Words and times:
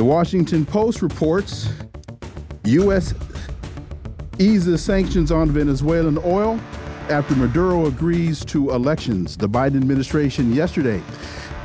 The 0.00 0.06
Washington 0.06 0.64
Post 0.64 1.02
reports 1.02 1.68
U.S. 2.64 3.12
eases 4.38 4.82
sanctions 4.82 5.30
on 5.30 5.50
Venezuelan 5.50 6.16
oil 6.24 6.58
after 7.10 7.36
Maduro 7.36 7.84
agrees 7.84 8.42
to 8.46 8.70
elections. 8.70 9.36
The 9.36 9.46
Biden 9.46 9.76
administration 9.76 10.54
yesterday 10.54 11.02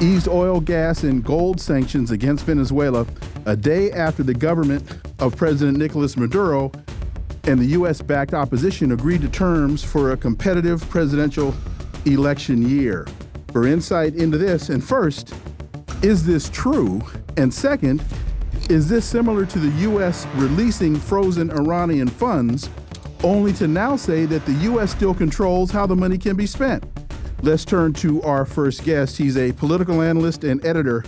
eased 0.01 0.27
oil, 0.27 0.59
gas, 0.59 1.03
and 1.03 1.23
gold 1.23 1.61
sanctions 1.61 2.11
against 2.11 2.43
Venezuela 2.43 3.07
a 3.45 3.55
day 3.55 3.89
after 3.91 4.21
the 4.21 4.33
government 4.33 4.83
of 5.19 5.37
President 5.37 5.77
Nicolas 5.77 6.17
Maduro 6.17 6.73
and 7.45 7.57
the 7.57 7.67
U.S. 7.67 8.01
backed 8.01 8.33
opposition 8.33 8.91
agreed 8.91 9.21
to 9.21 9.29
terms 9.29 9.81
for 9.81 10.11
a 10.11 10.17
competitive 10.17 10.81
presidential 10.89 11.55
election 12.03 12.67
year. 12.67 13.07
For 13.53 13.65
insight 13.65 14.15
into 14.15 14.37
this, 14.37 14.67
and 14.67 14.83
first, 14.83 15.33
is 16.01 16.25
this 16.25 16.49
true? 16.49 17.01
And 17.37 17.53
second, 17.53 18.03
is 18.69 18.89
this 18.89 19.05
similar 19.05 19.45
to 19.45 19.59
the 19.59 19.69
U.S. 19.81 20.25
releasing 20.35 20.95
frozen 20.95 21.51
Iranian 21.51 22.07
funds, 22.07 22.69
only 23.23 23.53
to 23.53 23.67
now 23.67 23.95
say 23.95 24.25
that 24.25 24.45
the 24.45 24.53
U.S. 24.53 24.91
still 24.91 25.13
controls 25.13 25.71
how 25.71 25.85
the 25.85 25.95
money 25.95 26.17
can 26.17 26.35
be 26.35 26.45
spent? 26.45 26.83
Let's 27.41 27.65
turn 27.65 27.93
to 27.93 28.21
our 28.23 28.45
first 28.45 28.83
guest. 28.83 29.17
He's 29.17 29.37
a 29.37 29.51
political 29.51 30.01
analyst 30.01 30.43
and 30.43 30.65
editor 30.65 31.03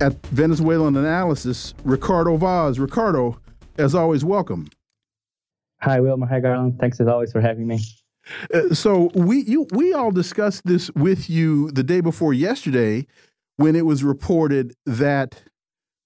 at 0.00 0.20
Venezuelanalysis, 0.22 1.74
Ricardo 1.84 2.36
Vaz. 2.36 2.78
Ricardo, 2.78 3.38
as 3.76 3.94
always, 3.94 4.24
welcome. 4.24 4.68
Hi, 5.82 6.00
Wilmer. 6.00 6.26
Hi, 6.26 6.40
Garland. 6.40 6.78
Thanks 6.80 7.00
as 7.00 7.06
always 7.06 7.32
for 7.32 7.40
having 7.40 7.66
me. 7.66 7.80
Uh, 8.54 8.72
so 8.72 9.10
we 9.14 9.42
you 9.42 9.66
we 9.72 9.92
all 9.92 10.12
discussed 10.12 10.64
this 10.64 10.92
with 10.92 11.28
you 11.28 11.72
the 11.72 11.82
day 11.82 12.00
before 12.00 12.32
yesterday 12.32 13.04
when 13.56 13.74
it 13.74 13.84
was 13.84 14.04
reported 14.04 14.74
that 14.86 15.42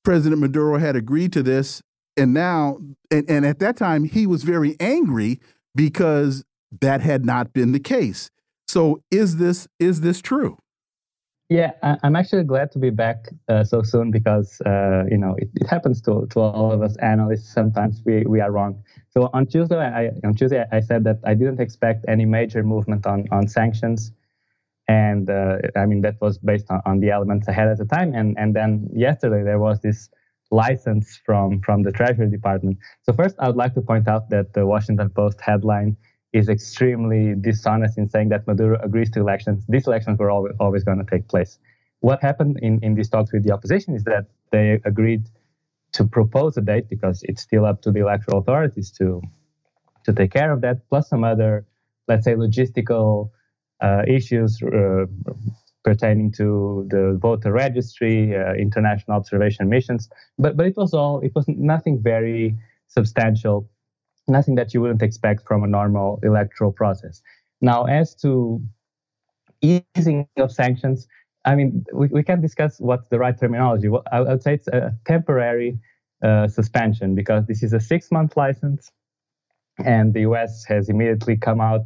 President 0.06 0.40
Maduro 0.40 0.78
had 0.78 0.94
agreed 0.94 1.32
to 1.32 1.42
this, 1.42 1.82
and 2.16 2.32
now, 2.32 2.78
and, 3.10 3.28
and 3.28 3.44
at 3.44 3.58
that 3.58 3.76
time, 3.76 4.04
he 4.04 4.24
was 4.24 4.44
very 4.44 4.76
angry 4.78 5.40
because 5.74 6.44
that 6.80 7.00
had 7.00 7.26
not 7.26 7.52
been 7.52 7.72
the 7.72 7.80
case. 7.80 8.30
So, 8.68 9.02
is 9.10 9.38
this 9.38 9.66
is 9.80 10.02
this 10.02 10.22
true? 10.22 10.58
Yeah, 11.48 11.72
I'm 11.82 12.14
actually 12.14 12.44
glad 12.44 12.70
to 12.72 12.78
be 12.78 12.90
back 12.90 13.30
uh, 13.48 13.64
so 13.64 13.82
soon 13.82 14.12
because 14.12 14.60
uh, 14.60 15.02
you 15.10 15.18
know 15.18 15.34
it, 15.38 15.48
it, 15.56 15.66
happens 15.66 16.00
to, 16.02 16.28
to 16.30 16.38
all 16.38 16.70
of 16.70 16.82
us 16.82 16.96
analysts. 16.98 17.52
Sometimes 17.52 18.00
we, 18.04 18.24
we 18.26 18.40
are 18.40 18.52
wrong. 18.52 18.80
So 19.10 19.28
on 19.34 19.46
Tuesday, 19.46 19.76
I, 19.76 20.10
on 20.24 20.34
Tuesday 20.34 20.64
I 20.70 20.80
said 20.80 21.02
that 21.02 21.18
I 21.24 21.34
didn't 21.34 21.58
expect 21.58 22.04
any 22.06 22.26
major 22.26 22.62
movement 22.62 23.06
on, 23.06 23.26
on 23.32 23.48
sanctions, 23.48 24.12
and 24.88 25.28
uh, 25.28 25.58
I 25.74 25.86
mean 25.86 26.00
that 26.02 26.20
was 26.20 26.38
based 26.38 26.66
on, 26.70 26.80
on 26.86 27.00
the 27.00 27.10
elements 27.10 27.48
ahead 27.48 27.68
at 27.68 27.78
the 27.78 27.84
time. 27.84 28.14
And 28.14 28.36
and 28.38 28.54
then 28.54 28.88
yesterday 28.94 29.42
there 29.42 29.58
was 29.58 29.80
this 29.80 30.08
license 30.50 31.20
from 31.24 31.60
from 31.60 31.82
the 31.82 31.92
Treasury 31.92 32.30
Department. 32.30 32.78
So 33.02 33.12
first, 33.12 33.36
I 33.38 33.48
would 33.48 33.56
like 33.56 33.74
to 33.74 33.80
point 33.80 34.08
out 34.08 34.30
that 34.30 34.52
the 34.54 34.66
Washington 34.66 35.10
Post 35.10 35.40
headline 35.40 35.96
is 36.32 36.48
extremely 36.48 37.34
dishonest 37.40 37.98
in 37.98 38.08
saying 38.10 38.28
that 38.28 38.46
Maduro 38.46 38.78
agrees 38.82 39.10
to 39.12 39.20
elections. 39.20 39.64
These 39.68 39.86
elections 39.86 40.18
were 40.18 40.30
always, 40.30 40.54
always 40.60 40.84
going 40.84 40.98
to 40.98 41.04
take 41.04 41.28
place. 41.28 41.58
What 42.00 42.20
happened 42.20 42.58
in, 42.60 42.78
in 42.82 42.94
these 42.94 43.08
talks 43.08 43.32
with 43.32 43.44
the 43.44 43.52
opposition 43.52 43.94
is 43.94 44.04
that 44.04 44.26
they 44.52 44.80
agreed 44.84 45.28
to 45.92 46.04
propose 46.04 46.56
a 46.56 46.60
date 46.60 46.88
because 46.88 47.22
it's 47.24 47.42
still 47.42 47.64
up 47.64 47.80
to 47.82 47.90
the 47.90 48.00
electoral 48.00 48.38
authorities 48.38 48.90
to 48.92 49.22
to 50.04 50.12
take 50.12 50.30
care 50.30 50.52
of 50.52 50.60
that, 50.60 50.88
plus 50.88 51.08
some 51.08 51.24
other, 51.24 51.66
let's 52.06 52.24
say, 52.24 52.34
logistical 52.34 53.30
issues 54.06 54.60
uh, 54.62 55.06
pertaining 55.84 56.32
to 56.32 56.86
the 56.90 57.16
voter 57.20 57.52
registry, 57.52 58.36
uh, 58.36 58.54
international 58.54 59.16
observation 59.16 59.68
missions. 59.68 60.08
But 60.38 60.56
but 60.56 60.66
it 60.66 60.76
was 60.76 60.92
all 60.94 61.20
it 61.20 61.32
was 61.34 61.44
nothing 61.48 62.02
very 62.02 62.56
substantial, 62.88 63.68
nothing 64.28 64.56
that 64.56 64.74
you 64.74 64.80
wouldn't 64.80 65.02
expect 65.02 65.46
from 65.46 65.62
a 65.62 65.66
normal 65.66 66.18
electoral 66.22 66.72
process. 66.72 67.22
Now, 67.60 67.84
as 67.84 68.14
to 68.16 68.60
easing 69.62 70.28
of 70.36 70.52
sanctions, 70.52 71.06
I 71.44 71.54
mean, 71.54 71.84
we, 71.92 72.08
we 72.08 72.22
can 72.22 72.40
discuss 72.40 72.80
what's 72.80 73.08
the 73.08 73.18
right 73.18 73.38
terminology. 73.38 73.88
Well, 73.88 74.02
I, 74.10 74.20
would 74.20 74.42
say 74.42 74.54
it's 74.54 74.68
a 74.68 74.92
temporary 75.06 75.78
uh, 76.22 76.48
suspension 76.48 77.14
because 77.14 77.46
this 77.46 77.62
is 77.62 77.72
a 77.72 77.80
six 77.80 78.10
month 78.10 78.36
license. 78.36 78.90
And 79.78 80.14
the 80.14 80.20
US 80.20 80.64
has 80.64 80.88
immediately 80.88 81.36
come 81.36 81.60
out 81.60 81.82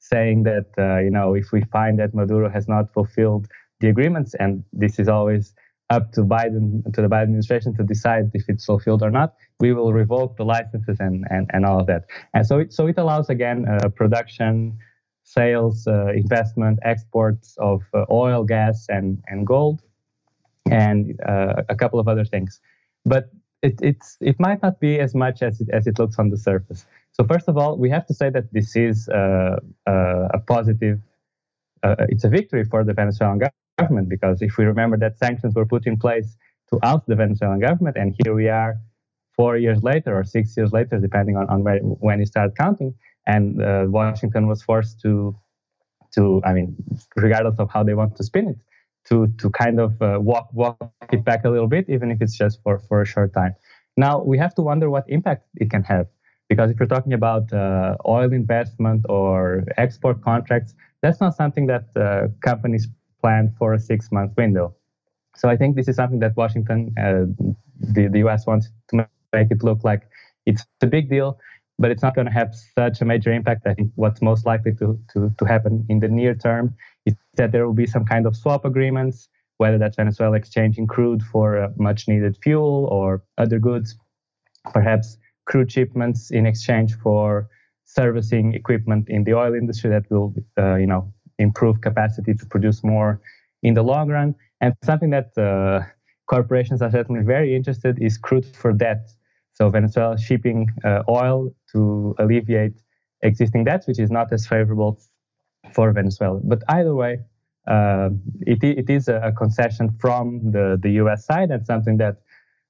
saying 0.00 0.44
that 0.44 0.66
uh, 0.78 0.98
you 0.98 1.10
know 1.10 1.34
if 1.34 1.52
we 1.52 1.62
find 1.72 1.98
that 2.00 2.14
Maduro 2.14 2.50
has 2.50 2.68
not 2.68 2.92
fulfilled 2.92 3.46
the 3.80 3.88
agreements, 3.88 4.34
and 4.40 4.64
this 4.72 4.98
is 4.98 5.08
always 5.08 5.54
up 5.90 6.12
to 6.12 6.22
Biden 6.22 6.84
to 6.94 7.02
the 7.02 7.08
Biden 7.08 7.24
administration 7.24 7.74
to 7.76 7.84
decide 7.84 8.30
if 8.34 8.44
it's 8.48 8.64
fulfilled 8.64 9.02
or 9.02 9.10
not, 9.10 9.34
we 9.60 9.72
will 9.72 9.92
revoke 9.92 10.36
the 10.36 10.44
licenses 10.44 10.98
and 11.00 11.24
and, 11.30 11.48
and 11.52 11.66
all 11.66 11.80
of 11.80 11.86
that. 11.86 12.04
And 12.34 12.46
so 12.46 12.58
it 12.60 12.72
so 12.72 12.86
it 12.86 12.98
allows 12.98 13.30
again 13.30 13.66
uh, 13.68 13.88
production, 13.90 14.78
sales, 15.24 15.86
uh, 15.86 16.12
investment, 16.14 16.78
exports 16.82 17.56
of 17.58 17.82
uh, 17.94 18.04
oil, 18.10 18.44
gas, 18.44 18.86
and 18.88 19.22
and 19.28 19.46
gold, 19.46 19.82
and 20.70 21.18
uh, 21.28 21.62
a 21.68 21.76
couple 21.76 22.00
of 22.00 22.08
other 22.08 22.24
things. 22.24 22.60
But 23.04 23.30
it, 23.62 23.78
it's 23.82 24.16
it 24.20 24.36
might 24.40 24.62
not 24.62 24.80
be 24.80 24.98
as 25.00 25.14
much 25.14 25.42
as 25.42 25.60
it, 25.60 25.68
as 25.72 25.86
it 25.86 25.98
looks 25.98 26.18
on 26.18 26.30
the 26.30 26.38
surface. 26.38 26.86
So 27.12 27.24
first 27.24 27.48
of 27.48 27.56
all, 27.56 27.76
we 27.76 27.90
have 27.90 28.06
to 28.06 28.14
say 28.14 28.30
that 28.30 28.52
this 28.52 28.76
is 28.76 29.08
uh, 29.08 29.56
uh, 29.86 30.28
a 30.34 30.38
positive. 30.46 31.00
Uh, 31.82 31.96
it's 32.08 32.24
a 32.24 32.28
victory 32.28 32.64
for 32.64 32.84
the 32.84 32.92
Venezuelan 32.92 33.40
government 33.78 34.08
because 34.08 34.42
if 34.42 34.56
we 34.58 34.64
remember 34.64 34.96
that 34.98 35.18
sanctions 35.18 35.54
were 35.54 35.66
put 35.66 35.86
in 35.86 35.98
place 35.98 36.36
to 36.70 36.78
oust 36.82 37.06
the 37.06 37.16
Venezuelan 37.16 37.60
government, 37.60 37.96
and 37.96 38.14
here 38.22 38.34
we 38.34 38.48
are, 38.48 38.76
four 39.36 39.56
years 39.56 39.82
later 39.82 40.18
or 40.18 40.24
six 40.24 40.56
years 40.56 40.72
later, 40.72 40.98
depending 40.98 41.36
on, 41.36 41.48
on 41.48 41.64
where, 41.64 41.78
when 41.78 42.18
you 42.18 42.26
start 42.26 42.56
counting, 42.56 42.94
and 43.26 43.62
uh, 43.62 43.84
Washington 43.88 44.46
was 44.46 44.62
forced 44.62 45.00
to, 45.00 45.34
to 46.14 46.42
I 46.44 46.52
mean, 46.52 46.76
regardless 47.16 47.58
of 47.58 47.70
how 47.70 47.82
they 47.82 47.94
want 47.94 48.16
to 48.16 48.24
spin 48.24 48.48
it, 48.48 48.58
to 49.08 49.28
to 49.38 49.50
kind 49.50 49.80
of 49.80 50.00
uh, 50.02 50.18
walk 50.20 50.48
walk 50.52 50.76
it 51.12 51.24
back 51.24 51.44
a 51.44 51.50
little 51.50 51.68
bit, 51.68 51.86
even 51.88 52.10
if 52.10 52.20
it's 52.20 52.36
just 52.36 52.62
for 52.62 52.78
for 52.78 53.00
a 53.00 53.06
short 53.06 53.32
time. 53.32 53.54
Now 53.96 54.22
we 54.22 54.36
have 54.38 54.54
to 54.56 54.62
wonder 54.62 54.90
what 54.90 55.04
impact 55.08 55.46
it 55.56 55.70
can 55.70 55.82
have. 55.84 56.06
Because 56.50 56.68
if 56.72 56.80
you're 56.80 56.88
talking 56.88 57.12
about 57.12 57.50
uh, 57.52 57.96
oil 58.06 58.32
investment 58.32 59.06
or 59.08 59.64
export 59.76 60.20
contracts, 60.20 60.74
that's 61.00 61.20
not 61.20 61.36
something 61.36 61.66
that 61.68 61.84
uh, 61.96 62.26
companies 62.44 62.88
plan 63.20 63.54
for 63.56 63.72
a 63.72 63.78
six 63.78 64.10
month 64.10 64.36
window. 64.36 64.74
So 65.36 65.48
I 65.48 65.56
think 65.56 65.76
this 65.76 65.86
is 65.86 65.94
something 65.94 66.18
that 66.18 66.36
Washington, 66.36 66.92
uh, 66.98 67.24
the, 67.78 68.08
the 68.08 68.18
US 68.26 68.48
wants 68.48 68.68
to 68.88 69.06
make 69.32 69.50
it 69.52 69.62
look 69.62 69.84
like 69.84 70.02
it's 70.44 70.66
a 70.82 70.88
big 70.88 71.08
deal, 71.08 71.38
but 71.78 71.92
it's 71.92 72.02
not 72.02 72.16
going 72.16 72.26
to 72.26 72.32
have 72.32 72.52
such 72.76 73.00
a 73.00 73.04
major 73.04 73.32
impact. 73.32 73.66
I 73.66 73.74
think 73.74 73.92
what's 73.94 74.20
most 74.20 74.44
likely 74.44 74.74
to, 74.80 74.98
to, 75.12 75.32
to 75.38 75.44
happen 75.44 75.86
in 75.88 76.00
the 76.00 76.08
near 76.08 76.34
term 76.34 76.74
is 77.06 77.14
that 77.36 77.52
there 77.52 77.64
will 77.64 77.74
be 77.74 77.86
some 77.86 78.04
kind 78.04 78.26
of 78.26 78.36
swap 78.36 78.64
agreements, 78.64 79.28
whether 79.58 79.78
that's 79.78 79.96
Venezuela 79.96 80.36
exchanging 80.36 80.88
crude 80.88 81.22
for 81.22 81.62
uh, 81.62 81.68
much 81.76 82.08
needed 82.08 82.36
fuel 82.42 82.88
or 82.90 83.22
other 83.38 83.60
goods, 83.60 83.96
perhaps 84.72 85.16
crude 85.46 85.70
shipments 85.70 86.30
in 86.30 86.46
exchange 86.46 86.94
for 87.02 87.48
servicing 87.84 88.54
equipment 88.54 89.08
in 89.08 89.24
the 89.24 89.34
oil 89.34 89.54
industry 89.54 89.90
that 89.90 90.08
will, 90.10 90.32
uh, 90.58 90.76
you 90.76 90.86
know, 90.86 91.12
improve 91.38 91.80
capacity 91.80 92.34
to 92.34 92.46
produce 92.46 92.84
more 92.84 93.20
in 93.62 93.74
the 93.74 93.82
long 93.82 94.08
run. 94.08 94.34
And 94.60 94.74
something 94.84 95.10
that 95.10 95.36
uh, 95.36 95.80
corporations 96.26 96.82
are 96.82 96.90
certainly 96.90 97.22
very 97.22 97.56
interested 97.56 98.00
is 98.00 98.16
crude 98.16 98.46
for 98.54 98.72
debt. 98.72 99.10
So 99.54 99.68
Venezuela 99.70 100.18
shipping 100.18 100.70
uh, 100.84 101.02
oil 101.08 101.50
to 101.72 102.14
alleviate 102.18 102.76
existing 103.22 103.64
debts, 103.64 103.86
which 103.86 103.98
is 103.98 104.10
not 104.10 104.32
as 104.32 104.46
favorable 104.46 105.00
for 105.72 105.92
Venezuela. 105.92 106.40
But 106.42 106.62
either 106.68 106.94
way, 106.94 107.18
uh, 107.66 108.10
it, 108.46 108.62
it 108.62 108.88
is 108.88 109.08
a 109.08 109.32
concession 109.36 109.90
from 110.00 110.52
the, 110.52 110.78
the 110.80 110.92
U.S. 111.02 111.26
side 111.26 111.50
and 111.50 111.64
something 111.66 111.98
that 111.98 112.16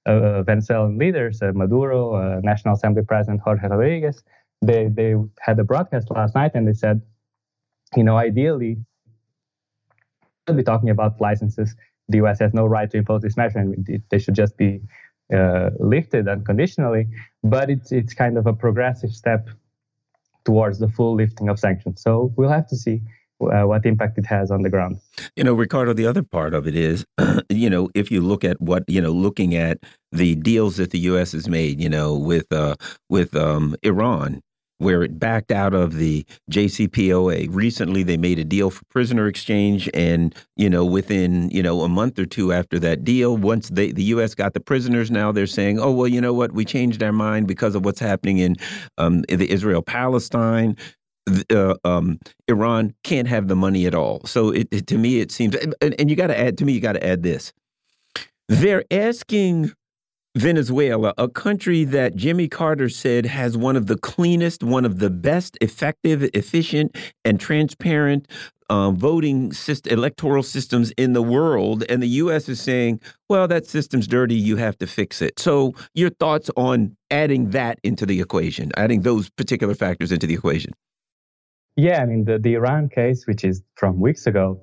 Venezuelan 0.06 0.98
leaders, 0.98 1.42
uh, 1.42 1.52
Maduro, 1.54 2.14
uh, 2.14 2.40
National 2.42 2.74
Assembly 2.74 3.02
President 3.02 3.40
Jorge 3.40 3.68
Rodriguez, 3.68 4.22
they, 4.62 4.88
they 4.88 5.14
had 5.40 5.58
a 5.58 5.64
broadcast 5.64 6.10
last 6.10 6.34
night 6.34 6.52
and 6.54 6.66
they 6.66 6.72
said, 6.72 7.02
you 7.96 8.04
know, 8.04 8.16
ideally, 8.16 8.78
we'll 10.46 10.56
be 10.56 10.62
talking 10.62 10.90
about 10.90 11.20
licenses, 11.20 11.74
the 12.08 12.18
U.S. 12.18 12.40
has 12.40 12.52
no 12.54 12.66
right 12.66 12.90
to 12.90 12.98
impose 12.98 13.22
this 13.22 13.36
measure 13.36 13.58
and 13.58 14.02
they 14.10 14.18
should 14.18 14.34
just 14.34 14.56
be 14.56 14.80
uh, 15.34 15.70
lifted 15.78 16.28
unconditionally. 16.28 17.06
But 17.42 17.70
it's 17.70 17.92
it's 17.92 18.14
kind 18.14 18.36
of 18.36 18.46
a 18.46 18.52
progressive 18.52 19.12
step 19.12 19.48
towards 20.44 20.78
the 20.78 20.88
full 20.88 21.14
lifting 21.14 21.48
of 21.48 21.58
sanctions. 21.58 22.02
So 22.02 22.32
we'll 22.36 22.48
have 22.48 22.66
to 22.68 22.76
see 22.76 23.02
uh, 23.40 23.66
what 23.66 23.84
impact 23.86 24.18
it 24.18 24.26
has 24.26 24.50
on 24.50 24.62
the 24.62 24.70
ground. 24.70 24.98
You 25.36 25.44
know, 25.44 25.54
Ricardo, 25.54 25.92
the 25.92 26.06
other 26.06 26.22
part 26.22 26.54
of 26.54 26.66
it 26.66 26.74
is, 26.74 27.04
you 27.48 27.70
know, 27.70 27.88
if 27.94 28.10
you 28.10 28.20
look 28.20 28.44
at 28.44 28.60
what, 28.60 28.84
you 28.86 29.00
know, 29.00 29.12
looking 29.12 29.54
at 29.54 29.78
the 30.12 30.34
deals 30.34 30.76
that 30.76 30.90
the 30.90 30.98
U.S. 31.00 31.32
has 31.32 31.48
made, 31.48 31.80
you 31.80 31.88
know, 31.88 32.16
with 32.16 32.52
uh, 32.52 32.76
with 33.08 33.34
um, 33.36 33.76
Iran, 33.82 34.42
where 34.80 35.02
it 35.02 35.18
backed 35.18 35.52
out 35.52 35.74
of 35.74 35.96
the 35.96 36.24
JCPOA. 36.50 37.48
Recently, 37.50 38.02
they 38.02 38.16
made 38.16 38.38
a 38.38 38.44
deal 38.44 38.70
for 38.70 38.82
prisoner 38.90 39.26
exchange, 39.26 39.90
and 39.92 40.34
you 40.56 40.70
know, 40.70 40.84
within 40.84 41.50
you 41.50 41.62
know 41.62 41.82
a 41.82 41.88
month 41.88 42.18
or 42.18 42.26
two 42.26 42.52
after 42.52 42.78
that 42.80 43.04
deal, 43.04 43.36
once 43.36 43.68
they, 43.68 43.92
the 43.92 44.04
U.S. 44.04 44.34
got 44.34 44.54
the 44.54 44.60
prisoners, 44.60 45.10
now 45.10 45.32
they're 45.32 45.46
saying, 45.46 45.78
"Oh 45.78 45.92
well, 45.92 46.08
you 46.08 46.20
know 46.20 46.32
what? 46.32 46.52
We 46.52 46.64
changed 46.64 47.02
our 47.02 47.12
mind 47.12 47.46
because 47.46 47.74
of 47.74 47.84
what's 47.84 48.00
happening 48.00 48.38
in 48.38 48.56
um, 48.98 49.22
the 49.22 49.50
Israel 49.50 49.82
Palestine." 49.82 50.76
Uh, 51.50 51.74
um, 51.84 52.18
Iran 52.48 52.94
can't 53.04 53.28
have 53.28 53.48
the 53.48 53.56
money 53.56 53.86
at 53.86 53.94
all. 53.94 54.20
So 54.24 54.50
it, 54.50 54.68
it, 54.70 54.86
to 54.88 54.98
me, 54.98 55.20
it 55.20 55.30
seems, 55.30 55.54
and, 55.54 55.94
and 55.98 56.10
you 56.10 56.16
got 56.16 56.28
to 56.28 56.38
add 56.38 56.58
to 56.58 56.64
me, 56.64 56.72
you 56.72 56.80
got 56.80 56.94
to 56.94 57.06
add 57.06 57.22
this. 57.22 57.52
They're 58.48 58.84
asking 58.90 59.72
Venezuela, 60.36 61.12
a 61.18 61.28
country 61.28 61.84
that 61.84 62.14
Jimmy 62.14 62.46
Carter 62.48 62.88
said 62.88 63.26
has 63.26 63.56
one 63.56 63.76
of 63.76 63.86
the 63.86 63.98
cleanest, 63.98 64.62
one 64.62 64.84
of 64.84 65.00
the 65.00 65.10
best 65.10 65.58
effective, 65.60 66.22
efficient, 66.34 66.96
and 67.24 67.40
transparent 67.40 68.28
uh, 68.68 68.92
voting 68.92 69.52
system, 69.52 69.92
electoral 69.92 70.44
systems 70.44 70.92
in 70.92 71.12
the 71.14 71.22
world. 71.22 71.84
And 71.88 72.00
the 72.00 72.08
U.S. 72.08 72.48
is 72.48 72.60
saying, 72.60 73.00
well, 73.28 73.48
that 73.48 73.66
system's 73.66 74.06
dirty. 74.06 74.36
You 74.36 74.56
have 74.56 74.78
to 74.78 74.86
fix 74.86 75.20
it. 75.20 75.40
So, 75.40 75.74
your 75.94 76.10
thoughts 76.10 76.48
on 76.56 76.96
adding 77.10 77.50
that 77.50 77.80
into 77.82 78.06
the 78.06 78.20
equation, 78.20 78.70
adding 78.76 79.02
those 79.02 79.28
particular 79.30 79.74
factors 79.74 80.12
into 80.12 80.28
the 80.28 80.34
equation? 80.34 80.72
Yeah, 81.76 82.02
I 82.02 82.06
mean, 82.06 82.24
the, 82.24 82.38
the 82.38 82.54
Iran 82.54 82.88
case, 82.88 83.26
which 83.26 83.44
is 83.44 83.62
from 83.74 84.00
weeks 84.00 84.26
ago, 84.26 84.62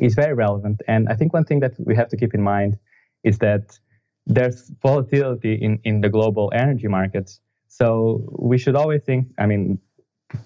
is 0.00 0.14
very 0.14 0.34
relevant. 0.34 0.80
And 0.88 1.08
I 1.08 1.14
think 1.14 1.32
one 1.32 1.44
thing 1.44 1.60
that 1.60 1.74
we 1.78 1.94
have 1.96 2.08
to 2.08 2.16
keep 2.16 2.34
in 2.34 2.42
mind 2.42 2.78
is 3.22 3.38
that 3.38 3.78
there's 4.26 4.70
volatility 4.82 5.54
in, 5.54 5.78
in 5.84 6.00
the 6.00 6.08
global 6.08 6.50
energy 6.54 6.88
markets. 6.88 7.40
So 7.68 8.28
we 8.38 8.58
should 8.58 8.76
always 8.76 9.02
think, 9.02 9.28
I 9.38 9.46
mean, 9.46 9.78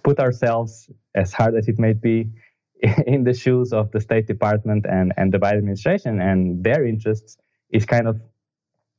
put 0.03 0.19
ourselves, 0.19 0.91
as 1.15 1.33
hard 1.33 1.55
as 1.55 1.69
it 1.69 1.79
may 1.79 1.93
be, 1.93 2.31
in 3.07 3.25
the 3.25 3.35
shoes 3.35 3.73
of 3.73 3.91
the 3.93 4.01
State 4.01 4.27
Department 4.27 4.87
and, 4.87 5.13
and 5.17 5.33
the 5.33 5.39
Biden 5.39 5.59
administration 5.59 6.21
and 6.21 6.63
their 6.63 6.85
interests 6.85 7.39
is 7.71 7.87
kind 7.87 8.07
of 8.07 8.21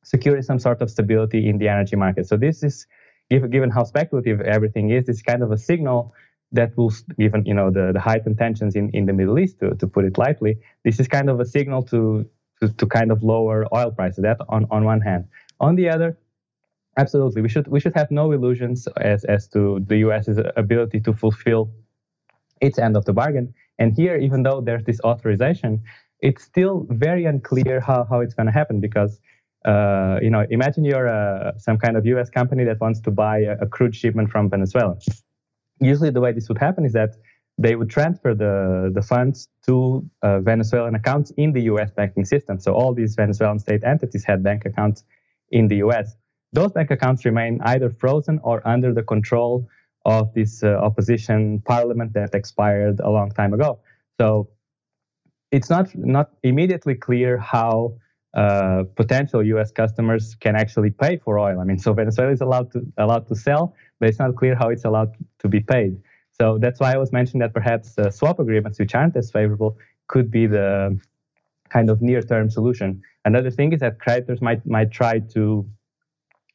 securing 0.04 0.42
some 0.42 0.60
sort 0.60 0.82
of 0.82 0.90
stability 0.90 1.50
in 1.50 1.58
the 1.58 1.68
energy 1.68 1.96
market. 1.96 2.28
So 2.28 2.38
this 2.38 2.64
is, 2.64 2.88
given 3.30 3.70
how 3.70 3.84
speculative 3.84 4.42
everything 4.42 4.90
is, 4.90 5.10
it's 5.10 5.22
kind 5.22 5.44
of 5.44 5.52
a 5.52 5.58
signal 5.58 6.14
that 6.52 6.76
will, 6.78 6.94
given 7.18 7.46
you 7.46 7.54
know 7.54 7.70
the, 7.70 7.92
the 7.94 8.00
heightened 8.00 8.38
tensions 8.38 8.76
in, 8.76 8.90
in 8.92 9.06
the 9.06 9.14
Middle 9.14 9.40
East, 9.40 9.60
to, 9.60 9.76
to 9.76 9.88
put 9.88 10.06
it 10.06 10.18
lightly, 10.18 10.58
this 10.84 11.00
is 11.00 11.08
kind 11.08 11.30
of 11.30 11.40
a 11.40 11.46
signal 11.46 11.84
to 11.84 12.28
to, 12.62 12.70
to 12.70 12.86
kind 12.86 13.12
of 13.12 13.24
lower 13.24 13.66
oil 13.74 13.92
prices. 13.92 14.24
That 14.24 14.38
on, 14.50 14.66
on 14.72 14.84
one 14.86 15.02
hand. 15.02 15.26
On 15.60 15.76
the 15.76 15.90
other, 15.90 16.18
absolutely, 16.98 17.42
we 17.42 17.50
should 17.50 17.68
we 17.68 17.80
should 17.80 17.96
have 17.96 18.12
no 18.12 18.32
illusions 18.32 18.88
as 18.98 19.26
as 19.26 19.48
to 19.50 19.84
the 19.88 19.98
U.S.'s 19.98 20.40
ability 20.56 21.00
to 21.02 21.14
fulfill 21.14 21.72
its 22.62 22.80
end 22.80 22.96
of 22.96 23.06
the 23.06 23.14
bargain. 23.14 23.54
And 23.80 23.96
here, 23.96 24.18
even 24.18 24.44
though 24.44 24.62
there's 24.62 24.84
this 24.86 25.00
authorization, 25.02 25.84
it's 26.22 26.44
still 26.44 26.88
very 26.90 27.26
unclear 27.26 27.80
how, 27.80 28.08
how 28.10 28.22
it's 28.22 28.34
going 28.34 28.48
to 28.48 28.52
happen 28.52 28.80
because 28.80 29.20
uh, 29.66 30.20
you 30.22 30.30
know 30.30 30.46
imagine 30.50 30.86
you're 30.86 31.08
a, 31.08 31.54
some 31.58 31.78
kind 31.78 31.98
of 31.98 32.06
U.S. 32.06 32.30
company 32.30 32.64
that 32.64 32.80
wants 32.80 33.00
to 33.02 33.12
buy 33.12 33.40
a, 33.40 33.58
a 33.62 33.68
crude 33.68 33.96
shipment 33.96 34.32
from 34.32 34.50
Venezuela. 34.50 34.98
Usually, 35.80 36.10
the 36.10 36.22
way 36.22 36.32
this 36.32 36.50
would 36.50 36.58
happen 36.58 36.86
is 36.86 36.94
that 36.94 37.16
they 37.58 37.76
would 37.76 37.90
transfer 37.90 38.36
the, 38.36 38.92
the 38.94 39.02
funds 39.02 39.50
to 39.66 40.08
uh, 40.22 40.40
Venezuelan 40.40 40.96
accounts 40.96 41.32
in 41.38 41.54
the 41.54 41.62
US 41.64 41.90
banking 41.92 42.24
system. 42.24 42.60
So 42.60 42.74
all 42.74 42.94
these 42.94 43.16
Venezuelan 43.16 43.60
state 43.60 43.84
entities 43.84 44.24
had 44.24 44.44
bank 44.44 44.66
accounts 44.66 45.04
in 45.50 45.68
the 45.68 45.78
US. 45.78 46.16
Those 46.54 46.72
bank 46.72 46.92
accounts 46.92 47.26
remain 47.26 47.60
either 47.64 47.90
frozen 47.90 48.40
or 48.44 48.66
under 48.68 48.94
the 48.94 49.04
control 49.04 49.68
of 50.06 50.34
this 50.34 50.64
uh, 50.64 50.68
opposition 50.68 51.60
parliament 51.62 52.14
that 52.14 52.34
expired 52.34 53.00
a 53.00 53.10
long 53.10 53.32
time 53.32 53.54
ago. 53.54 53.80
So 54.20 54.50
it's 55.52 55.70
not, 55.70 55.94
not 55.96 56.32
immediately 56.44 56.96
clear 56.96 57.38
how 57.38 57.96
uh, 58.38 58.84
potential 58.96 59.44
U.S. 59.44 59.72
customers 59.72 60.36
can 60.36 60.56
actually 60.56 60.92
pay 60.92 61.18
for 61.18 61.40
oil. 61.40 61.60
I 61.60 61.64
mean, 61.64 61.80
so 61.80 61.92
Venezuela 61.92 62.32
is 62.32 62.42
allowed 62.42 62.72
to 62.74 62.86
allowed 62.98 63.28
to 63.30 63.36
sell, 63.36 63.74
but 64.00 64.10
it's 64.10 64.20
not 64.20 64.36
clear 64.36 64.56
how 64.56 64.70
it's 64.70 64.86
allowed 64.86 65.12
to 65.40 65.48
be 65.48 65.60
paid. 65.60 66.00
So 66.40 66.60
that's 66.60 66.80
why 66.80 66.94
I 66.94 66.98
was 66.98 67.12
mentioning 67.12 67.40
that 67.40 67.54
perhaps 67.54 67.98
uh, 67.98 68.12
swap 68.12 68.38
agreements, 68.40 68.78
which 68.78 68.94
aren't 68.94 69.16
as 69.18 69.32
favorable, 69.32 69.76
could 70.08 70.30
be 70.30 70.46
the 70.46 71.00
kind 71.70 71.90
of 71.90 72.00
near-term 72.02 72.52
solution. 72.52 73.02
Another 73.26 73.50
thing 73.50 73.74
is 73.74 73.80
that 73.80 74.00
creditors 74.00 74.40
might 74.40 74.64
might 74.68 74.92
try 74.92 75.20
to 75.36 75.68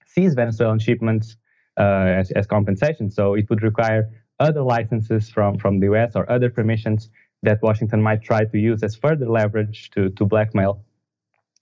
seize 0.06 0.34
Venezuelan 0.34 0.78
shipments 0.78 1.36
uh, 1.78 2.20
as, 2.20 2.30
as 2.32 2.46
compensation. 2.46 3.10
So 3.10 3.34
it 3.34 3.50
would 3.50 3.62
require 3.62 4.08
other 4.38 4.62
licenses 4.62 5.30
from, 5.30 5.58
from 5.58 5.80
the 5.80 5.86
US 5.92 6.12
or 6.14 6.30
other 6.30 6.48
permissions 6.48 7.10
that 7.42 7.60
Washington 7.60 8.00
might 8.00 8.22
try 8.22 8.44
to 8.44 8.58
use 8.58 8.82
as 8.84 8.94
further 8.94 9.28
leverage 9.28 9.90
to, 9.90 10.10
to 10.10 10.24
blackmail 10.24 10.84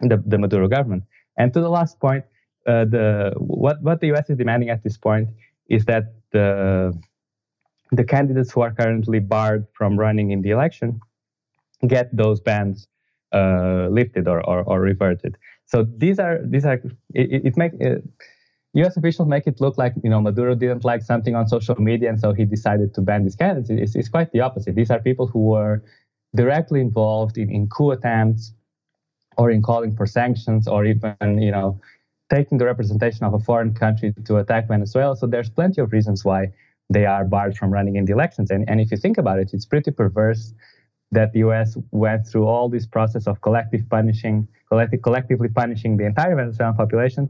the, 0.03 0.23
the 0.27 0.39
Maduro 0.39 0.69
government. 0.69 1.05
And 1.37 1.53
to 1.55 1.61
the 1.61 1.69
last 1.69 2.01
point, 2.01 2.25
uh, 2.67 2.85
the 2.85 3.33
what, 3.37 3.83
what 3.83 4.01
the 4.01 4.13
US 4.13 4.29
is 4.31 4.37
demanding 4.37 4.69
at 4.69 4.83
this 4.85 4.97
point 4.97 5.29
is 5.69 5.85
that 5.87 6.15
the 6.33 6.93
the 7.93 8.05
candidates 8.05 8.53
who 8.53 8.61
are 8.61 8.73
currently 8.73 9.19
barred 9.19 9.67
from 9.73 9.99
running 9.99 10.31
in 10.31 10.43
the 10.43 10.51
election 10.51 11.01
get 11.87 12.15
those 12.17 12.41
bans 12.41 12.87
uh, 13.33 13.89
lifted 13.91 14.29
or, 14.29 14.45
or, 14.49 14.63
or, 14.65 14.81
reverted. 14.81 15.37
So 15.67 15.87
these 15.97 16.19
are 16.19 16.41
these 16.45 16.65
are 16.65 16.75
it, 17.15 17.47
it 17.47 17.57
make 17.57 17.73
U.S. 18.75 18.97
officials 18.97 19.29
make 19.29 19.47
it 19.47 19.61
look 19.61 19.79
like 19.79 19.95
you 20.03 20.11
know 20.11 20.21
Maduro 20.21 20.55
didn't 20.55 20.85
like 20.85 21.03
something 21.03 21.35
on 21.35 21.49
social 21.49 21.81
media 21.81 22.09
and 22.09 22.21
so 22.21 22.33
he 22.33 22.45
decided 22.45 22.95
to 22.95 23.01
ban 23.01 23.25
these 23.25 23.37
candidates. 23.37 23.71
It's, 23.71 23.97
it's 23.97 24.09
quite 24.09 24.33
the 24.33 24.41
opposite. 24.41 24.75
These 24.75 24.91
are 24.91 25.01
people 25.01 25.27
who 25.27 25.47
were 25.47 25.83
directly 26.35 26.81
involved 26.81 27.39
in, 27.39 27.51
in 27.51 27.69
coup 27.69 27.91
attempts 27.91 28.53
or 29.37 29.51
in 29.51 29.63
calling 29.63 29.95
for 29.95 30.07
sanctions 30.07 30.67
or 30.69 30.85
even 30.85 31.41
you 31.41 31.51
know 31.51 31.81
taking 32.31 32.59
the 32.59 32.65
representation 32.65 33.25
of 33.25 33.35
a 33.35 33.39
foreign 33.39 33.75
country 33.75 34.15
to 34.25 34.37
attack 34.37 34.69
Venezuela. 34.69 35.17
So 35.17 35.27
there's 35.27 35.51
plenty 35.51 35.81
of 35.81 35.93
reasons 35.93 36.25
why 36.25 36.53
they 36.89 37.05
are 37.05 37.25
barred 37.25 37.57
from 37.57 37.71
running 37.73 37.97
in 37.97 38.05
the 38.05 38.13
elections. 38.13 38.51
And, 38.51 38.69
and 38.69 38.81
if 38.81 38.91
you 38.91 38.97
think 38.97 39.19
about 39.19 39.39
it, 39.39 39.51
it's 39.53 39.67
pretty 39.67 39.91
perverse 39.91 40.55
that 41.13 41.33
the 41.33 41.41
US 41.41 41.77
went 41.91 42.27
through 42.27 42.47
all 42.47 42.69
this 42.69 42.87
process 42.87 43.27
of 43.27 43.41
collective 43.41 43.89
punishing, 43.91 44.47
collective, 44.69 45.03
collectively 45.03 45.49
punishing 45.49 45.97
the 45.97 46.05
entire 46.05 46.37
Venezuelan 46.37 46.75
population 46.75 47.29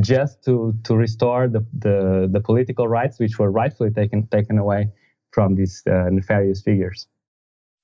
just 0.00 0.44
to, 0.44 0.74
to 0.84 0.94
restore 0.94 1.48
the, 1.48 1.64
the, 1.76 2.28
the 2.30 2.40
political 2.40 2.86
rights 2.86 3.18
which 3.18 3.38
were 3.38 3.50
rightfully 3.50 3.90
taken, 3.90 4.26
taken 4.28 4.58
away 4.58 4.88
from 5.32 5.54
these 5.54 5.82
uh, 5.90 6.08
nefarious 6.10 6.62
figures. 6.62 7.08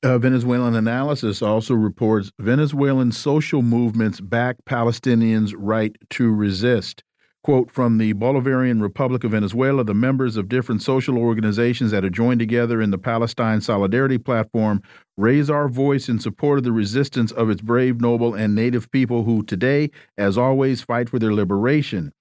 Uh, 0.04 0.18
Venezuelanalysis 0.18 1.46
also 1.46 1.74
reports 1.74 2.32
Venezuelan 2.40 3.12
social 3.12 3.62
movements 3.62 4.20
back 4.20 4.56
Palestinians' 4.68 5.54
right 5.56 5.96
to 6.10 6.32
resist. 6.32 7.04
Quote 7.44 7.70
from 7.70 7.98
the 7.98 8.14
Bolivarian 8.14 8.80
Republic 8.80 9.22
of 9.24 9.32
Venezuela, 9.32 9.84
the 9.84 9.94
members 9.94 10.36
of 10.36 10.48
different 10.48 10.82
social 10.82 11.18
organizations 11.18 11.90
that 11.90 12.04
are 12.04 12.10
joined 12.10 12.40
together 12.40 12.80
in 12.80 12.90
the 12.90 12.98
Palestine 12.98 13.60
Solidarity 13.60 14.18
Platform 14.18 14.80
raise 15.16 15.50
our 15.50 15.68
voice 15.68 16.08
in 16.08 16.18
support 16.18 16.58
of 16.58 16.64
the 16.64 16.72
resistance 16.72 17.32
of 17.32 17.50
its 17.50 17.60
brave, 17.60 18.00
noble, 18.00 18.34
and 18.34 18.54
native 18.54 18.90
people 18.90 19.24
who 19.24 19.42
today, 19.44 19.90
as 20.18 20.38
always, 20.38 20.82
fight 20.82 21.08
for 21.08 21.18
their 21.18 21.34
liberation. 21.34 22.12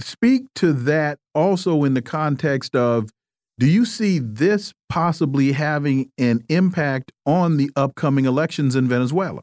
Speak 0.00 0.44
to 0.56 0.72
that 0.72 1.18
also 1.34 1.84
in 1.84 1.94
the 1.94 2.02
context 2.02 2.74
of 2.74 3.10
do 3.62 3.68
you 3.68 3.84
see 3.84 4.18
this 4.18 4.74
possibly 4.88 5.52
having 5.52 6.10
an 6.18 6.44
impact 6.48 7.12
on 7.24 7.58
the 7.58 7.70
upcoming 7.76 8.24
elections 8.24 8.74
in 8.74 8.88
Venezuela? 8.88 9.40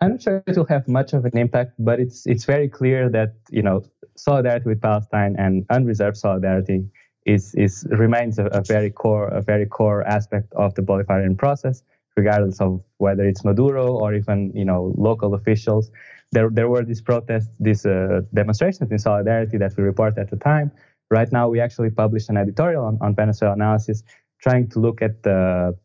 I'm 0.00 0.10
not 0.10 0.22
sure 0.22 0.42
it 0.44 0.56
will 0.56 0.66
have 0.66 0.88
much 0.88 1.12
of 1.12 1.24
an 1.24 1.38
impact, 1.38 1.74
but 1.78 2.00
it's 2.00 2.26
it's 2.26 2.44
very 2.44 2.68
clear 2.68 3.08
that 3.10 3.34
you 3.48 3.62
know 3.62 3.84
solidarity 4.16 4.68
with 4.70 4.82
Palestine 4.82 5.36
and 5.38 5.66
unreserved 5.70 6.16
solidarity 6.16 6.80
is 7.26 7.54
is 7.54 7.86
remains 7.90 8.40
a, 8.40 8.46
a 8.46 8.60
very 8.60 8.90
core 8.90 9.28
a 9.28 9.40
very 9.40 9.66
core 9.66 10.02
aspect 10.02 10.52
of 10.54 10.74
the 10.74 10.82
Bolivarian 10.82 11.38
process, 11.38 11.84
regardless 12.16 12.60
of 12.60 12.82
whether 12.96 13.24
it's 13.24 13.44
Maduro 13.44 13.86
or 14.02 14.14
even 14.14 14.50
you 14.52 14.64
know 14.64 14.92
local 14.98 15.34
officials. 15.34 15.92
There 16.32 16.50
there 16.50 16.68
were 16.68 16.84
these 16.84 17.02
protests, 17.02 17.50
these 17.60 17.86
uh, 17.86 18.22
demonstrations 18.34 18.90
in 18.90 18.98
solidarity 18.98 19.58
that 19.58 19.76
we 19.76 19.84
reported 19.84 20.18
at 20.18 20.30
the 20.30 20.38
time. 20.38 20.72
Right 21.10 21.30
now, 21.32 21.48
we 21.48 21.60
actually 21.60 21.90
published 21.90 22.28
an 22.28 22.36
editorial 22.36 22.84
on, 22.84 22.98
on 23.00 23.14
Venezuelanalysis, 23.14 24.02
trying 24.40 24.68
to 24.70 24.78
look 24.78 25.02
at 25.02 25.22
the 25.22 25.76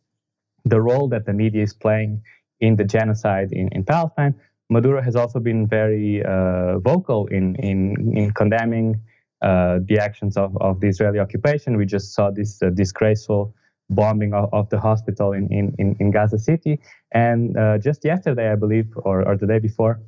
the 0.66 0.80
role 0.80 1.08
that 1.10 1.26
the 1.26 1.34
media 1.34 1.64
is 1.64 1.74
playing 1.74 2.22
in 2.60 2.76
the 2.76 2.84
genocide 2.84 3.52
in, 3.52 3.68
in 3.70 3.84
Palestine. 3.84 4.34
Maduro 4.70 5.02
has 5.02 5.16
also 5.16 5.40
been 5.40 5.68
very 5.68 6.24
uh, 6.24 6.80
vocal 6.80 7.28
in, 7.28 7.56
in, 7.56 8.18
in 8.18 8.32
condemning 8.32 9.02
uh, 9.42 9.80
the 9.84 10.00
actions 10.00 10.38
of, 10.38 10.56
of 10.62 10.80
the 10.80 10.88
Israeli 10.88 11.20
occupation. 11.20 11.76
We 11.76 11.86
just 11.86 12.14
saw 12.14 12.32
this 12.32 12.62
uh, 12.62 12.70
disgraceful 12.70 13.54
bombing 13.90 14.34
of, 14.34 14.50
of, 14.54 14.70
the 14.70 14.80
hospital 14.80 15.34
in, 15.34 15.50
in, 15.52 15.96
in 16.00 16.12
Gaza 16.12 16.40
City. 16.40 16.80
And 17.12 17.58
uh, 17.58 17.78
just 17.78 18.06
yesterday, 18.06 18.50
I 18.52 18.56
believe, 18.56 18.88
or, 18.96 19.28
or 19.28 19.36
the 19.36 19.46
day 19.46 19.60
before, 19.60 20.00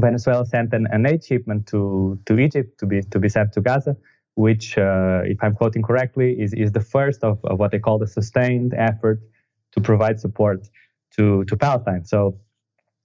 Venezuela 0.00 0.44
sent 0.44 0.74
an, 0.74 0.88
an 0.90 1.06
aid 1.06 1.24
shipment 1.24 1.68
to, 1.68 2.18
to 2.26 2.38
Egypt 2.38 2.78
to 2.80 2.86
be, 2.86 3.02
to 3.02 3.18
be 3.20 3.28
sent 3.28 3.52
to 3.52 3.60
Gaza, 3.60 3.96
which, 4.38 4.78
uh, 4.78 5.22
if 5.24 5.38
I'm 5.42 5.52
quoting 5.52 5.82
correctly, 5.82 6.40
is, 6.40 6.54
is 6.54 6.70
the 6.70 6.80
first 6.80 7.24
of, 7.24 7.44
of 7.44 7.58
what 7.58 7.72
they 7.72 7.80
call 7.80 7.98
the 7.98 8.06
sustained 8.06 8.72
effort 8.72 9.18
to 9.72 9.80
provide 9.80 10.20
support 10.20 10.68
to, 11.16 11.44
to 11.46 11.56
Palestine. 11.56 12.04
So 12.04 12.38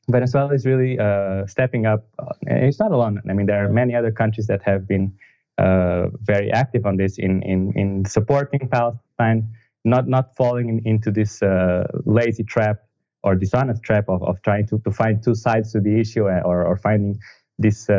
Venezuela 0.07 0.53
is 0.53 0.63
really 0.63 0.99
uh, 0.99 1.47
stepping 1.47 1.87
up. 1.87 2.07
And 2.45 2.65
it's 2.67 2.79
not 2.79 2.91
alone. 2.91 3.19
I 3.27 3.33
mean, 3.33 3.47
there 3.47 3.65
are 3.65 3.69
many 3.69 3.95
other 3.95 4.11
countries 4.11 4.45
that 4.45 4.61
have 4.61 4.87
been 4.87 5.11
uh, 5.57 6.09
very 6.21 6.51
active 6.51 6.85
on 6.85 6.97
this 6.97 7.17
in, 7.17 7.41
in, 7.41 7.73
in 7.75 8.05
supporting 8.05 8.69
Palestine, 8.69 9.49
not 9.83 10.07
not 10.07 10.35
falling 10.35 10.69
in, 10.69 10.81
into 10.85 11.09
this 11.09 11.41
uh, 11.41 11.87
lazy 12.05 12.43
trap 12.43 12.77
or 13.23 13.33
dishonest 13.33 13.81
trap 13.81 14.05
of, 14.07 14.21
of 14.21 14.39
trying 14.43 14.67
to, 14.67 14.77
to 14.85 14.91
find 14.91 15.23
two 15.23 15.33
sides 15.33 15.71
to 15.71 15.79
the 15.79 15.99
issue 15.99 16.29
uh, 16.29 16.41
or, 16.45 16.63
or 16.63 16.77
finding 16.77 17.17
this 17.57 17.89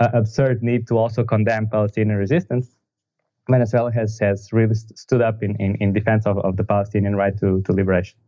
uh, 0.00 0.08
absurd 0.12 0.62
need 0.62 0.86
to 0.88 0.98
also 0.98 1.24
condemn 1.24 1.68
Palestinian 1.68 2.18
resistance. 2.18 2.76
Venezuela 3.48 3.92
has, 3.92 4.18
has 4.18 4.52
really 4.52 4.74
st 4.74 4.98
stood 4.98 5.20
up 5.20 5.42
in, 5.42 5.54
in, 5.56 5.76
in 5.76 5.92
defense 5.92 6.26
of, 6.26 6.38
of 6.38 6.56
the 6.56 6.64
Palestinian 6.64 7.14
right 7.14 7.38
to, 7.38 7.62
to 7.62 7.72
liberation. 7.72 8.18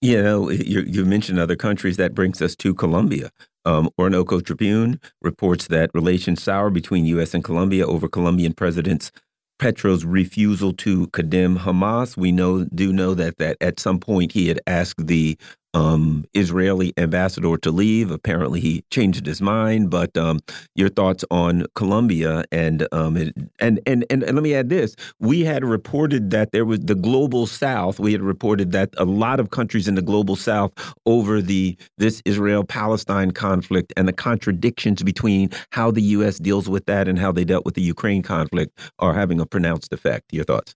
You 0.00 0.22
know, 0.22 0.50
you, 0.50 0.80
you 0.80 1.04
mentioned 1.04 1.38
other 1.38 1.56
countries. 1.56 1.96
That 1.96 2.14
brings 2.14 2.42
us 2.42 2.54
to 2.56 2.74
Colombia. 2.74 3.30
Um, 3.64 3.90
Orinoco 3.98 4.40
Tribune 4.40 5.00
reports 5.22 5.66
that 5.68 5.90
relations 5.94 6.42
sour 6.42 6.70
between 6.70 7.06
U.S. 7.06 7.34
and 7.34 7.42
Colombia 7.42 7.86
over 7.86 8.08
Colombian 8.08 8.52
President 8.52 9.10
Petro's 9.58 10.04
refusal 10.04 10.72
to 10.74 11.06
condemn 11.08 11.58
Hamas. 11.58 12.16
We 12.16 12.30
know 12.30 12.64
do 12.64 12.92
know 12.92 13.14
that 13.14 13.38
that 13.38 13.56
at 13.60 13.80
some 13.80 13.98
point 13.98 14.32
he 14.32 14.48
had 14.48 14.60
asked 14.66 15.06
the 15.06 15.38
um, 15.74 16.24
Israeli 16.34 16.92
ambassador 16.96 17.56
to 17.58 17.70
leave. 17.70 18.10
Apparently, 18.10 18.60
he 18.60 18.84
changed 18.90 19.26
his 19.26 19.42
mind. 19.42 19.90
But 19.90 20.16
um, 20.16 20.40
your 20.74 20.88
thoughts 20.88 21.24
on 21.30 21.66
Colombia 21.74 22.44
and, 22.50 22.86
um, 22.92 23.16
and 23.16 23.50
and 23.60 23.80
and 23.86 24.04
and 24.10 24.22
let 24.22 24.42
me 24.42 24.54
add 24.54 24.68
this: 24.68 24.96
we 25.20 25.44
had 25.44 25.64
reported 25.64 26.30
that 26.30 26.52
there 26.52 26.64
was 26.64 26.80
the 26.80 26.94
global 26.94 27.46
South. 27.46 27.98
We 28.00 28.12
had 28.12 28.22
reported 28.22 28.72
that 28.72 28.90
a 28.96 29.04
lot 29.04 29.40
of 29.40 29.50
countries 29.50 29.88
in 29.88 29.94
the 29.94 30.02
global 30.02 30.36
South 30.36 30.72
over 31.04 31.42
the 31.42 31.76
this 31.98 32.22
Israel-Palestine 32.24 33.32
conflict 33.32 33.92
and 33.96 34.08
the 34.08 34.12
contradictions 34.12 35.02
between 35.02 35.50
how 35.70 35.90
the 35.90 36.02
U.S. 36.02 36.38
deals 36.38 36.68
with 36.68 36.86
that 36.86 37.08
and 37.08 37.18
how 37.18 37.32
they 37.32 37.44
dealt 37.44 37.64
with 37.64 37.74
the 37.74 37.82
Ukraine 37.82 38.22
conflict 38.22 38.78
are 38.98 39.14
having 39.14 39.40
a 39.40 39.46
pronounced 39.46 39.92
effect. 39.92 40.32
Your 40.32 40.44
thoughts? 40.44 40.74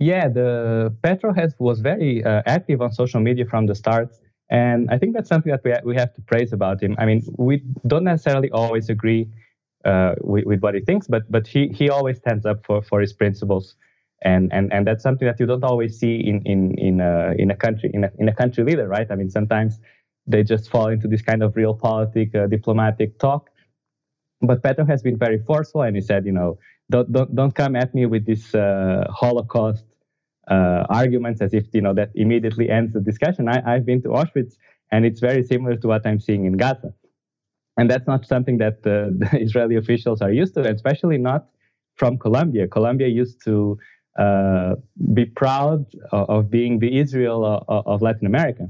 Yeah, 0.00 0.28
the 0.28 0.94
Petro 1.02 1.34
has 1.34 1.54
was 1.58 1.80
very 1.80 2.24
uh, 2.24 2.42
active 2.46 2.80
on 2.80 2.90
social 2.90 3.20
media 3.20 3.44
from 3.44 3.66
the 3.66 3.74
start, 3.74 4.08
and 4.50 4.88
I 4.90 4.96
think 4.96 5.14
that's 5.14 5.28
something 5.28 5.52
that 5.52 5.62
we 5.62 5.74
we 5.84 5.94
have 5.94 6.14
to 6.14 6.22
praise 6.22 6.54
about 6.54 6.82
him. 6.82 6.96
I 6.98 7.04
mean, 7.04 7.22
we 7.36 7.62
don't 7.86 8.04
necessarily 8.04 8.50
always 8.50 8.88
agree 8.88 9.28
uh, 9.84 10.14
with, 10.22 10.46
with, 10.46 10.60
what 10.62 10.74
he 10.74 10.80
thinks, 10.80 11.06
but 11.06 11.30
but 11.30 11.46
he 11.46 11.68
he 11.68 11.90
always 11.90 12.16
stands 12.16 12.46
up 12.46 12.64
for 12.64 12.80
for 12.80 13.02
his 13.02 13.12
principles, 13.12 13.76
and 14.22 14.50
and 14.54 14.72
and 14.72 14.86
that's 14.86 15.02
something 15.02 15.28
that 15.28 15.38
you 15.38 15.44
don't 15.44 15.64
always 15.64 15.98
see 15.98 16.16
in 16.16 16.40
in 16.46 16.78
in 16.78 17.02
a 17.02 17.34
in 17.38 17.50
a 17.50 17.56
country 17.56 17.90
in 17.92 18.04
a 18.04 18.10
in 18.18 18.26
a 18.26 18.34
country 18.34 18.64
leader, 18.64 18.88
right? 18.88 19.10
I 19.10 19.16
mean, 19.16 19.28
sometimes 19.28 19.80
they 20.26 20.42
just 20.42 20.70
fall 20.70 20.88
into 20.88 21.08
this 21.08 21.20
kind 21.20 21.42
of 21.42 21.52
realpolitik, 21.52 22.34
uh, 22.34 22.46
diplomatic 22.46 23.18
talk. 23.18 23.50
But 24.40 24.62
Petro 24.62 24.86
has 24.86 25.02
been 25.02 25.18
very 25.18 25.40
forceful, 25.44 25.82
and 25.82 25.94
he 25.94 26.00
said, 26.00 26.24
you 26.24 26.32
know, 26.32 26.58
don't 26.88 27.12
don't, 27.12 27.36
don't 27.36 27.54
come 27.54 27.76
at 27.76 27.94
me 27.94 28.06
with 28.06 28.24
this 28.24 28.54
uh, 28.54 29.04
Holocaust 29.10 29.84
uh, 30.50 30.84
arguments 30.90 31.40
as 31.40 31.54
if 31.54 31.64
you 31.72 31.80
know 31.80 31.94
that 31.94 32.10
immediately 32.14 32.68
ends 32.68 32.92
the 32.92 33.00
discussion. 33.00 33.48
I, 33.48 33.62
I've 33.64 33.86
been 33.86 34.02
to 34.02 34.08
Auschwitz, 34.08 34.54
and 34.90 35.06
it's 35.06 35.20
very 35.20 35.42
similar 35.42 35.76
to 35.76 35.86
what 35.86 36.06
I'm 36.06 36.20
seeing 36.20 36.44
in 36.44 36.56
Gaza, 36.56 36.92
and 37.76 37.88
that's 37.90 38.06
not 38.06 38.26
something 38.26 38.58
that 38.58 38.78
uh, 38.86 39.10
the 39.22 39.38
Israeli 39.40 39.76
officials 39.76 40.20
are 40.20 40.32
used 40.32 40.54
to, 40.54 40.60
especially 40.62 41.18
not 41.18 41.46
from 41.96 42.18
Colombia. 42.18 42.66
Colombia 42.66 43.08
used 43.08 43.44
to 43.44 43.78
uh, 44.18 44.74
be 45.14 45.24
proud 45.24 45.86
of, 46.10 46.28
of, 46.28 46.50
being 46.50 46.78
the 46.78 46.98
Israel 46.98 47.44
of, 47.44 47.86
of, 47.86 48.02
Latin 48.02 48.26
America. 48.26 48.68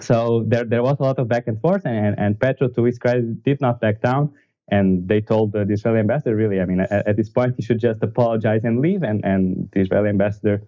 So 0.00 0.44
there, 0.46 0.64
there 0.64 0.82
was 0.82 0.96
a 1.00 1.02
lot 1.02 1.18
of 1.18 1.28
back 1.28 1.48
and 1.48 1.60
forth, 1.60 1.84
and, 1.84 2.18
and 2.18 2.40
Petro, 2.40 2.68
to 2.68 2.84
his 2.84 2.98
credit, 2.98 3.42
did 3.42 3.60
not 3.60 3.80
back 3.80 4.00
down. 4.00 4.32
And 4.70 5.08
they 5.08 5.20
told 5.20 5.52
the 5.52 5.66
Israeli 5.70 5.98
ambassador, 6.00 6.36
really, 6.36 6.60
I 6.60 6.64
mean, 6.64 6.80
at, 6.80 6.90
at 7.06 7.16
this 7.16 7.28
point, 7.28 7.54
he 7.56 7.62
should 7.62 7.80
just 7.80 8.02
apologize 8.02 8.64
and 8.64 8.80
leave. 8.80 9.02
And, 9.02 9.24
and 9.24 9.68
the 9.72 9.80
Israeli 9.80 10.08
ambassador 10.08 10.62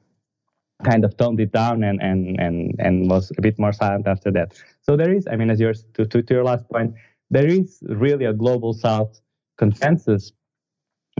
kind 0.84 1.04
of 1.04 1.16
toned 1.16 1.40
it 1.40 1.52
down 1.52 1.82
and 1.84 2.00
and 2.02 2.40
and 2.40 2.74
and 2.78 3.10
was 3.10 3.32
a 3.38 3.42
bit 3.42 3.58
more 3.58 3.72
silent 3.72 4.06
after 4.06 4.30
that. 4.32 4.48
So 4.82 4.96
there 4.96 5.12
is, 5.12 5.26
I 5.30 5.36
mean, 5.36 5.50
as 5.50 5.60
yours 5.60 5.84
to, 5.94 6.06
to, 6.06 6.22
to 6.22 6.34
your 6.34 6.44
last 6.44 6.68
point, 6.68 6.94
there 7.30 7.46
is 7.46 7.82
really 7.88 8.24
a 8.24 8.32
global 8.32 8.72
South 8.72 9.20
consensus 9.58 10.32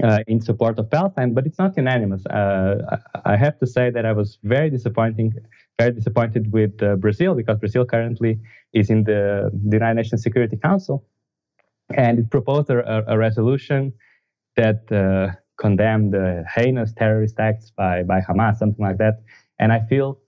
uh, 0.02 0.20
in 0.26 0.40
support 0.40 0.78
of 0.78 0.90
Palestine, 0.90 1.34
but 1.34 1.46
it's 1.46 1.58
not 1.58 1.76
unanimous. 1.76 2.24
Uh, 2.26 2.98
I 3.24 3.36
have 3.36 3.58
to 3.58 3.66
say 3.66 3.90
that 3.90 4.06
I 4.06 4.12
was 4.12 4.38
very 4.42 4.70
disappointing, 4.70 5.34
very 5.78 5.92
disappointed 5.92 6.52
with 6.52 6.82
uh, 6.82 6.96
Brazil 6.96 7.34
because 7.34 7.58
Brazil 7.58 7.84
currently 7.84 8.40
is 8.72 8.90
in 8.90 9.04
the, 9.04 9.50
the 9.52 9.76
United 9.76 9.94
Nations 9.94 10.22
Security 10.22 10.56
Council, 10.56 11.06
and 11.94 12.18
it 12.18 12.30
proposed 12.30 12.70
a, 12.70 13.04
a 13.12 13.18
resolution 13.18 13.92
that 14.56 14.90
uh, 14.90 15.34
condemned 15.58 16.14
the 16.14 16.44
heinous 16.54 16.92
terrorist 16.92 17.38
acts 17.38 17.70
by 17.70 18.02
by 18.02 18.20
Hamas, 18.20 18.56
something 18.56 18.84
like 18.84 18.98
that. 18.98 19.22
And 19.60 19.72
I 19.72 19.80
feel 19.80 20.18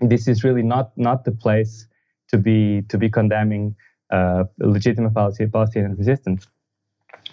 this 0.00 0.26
is 0.26 0.42
really 0.42 0.62
not 0.62 0.86
not 0.96 1.24
the 1.24 1.32
place 1.32 1.86
to 2.30 2.38
be 2.38 2.82
to 2.88 2.98
be 2.98 3.08
condemning 3.08 3.76
uh, 4.10 4.44
legitimate 4.58 5.14
Palestinian 5.14 5.94
resistance. 5.96 6.48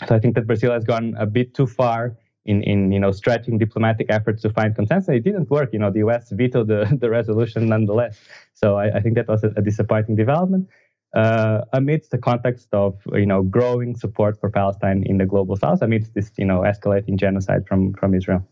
So 0.07 0.15
I 0.15 0.19
think 0.19 0.35
that 0.35 0.45
Brazil 0.45 0.71
has 0.73 0.83
gone 0.83 1.15
a 1.17 1.25
bit 1.25 1.53
too 1.53 1.67
far 1.67 2.17
in, 2.45 2.61
in 2.63 2.91
you 2.91 2.99
know 2.99 3.11
stretching 3.11 3.57
diplomatic 3.57 4.07
efforts 4.09 4.41
to 4.43 4.49
find 4.49 4.75
consensus. 4.75 5.09
It 5.09 5.23
didn't 5.23 5.49
work. 5.49 5.69
You 5.73 5.79
know, 5.79 5.91
the 5.91 5.99
U.S. 5.99 6.31
vetoed 6.31 6.67
the, 6.67 6.97
the 7.01 7.09
resolution 7.09 7.67
nonetheless. 7.69 8.19
So 8.53 8.75
I, 8.75 8.97
I 8.97 8.99
think 9.01 9.15
that 9.15 9.27
was 9.27 9.43
a, 9.43 9.51
a 9.55 9.61
disappointing 9.61 10.15
development 10.15 10.69
uh, 11.15 11.61
amidst 11.73 12.11
the 12.11 12.17
context 12.17 12.67
of 12.73 13.01
you 13.13 13.25
know 13.25 13.41
growing 13.41 13.95
support 13.95 14.39
for 14.39 14.49
Palestine 14.49 15.03
in 15.05 15.17
the 15.17 15.25
global 15.25 15.55
South, 15.55 15.81
amidst 15.81 16.13
this 16.13 16.31
you 16.37 16.45
know 16.45 16.59
escalating 16.61 17.15
genocide 17.15 17.65
from 17.67 17.93
from 17.93 18.13
Israel. 18.13 18.45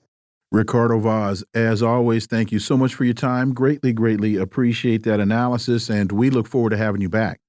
Ricardo 0.54 1.00
Vaz, 1.00 1.44
as 1.56 1.82
always, 1.82 2.28
thank 2.28 2.52
you 2.52 2.60
so 2.60 2.78
much 2.78 2.94
for 2.94 3.06
your 3.06 3.16
time. 3.16 3.56
Greatly, 3.56 3.92
greatly 3.92 4.38
appreciate 4.38 5.02
that 5.02 5.20
analysis, 5.20 5.90
and 5.90 6.12
we 6.12 6.30
look 6.30 6.48
forward 6.48 6.70
to 6.70 6.78
having 6.78 7.02
you 7.02 7.10
back. 7.10 7.40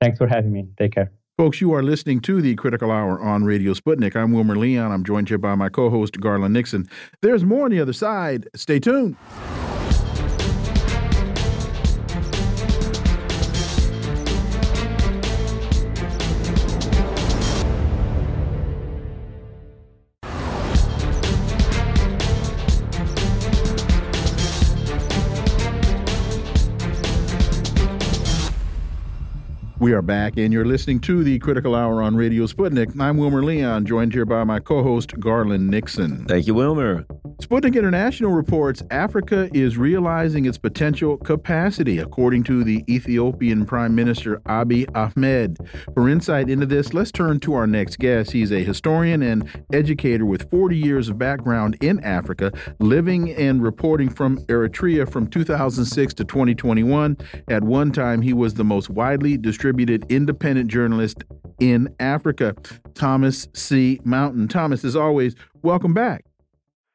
Thanks 0.00 0.16
for 0.16 0.26
having 0.26 0.50
me. 0.50 0.66
Take 0.78 0.94
care. 0.94 1.12
Folks, 1.36 1.60
you 1.60 1.74
are 1.74 1.82
listening 1.82 2.20
to 2.20 2.40
the 2.40 2.54
Critical 2.54 2.90
Hour 2.90 3.20
on 3.20 3.44
Radio 3.44 3.74
Sputnik. 3.74 4.16
I'm 4.16 4.32
Wilmer 4.32 4.56
Leon. 4.56 4.90
I'm 4.90 5.04
joined 5.04 5.28
here 5.28 5.36
by 5.36 5.54
my 5.54 5.68
co 5.68 5.90
host, 5.90 6.18
Garland 6.18 6.54
Nixon. 6.54 6.88
There's 7.20 7.44
more 7.44 7.66
on 7.66 7.72
the 7.72 7.80
other 7.80 7.92
side. 7.92 8.48
Stay 8.56 8.80
tuned. 8.80 9.16
We 29.80 29.94
are 29.94 30.02
back, 30.02 30.36
and 30.36 30.52
you're 30.52 30.66
listening 30.66 31.00
to 31.00 31.24
the 31.24 31.38
Critical 31.38 31.74
Hour 31.74 32.02
on 32.02 32.14
Radio 32.14 32.44
Sputnik. 32.44 33.00
I'm 33.00 33.16
Wilmer 33.16 33.42
Leon, 33.42 33.86
joined 33.86 34.12
here 34.12 34.26
by 34.26 34.44
my 34.44 34.60
co 34.60 34.82
host, 34.82 35.18
Garland 35.18 35.70
Nixon. 35.70 36.26
Thank 36.26 36.46
you, 36.46 36.52
Wilmer. 36.52 37.06
Sputnik 37.38 37.74
International 37.74 38.32
reports 38.32 38.82
Africa 38.90 39.48
is 39.54 39.78
realizing 39.78 40.44
its 40.44 40.58
potential 40.58 41.16
capacity, 41.16 41.98
according 41.98 42.42
to 42.42 42.62
the 42.62 42.84
Ethiopian 42.86 43.64
Prime 43.64 43.94
Minister 43.94 44.40
Abiy 44.40 44.84
Ahmed. 44.94 45.56
For 45.94 46.10
insight 46.10 46.50
into 46.50 46.66
this, 46.66 46.92
let's 46.92 47.10
turn 47.10 47.40
to 47.40 47.54
our 47.54 47.66
next 47.66 47.98
guest. 47.98 48.32
He's 48.32 48.52
a 48.52 48.62
historian 48.62 49.22
and 49.22 49.48
educator 49.72 50.26
with 50.26 50.50
40 50.50 50.76
years 50.76 51.08
of 51.08 51.16
background 51.16 51.78
in 51.80 52.04
Africa, 52.04 52.52
living 52.80 53.30
and 53.30 53.62
reporting 53.62 54.10
from 54.10 54.44
Eritrea 54.44 55.10
from 55.10 55.26
2006 55.26 56.12
to 56.14 56.24
2021. 56.26 57.16
At 57.48 57.64
one 57.64 57.90
time, 57.90 58.20
he 58.20 58.34
was 58.34 58.52
the 58.52 58.64
most 58.64 58.90
widely 58.90 59.38
distributed 59.38 59.69
distributed 59.70 60.10
independent 60.10 60.68
journalist 60.68 61.22
in 61.60 61.94
Africa, 62.00 62.56
Thomas 62.94 63.46
C. 63.54 64.00
Mountain. 64.02 64.48
Thomas, 64.48 64.84
as 64.84 64.96
always, 64.96 65.36
welcome 65.62 65.94
back. 65.94 66.24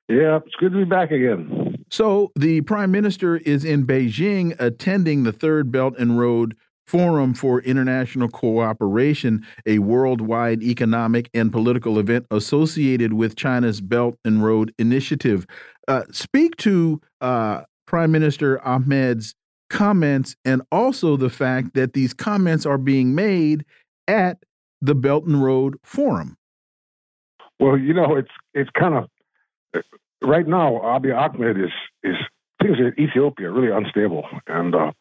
Yeah, 0.09 0.39
it's 0.45 0.55
good 0.59 0.73
to 0.73 0.79
be 0.79 0.83
back 0.83 1.11
again. 1.11 1.77
So 1.89 2.33
the 2.35 2.59
prime 2.61 2.91
minister 2.91 3.37
is 3.37 3.63
in 3.63 3.87
Beijing 3.87 4.57
attending 4.59 5.23
the 5.23 5.31
Third 5.31 5.71
Belt 5.71 5.95
and 5.97 6.19
Road 6.19 6.57
Forum 6.85 7.33
for 7.33 7.61
International 7.61 8.27
Cooperation, 8.27 9.45
a 9.65 9.79
worldwide 9.79 10.61
economic 10.61 11.29
and 11.33 11.53
political 11.53 11.97
event 11.97 12.25
associated 12.29 13.13
with 13.13 13.37
China's 13.37 13.79
Belt 13.79 14.17
and 14.25 14.43
Road 14.43 14.73
Initiative. 14.77 15.45
Uh, 15.87 16.03
speak 16.11 16.57
to 16.57 16.99
uh, 17.21 17.61
Prime 17.87 18.11
Minister 18.11 18.63
Ahmed's 18.67 19.33
comments 19.69 20.35
and 20.45 20.61
also 20.71 21.17
the 21.17 21.29
fact 21.29 21.73
that 21.73 21.93
these 21.93 22.13
comments 22.13 22.65
are 22.65 22.77
being 22.77 23.15
made 23.15 23.65
at 24.07 24.37
the 24.81 24.95
Belt 24.95 25.25
and 25.25 25.43
Road 25.43 25.75
Forum. 25.83 26.37
Well, 27.59 27.77
you 27.77 27.93
know, 27.93 28.15
it's 28.15 28.31
it's 28.53 28.69
kind 28.71 28.95
of 28.95 29.83
right 30.21 30.47
now. 30.47 30.81
Abiy 30.83 31.15
Ahmed 31.15 31.57
is 31.57 31.71
is 32.03 32.15
things 32.61 32.77
in 32.79 32.93
Ethiopia 32.99 33.49
really 33.49 33.71
unstable, 33.71 34.27
and 34.47 34.75
uh, 34.75 34.91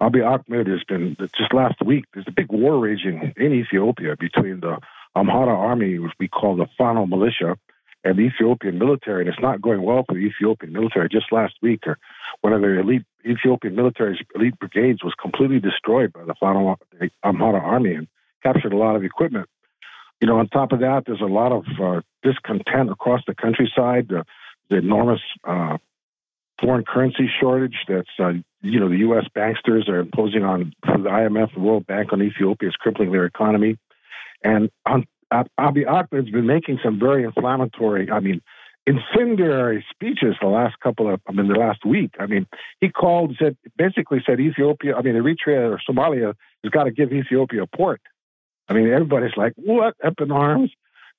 Abiy 0.00 0.26
Ahmed 0.26 0.66
has 0.66 0.82
been 0.86 1.16
just 1.18 1.54
last 1.54 1.80
week. 1.84 2.04
There's 2.12 2.26
a 2.28 2.32
big 2.32 2.52
war 2.52 2.78
raging 2.78 3.32
in 3.36 3.52
Ethiopia 3.52 4.16
between 4.18 4.60
the 4.60 4.78
Amhara 5.16 5.56
army, 5.56 5.98
which 5.98 6.12
we 6.18 6.28
call 6.28 6.56
the 6.56 6.66
Fano 6.76 7.06
militia, 7.06 7.56
and 8.04 8.18
the 8.18 8.22
Ethiopian 8.22 8.78
military, 8.78 9.22
and 9.22 9.28
it's 9.28 9.42
not 9.42 9.62
going 9.62 9.82
well 9.82 10.04
for 10.06 10.14
the 10.14 10.20
Ethiopian 10.20 10.72
military. 10.72 11.08
Just 11.08 11.32
last 11.32 11.54
week, 11.62 11.86
uh, 11.86 11.94
one 12.40 12.52
of 12.52 12.62
the 12.62 12.80
elite 12.80 13.04
Ethiopian 13.24 13.76
military's 13.76 14.18
elite 14.34 14.58
brigades 14.58 15.04
was 15.04 15.14
completely 15.20 15.60
destroyed 15.60 16.12
by 16.12 16.24
the 16.24 16.34
Fano 16.40 16.76
Amhara 17.24 17.62
army 17.62 17.94
and 17.94 18.08
captured 18.42 18.72
a 18.72 18.76
lot 18.76 18.96
of 18.96 19.04
equipment. 19.04 19.48
You 20.20 20.26
know, 20.26 20.38
on 20.38 20.48
top 20.48 20.72
of 20.72 20.80
that, 20.80 21.04
there's 21.06 21.20
a 21.20 21.26
lot 21.26 21.52
of 21.52 21.64
uh, 21.80 22.00
discontent 22.22 22.90
across 22.90 23.22
the 23.26 23.34
countryside. 23.34 24.12
Uh, 24.12 24.24
the 24.70 24.76
enormous 24.76 25.20
uh, 25.44 25.78
foreign 26.60 26.84
currency 26.84 27.28
shortage 27.40 27.76
that's 27.88 28.08
uh, 28.18 28.32
you 28.62 28.80
know 28.80 28.88
the 28.88 28.98
U.S. 28.98 29.24
banksters 29.36 29.88
are 29.88 29.98
imposing 29.98 30.44
on 30.44 30.72
the 30.82 31.08
IMF, 31.08 31.54
the 31.54 31.60
World 31.60 31.86
Bank 31.86 32.12
on 32.12 32.22
Ethiopia 32.22 32.68
is 32.68 32.76
crippling 32.76 33.12
their 33.12 33.26
economy, 33.26 33.76
and 34.42 34.70
on, 34.86 35.06
Abiy 35.32 35.88
Ahmed's 35.88 36.30
been 36.30 36.46
making 36.46 36.78
some 36.84 36.98
very 36.98 37.24
inflammatory, 37.24 38.10
I 38.10 38.20
mean, 38.20 38.42
incendiary 38.86 39.84
speeches 39.90 40.34
the 40.40 40.48
last 40.48 40.78
couple 40.80 41.12
of, 41.12 41.20
I 41.28 41.32
mean, 41.32 41.48
the 41.48 41.54
last 41.54 41.84
week. 41.84 42.14
I 42.18 42.26
mean, 42.26 42.46
he 42.80 42.88
called, 42.88 43.36
said 43.38 43.56
basically 43.76 44.22
said 44.26 44.40
Ethiopia, 44.40 44.96
I 44.96 45.02
mean, 45.02 45.14
Eritrea 45.14 45.70
or 45.70 45.80
Somalia 45.88 46.34
has 46.64 46.70
got 46.70 46.84
to 46.84 46.90
give 46.90 47.12
Ethiopia 47.12 47.62
a 47.62 47.66
port. 47.66 48.00
I 48.68 48.74
mean, 48.74 48.88
everybody's 48.88 49.36
like, 49.36 49.52
what? 49.56 49.94
Up 50.04 50.14
in 50.20 50.30
arms. 50.30 50.70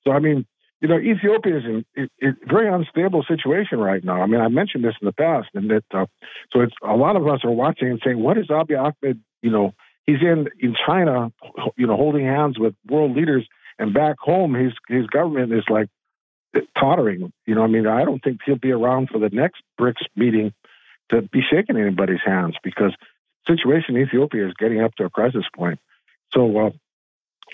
So 0.04 0.12
I 0.12 0.18
mean, 0.18 0.46
you 0.80 0.88
know, 0.88 0.98
Ethiopia 0.98 1.58
is 1.58 1.64
in 1.64 2.08
a 2.22 2.32
very 2.46 2.68
unstable 2.68 3.24
situation 3.26 3.78
right 3.78 4.04
now. 4.04 4.20
I 4.20 4.26
mean, 4.26 4.40
I 4.40 4.48
mentioned 4.48 4.84
this 4.84 4.94
in 5.00 5.06
the 5.06 5.12
past, 5.12 5.48
and 5.54 5.70
that 5.70 5.84
uh, 5.92 6.06
so 6.52 6.60
it's 6.60 6.74
a 6.82 6.94
lot 6.94 7.16
of 7.16 7.26
us 7.26 7.40
are 7.44 7.50
watching 7.50 7.88
and 7.88 8.00
saying, 8.04 8.22
"What 8.22 8.36
is 8.36 8.48
Abiy 8.48 8.78
Ahmed?" 8.78 9.20
You 9.40 9.50
know, 9.50 9.74
he's 10.06 10.20
in 10.20 10.48
in 10.60 10.74
China, 10.86 11.32
you 11.76 11.86
know, 11.86 11.96
holding 11.96 12.26
hands 12.26 12.58
with 12.58 12.74
world 12.86 13.16
leaders, 13.16 13.46
and 13.78 13.94
back 13.94 14.16
home, 14.18 14.52
his 14.54 14.72
his 14.88 15.06
government 15.06 15.54
is 15.54 15.64
like 15.70 15.88
tottering. 16.78 17.32
You 17.46 17.54
know, 17.54 17.62
I 17.62 17.66
mean, 17.66 17.86
I 17.86 18.04
don't 18.04 18.22
think 18.22 18.40
he'll 18.44 18.56
be 18.56 18.72
around 18.72 19.08
for 19.10 19.18
the 19.18 19.30
next 19.30 19.62
BRICS 19.80 20.06
meeting 20.16 20.52
to 21.10 21.22
be 21.22 21.42
shaking 21.42 21.76
anybody's 21.76 22.22
hands 22.24 22.56
because 22.62 22.92
the 23.46 23.56
situation 23.56 23.96
in 23.96 24.02
Ethiopia 24.02 24.46
is 24.46 24.54
getting 24.58 24.80
up 24.80 24.94
to 24.96 25.04
a 25.04 25.10
crisis 25.10 25.44
point. 25.54 25.78
So, 26.32 26.66
uh, 26.66 26.70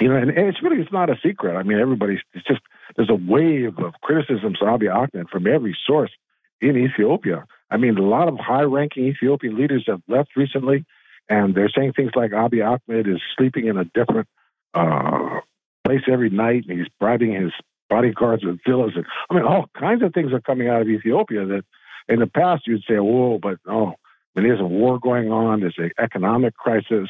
you 0.00 0.08
know, 0.08 0.16
and, 0.16 0.30
and 0.30 0.48
it's 0.48 0.62
really 0.62 0.80
it's 0.80 0.92
not 0.92 1.10
a 1.10 1.16
secret. 1.22 1.56
I 1.56 1.62
mean, 1.62 1.78
everybody's 1.78 2.20
it's 2.32 2.46
just 2.46 2.60
there's 2.96 3.10
a 3.10 3.14
wave 3.14 3.78
of 3.78 3.94
criticisms 4.02 4.58
of 4.62 4.68
Abiy 4.68 4.94
Ahmed 4.94 5.28
from 5.30 5.46
every 5.46 5.76
source 5.86 6.12
in 6.60 6.76
Ethiopia. 6.76 7.44
I 7.70 7.76
mean, 7.76 7.96
a 7.98 8.02
lot 8.02 8.28
of 8.28 8.38
high-ranking 8.38 9.04
Ethiopian 9.04 9.56
leaders 9.56 9.84
have 9.86 10.02
left 10.08 10.30
recently, 10.36 10.84
and 11.28 11.54
they're 11.54 11.70
saying 11.70 11.92
things 11.92 12.12
like 12.14 12.30
Abiy 12.30 12.64
Ahmed 12.64 13.08
is 13.08 13.20
sleeping 13.36 13.66
in 13.66 13.76
a 13.76 13.84
different 13.84 14.28
uh, 14.74 15.40
place 15.84 16.02
every 16.10 16.30
night, 16.30 16.64
and 16.68 16.78
he's 16.78 16.88
bribing 16.98 17.32
his 17.32 17.52
bodyguards 17.90 18.44
with 18.44 18.60
villas, 18.66 18.92
and 18.96 19.04
I 19.28 19.34
mean, 19.34 19.44
all 19.44 19.66
kinds 19.78 20.02
of 20.02 20.14
things 20.14 20.32
are 20.32 20.40
coming 20.40 20.68
out 20.68 20.80
of 20.80 20.88
Ethiopia 20.88 21.44
that, 21.44 21.64
in 22.08 22.20
the 22.20 22.26
past, 22.26 22.66
you'd 22.66 22.84
say, 22.88 22.98
"Whoa," 22.98 23.38
but 23.38 23.58
no. 23.66 23.96
I 24.36 24.40
mean, 24.40 24.48
there's 24.48 24.60
a 24.60 24.64
war 24.64 24.98
going 24.98 25.30
on. 25.30 25.60
There's 25.60 25.74
an 25.76 25.90
economic 25.98 26.56
crisis. 26.56 27.08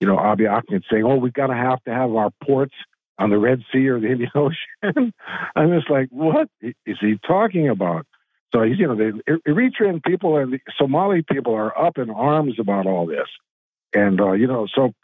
You 0.00 0.08
know, 0.08 0.16
Abiy 0.16 0.50
Ahmed 0.50 0.84
saying, 0.90 1.04
"Oh, 1.04 1.16
we've 1.16 1.32
got 1.32 1.46
to 1.46 1.54
have 1.54 1.82
to 1.84 1.94
have 1.94 2.12
our 2.14 2.30
ports 2.44 2.74
on 3.18 3.30
the 3.30 3.38
Red 3.38 3.62
Sea 3.72 3.88
or 3.88 4.00
the 4.00 4.06
Indian 4.12 4.30
Ocean. 4.34 5.12
I'm 5.56 5.70
just 5.76 5.90
like, 5.90 6.08
what 6.10 6.48
is 6.60 6.96
he 7.00 7.18
talking 7.26 7.68
about? 7.68 8.06
So 8.54 8.62
he's, 8.62 8.78
you 8.78 8.86
know, 8.86 8.96
the 8.96 9.40
Eritrean 9.46 10.02
people 10.02 10.38
and 10.38 10.54
the 10.54 10.60
Somali 10.78 11.22
people 11.22 11.54
are 11.54 11.76
up 11.78 11.98
in 11.98 12.10
arms 12.10 12.54
about 12.58 12.86
all 12.86 13.06
this, 13.06 13.28
and 13.92 14.18
uh, 14.20 14.32
you 14.32 14.46
know, 14.46 14.66
so 14.74 14.94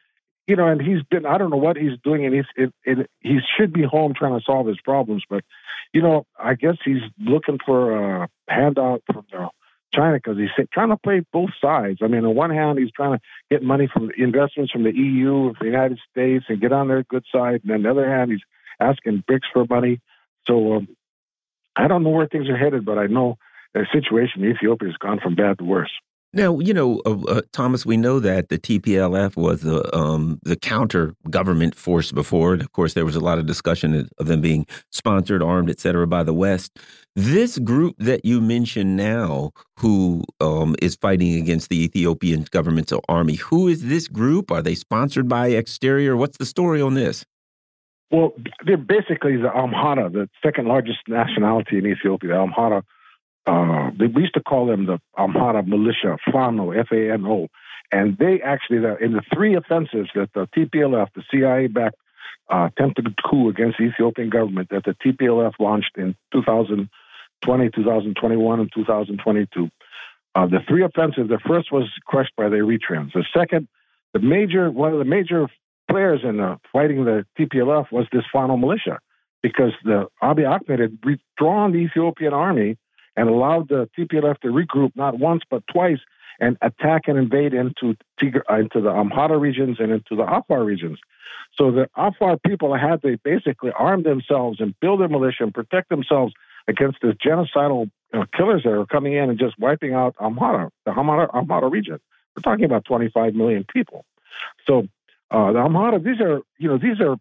you 0.46 0.56
know, 0.56 0.66
and 0.66 0.80
he's 0.80 1.02
been 1.10 1.26
I 1.26 1.38
don't 1.38 1.50
know 1.50 1.56
what 1.56 1.76
he's 1.76 1.98
doing, 2.02 2.24
and 2.26 2.34
he's 2.34 2.44
it, 2.56 2.72
it, 2.84 3.10
he 3.20 3.38
should 3.56 3.72
be 3.72 3.82
home 3.82 4.14
trying 4.14 4.38
to 4.38 4.44
solve 4.44 4.66
his 4.66 4.80
problems, 4.80 5.22
but 5.28 5.44
you 5.92 6.02
know, 6.02 6.26
I 6.38 6.54
guess 6.54 6.76
he's 6.84 7.02
looking 7.18 7.58
for 7.64 8.22
a 8.22 8.28
handout 8.48 9.02
from 9.06 9.24
the 9.30 9.48
China 9.94 10.16
because 10.16 10.36
he's 10.36 10.66
trying 10.72 10.90
to 10.90 10.96
play 10.96 11.22
both 11.32 11.50
sides. 11.60 12.00
I 12.02 12.08
mean, 12.08 12.24
on 12.24 12.34
one 12.34 12.50
hand, 12.50 12.78
he's 12.78 12.90
trying 12.90 13.18
to 13.18 13.20
get 13.50 13.62
money 13.62 13.88
from 13.92 14.10
investments 14.16 14.72
from 14.72 14.84
the 14.84 14.94
EU, 14.94 15.52
the 15.58 15.66
United 15.66 15.98
States, 16.10 16.44
and 16.48 16.60
get 16.60 16.72
on 16.72 16.88
their 16.88 17.04
good 17.04 17.24
side. 17.32 17.62
And 17.64 17.72
on 17.72 17.82
the 17.82 17.90
other 17.90 18.08
hand, 18.08 18.32
he's 18.32 18.42
asking 18.80 19.24
BRICS 19.28 19.44
for 19.52 19.66
money. 19.68 20.00
So 20.46 20.74
um, 20.74 20.88
I 21.76 21.88
don't 21.88 22.02
know 22.02 22.10
where 22.10 22.26
things 22.26 22.48
are 22.48 22.56
headed, 22.56 22.84
but 22.84 22.98
I 22.98 23.06
know 23.06 23.38
the 23.72 23.86
situation 23.92 24.44
in 24.44 24.50
Ethiopia 24.50 24.88
has 24.88 24.96
gone 24.96 25.20
from 25.20 25.34
bad 25.34 25.58
to 25.58 25.64
worse. 25.64 25.92
Now, 26.34 26.58
you 26.58 26.74
know, 26.74 27.00
uh, 27.06 27.16
uh, 27.28 27.42
Thomas, 27.52 27.86
we 27.86 27.96
know 27.96 28.18
that 28.18 28.48
the 28.48 28.58
TPLF 28.58 29.36
was 29.36 29.60
the 29.60 29.94
um, 29.96 30.40
the 30.42 30.56
counter 30.56 31.14
government 31.30 31.76
force 31.76 32.10
before. 32.10 32.54
And 32.54 32.60
of 32.60 32.72
course, 32.72 32.94
there 32.94 33.04
was 33.04 33.14
a 33.14 33.20
lot 33.20 33.38
of 33.38 33.46
discussion 33.46 34.08
of 34.18 34.26
them 34.26 34.40
being 34.40 34.66
sponsored, 34.90 35.42
armed, 35.42 35.70
et 35.70 35.78
cetera, 35.78 36.08
by 36.08 36.24
the 36.24 36.34
West. 36.34 36.76
This 37.14 37.58
group 37.60 37.94
that 37.98 38.24
you 38.24 38.40
mentioned 38.40 38.96
now, 38.96 39.52
who 39.78 40.24
um, 40.40 40.74
is 40.82 40.96
fighting 40.96 41.36
against 41.36 41.68
the 41.68 41.84
Ethiopian 41.84 42.46
governmental 42.50 43.04
army, 43.08 43.36
who 43.36 43.68
is 43.68 43.84
this 43.84 44.08
group? 44.08 44.50
Are 44.50 44.62
they 44.62 44.74
sponsored 44.74 45.28
by 45.28 45.48
exterior? 45.48 46.16
What's 46.16 46.38
the 46.38 46.46
story 46.46 46.82
on 46.82 46.94
this? 46.94 47.24
Well, 48.10 48.32
they're 48.66 48.76
basically 48.76 49.36
the 49.36 49.50
Amhara, 49.54 50.12
the 50.12 50.28
second 50.44 50.66
largest 50.66 50.98
nationality 51.06 51.78
in 51.78 51.86
Ethiopia. 51.86 52.30
The 52.30 52.36
Amhara 52.36 52.82
uh, 53.46 53.90
we 53.98 54.22
used 54.22 54.34
to 54.34 54.42
call 54.42 54.66
them 54.66 54.86
the 54.86 54.98
Amhara 55.18 55.66
militia, 55.66 56.16
Fano, 56.32 56.70
F-A-N-O, 56.70 57.48
and 57.92 58.16
they 58.18 58.40
actually, 58.40 58.78
in 59.00 59.12
the 59.12 59.22
three 59.32 59.54
offensives 59.54 60.10
that 60.14 60.30
the 60.34 60.48
TPLF, 60.56 61.08
the 61.14 61.22
CIA-backed 61.30 61.96
uh, 62.52 62.68
attempted 62.74 63.14
coup 63.22 63.48
against 63.48 63.78
the 63.78 63.84
Ethiopian 63.84 64.30
government 64.30 64.68
that 64.70 64.84
the 64.84 64.94
TPLF 64.94 65.52
launched 65.58 65.96
in 65.96 66.14
2020, 66.32 67.70
2021, 67.70 68.60
and 68.60 68.70
2022. 68.74 69.70
Uh, 70.34 70.46
the 70.46 70.60
three 70.66 70.82
offensives, 70.82 71.28
the 71.28 71.38
first 71.46 71.70
was 71.70 71.88
crushed 72.06 72.34
by 72.36 72.48
the 72.48 72.56
Eritreans. 72.56 73.12
The 73.12 73.24
second, 73.36 73.68
the 74.12 74.18
major, 74.18 74.70
one 74.70 74.92
of 74.92 74.98
the 74.98 75.04
major 75.04 75.46
players 75.88 76.20
in 76.24 76.40
uh, 76.40 76.56
fighting 76.72 77.04
the 77.04 77.24
TPLF 77.38 77.92
was 77.92 78.06
this 78.12 78.24
Fano 78.32 78.56
militia, 78.56 78.98
because 79.42 79.72
the 79.84 80.08
Abiy 80.22 80.48
Ahmed 80.48 80.80
had 80.80 80.98
withdrawn 81.04 81.72
the 81.72 81.78
Ethiopian 81.78 82.32
army 82.32 82.76
and 83.16 83.28
allowed 83.28 83.68
the 83.68 83.88
TPLF 83.96 84.40
to 84.40 84.48
regroup 84.48 84.92
not 84.94 85.18
once 85.18 85.42
but 85.48 85.62
twice 85.66 85.98
and 86.40 86.56
attack 86.62 87.02
and 87.06 87.18
invade 87.18 87.54
into 87.54 87.96
uh, 88.22 88.54
into 88.56 88.80
the 88.80 88.90
Amhara 88.90 89.40
regions 89.40 89.78
and 89.78 89.92
into 89.92 90.16
the 90.16 90.24
Afar 90.24 90.64
regions. 90.64 90.98
So 91.56 91.70
the 91.70 91.88
Afar 91.96 92.36
people 92.38 92.76
had 92.76 93.02
to 93.02 93.18
basically 93.22 93.70
arm 93.78 94.02
themselves 94.02 94.60
and 94.60 94.78
build 94.80 95.00
their 95.00 95.08
militia 95.08 95.44
and 95.44 95.54
protect 95.54 95.88
themselves 95.88 96.34
against 96.66 96.98
the 97.02 97.08
genocidal 97.08 97.90
you 98.12 98.20
know, 98.20 98.26
killers 98.36 98.62
that 98.64 98.72
are 98.72 98.86
coming 98.86 99.12
in 99.12 99.30
and 99.30 99.38
just 99.38 99.58
wiping 99.58 99.94
out 99.94 100.16
Amhara, 100.16 100.70
the 100.84 100.92
Amhara, 100.92 101.30
Amhara 101.32 101.70
region. 101.70 102.00
We're 102.34 102.42
talking 102.42 102.64
about 102.64 102.84
25 102.84 103.34
million 103.34 103.64
people. 103.72 104.04
So 104.66 104.88
uh, 105.30 105.52
the 105.52 105.58
Amhara, 105.58 106.02
these 106.02 106.20
are 106.20 106.40
you 106.58 106.68
know 106.68 106.78
these 106.78 107.00
are 107.00 107.16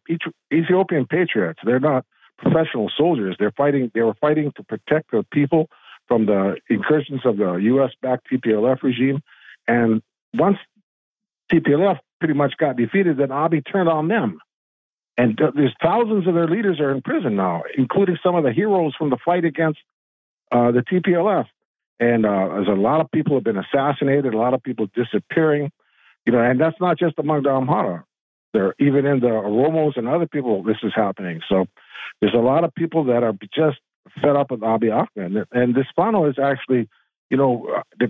Ethiopian 0.51 1.05
patriots. 1.05 1.59
They're 1.63 1.79
not 1.79 2.05
professional 2.37 2.91
soldiers. 2.95 3.35
They're 3.37 3.51
fighting. 3.51 3.91
They 3.93 4.01
were 4.01 4.15
fighting 4.15 4.51
to 4.55 4.63
protect 4.63 5.11
the 5.11 5.23
people 5.31 5.69
from 6.07 6.25
the 6.25 6.57
incursions 6.69 7.21
of 7.25 7.37
the 7.37 7.53
U.S. 7.55 7.91
backed 8.01 8.27
TPLF 8.31 8.83
regime. 8.83 9.21
And 9.67 10.01
once 10.33 10.57
TPLF 11.51 11.99
pretty 12.19 12.33
much 12.33 12.53
got 12.57 12.77
defeated, 12.77 13.17
then 13.17 13.29
Abiy 13.29 13.63
turned 13.69 13.89
on 13.89 14.07
them. 14.07 14.39
And 15.17 15.39
there's 15.55 15.73
thousands 15.81 16.27
of 16.27 16.33
their 16.33 16.47
leaders 16.47 16.79
are 16.79 16.91
in 16.91 17.01
prison 17.01 17.35
now, 17.35 17.63
including 17.77 18.17
some 18.23 18.35
of 18.35 18.43
the 18.43 18.51
heroes 18.51 18.95
from 18.97 19.11
the 19.11 19.17
fight 19.23 19.45
against 19.45 19.79
uh, 20.51 20.71
the 20.71 20.81
TPLF. 20.81 21.45
And 21.99 22.25
uh, 22.25 22.47
there's 22.49 22.67
a 22.67 22.71
lot 22.71 23.01
of 23.01 23.11
people 23.11 23.35
have 23.35 23.43
been 23.43 23.57
assassinated, 23.57 24.33
a 24.33 24.37
lot 24.37 24.53
of 24.53 24.63
people 24.63 24.87
disappearing. 24.95 25.71
You 26.25 26.33
know, 26.33 26.39
and 26.39 26.59
that's 26.59 26.79
not 26.79 26.97
just 26.97 27.19
among 27.19 27.43
the 27.43 27.49
Amhara. 27.49 28.03
There, 28.53 28.75
even 28.79 29.05
in 29.05 29.19
the 29.19 29.27
Oromos 29.27 29.97
and 29.97 30.07
other 30.07 30.27
people, 30.27 30.63
this 30.63 30.77
is 30.83 30.93
happening. 30.95 31.41
So 31.49 31.65
there's 32.21 32.35
a 32.35 32.41
lot 32.41 32.63
of 32.63 32.73
people 32.73 33.05
that 33.05 33.23
are 33.23 33.33
just 33.53 33.79
fed 34.21 34.35
up 34.35 34.51
with 34.51 34.61
Abiy 34.61 34.91
Ahmed. 34.91 35.47
And 35.51 35.75
this 35.75 35.85
Fano 35.95 36.29
is 36.29 36.35
actually, 36.41 36.89
you 37.29 37.37
know, 37.37 37.67
uh, 37.77 38.07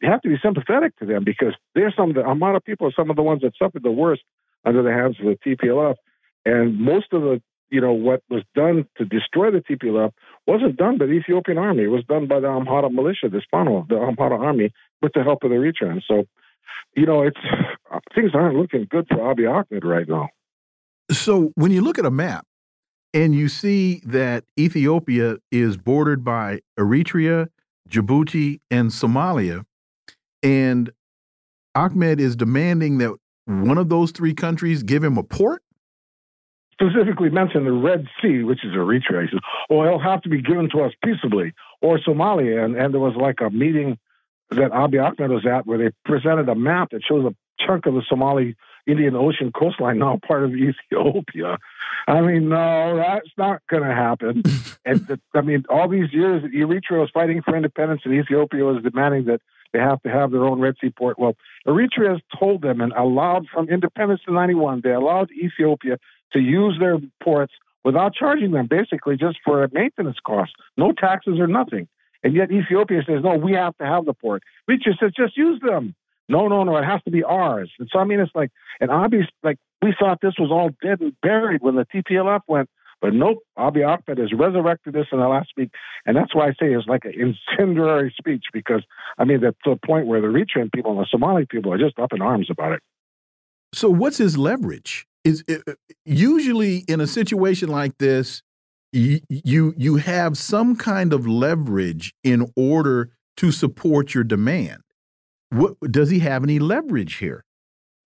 you 0.00 0.10
have 0.10 0.22
to 0.22 0.28
be 0.28 0.36
sympathetic 0.42 0.96
to 0.98 1.06
them 1.06 1.24
because 1.24 1.54
they're 1.74 1.92
some 1.96 2.10
of 2.10 2.16
the 2.16 2.22
of 2.22 2.64
people 2.64 2.86
are 2.86 2.92
some 2.96 3.10
of 3.10 3.16
the 3.16 3.22
ones 3.22 3.42
that 3.42 3.52
suffered 3.58 3.82
the 3.82 3.90
worst 3.90 4.22
under 4.64 4.82
the 4.82 4.92
hands 4.92 5.16
of 5.20 5.26
the 5.26 5.38
TPLF. 5.44 5.96
And 6.44 6.78
most 6.78 7.12
of 7.12 7.22
the, 7.22 7.42
you 7.70 7.80
know, 7.80 7.92
what 7.92 8.22
was 8.30 8.42
done 8.54 8.86
to 8.98 9.04
destroy 9.04 9.50
the 9.50 9.60
TPLF 9.60 10.12
wasn't 10.46 10.76
done 10.76 10.98
by 10.98 11.06
the 11.06 11.12
Ethiopian 11.12 11.58
army. 11.58 11.84
It 11.84 11.88
was 11.88 12.04
done 12.04 12.26
by 12.26 12.40
the 12.40 12.48
Amhara 12.48 12.92
militia, 12.92 13.28
the 13.30 13.42
Fano, 13.50 13.86
the 13.88 13.96
Amhara 13.96 14.38
army, 14.38 14.72
with 15.02 15.12
the 15.14 15.22
help 15.22 15.42
of 15.44 15.50
the 15.50 15.56
Eritreans. 15.56 16.02
So, 16.06 16.24
you 16.94 17.06
know, 17.06 17.22
it's 17.22 17.38
things 18.14 18.32
aren't 18.34 18.56
looking 18.56 18.86
good 18.90 19.06
for 19.08 19.16
Abiy 19.16 19.50
Ahmed 19.50 19.84
right 19.84 20.08
now. 20.08 20.28
So 21.10 21.52
when 21.54 21.70
you 21.70 21.82
look 21.82 21.98
at 21.98 22.06
a 22.06 22.10
map 22.10 22.46
and 23.14 23.34
you 23.34 23.48
see 23.48 24.02
that 24.04 24.44
Ethiopia 24.58 25.36
is 25.52 25.76
bordered 25.76 26.24
by 26.24 26.60
Eritrea, 26.78 27.48
Djibouti, 27.88 28.60
and 28.70 28.90
Somalia, 28.90 29.64
and 30.42 30.90
Ahmed 31.76 32.20
is 32.20 32.34
demanding 32.34 32.98
that 32.98 33.14
one 33.46 33.78
of 33.78 33.88
those 33.88 34.10
three 34.10 34.34
countries 34.34 34.82
give 34.82 35.04
him 35.04 35.16
a 35.16 35.22
port? 35.22 35.62
Specifically 36.72 37.30
mentioned 37.30 37.66
the 37.66 37.72
Red 37.72 38.06
Sea, 38.20 38.42
which 38.42 38.64
is 38.64 38.72
Eritrea. 38.72 39.22
He 39.22 39.28
says, 39.30 39.40
"Oh, 39.70 39.84
it'll 39.84 40.00
have 40.00 40.22
to 40.22 40.28
be 40.28 40.42
given 40.42 40.68
to 40.70 40.82
us 40.82 40.92
peaceably," 41.04 41.52
or 41.80 41.98
Somalia, 41.98 42.64
and, 42.64 42.76
and 42.76 42.92
there 42.92 43.00
was 43.00 43.14
like 43.16 43.40
a 43.40 43.48
meeting 43.48 43.96
that 44.50 44.72
Abiy 44.72 45.00
Ahmed 45.00 45.30
was 45.30 45.46
at 45.46 45.66
where 45.66 45.78
they 45.78 45.90
presented 46.04 46.48
a 46.48 46.54
map 46.54 46.90
that 46.90 47.02
shows 47.08 47.24
a 47.24 47.64
chunk 47.64 47.86
of 47.86 47.94
the 47.94 48.02
Somali 48.08 48.56
Indian 48.86 49.16
Ocean 49.16 49.52
coastline 49.52 49.98
now 49.98 50.18
part 50.26 50.44
of 50.44 50.52
Ethiopia. 50.54 51.58
I 52.06 52.20
mean, 52.20 52.48
no, 52.50 52.96
that's 52.96 53.30
not 53.38 53.62
going 53.68 53.82
to 53.82 53.94
happen. 53.94 54.42
and 54.84 55.06
the, 55.06 55.20
I 55.34 55.40
mean, 55.40 55.64
all 55.70 55.88
these 55.88 56.12
years, 56.12 56.42
Eritrea 56.44 57.00
was 57.00 57.10
fighting 57.12 57.42
for 57.42 57.56
independence, 57.56 58.02
and 58.04 58.14
Ethiopia 58.14 58.64
was 58.64 58.82
demanding 58.82 59.24
that 59.24 59.40
they 59.72 59.78
have 59.78 60.02
to 60.02 60.10
have 60.10 60.30
their 60.30 60.44
own 60.44 60.60
Red 60.60 60.76
Sea 60.80 60.90
port. 60.90 61.18
Well, 61.18 61.34
Eritrea 61.66 62.12
has 62.12 62.20
told 62.38 62.62
them 62.62 62.80
and 62.80 62.92
allowed 62.92 63.46
from 63.48 63.68
independence 63.68 64.20
to 64.26 64.32
91, 64.32 64.82
they 64.84 64.92
allowed 64.92 65.30
Ethiopia 65.32 65.98
to 66.32 66.38
use 66.38 66.76
their 66.78 66.98
ports 67.22 67.52
without 67.84 68.14
charging 68.14 68.52
them, 68.52 68.66
basically 68.66 69.16
just 69.16 69.38
for 69.44 69.68
maintenance 69.72 70.18
costs, 70.24 70.54
no 70.76 70.92
taxes 70.92 71.38
or 71.38 71.46
nothing. 71.46 71.88
And 72.22 72.34
yet 72.34 72.50
Ethiopia 72.50 73.02
says, 73.06 73.22
no, 73.22 73.34
we 73.36 73.52
have 73.52 73.76
to 73.78 73.84
have 73.84 74.06
the 74.06 74.14
port. 74.14 74.42
Eritrea 74.68 74.98
says, 74.98 75.12
just 75.16 75.36
use 75.36 75.60
them. 75.60 75.94
No, 76.28 76.48
no, 76.48 76.64
no, 76.64 76.76
it 76.76 76.84
has 76.84 77.02
to 77.04 77.10
be 77.10 77.22
ours. 77.22 77.70
And 77.78 77.88
so, 77.92 77.98
I 77.98 78.04
mean, 78.04 78.20
it's 78.20 78.32
like, 78.34 78.50
and 78.80 78.90
Abiy, 78.90 79.26
like, 79.42 79.58
we 79.82 79.94
thought 79.98 80.20
this 80.22 80.34
was 80.38 80.50
all 80.50 80.70
dead 80.82 81.00
and 81.00 81.12
buried 81.20 81.60
when 81.62 81.76
the 81.76 81.86
TPLF 81.94 82.40
went, 82.48 82.70
but 83.00 83.12
nope, 83.12 83.40
Abiy 83.58 83.86
Ahmed 83.86 84.18
has 84.18 84.32
resurrected 84.32 84.94
this 84.94 85.06
in 85.12 85.18
the 85.18 85.28
last 85.28 85.50
week. 85.56 85.70
And 86.06 86.16
that's 86.16 86.34
why 86.34 86.46
I 86.46 86.50
say 86.52 86.72
it's 86.72 86.86
like 86.86 87.04
an 87.04 87.12
incendiary 87.58 88.14
speech 88.16 88.44
because, 88.52 88.82
I 89.18 89.24
mean, 89.24 89.42
that's 89.42 89.58
a 89.66 89.76
point 89.86 90.06
where 90.06 90.22
the 90.22 90.28
Eritrean 90.28 90.72
people 90.72 90.92
and 90.92 91.00
the 91.00 91.06
Somali 91.10 91.44
people 91.44 91.72
are 91.72 91.78
just 91.78 91.98
up 91.98 92.14
in 92.14 92.22
arms 92.22 92.48
about 92.50 92.72
it. 92.72 92.80
So, 93.74 93.90
what's 93.90 94.16
his 94.16 94.38
leverage? 94.38 95.06
Is 95.24 95.44
it, 95.48 95.62
usually 96.06 96.78
in 96.88 97.00
a 97.00 97.06
situation 97.06 97.68
like 97.68 97.98
this, 97.98 98.42
you, 98.92 99.20
you 99.28 99.74
you 99.76 99.96
have 99.96 100.38
some 100.38 100.76
kind 100.76 101.12
of 101.12 101.26
leverage 101.26 102.14
in 102.22 102.50
order 102.56 103.10
to 103.38 103.50
support 103.50 104.14
your 104.14 104.22
demand. 104.22 104.83
What 105.50 105.74
does 105.90 106.10
he 106.10 106.20
have 106.20 106.42
any 106.42 106.58
leverage 106.58 107.16
here? 107.16 107.44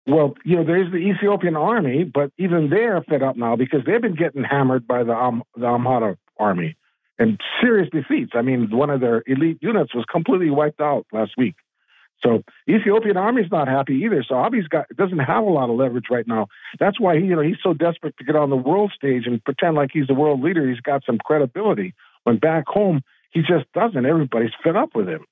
Well, 0.06 0.34
you 0.44 0.56
know, 0.56 0.64
there's 0.64 0.90
the 0.90 0.98
Ethiopian 0.98 1.56
army, 1.56 2.04
but 2.04 2.32
even 2.38 2.70
they're 2.70 3.02
fed 3.02 3.22
up 3.22 3.36
now 3.36 3.56
because 3.56 3.80
they've 3.86 4.00
been 4.00 4.16
getting 4.16 4.42
hammered 4.44 4.86
by 4.86 5.04
the, 5.04 5.12
um, 5.12 5.42
the 5.54 5.66
Amhara 5.66 6.16
army 6.38 6.76
and 7.18 7.38
serious 7.60 7.88
defeats. 7.92 8.32
I 8.34 8.42
mean, 8.42 8.68
one 8.70 8.90
of 8.90 9.00
their 9.00 9.22
elite 9.26 9.58
units 9.60 9.94
was 9.94 10.04
completely 10.10 10.50
wiped 10.50 10.80
out 10.80 11.06
last 11.12 11.32
week. 11.36 11.54
So 12.22 12.42
Ethiopian 12.68 13.16
army's 13.16 13.50
not 13.50 13.68
happy 13.68 14.02
either. 14.04 14.24
So 14.26 14.34
Abiy's 14.34 14.68
got 14.68 14.86
doesn't 14.96 15.18
have 15.20 15.44
a 15.44 15.48
lot 15.50 15.70
of 15.70 15.76
leverage 15.76 16.06
right 16.10 16.26
now. 16.26 16.48
That's 16.78 17.00
why 17.00 17.18
he, 17.18 17.26
you 17.26 17.36
know, 17.36 17.42
he's 17.42 17.56
so 17.62 17.72
desperate 17.72 18.16
to 18.18 18.24
get 18.24 18.36
on 18.36 18.50
the 18.50 18.56
world 18.56 18.92
stage 18.94 19.26
and 19.26 19.42
pretend 19.42 19.76
like 19.76 19.90
he's 19.92 20.06
the 20.06 20.14
world 20.14 20.42
leader. 20.42 20.68
He's 20.68 20.80
got 20.80 21.02
some 21.04 21.18
credibility. 21.18 21.94
When 22.24 22.38
back 22.38 22.64
home, 22.66 23.02
he 23.30 23.40
just 23.40 23.72
doesn't. 23.74 24.04
Everybody's 24.04 24.50
fed 24.62 24.76
up 24.76 24.90
with 24.94 25.08
him. 25.08 25.24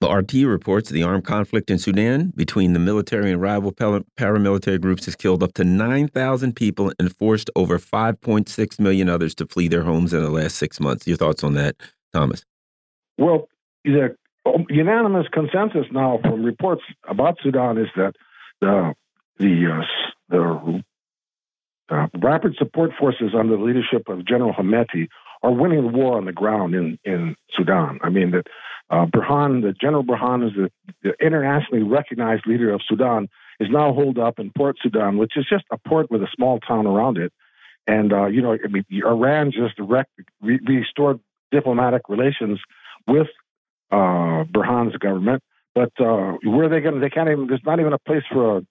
The 0.00 0.10
RT 0.10 0.32
reports 0.46 0.88
the 0.88 1.02
armed 1.02 1.24
conflict 1.24 1.70
in 1.70 1.78
Sudan 1.78 2.32
between 2.34 2.72
the 2.72 2.78
military 2.78 3.32
and 3.32 3.40
rival 3.40 3.70
paramilitary 3.70 4.80
groups 4.80 5.04
has 5.04 5.14
killed 5.14 5.42
up 5.42 5.52
to 5.54 5.64
9,000 5.64 6.56
people 6.56 6.90
and 6.98 7.14
forced 7.14 7.50
over 7.54 7.78
5.6 7.78 8.80
million 8.80 9.10
others 9.10 9.34
to 9.34 9.46
flee 9.46 9.68
their 9.68 9.82
homes 9.82 10.14
in 10.14 10.22
the 10.22 10.30
last 10.30 10.56
six 10.56 10.80
months. 10.80 11.06
Your 11.06 11.18
thoughts 11.18 11.44
on 11.44 11.52
that, 11.54 11.76
Thomas? 12.14 12.46
Well, 13.18 13.48
the 13.84 14.16
unanimous 14.70 15.26
consensus 15.32 15.84
now 15.92 16.18
from 16.22 16.44
reports 16.44 16.82
about 17.06 17.36
Sudan 17.42 17.76
is 17.76 17.88
that 17.96 18.14
the 18.62 18.94
the 19.38 19.66
uh, 19.70 19.84
the 20.30 20.82
uh, 21.90 22.06
rapid 22.22 22.54
support 22.56 22.92
forces 22.98 23.32
under 23.38 23.56
the 23.56 23.62
leadership 23.62 24.08
of 24.08 24.26
General 24.26 24.54
Hemeti 24.54 25.08
are 25.42 25.52
winning 25.52 25.82
the 25.82 25.98
war 25.98 26.16
on 26.16 26.24
the 26.24 26.32
ground 26.32 26.74
in, 26.74 26.98
in 27.04 27.34
Sudan. 27.56 27.98
I 28.02 28.10
mean, 28.10 28.30
that 28.32 28.46
uh, 28.90 29.06
Burhan, 29.06 29.62
the 29.62 29.72
General 29.72 30.04
Burhan, 30.04 30.46
is 30.46 30.52
the, 30.54 30.70
the, 31.02 31.24
internationally 31.24 31.82
recognized 31.82 32.46
leader 32.46 32.72
of 32.72 32.80
Sudan, 32.86 33.28
is 33.60 33.68
now 33.70 33.92
holed 33.92 34.18
up 34.18 34.38
in 34.38 34.50
Port 34.56 34.76
Sudan, 34.82 35.16
which 35.16 35.36
is 35.36 35.46
just 35.48 35.64
a 35.70 35.78
port 35.78 36.10
with 36.10 36.22
a 36.22 36.28
small 36.34 36.58
town 36.60 36.86
around 36.86 37.18
it. 37.18 37.32
And, 37.86 38.12
uh, 38.12 38.26
you 38.26 38.42
know, 38.42 38.52
I 38.52 38.68
mean, 38.68 38.84
Iran 38.90 39.52
just 39.52 39.76
direct, 39.76 40.10
re- 40.40 40.60
restored 40.66 41.20
diplomatic 41.50 42.02
relations 42.08 42.60
with 43.06 43.28
uh, 43.90 44.44
Burhan's 44.44 44.96
government. 44.96 45.42
But 45.74 45.92
uh, 46.00 46.36
where 46.42 46.64
are 46.64 46.68
they 46.68 46.80
going 46.80 47.00
they 47.00 47.10
can't 47.10 47.28
even, 47.28 47.46
there's 47.46 47.64
not 47.64 47.80
even 47.80 47.92
a 47.92 47.98
place 47.98 48.24
for 48.30 48.58
an 48.58 48.66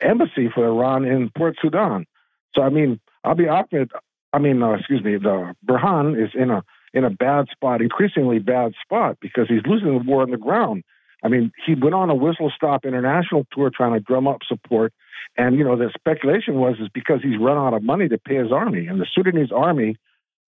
embassy 0.00 0.48
for 0.54 0.64
Iran 0.66 1.04
in 1.04 1.30
Port 1.36 1.56
Sudan. 1.60 2.06
So, 2.54 2.62
I 2.62 2.70
mean, 2.70 3.00
Abiy 3.24 3.50
Ahmed 3.50 3.90
I 4.36 4.38
mean, 4.38 4.62
uh, 4.62 4.72
excuse 4.72 5.02
me, 5.02 5.16
the 5.16 5.54
Burhan 5.64 6.22
is 6.22 6.30
in 6.34 6.50
a 6.50 6.62
in 6.94 7.04
a 7.04 7.10
bad 7.10 7.46
spot, 7.50 7.82
increasingly 7.82 8.38
bad 8.38 8.72
spot, 8.82 9.18
because 9.20 9.48
he's 9.48 9.64
losing 9.66 9.88
the 9.88 10.04
war 10.04 10.22
on 10.22 10.30
the 10.30 10.36
ground. 10.36 10.84
I 11.24 11.28
mean, 11.28 11.52
he 11.64 11.74
went 11.74 11.94
on 11.94 12.10
a 12.10 12.14
whistle 12.14 12.52
stop 12.54 12.84
international 12.84 13.46
tour 13.52 13.70
trying 13.74 13.94
to 13.94 14.00
drum 14.00 14.28
up 14.28 14.42
support, 14.46 14.92
and 15.36 15.56
you 15.56 15.64
know 15.64 15.76
the 15.76 15.90
speculation 15.94 16.54
was 16.54 16.76
is 16.80 16.88
because 16.92 17.20
he's 17.22 17.38
run 17.38 17.56
out 17.56 17.74
of 17.74 17.82
money 17.82 18.08
to 18.08 18.18
pay 18.18 18.36
his 18.36 18.52
army, 18.52 18.86
and 18.86 19.00
the 19.00 19.06
Sudanese 19.12 19.50
army, 19.52 19.96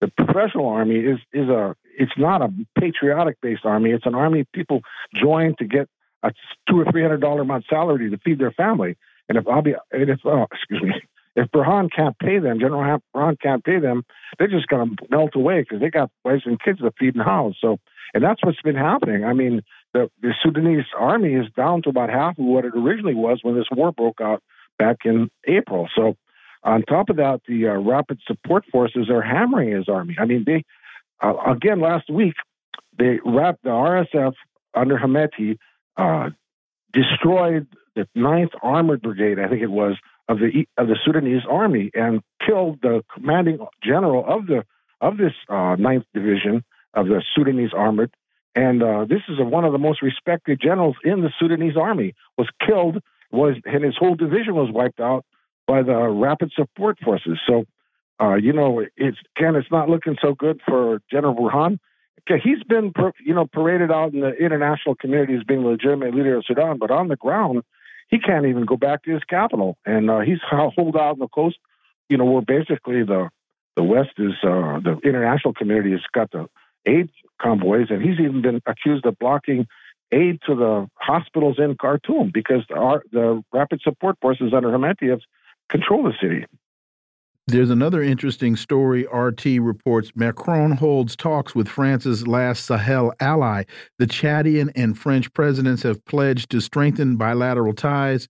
the 0.02 0.10
professional 0.10 0.67
army, 0.67 0.97
is 0.97 1.19
is 1.34 1.50
a 1.50 1.76
it's 1.97 2.12
not 2.17 2.41
a 2.41 2.50
patriotic 2.80 3.38
based 3.41 3.65
army. 3.65 3.91
It's 3.91 4.06
an 4.06 4.15
army 4.15 4.45
people 4.54 4.82
join 5.15 5.56
to 5.58 5.65
get 5.65 5.89
a 6.23 6.32
two 6.69 6.82
or 6.82 6.91
three 6.91 7.02
hundred 7.02 7.21
dollar 7.21 7.41
a 7.41 7.45
month 7.45 7.65
salary 7.69 8.10
to 8.10 8.17
feed 8.19 8.39
their 8.39 8.52
family. 8.52 8.97
And 9.30 9.38
if 9.38 9.45
Abiy, 9.45 9.76
and 9.91 10.10
if 10.10 10.19
oh, 10.26 10.45
excuse 10.52 10.84
me, 10.84 11.02
if 11.38 11.50
Burhan 11.52 11.89
can't 11.95 12.17
pay 12.17 12.39
them, 12.39 12.60
General 12.60 13.00
Burhan 13.15 13.39
can't 13.39 13.63
pay 13.63 13.80
them, 13.80 14.04
they're 14.38 14.47
just 14.47 14.67
going 14.67 14.95
to 14.97 15.08
melt 15.12 15.36
away 15.36 15.62
because 15.62 15.80
they 15.80 15.91
got 15.91 16.10
wives 16.26 16.41
and 16.45 16.60
kids 16.60 16.80
to 16.80 16.91
feed 17.00 17.13
and 17.13 17.23
house. 17.23 17.54
So, 17.62 17.78
and 18.15 18.23
that's 18.23 18.43
what's 18.43 18.62
been 18.63 18.76
happening. 18.76 19.23
I 19.23 19.34
mean, 19.34 19.62
the, 19.93 20.10
the 20.21 20.34
Sudanese 20.43 20.86
army 20.97 21.36
is 21.36 21.45
down 21.56 21.84
to 21.84 21.89
about 21.89 22.10
half 22.10 22.39
of 22.39 22.45
what 22.45 22.65
it 22.65 22.73
originally 22.76 23.13
was 23.13 23.39
when 23.43 23.56
this 23.56 23.67
war 23.71 23.91
broke 23.91 24.19
out 24.19 24.41
back 24.80 24.97
in 25.06 25.30
April. 25.47 25.88
So, 25.95 26.17
on 26.63 26.82
top 26.82 27.10
of 27.10 27.17
that, 27.17 27.41
the 27.47 27.67
uh, 27.67 27.73
rapid 27.76 28.19
support 28.26 28.65
forces 28.71 29.10
are 29.12 29.21
hammering 29.21 29.71
his 29.71 29.88
army. 29.88 30.15
I 30.19 30.26
mean, 30.26 30.43
they 30.45 30.63
uh, 31.21 31.36
again 31.47 31.80
last 31.80 32.10
week 32.10 32.34
they 32.97 33.19
wrapped 33.23 33.63
the 33.63 33.69
RSF 33.69 34.34
under 34.73 34.97
Hemeti 34.97 35.60
uh, 35.97 36.32
destroyed 36.91 37.67
the 37.95 38.08
9th 38.15 38.54
Armored 38.62 39.02
Brigade, 39.02 39.39
I 39.39 39.47
think 39.47 39.62
it 39.62 39.71
was, 39.71 39.97
of 40.27 40.39
the 40.39 40.67
of 40.77 40.87
the 40.87 40.97
Sudanese 41.05 41.43
army 41.49 41.91
and 41.93 42.21
killed 42.45 42.79
the 42.81 43.03
commanding 43.13 43.59
general 43.83 44.25
of 44.27 44.47
the 44.47 44.65
of 44.99 45.17
this 45.17 45.33
uh, 45.49 45.75
Ninth 45.75 46.05
Division 46.13 46.63
of 46.93 47.07
the 47.07 47.21
Sudanese 47.35 47.71
armored. 47.73 48.11
And 48.55 48.81
uh, 48.81 49.05
this 49.05 49.21
is 49.29 49.39
a, 49.39 49.43
one 49.43 49.65
of 49.65 49.71
the 49.71 49.77
most 49.77 50.01
respected 50.01 50.59
generals 50.59 50.95
in 51.03 51.21
the 51.21 51.31
Sudanese 51.39 51.77
army. 51.77 52.13
Was 52.37 52.49
killed. 52.65 53.01
Was 53.31 53.55
and 53.65 53.83
his 53.83 53.95
whole 53.97 54.15
division 54.15 54.55
was 54.55 54.71
wiped 54.71 54.99
out 54.99 55.25
by 55.67 55.83
the 55.83 55.95
rapid 56.07 56.51
support 56.55 56.97
forces. 57.03 57.39
So, 57.47 57.65
uh, 58.19 58.35
you 58.35 58.53
know, 58.53 58.83
it's 58.95 59.17
Ken. 59.37 59.55
It's 59.55 59.71
not 59.71 59.89
looking 59.89 60.17
so 60.21 60.33
good 60.33 60.61
for 60.65 61.01
General 61.11 61.35
Burhan. 61.35 61.79
He's 62.43 62.61
been, 62.63 62.91
you 63.23 63.33
know, 63.33 63.45
paraded 63.45 63.89
out 63.89 64.13
in 64.13 64.19
the 64.19 64.33
international 64.33 64.95
community 64.95 65.35
as 65.35 65.43
being 65.43 65.63
the 65.63 65.69
legitimate 65.69 66.13
leader 66.13 66.35
of 66.35 66.45
Sudan, 66.45 66.77
but 66.77 66.91
on 66.91 67.07
the 67.07 67.15
ground, 67.15 67.63
he 68.07 68.19
can't 68.19 68.45
even 68.45 68.65
go 68.65 68.77
back 68.77 69.03
to 69.03 69.11
his 69.11 69.23
capital, 69.23 69.77
and 69.85 70.09
uh, 70.09 70.19
he's 70.19 70.39
holed 70.49 70.95
out 70.95 71.13
on 71.13 71.19
the 71.19 71.27
coast. 71.27 71.57
You 72.09 72.17
know, 72.17 72.25
where 72.25 72.41
basically 72.41 73.03
the 73.03 73.29
the 73.75 73.83
West 73.83 74.11
is 74.17 74.33
uh, 74.43 74.79
the 74.79 74.99
international 75.03 75.53
community 75.53 75.91
has 75.91 76.01
got 76.13 76.31
the 76.31 76.47
aid 76.85 77.09
convoys, 77.41 77.87
and 77.89 78.01
he's 78.01 78.19
even 78.19 78.41
been 78.41 78.61
accused 78.65 79.05
of 79.05 79.19
blocking 79.19 79.67
aid 80.11 80.39
to 80.47 80.55
the 80.55 80.89
hospitals 80.95 81.57
in 81.59 81.75
Khartoum 81.75 82.31
because 82.33 82.63
our, 82.73 83.03
the 83.11 83.43
rapid 83.51 83.81
support 83.81 84.17
forces 84.21 84.53
under 84.55 84.69
Hemeti 84.69 85.19
control 85.69 86.03
the 86.03 86.13
city. 86.21 86.45
There's 87.47 87.69
another 87.69 88.03
interesting 88.03 88.57
story. 88.57 89.07
RT 89.12 89.45
reports 89.62 90.12
Macron 90.15 90.71
holds 90.71 91.15
talks 91.15 91.55
with 91.55 91.69
France's 91.69 92.27
last 92.27 92.65
Sahel 92.65 93.13
ally. 93.21 93.63
The 93.99 94.05
Chadian 94.05 94.69
and 94.75 94.97
French 94.97 95.31
presidents 95.33 95.81
have 95.83 96.03
pledged 96.03 96.49
to 96.51 96.60
strengthen 96.60 97.15
bilateral 97.15 97.73
ties. 97.73 98.27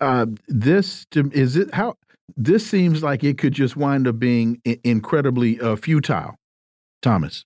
Uh, 0.00 0.26
this 0.48 1.06
is 1.14 1.56
it. 1.56 1.72
How 1.72 1.96
this 2.36 2.66
seems 2.66 3.04
like 3.04 3.22
it 3.22 3.38
could 3.38 3.52
just 3.52 3.76
wind 3.76 4.08
up 4.08 4.18
being 4.18 4.60
incredibly 4.82 5.60
uh, 5.60 5.76
futile. 5.76 6.34
Thomas. 7.02 7.44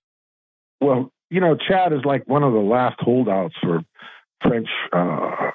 Well, 0.79 1.11
you 1.29 1.39
know, 1.39 1.55
Chad 1.55 1.93
is 1.93 2.03
like 2.03 2.27
one 2.27 2.41
of 2.41 2.53
the 2.53 2.59
last 2.59 2.99
holdouts 2.99 3.53
for 3.61 3.81
French 4.41 4.67
uh, 4.91 5.51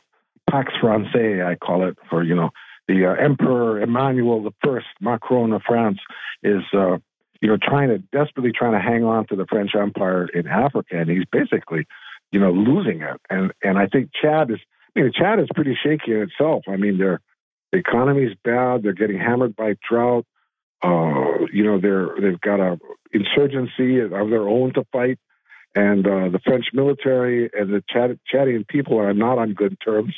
Pax 0.48 0.72
Française, 0.81 1.44
I 1.44 1.57
call 1.57 1.88
it, 1.88 1.98
for 2.09 2.22
you 2.22 2.37
know 2.37 2.50
the 2.88 3.07
uh, 3.07 3.14
Emperor 3.14 3.81
Emmanuel 3.81 4.49
I, 4.64 4.79
Macron 5.01 5.53
of 5.53 5.62
France, 5.66 5.99
is 6.42 6.62
uh, 6.72 6.99
you 7.40 7.49
know 7.49 7.57
trying 7.61 7.88
to 7.88 7.99
desperately 7.99 8.53
trying 8.53 8.72
to 8.72 8.81
hang 8.81 9.05
on 9.05 9.27
to 9.29 9.37
the 9.37 9.46
French 9.46 9.72
Empire 9.75 10.27
in 10.27 10.46
Africa, 10.46 10.99
and 10.99 11.11
he's 11.11 11.25
basically 11.31 11.87
you 12.33 12.40
know 12.40 12.53
losing 12.53 13.03
it. 13.03 13.20
And 13.31 13.53
and 13.62 13.79
I 13.79 13.87
think 13.87 14.11
Chad 14.20 14.51
is, 14.51 14.59
I 14.96 15.01
mean, 15.01 15.12
Chad 15.12 15.40
is 15.40 15.49
pretty 15.55 15.77
shaky 15.83 16.12
in 16.12 16.22
itself. 16.22 16.64
I 16.68 16.77
mean, 16.77 16.99
their 16.99 17.20
the 17.72 17.79
economy's 17.79 18.37
bad. 18.44 18.83
They're 18.83 18.92
getting 18.92 19.18
hammered 19.18 19.57
by 19.57 19.75
drought. 19.88 20.27
Uh, 20.83 21.46
you 21.53 21.64
know, 21.64 21.81
they're 21.81 22.09
they've 22.20 22.40
got 22.40 22.61
a 22.61 22.79
insurgency 23.12 24.01
of 24.01 24.11
their 24.11 24.49
own 24.49 24.72
to 24.75 24.85
fight, 24.92 25.18
and 25.75 26.07
uh, 26.07 26.29
the 26.29 26.40
French 26.44 26.66
military 26.72 27.51
and 27.53 27.72
the 27.72 27.83
Chad, 27.88 28.18
Chadian 28.33 28.66
people 28.68 28.99
are 28.99 29.14
not 29.14 29.38
on 29.38 29.55
good 29.55 29.77
terms. 29.85 30.14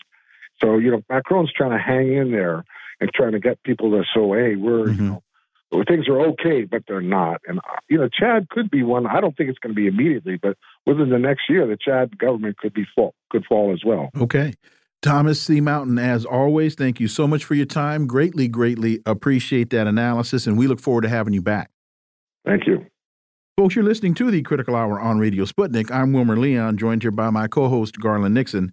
So, 0.61 0.79
you 0.79 0.91
know, 0.91 1.03
Macron's 1.09 1.53
trying 1.53 1.71
to 1.71 1.79
hang 1.79 2.13
in 2.13 2.31
there 2.33 2.65
and 3.01 3.11
trying 3.15 3.33
to 3.33 3.41
get 3.41 3.63
people 3.63 3.91
to 3.91 4.03
say, 4.15 4.21
hey, 4.21 4.57
we're, 4.57 4.87
mm-hmm. 4.87 5.05
you 5.05 5.21
know, 5.73 5.85
things 5.87 6.09
are 6.09 6.21
okay, 6.29 6.65
but 6.65 6.83
they're 6.89 7.01
not. 7.01 7.41
And, 7.47 7.59
uh, 7.59 7.77
you 7.89 7.99
know, 7.99 8.09
Chad 8.09 8.49
could 8.49 8.71
be 8.71 8.83
one. 8.83 9.07
I 9.07 9.21
don't 9.21 9.37
think 9.37 9.51
it's 9.51 9.59
going 9.59 9.75
to 9.75 9.81
be 9.81 9.87
immediately, 9.87 10.39
but 10.41 10.57
within 10.87 11.11
the 11.11 11.19
next 11.19 11.43
year, 11.49 11.67
the 11.67 11.79
Chad 11.81 12.19
government 12.19 12.59
could 12.59 12.75
be 12.75 12.87
fall, 12.95 13.15
could 13.31 13.45
fall 13.47 13.73
as 13.73 13.83
well. 13.85 14.11
Okay. 14.21 14.55
Thomas 15.01 15.41
C. 15.41 15.61
Mountain, 15.61 15.99
as 15.99 16.25
always, 16.25 16.75
thank 16.75 16.99
you 16.99 17.07
so 17.07 17.29
much 17.29 17.45
for 17.45 17.55
your 17.55 17.67
time. 17.67 18.09
Greatly, 18.09 18.49
greatly 18.49 19.01
appreciate 19.07 19.71
that 19.71 19.87
analysis, 19.87 20.47
and 20.47 20.59
we 20.59 20.67
look 20.67 20.81
forward 20.81 21.03
to 21.03 21.09
having 21.09 21.33
you 21.33 21.43
back. 21.43 21.71
Thank 22.45 22.67
you. 22.67 22.85
Folks, 23.57 23.77
you're 23.77 23.85
listening 23.85 24.15
to 24.15 24.31
the 24.31 24.43
Critical 24.43 24.75
Hour 24.75 25.01
on 25.01 25.19
Radio 25.19 25.45
Sputnik. 25.45 25.91
I'm 25.93 26.13
Wilmer 26.13 26.37
Leon, 26.37 26.79
joined 26.79 27.03
here 27.03 27.11
by 27.13 27.31
my 27.31 27.47
co 27.47 27.69
host, 27.69 28.01
Garland 28.01 28.35
Nixon. 28.35 28.73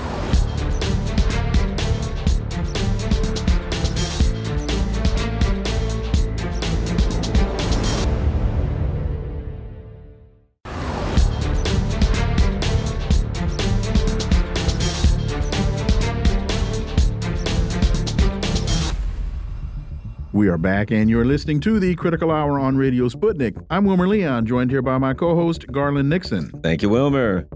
We 20.41 20.47
are 20.47 20.57
back, 20.57 20.89
and 20.89 21.07
you're 21.07 21.23
listening 21.23 21.59
to 21.59 21.79
the 21.79 21.93
Critical 21.93 22.31
Hour 22.31 22.57
on 22.57 22.75
Radio 22.75 23.07
Sputnik. 23.09 23.63
I'm 23.69 23.85
Wilmer 23.85 24.07
Leon, 24.07 24.47
joined 24.47 24.71
here 24.71 24.81
by 24.81 24.97
my 24.97 25.13
co 25.13 25.35
host, 25.35 25.67
Garland 25.71 26.09
Nixon. 26.09 26.49
Thank 26.63 26.81
you, 26.81 26.89
Wilmer. 26.89 27.47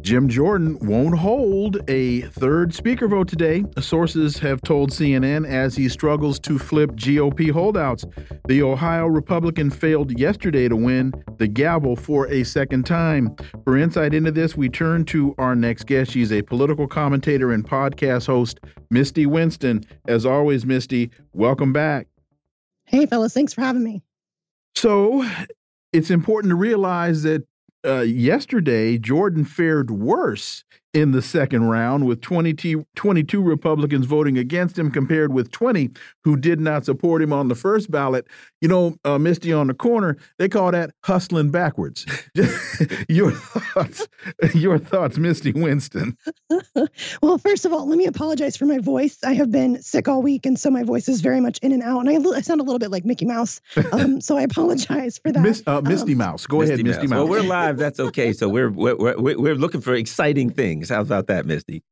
Jim 0.00 0.28
Jordan 0.28 0.76
won't 0.80 1.16
hold 1.16 1.88
a 1.88 2.22
third 2.22 2.74
speaker 2.74 3.06
vote 3.06 3.28
today, 3.28 3.62
sources 3.78 4.38
have 4.38 4.60
told 4.62 4.90
CNN 4.90 5.46
as 5.46 5.76
he 5.76 5.88
struggles 5.88 6.40
to 6.40 6.58
flip 6.58 6.90
GOP 6.96 7.52
holdouts. 7.52 8.04
The 8.48 8.64
Ohio 8.64 9.06
Republican 9.06 9.70
failed 9.70 10.18
yesterday 10.18 10.68
to 10.68 10.74
win 10.74 11.12
the 11.38 11.46
gavel 11.46 11.94
for 11.94 12.26
a 12.26 12.42
second 12.42 12.86
time. 12.86 13.36
For 13.62 13.78
insight 13.78 14.14
into 14.14 14.32
this, 14.32 14.56
we 14.56 14.68
turn 14.68 15.04
to 15.04 15.32
our 15.38 15.54
next 15.54 15.84
guest. 15.84 16.10
She's 16.10 16.32
a 16.32 16.42
political 16.42 16.88
commentator 16.88 17.52
and 17.52 17.64
podcast 17.64 18.26
host, 18.26 18.58
Misty 18.90 19.26
Winston. 19.26 19.84
As 20.08 20.26
always, 20.26 20.66
Misty, 20.66 21.12
welcome 21.32 21.72
back. 21.72 22.08
Hey, 22.92 23.06
fellas, 23.06 23.32
thanks 23.32 23.54
for 23.54 23.62
having 23.62 23.82
me. 23.82 24.02
So 24.74 25.28
it's 25.92 26.10
important 26.10 26.50
to 26.50 26.56
realize 26.56 27.22
that 27.22 27.46
uh, 27.84 28.00
yesterday 28.00 28.98
Jordan 28.98 29.44
fared 29.44 29.90
worse 29.90 30.62
in 30.94 31.12
the 31.12 31.22
second 31.22 31.64
round, 31.68 32.06
with 32.06 32.20
20, 32.20 32.84
22 32.94 33.42
Republicans 33.42 34.06
voting 34.06 34.36
against 34.36 34.78
him 34.78 34.90
compared 34.90 35.32
with 35.32 35.50
20 35.50 35.90
who 36.24 36.36
did 36.36 36.60
not 36.60 36.84
support 36.84 37.22
him 37.22 37.32
on 37.32 37.48
the 37.48 37.54
first 37.54 37.90
ballot. 37.90 38.26
You 38.60 38.68
know, 38.68 38.96
uh, 39.04 39.18
Misty 39.18 39.52
on 39.52 39.66
the 39.68 39.74
corner, 39.74 40.16
they 40.38 40.48
call 40.48 40.70
that 40.72 40.92
hustling 41.04 41.50
backwards. 41.50 42.06
your 43.08 43.32
thoughts, 43.32 44.06
your 44.54 44.78
thoughts, 44.78 45.18
Misty 45.18 45.52
Winston. 45.52 46.16
well, 47.22 47.38
first 47.38 47.64
of 47.64 47.72
all, 47.72 47.88
let 47.88 47.98
me 47.98 48.06
apologize 48.06 48.56
for 48.56 48.66
my 48.66 48.78
voice. 48.78 49.18
I 49.24 49.34
have 49.34 49.50
been 49.50 49.82
sick 49.82 50.08
all 50.08 50.22
week, 50.22 50.46
and 50.46 50.58
so 50.58 50.70
my 50.70 50.82
voice 50.84 51.08
is 51.08 51.20
very 51.20 51.40
much 51.40 51.58
in 51.58 51.72
and 51.72 51.82
out, 51.82 52.06
and 52.06 52.10
I, 52.10 52.36
I 52.36 52.40
sound 52.42 52.60
a 52.60 52.64
little 52.64 52.78
bit 52.78 52.90
like 52.90 53.04
Mickey 53.04 53.24
Mouse. 53.24 53.60
Um, 53.92 54.22
so 54.22 54.38
I 54.38 54.42
apologize 54.42 55.18
for 55.18 55.32
that. 55.32 55.42
Miss, 55.42 55.62
uh, 55.66 55.82
Misty 55.82 56.12
um, 56.12 56.18
Mouse, 56.18 56.46
go 56.46 56.60
Misty 56.60 56.74
ahead, 56.74 56.86
Misty 56.86 57.02
Mouse. 57.02 57.10
Mouse. 57.10 57.18
Well, 57.18 57.28
we're 57.28 57.42
live. 57.42 57.76
That's 57.76 58.00
okay. 58.00 58.32
So 58.32 58.48
we're 58.48 58.70
we're 58.70 58.96
we're, 58.96 59.38
we're 59.38 59.54
looking 59.54 59.82
for 59.82 59.94
exciting 59.94 60.48
things 60.48 60.81
How 60.90 61.00
about 61.02 61.26
that, 61.28 61.46
Misty? 61.46 61.82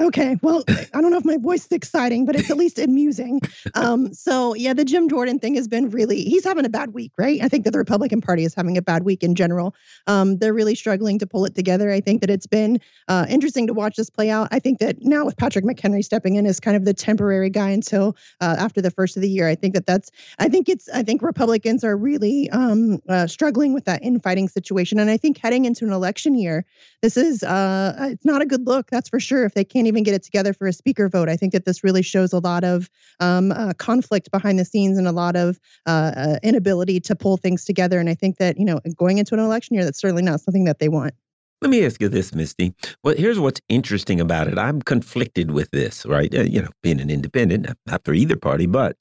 Okay. 0.00 0.38
Well, 0.40 0.64
I 0.68 1.00
don't 1.00 1.10
know 1.10 1.18
if 1.18 1.24
my 1.24 1.36
voice 1.36 1.66
is 1.66 1.72
exciting, 1.72 2.24
but 2.24 2.36
it's 2.36 2.50
at 2.50 2.56
least 2.56 2.78
amusing. 2.78 3.40
Um, 3.74 4.14
so 4.14 4.54
yeah, 4.54 4.72
the 4.72 4.84
Jim 4.84 5.08
Jordan 5.08 5.38
thing 5.38 5.54
has 5.56 5.68
been 5.68 5.90
really 5.90 6.22
he's 6.24 6.44
having 6.44 6.64
a 6.64 6.70
bad 6.70 6.94
week, 6.94 7.12
right? 7.18 7.40
I 7.42 7.48
think 7.48 7.64
that 7.64 7.72
the 7.72 7.78
Republican 7.78 8.20
Party 8.20 8.44
is 8.44 8.54
having 8.54 8.78
a 8.78 8.82
bad 8.82 9.02
week 9.02 9.22
in 9.22 9.34
general. 9.34 9.74
Um, 10.06 10.38
they're 10.38 10.54
really 10.54 10.74
struggling 10.74 11.18
to 11.18 11.26
pull 11.26 11.44
it 11.44 11.54
together. 11.54 11.90
I 11.90 12.00
think 12.00 12.22
that 12.22 12.30
it's 12.30 12.46
been 12.46 12.80
uh, 13.08 13.26
interesting 13.28 13.66
to 13.66 13.74
watch 13.74 13.96
this 13.96 14.10
play 14.10 14.30
out. 14.30 14.48
I 14.50 14.58
think 14.58 14.78
that 14.78 15.02
now 15.02 15.24
with 15.24 15.36
Patrick 15.36 15.64
McHenry 15.64 16.04
stepping 16.04 16.36
in 16.36 16.46
as 16.46 16.60
kind 16.60 16.76
of 16.76 16.84
the 16.84 16.94
temporary 16.94 17.50
guy 17.50 17.70
until 17.70 18.16
uh, 18.40 18.56
after 18.58 18.80
the 18.80 18.90
first 18.90 19.16
of 19.16 19.22
the 19.22 19.28
year, 19.28 19.48
I 19.48 19.54
think 19.54 19.74
that 19.74 19.86
that's 19.86 20.10
I 20.38 20.48
think 20.48 20.68
it's 20.68 20.88
I 20.88 21.02
think 21.02 21.22
Republicans 21.22 21.84
are 21.84 21.96
really 21.96 22.50
um, 22.50 23.00
uh, 23.08 23.26
struggling 23.26 23.74
with 23.74 23.84
that 23.84 24.02
infighting 24.02 24.48
situation, 24.48 24.98
and 24.98 25.10
I 25.10 25.18
think 25.18 25.38
heading 25.38 25.66
into 25.66 25.84
an 25.84 25.92
election 25.92 26.34
year, 26.34 26.64
this 27.02 27.16
is 27.16 27.42
uh, 27.42 28.08
it's 28.12 28.24
not 28.24 28.42
a 28.42 28.46
good 28.46 28.66
look. 28.66 28.88
That's 28.90 29.08
for 29.08 29.20
sure. 29.20 29.44
If 29.44 29.54
they 29.54 29.64
can't 29.64 29.81
even 29.86 30.02
get 30.02 30.14
it 30.14 30.22
together 30.22 30.52
for 30.52 30.66
a 30.66 30.72
speaker 30.72 31.08
vote. 31.08 31.28
I 31.28 31.36
think 31.36 31.52
that 31.52 31.64
this 31.64 31.84
really 31.84 32.02
shows 32.02 32.32
a 32.32 32.38
lot 32.38 32.64
of 32.64 32.88
um, 33.20 33.52
uh, 33.52 33.72
conflict 33.74 34.30
behind 34.30 34.58
the 34.58 34.64
scenes 34.64 34.98
and 34.98 35.06
a 35.06 35.12
lot 35.12 35.36
of 35.36 35.58
uh, 35.86 36.12
uh, 36.16 36.38
inability 36.42 37.00
to 37.00 37.16
pull 37.16 37.36
things 37.36 37.64
together. 37.64 37.98
And 37.98 38.08
I 38.08 38.14
think 38.14 38.38
that, 38.38 38.58
you 38.58 38.64
know, 38.64 38.80
going 38.96 39.18
into 39.18 39.34
an 39.34 39.40
election 39.40 39.74
year, 39.74 39.84
that's 39.84 40.00
certainly 40.00 40.22
not 40.22 40.40
something 40.40 40.64
that 40.64 40.78
they 40.78 40.88
want. 40.88 41.14
Let 41.62 41.70
me 41.70 41.86
ask 41.86 42.02
you 42.02 42.08
this, 42.08 42.34
Misty. 42.34 42.74
Well, 43.04 43.14
here's 43.16 43.38
what's 43.38 43.60
interesting 43.68 44.20
about 44.20 44.48
it. 44.48 44.58
I'm 44.58 44.82
conflicted 44.82 45.52
with 45.52 45.70
this, 45.70 46.04
right? 46.04 46.34
Uh, 46.34 46.42
you 46.42 46.60
know, 46.60 46.70
being 46.82 47.00
an 47.00 47.08
independent, 47.08 47.68
not 47.86 48.04
for 48.04 48.12
either 48.14 48.34
party, 48.34 48.66
but 48.66 48.96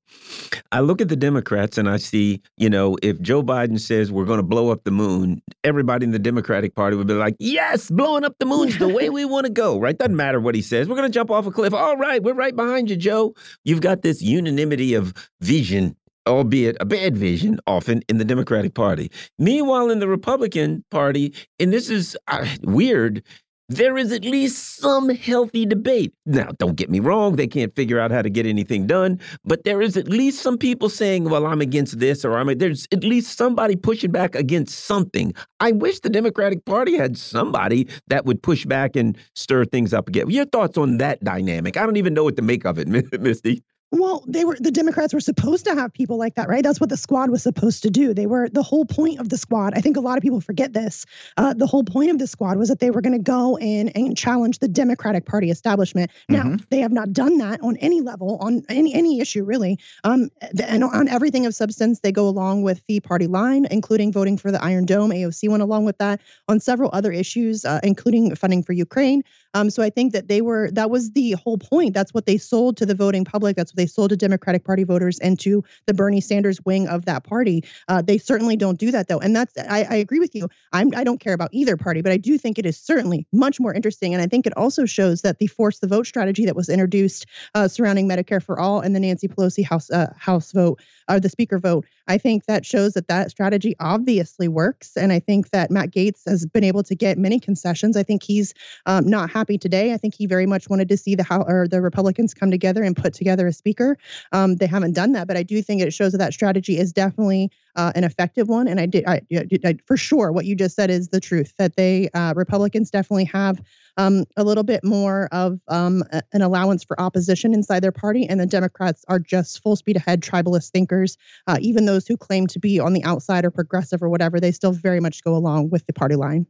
I 0.71 0.81
look 0.81 1.01
at 1.01 1.09
the 1.09 1.15
Democrats 1.15 1.79
and 1.79 1.89
I 1.89 1.97
see, 1.97 2.39
you 2.57 2.69
know, 2.69 2.97
if 3.01 3.19
Joe 3.19 3.41
Biden 3.41 3.79
says 3.79 4.11
we're 4.11 4.25
going 4.25 4.37
to 4.37 4.43
blow 4.43 4.69
up 4.69 4.83
the 4.83 4.91
moon, 4.91 5.41
everybody 5.63 6.03
in 6.03 6.11
the 6.11 6.19
Democratic 6.19 6.75
Party 6.75 6.95
would 6.95 7.07
be 7.07 7.15
like, 7.15 7.35
yes, 7.39 7.89
blowing 7.89 8.23
up 8.23 8.35
the 8.37 8.45
moon's 8.45 8.77
the 8.77 8.87
way 8.87 9.09
we 9.09 9.25
want 9.25 9.47
to 9.47 9.51
go, 9.51 9.79
right? 9.79 9.97
Doesn't 9.97 10.15
matter 10.15 10.39
what 10.39 10.53
he 10.53 10.61
says. 10.61 10.87
We're 10.87 10.97
going 10.97 11.11
to 11.11 11.13
jump 11.13 11.31
off 11.31 11.47
a 11.47 11.51
cliff. 11.51 11.73
All 11.73 11.97
right, 11.97 12.21
we're 12.21 12.35
right 12.35 12.55
behind 12.55 12.91
you, 12.91 12.95
Joe. 12.95 13.33
You've 13.65 13.81
got 13.81 14.03
this 14.03 14.21
unanimity 14.21 14.93
of 14.93 15.15
vision 15.39 15.95
albeit 16.27 16.77
a 16.79 16.85
bad 16.85 17.17
vision, 17.17 17.59
often 17.67 18.01
in 18.07 18.17
the 18.17 18.25
Democratic 18.25 18.73
Party. 18.73 19.11
Meanwhile, 19.39 19.89
in 19.89 19.99
the 19.99 20.07
Republican 20.07 20.83
Party, 20.91 21.33
and 21.59 21.73
this 21.73 21.89
is 21.89 22.17
uh, 22.27 22.45
weird, 22.63 23.23
there 23.71 23.97
is 23.97 24.11
at 24.11 24.25
least 24.25 24.79
some 24.79 25.07
healthy 25.07 25.65
debate. 25.65 26.13
Now, 26.25 26.49
don't 26.59 26.75
get 26.75 26.89
me 26.89 26.99
wrong, 26.99 27.37
they 27.37 27.47
can't 27.47 27.73
figure 27.73 27.99
out 28.01 28.11
how 28.11 28.21
to 28.21 28.29
get 28.29 28.45
anything 28.45 28.85
done, 28.85 29.19
but 29.45 29.63
there 29.63 29.81
is 29.81 29.95
at 29.95 30.09
least 30.09 30.41
some 30.41 30.57
people 30.57 30.89
saying, 30.89 31.23
well, 31.23 31.45
I'm 31.45 31.61
against 31.61 31.99
this, 31.99 32.25
or 32.25 32.37
I'm, 32.37 32.57
there's 32.57 32.85
at 32.91 33.05
least 33.05 33.37
somebody 33.37 33.77
pushing 33.77 34.11
back 34.11 34.35
against 34.35 34.85
something. 34.85 35.33
I 35.61 35.71
wish 35.71 36.01
the 36.01 36.09
Democratic 36.09 36.65
Party 36.65 36.97
had 36.97 37.17
somebody 37.17 37.87
that 38.07 38.25
would 38.25 38.43
push 38.43 38.65
back 38.65 38.97
and 38.97 39.17
stir 39.35 39.63
things 39.63 39.93
up 39.93 40.09
again. 40.09 40.29
Your 40.29 40.45
thoughts 40.45 40.77
on 40.77 40.97
that 40.97 41.23
dynamic? 41.23 41.77
I 41.77 41.85
don't 41.85 41.97
even 41.97 42.13
know 42.13 42.25
what 42.25 42.35
to 42.35 42.41
make 42.41 42.65
of 42.65 42.77
it, 42.77 42.87
Misty. 43.21 43.63
Well, 43.91 44.23
they 44.25 44.45
were 44.45 44.55
the 44.57 44.71
Democrats 44.71 45.13
were 45.13 45.19
supposed 45.19 45.65
to 45.65 45.75
have 45.75 45.93
people 45.93 46.17
like 46.17 46.35
that, 46.35 46.47
right? 46.47 46.63
That's 46.63 46.79
what 46.79 46.89
the 46.89 46.95
squad 46.95 47.29
was 47.29 47.43
supposed 47.43 47.83
to 47.83 47.89
do. 47.89 48.13
They 48.13 48.25
were 48.25 48.47
the 48.47 48.63
whole 48.63 48.85
point 48.85 49.19
of 49.19 49.27
the 49.27 49.37
squad. 49.37 49.73
I 49.75 49.81
think 49.81 49.97
a 49.97 49.99
lot 49.99 50.17
of 50.17 50.23
people 50.23 50.39
forget 50.39 50.71
this. 50.71 51.05
Uh, 51.35 51.53
the 51.53 51.67
whole 51.67 51.83
point 51.83 52.09
of 52.09 52.17
the 52.17 52.25
squad 52.25 52.57
was 52.57 52.69
that 52.69 52.79
they 52.79 52.89
were 52.89 53.01
going 53.01 53.17
to 53.17 53.19
go 53.19 53.57
in 53.57 53.89
and 53.89 54.15
challenge 54.15 54.59
the 54.59 54.69
Democratic 54.69 55.25
Party 55.25 55.51
establishment. 55.51 56.09
Mm-hmm. 56.29 56.51
Now 56.51 56.57
they 56.69 56.79
have 56.79 56.93
not 56.93 57.11
done 57.11 57.37
that 57.39 57.61
on 57.61 57.75
any 57.77 57.99
level, 57.99 58.37
on 58.39 58.63
any 58.69 58.93
any 58.93 59.19
issue 59.19 59.43
really. 59.43 59.77
Um, 60.05 60.29
and 60.65 60.85
on 60.85 61.09
everything 61.09 61.45
of 61.45 61.53
substance, 61.53 61.99
they 61.99 62.13
go 62.13 62.29
along 62.29 62.63
with 62.63 62.81
the 62.87 63.01
party 63.01 63.27
line, 63.27 63.67
including 63.69 64.13
voting 64.13 64.37
for 64.37 64.51
the 64.53 64.63
Iron 64.63 64.85
Dome. 64.85 65.11
AOC 65.11 65.49
went 65.49 65.63
along 65.63 65.83
with 65.83 65.97
that 65.97 66.21
on 66.47 66.61
several 66.61 66.91
other 66.93 67.11
issues, 67.11 67.65
uh, 67.65 67.81
including 67.83 68.35
funding 68.35 68.63
for 68.63 68.71
Ukraine. 68.71 69.23
Um, 69.53 69.69
so 69.69 69.83
I 69.83 69.89
think 69.89 70.13
that 70.13 70.29
they 70.29 70.41
were 70.41 70.71
that 70.71 70.89
was 70.89 71.11
the 71.11 71.33
whole 71.33 71.57
point. 71.57 71.93
That's 71.93 72.13
what 72.13 72.25
they 72.25 72.37
sold 72.37 72.77
to 72.77 72.85
the 72.85 72.95
voting 72.95 73.25
public. 73.25 73.57
That's 73.57 73.73
what 73.73 73.80
they 73.81 73.87
sold 73.87 74.11
to 74.11 74.15
Democratic 74.15 74.63
Party 74.63 74.83
voters 74.83 75.17
and 75.19 75.39
to 75.39 75.63
the 75.87 75.93
Bernie 75.93 76.21
Sanders 76.21 76.61
wing 76.63 76.87
of 76.87 77.05
that 77.05 77.23
party. 77.23 77.63
Uh, 77.87 78.01
they 78.01 78.19
certainly 78.19 78.55
don't 78.55 78.77
do 78.77 78.91
that 78.91 79.07
though, 79.07 79.17
and 79.17 79.35
that's 79.35 79.57
I, 79.57 79.87
I 79.89 79.95
agree 79.95 80.19
with 80.19 80.35
you. 80.35 80.47
I'm 80.71 80.91
I 80.95 81.03
don't 81.03 81.19
care 81.19 81.33
about 81.33 81.49
either 81.51 81.77
party, 81.77 82.01
but 82.01 82.11
I 82.11 82.17
do 82.17 82.37
think 82.37 82.59
it 82.59 82.65
is 82.67 82.77
certainly 82.77 83.25
much 83.33 83.59
more 83.59 83.73
interesting, 83.73 84.13
and 84.13 84.21
I 84.21 84.27
think 84.27 84.45
it 84.45 84.55
also 84.55 84.85
shows 84.85 85.23
that 85.23 85.39
the 85.39 85.47
force 85.47 85.79
the 85.79 85.87
vote 85.87 86.05
strategy 86.05 86.45
that 86.45 86.55
was 86.55 86.69
introduced 86.69 87.25
uh, 87.55 87.67
surrounding 87.67 88.07
Medicare 88.07 88.43
for 88.43 88.59
all 88.59 88.81
and 88.81 88.95
the 88.95 88.99
Nancy 88.99 89.27
Pelosi 89.27 89.65
House 89.65 89.89
uh, 89.89 90.13
House 90.15 90.51
vote 90.51 90.79
or 91.09 91.19
the 91.19 91.29
Speaker 91.29 91.57
vote. 91.57 91.85
I 92.07 92.17
think 92.17 92.45
that 92.45 92.65
shows 92.65 92.93
that 92.93 93.07
that 93.07 93.31
strategy 93.31 93.75
obviously 93.79 94.47
works, 94.47 94.95
and 94.95 95.11
I 95.11 95.19
think 95.19 95.49
that 95.49 95.71
Matt 95.71 95.91
Gaetz 95.91 96.21
has 96.27 96.45
been 96.45 96.63
able 96.63 96.83
to 96.83 96.95
get 96.95 97.17
many 97.17 97.39
concessions. 97.39 97.97
I 97.97 98.03
think 98.03 98.21
he's 98.21 98.53
um, 98.85 99.07
not 99.07 99.31
happy 99.31 99.57
today. 99.57 99.93
I 99.93 99.97
think 99.97 100.13
he 100.13 100.27
very 100.27 100.45
much 100.45 100.69
wanted 100.69 100.89
to 100.89 100.97
see 100.97 101.15
the 101.15 101.23
House 101.23 101.45
or 101.47 101.67
the 101.67 101.81
Republicans 101.81 102.33
come 102.33 102.51
together 102.51 102.83
and 102.83 102.95
put 102.95 103.13
together 103.13 103.47
a 103.47 103.53
Speaker. 103.71 103.97
Um, 104.33 104.57
they 104.57 104.67
haven't 104.67 104.93
done 104.93 105.13
that, 105.13 105.27
but 105.27 105.37
I 105.37 105.43
do 105.43 105.61
think 105.61 105.81
it 105.81 105.93
shows 105.93 106.11
that 106.11 106.17
that 106.17 106.33
strategy 106.33 106.77
is 106.77 106.91
definitely 106.91 107.49
uh, 107.77 107.93
an 107.95 108.03
effective 108.03 108.49
one. 108.49 108.67
And 108.67 108.81
I 108.81 108.85
did, 108.85 109.05
I, 109.07 109.21
I, 109.63 109.77
for 109.85 109.95
sure, 109.95 110.33
what 110.33 110.43
you 110.43 110.55
just 110.55 110.75
said 110.75 110.89
is 110.89 111.07
the 111.07 111.21
truth 111.21 111.53
that 111.57 111.77
they 111.77 112.09
uh, 112.09 112.33
Republicans 112.35 112.91
definitely 112.91 113.23
have 113.25 113.61
um, 113.95 114.25
a 114.35 114.43
little 114.43 114.63
bit 114.63 114.83
more 114.83 115.29
of 115.31 115.61
um, 115.69 116.03
an 116.33 116.41
allowance 116.41 116.83
for 116.83 116.99
opposition 116.99 117.53
inside 117.53 117.81
their 117.81 117.93
party, 117.93 118.27
and 118.27 118.41
the 118.41 118.45
Democrats 118.45 119.05
are 119.07 119.19
just 119.19 119.63
full 119.63 119.77
speed 119.77 119.95
ahead 119.95 120.21
tribalist 120.21 120.71
thinkers. 120.71 121.17
Uh, 121.47 121.57
even 121.61 121.85
those 121.85 122.05
who 122.05 122.17
claim 122.17 122.47
to 122.47 122.59
be 122.59 122.77
on 122.77 122.91
the 122.91 123.03
outside 123.05 123.45
or 123.45 123.51
progressive 123.51 124.03
or 124.03 124.09
whatever, 124.09 124.41
they 124.41 124.51
still 124.51 124.73
very 124.73 124.99
much 124.99 125.23
go 125.23 125.33
along 125.33 125.69
with 125.69 125.85
the 125.85 125.93
party 125.93 126.15
line. 126.15 126.45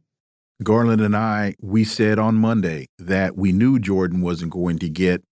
Garland 0.64 1.00
and 1.00 1.16
I, 1.16 1.54
we 1.60 1.84
said 1.84 2.18
on 2.18 2.34
Monday 2.34 2.88
that 2.98 3.36
we 3.36 3.52
knew 3.52 3.78
Jordan 3.78 4.22
wasn't 4.22 4.52
going 4.52 4.78
to 4.80 4.88
get 4.88 5.22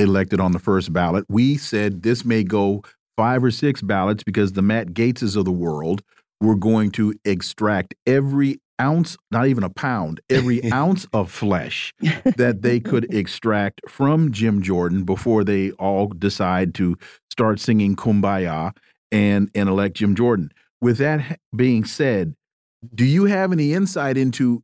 elected 0.00 0.40
on 0.40 0.52
the 0.52 0.58
first 0.58 0.92
ballot. 0.92 1.24
We 1.28 1.56
said 1.56 2.02
this 2.02 2.24
may 2.24 2.42
go 2.42 2.82
five 3.16 3.44
or 3.44 3.50
six 3.50 3.82
ballots 3.82 4.22
because 4.22 4.52
the 4.52 4.62
Matt 4.62 4.88
Gaetzes 4.88 5.36
of 5.36 5.44
the 5.44 5.52
world 5.52 6.02
were 6.40 6.56
going 6.56 6.90
to 6.92 7.14
extract 7.24 7.94
every 8.06 8.60
ounce, 8.80 9.16
not 9.30 9.46
even 9.46 9.62
a 9.62 9.68
pound, 9.68 10.20
every 10.30 10.64
ounce 10.72 11.06
of 11.12 11.30
flesh 11.30 11.92
that 12.36 12.62
they 12.62 12.80
could 12.80 13.12
extract 13.12 13.82
from 13.88 14.32
Jim 14.32 14.62
Jordan 14.62 15.04
before 15.04 15.44
they 15.44 15.70
all 15.72 16.06
decide 16.06 16.74
to 16.76 16.96
start 17.30 17.60
singing 17.60 17.94
Kumbaya 17.94 18.74
and, 19.12 19.50
and 19.54 19.68
elect 19.68 19.96
Jim 19.96 20.14
Jordan. 20.14 20.50
With 20.80 20.96
that 20.98 21.38
being 21.54 21.84
said, 21.84 22.34
do 22.94 23.04
you 23.04 23.26
have 23.26 23.52
any 23.52 23.74
insight 23.74 24.16
into 24.16 24.62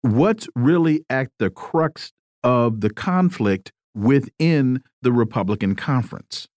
what's 0.00 0.48
really 0.56 1.04
at 1.10 1.28
the 1.38 1.50
crux 1.50 2.10
of 2.42 2.80
the 2.80 2.90
conflict 2.90 3.70
within 3.94 4.82
the 5.02 5.12
Republican 5.12 5.74
conference? 5.74 6.48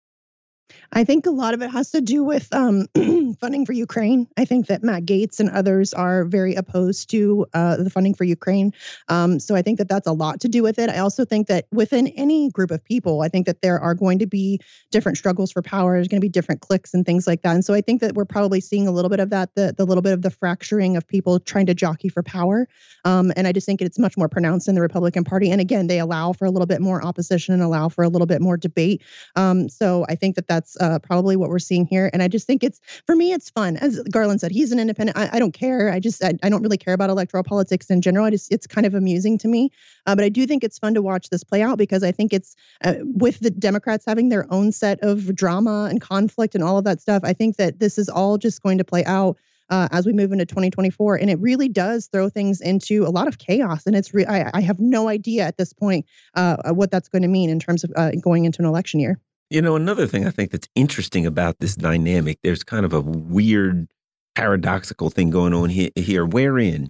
I 0.98 1.04
think 1.04 1.26
a 1.26 1.32
lot 1.32 1.54
of 1.54 1.62
it 1.62 1.70
has 1.72 1.92
to 1.92 2.00
do 2.00 2.24
with 2.24 2.48
um, 2.54 2.88
funding 3.42 3.66
for 3.66 3.74
Ukraine. 3.74 4.30
I 4.38 4.46
think 4.46 4.68
that 4.68 4.82
Matt 4.82 5.04
Gaetz 5.04 5.42
and 5.42 5.50
others 5.50 5.94
are 5.94 6.24
very 6.24 6.56
opposed 6.56 7.10
to 7.10 7.46
uh, 7.54 7.76
the 7.76 7.90
funding 7.90 8.14
for 8.14 8.24
Ukraine. 8.24 8.72
Um, 9.10 9.42
so 9.42 9.58
I 9.58 9.62
think 9.62 9.78
that 9.80 9.90
that's 9.90 10.08
a 10.08 10.14
lot 10.14 10.40
to 10.42 10.48
do 10.48 10.64
with 10.64 10.80
it. 10.80 10.90
I 10.90 11.00
also 11.00 11.26
think 11.26 11.48
that 11.48 11.66
within 11.70 12.08
any 12.08 12.50
group 12.50 12.72
of 12.72 12.82
people, 12.82 13.24
I 13.24 13.28
think 13.28 13.46
that 13.46 13.62
there 13.62 13.78
are 13.78 13.94
going 13.94 14.20
to 14.20 14.26
be 14.26 14.62
different 14.90 15.18
struggles 15.18 15.52
for 15.52 15.62
power. 15.62 15.96
There's 15.96 16.08
going 16.08 16.22
to 16.22 16.26
be 16.26 16.30
different 16.30 16.62
cliques 16.62 16.94
and 16.94 17.06
things 17.06 17.28
like 17.28 17.42
that. 17.42 17.56
And 17.56 17.66
so 17.66 17.74
I 17.74 17.82
think 17.82 18.00
that 18.00 18.16
we're 18.16 18.24
probably 18.24 18.62
seeing 18.62 18.88
a 18.88 18.92
little 18.92 19.10
bit 19.10 19.20
of 19.20 19.32
that, 19.32 19.54
the, 19.56 19.76
the 19.78 19.86
little 19.86 20.02
bit 20.02 20.14
of 20.14 20.22
the 20.22 20.32
fracturing 20.32 20.96
of 20.96 21.06
people 21.06 21.42
trying 21.42 21.66
to 21.66 21.74
jockey 21.74 22.08
for 22.08 22.24
power. 22.24 22.70
Um, 23.04 23.34
and 23.36 23.48
I 23.48 23.52
just 23.52 23.66
think 23.66 23.82
it's 23.82 24.00
much 24.00 24.16
more 24.16 24.30
pronounced 24.30 24.70
in 24.70 24.76
the 24.76 24.82
Republican 24.82 25.26
Party. 25.26 25.52
And 25.52 25.60
again, 25.60 25.88
they 25.88 26.00
allow 26.00 26.32
for 26.32 26.46
a 26.46 26.52
little 26.52 26.66
bit 26.66 26.80
more 26.80 27.04
opposition 27.04 27.54
and 27.54 27.62
allow 27.62 27.90
for 27.90 28.06
a 28.06 28.08
little 28.08 28.28
bit 28.28 28.42
more 28.42 28.56
debate. 28.56 29.04
Um, 29.36 29.68
so 29.68 30.06
I 30.08 30.16
think 30.16 30.36
that 30.38 30.48
that's 30.48 30.78
uh, 30.80 30.85
probably 31.02 31.36
what 31.36 31.50
we're 31.50 31.60
seeing 31.60 31.86
here. 31.86 32.10
And 32.14 32.22
I 32.22 32.28
just 32.28 32.48
think 32.48 32.64
it's, 32.64 32.80
for 33.06 33.16
me, 33.16 33.34
it's 33.34 33.50
fun. 33.50 33.78
As 33.78 34.00
Garland 34.04 34.42
said, 34.42 34.52
he's 34.52 34.72
an 34.72 34.80
independent. 34.80 35.18
I, 35.18 35.30
I 35.34 35.40
don't 35.40 35.54
care. 35.54 35.92
I 35.92 36.00
just, 36.00 36.24
I, 36.24 36.34
I, 36.44 36.50
don't 36.50 36.62
really 36.62 36.78
care 36.78 36.94
about 36.94 37.10
electoral 37.10 37.44
politics 37.44 37.90
in 37.90 38.02
general. 38.02 38.26
I 38.26 38.30
just, 38.30 38.52
it's 38.52 38.68
kind 38.68 38.86
of 38.86 38.94
amusing 38.94 39.38
to 39.40 39.48
me. 39.48 39.72
Uh, 40.06 40.16
but 40.16 40.24
I 40.24 40.30
do 40.30 40.46
think 40.46 40.64
it's 40.64 40.80
fun 40.80 40.94
to 40.96 41.02
watch 41.02 41.30
this 41.30 41.44
play 41.44 41.62
out 41.62 41.78
because 41.78 42.04
I 42.04 42.12
think 42.12 42.34
it's 42.34 42.56
uh, 42.84 42.96
with 43.02 43.40
the 43.40 43.52
Democrats 43.52 44.06
having 44.06 44.30
their 44.30 44.52
own 44.52 44.72
set 44.72 45.00
of 45.02 45.36
drama 45.36 45.88
and 45.90 46.02
conflict 46.02 46.56
and 46.56 46.64
all 46.64 46.78
of 46.78 46.86
that 46.86 47.02
stuff. 47.02 47.24
I 47.24 47.34
think 47.34 47.58
that 47.58 47.80
this 47.80 47.98
is 47.98 48.10
all 48.10 48.38
just 48.38 48.62
going 48.62 48.78
to 48.78 48.84
play 48.84 49.04
out 49.06 49.38
uh, 49.70 49.88
as 49.92 50.06
we 50.06 50.14
move 50.14 50.32
into 50.32 50.46
2024. 50.46 51.16
And 51.16 51.30
it 51.30 51.40
really 51.40 51.70
does 51.70 52.08
throw 52.08 52.30
things 52.30 52.62
into 52.62 53.06
a 53.06 53.10
lot 53.10 53.28
of 53.28 53.38
chaos. 53.38 53.86
And 53.86 53.96
it's 53.96 54.14
re- 54.14 54.26
I, 54.26 54.52
I 54.54 54.62
have 54.62 54.80
no 54.80 55.08
idea 55.08 55.44
at 55.44 55.58
this 55.58 55.74
point 55.74 56.06
uh, 56.36 56.74
what 56.74 56.92
that's 56.92 57.10
going 57.10 57.24
to 57.24 57.28
mean 57.28 57.50
in 57.50 57.60
terms 57.60 57.84
of 57.84 57.92
uh, 57.96 58.12
going 58.22 58.46
into 58.46 58.62
an 58.62 58.66
election 58.66 59.00
year. 59.00 59.20
You 59.50 59.62
know, 59.62 59.76
another 59.76 60.08
thing 60.08 60.26
I 60.26 60.32
think 60.32 60.52
that's 60.52 60.68
interesting 60.76 61.26
about 61.26 61.60
this 61.60 61.76
dynamic, 61.76 62.40
there's 62.44 62.64
kind 62.64 62.86
of 62.86 62.94
a 62.94 63.02
weird 63.02 63.88
paradoxical 64.36 65.10
thing 65.10 65.30
going 65.30 65.54
on 65.54 65.70
here, 65.70 65.92
here 65.96 66.26
wherein 66.26 66.90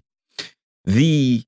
the 0.85 1.43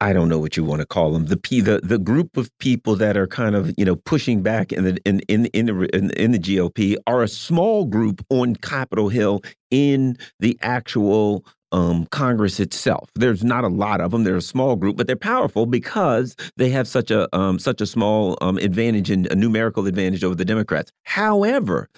I 0.00 0.12
don't 0.12 0.28
know 0.28 0.38
what 0.38 0.56
you 0.56 0.62
want 0.62 0.80
to 0.80 0.86
call 0.86 1.12
them. 1.12 1.26
The 1.26 1.36
the 1.36 1.80
the 1.82 1.98
group 1.98 2.36
of 2.36 2.56
people 2.58 2.94
that 2.96 3.16
are 3.16 3.26
kind 3.26 3.56
of 3.56 3.74
you 3.76 3.84
know 3.84 3.96
pushing 3.96 4.42
back 4.42 4.72
in 4.72 4.84
the 4.84 4.98
in 5.04 5.20
in 5.28 5.46
in 5.46 5.66
the 5.66 5.96
in, 5.96 6.10
in 6.12 6.32
the 6.32 6.38
GOP 6.38 6.96
are 7.06 7.22
a 7.22 7.28
small 7.28 7.84
group 7.84 8.24
on 8.30 8.54
Capitol 8.56 9.08
Hill 9.08 9.40
in 9.70 10.16
the 10.38 10.56
actual 10.62 11.44
um, 11.72 12.06
Congress 12.06 12.60
itself. 12.60 13.10
There's 13.14 13.44
not 13.44 13.64
a 13.64 13.68
lot 13.68 14.00
of 14.00 14.10
them. 14.10 14.24
They're 14.24 14.36
a 14.36 14.42
small 14.42 14.76
group, 14.76 14.96
but 14.96 15.06
they're 15.06 15.16
powerful 15.16 15.66
because 15.66 16.36
they 16.56 16.70
have 16.70 16.88
such 16.88 17.10
a 17.10 17.34
um, 17.36 17.58
such 17.58 17.80
a 17.80 17.86
small 17.86 18.38
um, 18.40 18.58
advantage 18.58 19.10
and 19.10 19.26
a 19.26 19.34
numerical 19.34 19.86
advantage 19.86 20.24
over 20.24 20.34
the 20.34 20.44
Democrats. 20.44 20.90
However, 21.04 21.88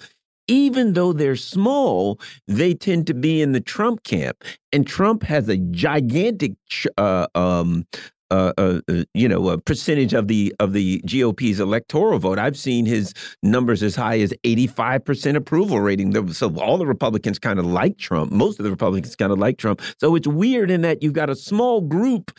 even 0.47 0.93
though 0.93 1.13
they're 1.13 1.35
small, 1.35 2.19
they 2.47 2.73
tend 2.73 3.07
to 3.07 3.13
be 3.13 3.41
in 3.41 3.53
the 3.53 3.61
Trump 3.61 4.03
camp, 4.03 4.43
and 4.73 4.85
Trump 4.85 5.23
has 5.23 5.47
a 5.47 5.57
gigantic 5.57 6.53
uh, 6.97 7.27
um, 7.35 7.85
uh, 8.31 8.81
you 9.13 9.27
know 9.27 9.49
a 9.49 9.57
percentage 9.59 10.13
of 10.13 10.27
the 10.27 10.53
of 10.59 10.73
the 10.73 11.01
GOP's 11.05 11.59
electoral 11.59 12.19
vote. 12.19 12.39
I've 12.39 12.57
seen 12.57 12.85
his 12.85 13.13
numbers 13.43 13.83
as 13.83 13.95
high 13.95 14.19
as 14.19 14.33
85 14.43 15.05
percent 15.05 15.37
approval 15.37 15.79
rating. 15.79 16.33
So 16.33 16.55
all 16.59 16.77
the 16.77 16.85
Republicans 16.85 17.39
kind 17.39 17.59
of 17.59 17.65
like 17.65 17.97
Trump. 17.97 18.31
Most 18.31 18.59
of 18.59 18.63
the 18.63 18.71
Republicans 18.71 19.15
kind 19.15 19.31
of 19.31 19.39
like 19.39 19.57
Trump. 19.57 19.81
So 19.99 20.15
it's 20.15 20.27
weird 20.27 20.71
in 20.71 20.81
that 20.81 21.03
you've 21.03 21.13
got 21.13 21.29
a 21.29 21.35
small 21.35 21.81
group 21.81 22.31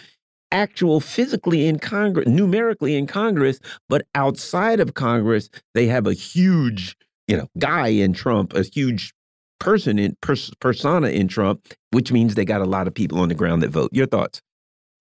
actual 0.53 1.01
physically 1.01 1.67
in 1.67 1.79
Congress, 1.79 2.29
numerically 2.29 2.95
in 2.95 3.07
Congress, 3.07 3.59
but 3.89 4.07
outside 4.15 4.79
of 4.79 4.95
Congress, 4.95 5.49
they 5.75 5.87
have 5.87 6.07
a 6.07 6.13
huge, 6.13 6.95
you 7.27 7.37
know, 7.37 7.49
guy 7.59 7.89
in 7.89 8.13
Trump, 8.13 8.55
a 8.55 8.63
huge 8.63 9.15
person 9.59 9.99
in 9.99 10.17
pers 10.21 10.53
persona 10.61 11.09
in 11.09 11.27
Trump, 11.29 11.73
which 11.91 12.13
means 12.13 12.35
they 12.35 12.45
got 12.45 12.61
a 12.61 12.67
lot 12.67 12.87
of 12.87 12.95
people 12.95 13.19
on 13.19 13.29
the 13.29 13.35
ground 13.35 13.63
that 13.63 13.71
vote. 13.71 13.91
Your 13.93 14.07
thoughts? 14.07 14.43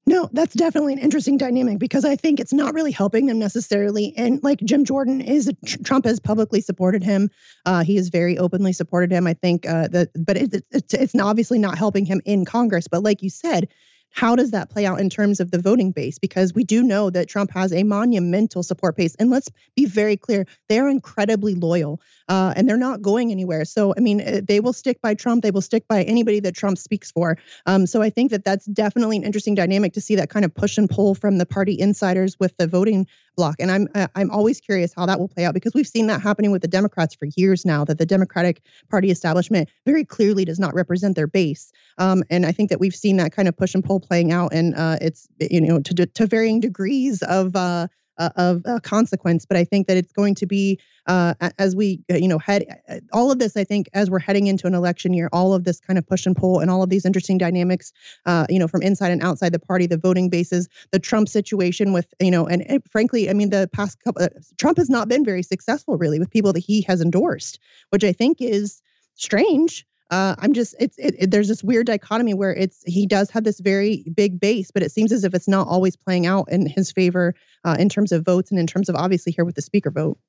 No, 0.07 0.29
that's 0.33 0.55
definitely 0.55 0.93
an 0.93 0.99
interesting 0.99 1.37
dynamic 1.37 1.77
because 1.77 2.05
I 2.05 2.15
think 2.15 2.39
it's 2.39 2.53
not 2.53 2.73
really 2.73 2.91
helping 2.91 3.27
them 3.27 3.37
necessarily. 3.37 4.15
And 4.17 4.41
like 4.43 4.59
Jim 4.59 4.83
Jordan 4.83 5.21
is, 5.21 5.51
Trump 5.83 6.05
has 6.05 6.19
publicly 6.19 6.59
supported 6.59 7.03
him. 7.03 7.29
Uh, 7.67 7.83
he 7.83 7.97
has 7.97 8.09
very 8.09 8.37
openly 8.37 8.73
supported 8.73 9.11
him. 9.11 9.27
I 9.27 9.35
think 9.35 9.67
uh, 9.67 9.89
that, 9.89 10.09
but 10.15 10.37
it, 10.37 10.65
it's 10.71 10.93
it's 10.95 11.15
obviously 11.15 11.59
not 11.59 11.77
helping 11.77 12.05
him 12.05 12.19
in 12.25 12.45
Congress. 12.45 12.87
But 12.87 13.03
like 13.03 13.21
you 13.21 13.29
said, 13.29 13.67
how 14.11 14.35
does 14.35 14.51
that 14.51 14.69
play 14.69 14.85
out 14.85 14.99
in 14.99 15.09
terms 15.09 15.39
of 15.39 15.51
the 15.51 15.59
voting 15.59 15.91
base? 15.91 16.19
Because 16.19 16.53
we 16.53 16.63
do 16.63 16.83
know 16.83 17.09
that 17.09 17.27
Trump 17.27 17.51
has 17.51 17.73
a 17.73 17.83
monumental 17.83 18.61
support 18.61 18.95
base. 18.95 19.15
And 19.15 19.29
let's 19.29 19.49
be 19.75 19.85
very 19.85 20.17
clear, 20.17 20.45
they're 20.69 20.89
incredibly 20.89 21.55
loyal 21.55 22.01
uh, 22.27 22.53
and 22.55 22.67
they're 22.67 22.77
not 22.77 23.01
going 23.01 23.31
anywhere. 23.31 23.65
So, 23.65 23.93
I 23.97 24.01
mean, 24.01 24.21
uh, 24.21 24.41
they 24.43 24.59
will 24.59 24.73
stick 24.73 25.01
by 25.01 25.15
Trump. 25.15 25.43
They 25.43 25.51
will 25.51 25.61
stick 25.61 25.87
by 25.87 26.03
anybody 26.03 26.41
that 26.41 26.55
Trump 26.55 26.77
speaks 26.77 27.11
for. 27.11 27.37
Um, 27.65 27.87
so 27.87 28.01
I 28.01 28.09
think 28.09 28.31
that 28.31 28.43
that's 28.43 28.65
definitely 28.65 29.17
an 29.17 29.23
interesting 29.23 29.55
dynamic 29.55 29.93
to 29.93 30.01
see 30.01 30.17
that 30.17 30.29
kind 30.29 30.45
of 30.45 30.53
push 30.53 30.77
and 30.77 30.89
pull 30.89 31.15
from 31.15 31.37
the 31.37 31.45
party 31.45 31.79
insiders 31.79 32.37
with 32.39 32.55
the 32.57 32.67
voting 32.67 33.07
bloc. 33.35 33.55
And 33.59 33.71
I'm 33.71 33.87
I'm 34.15 34.29
always 34.31 34.59
curious 34.59 34.93
how 34.93 35.05
that 35.05 35.19
will 35.19 35.27
play 35.27 35.45
out 35.45 35.53
because 35.53 35.73
we've 35.73 35.87
seen 35.87 36.07
that 36.07 36.21
happening 36.21 36.51
with 36.51 36.61
the 36.61 36.67
Democrats 36.67 37.15
for 37.15 37.27
years 37.35 37.65
now. 37.65 37.85
That 37.85 37.97
the 37.97 38.05
Democratic 38.05 38.61
Party 38.89 39.11
establishment 39.11 39.69
very 39.85 40.05
clearly 40.05 40.45
does 40.45 40.59
not 40.59 40.73
represent 40.73 41.15
their 41.15 41.27
base. 41.27 41.71
Um, 41.97 42.23
and 42.29 42.45
I 42.45 42.51
think 42.51 42.69
that 42.69 42.79
we've 42.79 42.95
seen 42.95 43.17
that 43.17 43.31
kind 43.31 43.47
of 43.47 43.57
push 43.57 43.73
and 43.75 43.83
pull 43.83 43.99
playing 43.99 44.31
out, 44.31 44.53
and 44.53 44.75
uh, 44.75 44.97
it's 45.01 45.27
you 45.39 45.61
know 45.61 45.79
to 45.79 46.05
to 46.05 46.27
varying 46.27 46.59
degrees 46.59 47.21
of 47.23 47.55
uh, 47.55 47.87
uh, 48.17 48.29
of 48.35 48.61
uh, 48.65 48.79
consequence. 48.81 49.45
But 49.45 49.57
I 49.57 49.63
think 49.63 49.87
that 49.87 49.97
it's 49.97 50.11
going 50.11 50.35
to 50.35 50.45
be 50.45 50.79
uh, 51.07 51.33
as 51.57 51.75
we 51.75 52.03
uh, 52.11 52.15
you 52.15 52.27
know 52.27 52.37
head 52.37 52.65
uh, 52.89 52.99
all 53.13 53.31
of 53.31 53.39
this. 53.39 53.57
I 53.57 53.63
think 53.63 53.89
as 53.93 54.09
we're 54.09 54.19
heading 54.19 54.47
into 54.47 54.67
an 54.67 54.73
election 54.73 55.13
year, 55.13 55.29
all 55.31 55.53
of 55.53 55.63
this 55.63 55.79
kind 55.79 55.97
of 55.97 56.07
push 56.07 56.25
and 56.25 56.35
pull 56.35 56.59
and 56.59 56.69
all 56.69 56.83
of 56.83 56.89
these 56.89 57.05
interesting 57.05 57.37
dynamics, 57.37 57.91
uh, 58.25 58.45
you 58.49 58.59
know, 58.59 58.67
from 58.67 58.81
inside 58.81 59.11
and 59.11 59.23
outside 59.23 59.53
the 59.53 59.59
party, 59.59 59.87
the 59.87 59.97
voting 59.97 60.29
bases, 60.29 60.67
the 60.91 60.99
Trump 60.99 61.29
situation 61.29 61.93
with 61.93 62.13
you 62.19 62.31
know, 62.31 62.45
and, 62.47 62.61
and 62.69 62.83
frankly, 62.91 63.29
I 63.29 63.33
mean, 63.33 63.49
the 63.49 63.69
past 63.73 63.99
couple, 64.03 64.27
Trump 64.57 64.77
has 64.77 64.89
not 64.89 65.07
been 65.07 65.25
very 65.25 65.43
successful 65.43 65.97
really 65.97 66.19
with 66.19 66.29
people 66.29 66.53
that 66.53 66.59
he 66.59 66.81
has 66.83 67.01
endorsed, 67.01 67.59
which 67.89 68.03
I 68.03 68.13
think 68.13 68.41
is 68.41 68.81
strange 69.15 69.85
uh, 70.11 70.35
I'm 70.39 70.51
just 70.51 70.75
it's 70.77 70.97
it, 70.99 71.15
it, 71.17 71.31
there's 71.31 71.47
this 71.47 71.63
weird 71.63 71.87
dichotomy 71.87 72.33
where 72.33 72.53
it's 72.53 72.83
he 72.85 73.07
does 73.07 73.29
have 73.31 73.45
this 73.45 73.61
very 73.61 74.03
big 74.13 74.41
base, 74.41 74.69
but 74.69 74.83
it 74.83 74.91
seems 74.91 75.13
as 75.13 75.23
if 75.23 75.33
it's 75.33 75.47
not 75.47 75.67
always 75.67 75.95
playing 75.95 76.25
out 76.25 76.51
in 76.51 76.67
his 76.67 76.91
favor 76.91 77.33
uh, 77.63 77.77
in 77.79 77.87
terms 77.87 78.11
of 78.11 78.25
votes 78.25 78.51
and 78.51 78.59
in 78.59 78.67
terms 78.67 78.89
of 78.89 78.95
obviously 78.95 79.31
here 79.31 79.45
with 79.45 79.55
the 79.55 79.61
speaker 79.61 79.89
vote. 79.89 80.19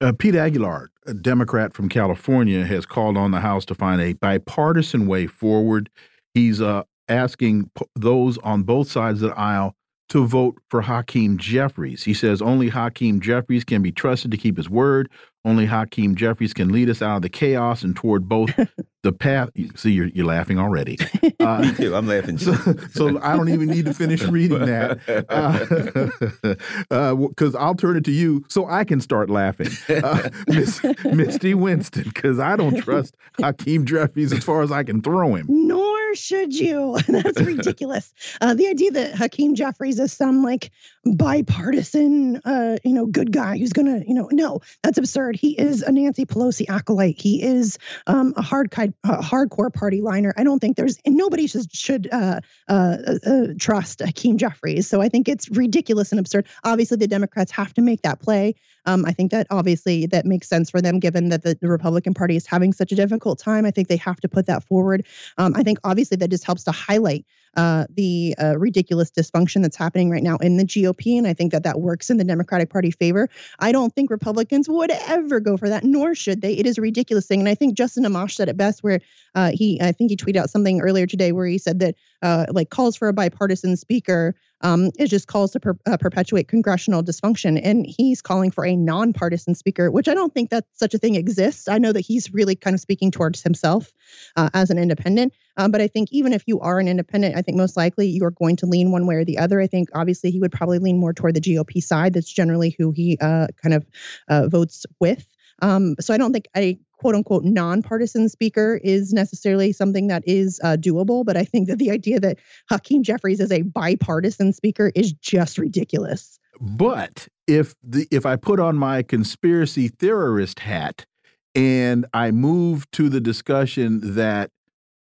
Uh, 0.00 0.12
Pete 0.12 0.36
Aguilar, 0.36 0.90
a 1.06 1.14
Democrat 1.14 1.74
from 1.74 1.88
California, 1.88 2.64
has 2.64 2.86
called 2.86 3.16
on 3.16 3.32
the 3.32 3.40
House 3.40 3.64
to 3.64 3.74
find 3.74 4.00
a 4.00 4.12
bipartisan 4.12 5.06
way 5.06 5.26
forward. 5.26 5.90
He's 6.34 6.60
uh, 6.60 6.84
asking 7.08 7.70
those 7.96 8.38
on 8.38 8.62
both 8.62 8.88
sides 8.88 9.22
of 9.22 9.30
the 9.30 9.38
aisle 9.38 9.74
to 10.10 10.26
vote 10.26 10.56
for 10.70 10.82
Hakeem 10.82 11.36
Jeffries. 11.36 12.04
He 12.04 12.14
says 12.14 12.40
only 12.40 12.68
Hakeem 12.68 13.20
Jeffries 13.20 13.64
can 13.64 13.82
be 13.82 13.90
trusted 13.90 14.30
to 14.30 14.36
keep 14.36 14.56
his 14.56 14.70
word. 14.70 15.10
Only 15.44 15.66
Hakeem 15.66 16.14
Jeffries 16.14 16.54
can 16.54 16.70
lead 16.70 16.88
us 16.88 17.02
out 17.02 17.16
of 17.16 17.22
the 17.22 17.28
chaos 17.28 17.82
and 17.82 17.94
toward 17.94 18.28
both 18.28 18.50
the 19.02 19.12
path. 19.12 19.50
See, 19.76 19.92
you're, 19.92 20.08
you're 20.08 20.26
laughing 20.26 20.58
already. 20.58 20.98
Uh, 21.40 21.60
Me 21.60 21.72
too. 21.72 21.94
I'm 21.94 22.08
laughing. 22.08 22.36
So, 22.36 22.52
so, 22.92 23.20
I 23.20 23.36
don't 23.36 23.48
even 23.48 23.68
need 23.68 23.84
to 23.84 23.94
finish 23.94 24.22
reading 24.24 24.66
that 24.66 24.98
because 25.06 26.84
uh, 26.90 27.56
uh, 27.58 27.58
I'll 27.58 27.76
turn 27.76 27.96
it 27.96 28.04
to 28.06 28.10
you 28.10 28.44
so 28.48 28.66
I 28.66 28.82
can 28.82 29.00
start 29.00 29.30
laughing. 29.30 29.68
Uh, 29.88 30.28
Miss, 30.48 30.82
Misty 31.04 31.54
Winston, 31.54 32.04
because 32.04 32.40
I 32.40 32.56
don't 32.56 32.82
trust 32.82 33.14
Hakeem 33.40 33.86
Jeffries 33.86 34.32
as 34.32 34.42
far 34.42 34.62
as 34.62 34.72
I 34.72 34.82
can 34.82 35.00
throw 35.00 35.36
him. 35.36 35.46
Nor 35.48 36.16
should 36.16 36.54
you. 36.54 36.98
That's 37.06 37.40
ridiculous. 37.40 38.12
Uh, 38.40 38.54
the 38.54 38.66
idea 38.66 38.90
that 38.92 39.14
Hakeem 39.14 39.54
Jeffries 39.54 40.00
is 40.00 40.12
some 40.12 40.42
like 40.42 40.72
bipartisan, 41.04 42.36
uh, 42.44 42.78
you 42.84 42.92
know, 42.92 43.06
good 43.06 43.32
guy 43.32 43.58
who's 43.58 43.72
gonna, 43.72 44.02
you 44.06 44.14
know, 44.14 44.28
no, 44.32 44.60
that's 44.82 44.98
absurd. 44.98 45.36
He 45.36 45.58
is 45.58 45.82
a 45.82 45.92
Nancy 45.92 46.26
Pelosi 46.26 46.68
acolyte. 46.68 47.20
He 47.20 47.42
is 47.42 47.78
um, 48.06 48.34
a 48.36 48.42
hard, 48.42 48.70
a 49.04 49.22
hardcore 49.22 49.72
party 49.72 50.00
liner. 50.00 50.34
I 50.36 50.44
don't 50.44 50.58
think 50.58 50.76
there's 50.76 50.98
nobody 51.06 51.46
should 51.46 51.72
should 51.74 52.08
uh, 52.12 52.40
uh, 52.68 52.96
uh, 53.26 53.46
trust 53.58 54.00
Hakeem 54.00 54.38
Jeffries. 54.38 54.88
So 54.88 55.00
I 55.00 55.08
think 55.08 55.28
it's 55.28 55.48
ridiculous 55.50 56.12
and 56.12 56.18
absurd. 56.18 56.46
Obviously, 56.64 56.96
the 56.96 57.08
Democrats 57.08 57.52
have 57.52 57.74
to 57.74 57.82
make 57.82 58.02
that 58.02 58.20
play. 58.20 58.54
Um, 58.86 59.04
I 59.04 59.12
think 59.12 59.32
that 59.32 59.46
obviously 59.50 60.06
that 60.06 60.24
makes 60.24 60.48
sense 60.48 60.70
for 60.70 60.80
them, 60.80 60.98
given 60.98 61.28
that 61.28 61.42
the, 61.42 61.56
the, 61.60 61.68
Republican 61.68 62.14
Party 62.14 62.36
is 62.36 62.46
having 62.46 62.72
such 62.72 62.90
a 62.90 62.94
difficult 62.96 63.38
time. 63.38 63.66
I 63.66 63.70
think 63.70 63.88
they 63.88 63.96
have 63.98 64.18
to 64.20 64.28
put 64.28 64.46
that 64.46 64.64
forward. 64.64 65.06
Um, 65.36 65.54
I 65.54 65.62
think 65.62 65.78
obviously 65.84 66.16
that 66.18 66.30
just 66.30 66.44
helps 66.44 66.64
to 66.64 66.72
highlight 66.72 67.26
uh, 67.58 67.86
the 67.90 68.36
uh, 68.40 68.56
ridiculous 68.56 69.10
dysfunction 69.10 69.62
that's 69.62 69.76
happening 69.76 70.10
right 70.10 70.22
now 70.22 70.36
in 70.36 70.58
the 70.58 70.64
GOP. 70.64 71.18
And 71.18 71.26
I 71.26 71.34
think 71.34 71.50
that 71.50 71.64
that 71.64 71.80
works 71.80 72.08
in 72.08 72.16
the 72.16 72.22
Democratic 72.22 72.70
Party 72.70 72.92
favor. 72.92 73.28
I 73.58 73.72
don't 73.72 73.92
think 73.92 74.10
Republicans 74.10 74.68
would 74.68 74.92
ever 74.92 75.40
go 75.40 75.56
for 75.56 75.68
that, 75.68 75.82
nor 75.82 76.14
should 76.14 76.40
they. 76.40 76.52
It 76.52 76.66
is 76.66 76.78
a 76.78 76.80
ridiculous 76.80 77.26
thing. 77.26 77.40
And 77.40 77.48
I 77.48 77.56
think 77.56 77.76
Justin 77.76 78.04
Amash 78.04 78.36
said 78.36 78.48
it 78.48 78.56
best, 78.56 78.84
where 78.84 79.00
uh, 79.34 79.50
he, 79.52 79.80
I 79.82 79.90
think 79.90 80.10
he 80.10 80.16
tweeted 80.16 80.36
out 80.36 80.50
something 80.50 80.80
earlier 80.80 81.08
today 81.08 81.32
where 81.32 81.46
he 81.46 81.58
said 81.58 81.80
that 81.80 81.96
uh, 82.22 82.46
like 82.50 82.70
calls 82.70 82.96
for 82.96 83.08
a 83.08 83.12
bipartisan 83.12 83.76
speaker 83.76 84.34
um, 84.60 84.90
it 84.98 85.06
just 85.06 85.28
calls 85.28 85.52
to 85.52 85.60
per, 85.60 85.78
uh, 85.86 85.96
perpetuate 85.96 86.48
congressional 86.48 87.02
dysfunction. 87.02 87.60
And 87.62 87.86
he's 87.86 88.20
calling 88.20 88.50
for 88.50 88.66
a 88.66 88.74
nonpartisan 88.74 89.54
speaker, 89.54 89.90
which 89.90 90.08
I 90.08 90.14
don't 90.14 90.34
think 90.34 90.50
that 90.50 90.64
such 90.72 90.94
a 90.94 90.98
thing 90.98 91.14
exists. 91.14 91.68
I 91.68 91.78
know 91.78 91.92
that 91.92 92.00
he's 92.00 92.32
really 92.32 92.56
kind 92.56 92.74
of 92.74 92.80
speaking 92.80 93.10
towards 93.10 93.42
himself 93.42 93.92
uh, 94.36 94.50
as 94.54 94.70
an 94.70 94.78
independent. 94.78 95.32
Um, 95.56 95.70
but 95.70 95.80
I 95.80 95.86
think 95.86 96.08
even 96.12 96.32
if 96.32 96.42
you 96.46 96.60
are 96.60 96.78
an 96.78 96.88
independent, 96.88 97.36
I 97.36 97.42
think 97.42 97.56
most 97.56 97.76
likely 97.76 98.08
you 98.08 98.24
are 98.24 98.30
going 98.30 98.56
to 98.56 98.66
lean 98.66 98.90
one 98.90 99.06
way 99.06 99.16
or 99.16 99.24
the 99.24 99.38
other. 99.38 99.60
I 99.60 99.66
think 99.66 99.88
obviously 99.94 100.30
he 100.30 100.40
would 100.40 100.52
probably 100.52 100.78
lean 100.78 100.98
more 100.98 101.12
toward 101.12 101.34
the 101.34 101.40
GOP 101.40 101.82
side. 101.82 102.14
That's 102.14 102.32
generally 102.32 102.74
who 102.78 102.90
he 102.90 103.16
uh, 103.20 103.48
kind 103.62 103.74
of 103.74 103.86
uh, 104.28 104.48
votes 104.48 104.86
with. 105.00 105.26
Um, 105.60 105.96
so 106.00 106.14
I 106.14 106.18
don't 106.18 106.32
think 106.32 106.46
a 106.56 106.78
quote 106.98 107.14
unquote 107.14 107.44
nonpartisan 107.44 108.28
speaker 108.28 108.80
is 108.82 109.12
necessarily 109.12 109.72
something 109.72 110.08
that 110.08 110.22
is 110.26 110.60
uh, 110.62 110.76
doable. 110.76 111.24
But 111.24 111.36
I 111.36 111.44
think 111.44 111.68
that 111.68 111.78
the 111.78 111.90
idea 111.90 112.20
that 112.20 112.38
Hakeem 112.68 113.02
Jeffries 113.02 113.40
is 113.40 113.52
a 113.52 113.62
bipartisan 113.62 114.52
speaker 114.52 114.92
is 114.94 115.12
just 115.12 115.58
ridiculous. 115.58 116.38
But 116.60 117.28
if 117.46 117.74
the 117.82 118.06
if 118.10 118.26
I 118.26 118.36
put 118.36 118.60
on 118.60 118.76
my 118.76 119.02
conspiracy 119.02 119.88
theorist 119.88 120.60
hat 120.60 121.06
and 121.54 122.06
I 122.12 122.30
move 122.30 122.90
to 122.92 123.08
the 123.08 123.20
discussion 123.20 124.14
that 124.14 124.50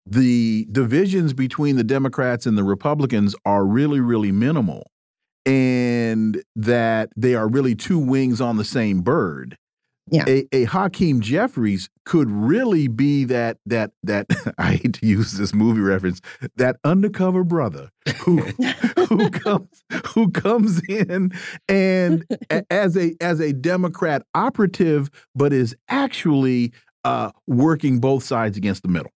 the 0.06 0.68
divisions 0.70 1.32
between 1.32 1.76
the 1.76 1.84
Democrats 1.84 2.46
and 2.46 2.56
the 2.56 2.62
Republicans 2.62 3.34
are 3.44 3.66
really, 3.66 3.98
really 3.98 4.30
minimal, 4.30 4.88
and 5.44 6.42
that 6.54 7.10
they 7.16 7.34
are 7.34 7.48
really 7.48 7.74
two 7.74 7.98
wings 7.98 8.40
on 8.40 8.56
the 8.56 8.64
same 8.64 9.00
bird 9.00 9.56
yeah. 10.10 10.24
a, 10.28 10.46
a 10.52 10.64
Hakeem 10.64 11.20
Jeffries 11.20 11.88
could 12.04 12.30
really 12.30 12.88
be 12.88 13.24
that 13.24 13.58
that 13.66 13.92
that 14.02 14.26
I 14.58 14.72
hate 14.72 14.94
to 14.94 15.06
use 15.06 15.32
this 15.32 15.52
movie 15.52 15.80
reference 15.80 16.20
that 16.56 16.76
undercover 16.84 17.44
brother 17.44 17.90
who 18.18 18.38
who 19.08 19.30
comes 19.30 19.84
who 20.06 20.30
comes 20.30 20.80
in 20.88 21.32
and 21.68 22.24
as 22.70 22.96
a 22.96 23.14
as 23.20 23.40
a 23.40 23.52
Democrat 23.52 24.22
operative, 24.34 25.10
but 25.34 25.52
is 25.52 25.74
actually 25.88 26.72
uh, 27.04 27.30
working 27.46 28.00
both 28.00 28.24
sides 28.24 28.56
against 28.56 28.82
the 28.82 28.88
middle. 28.88 29.12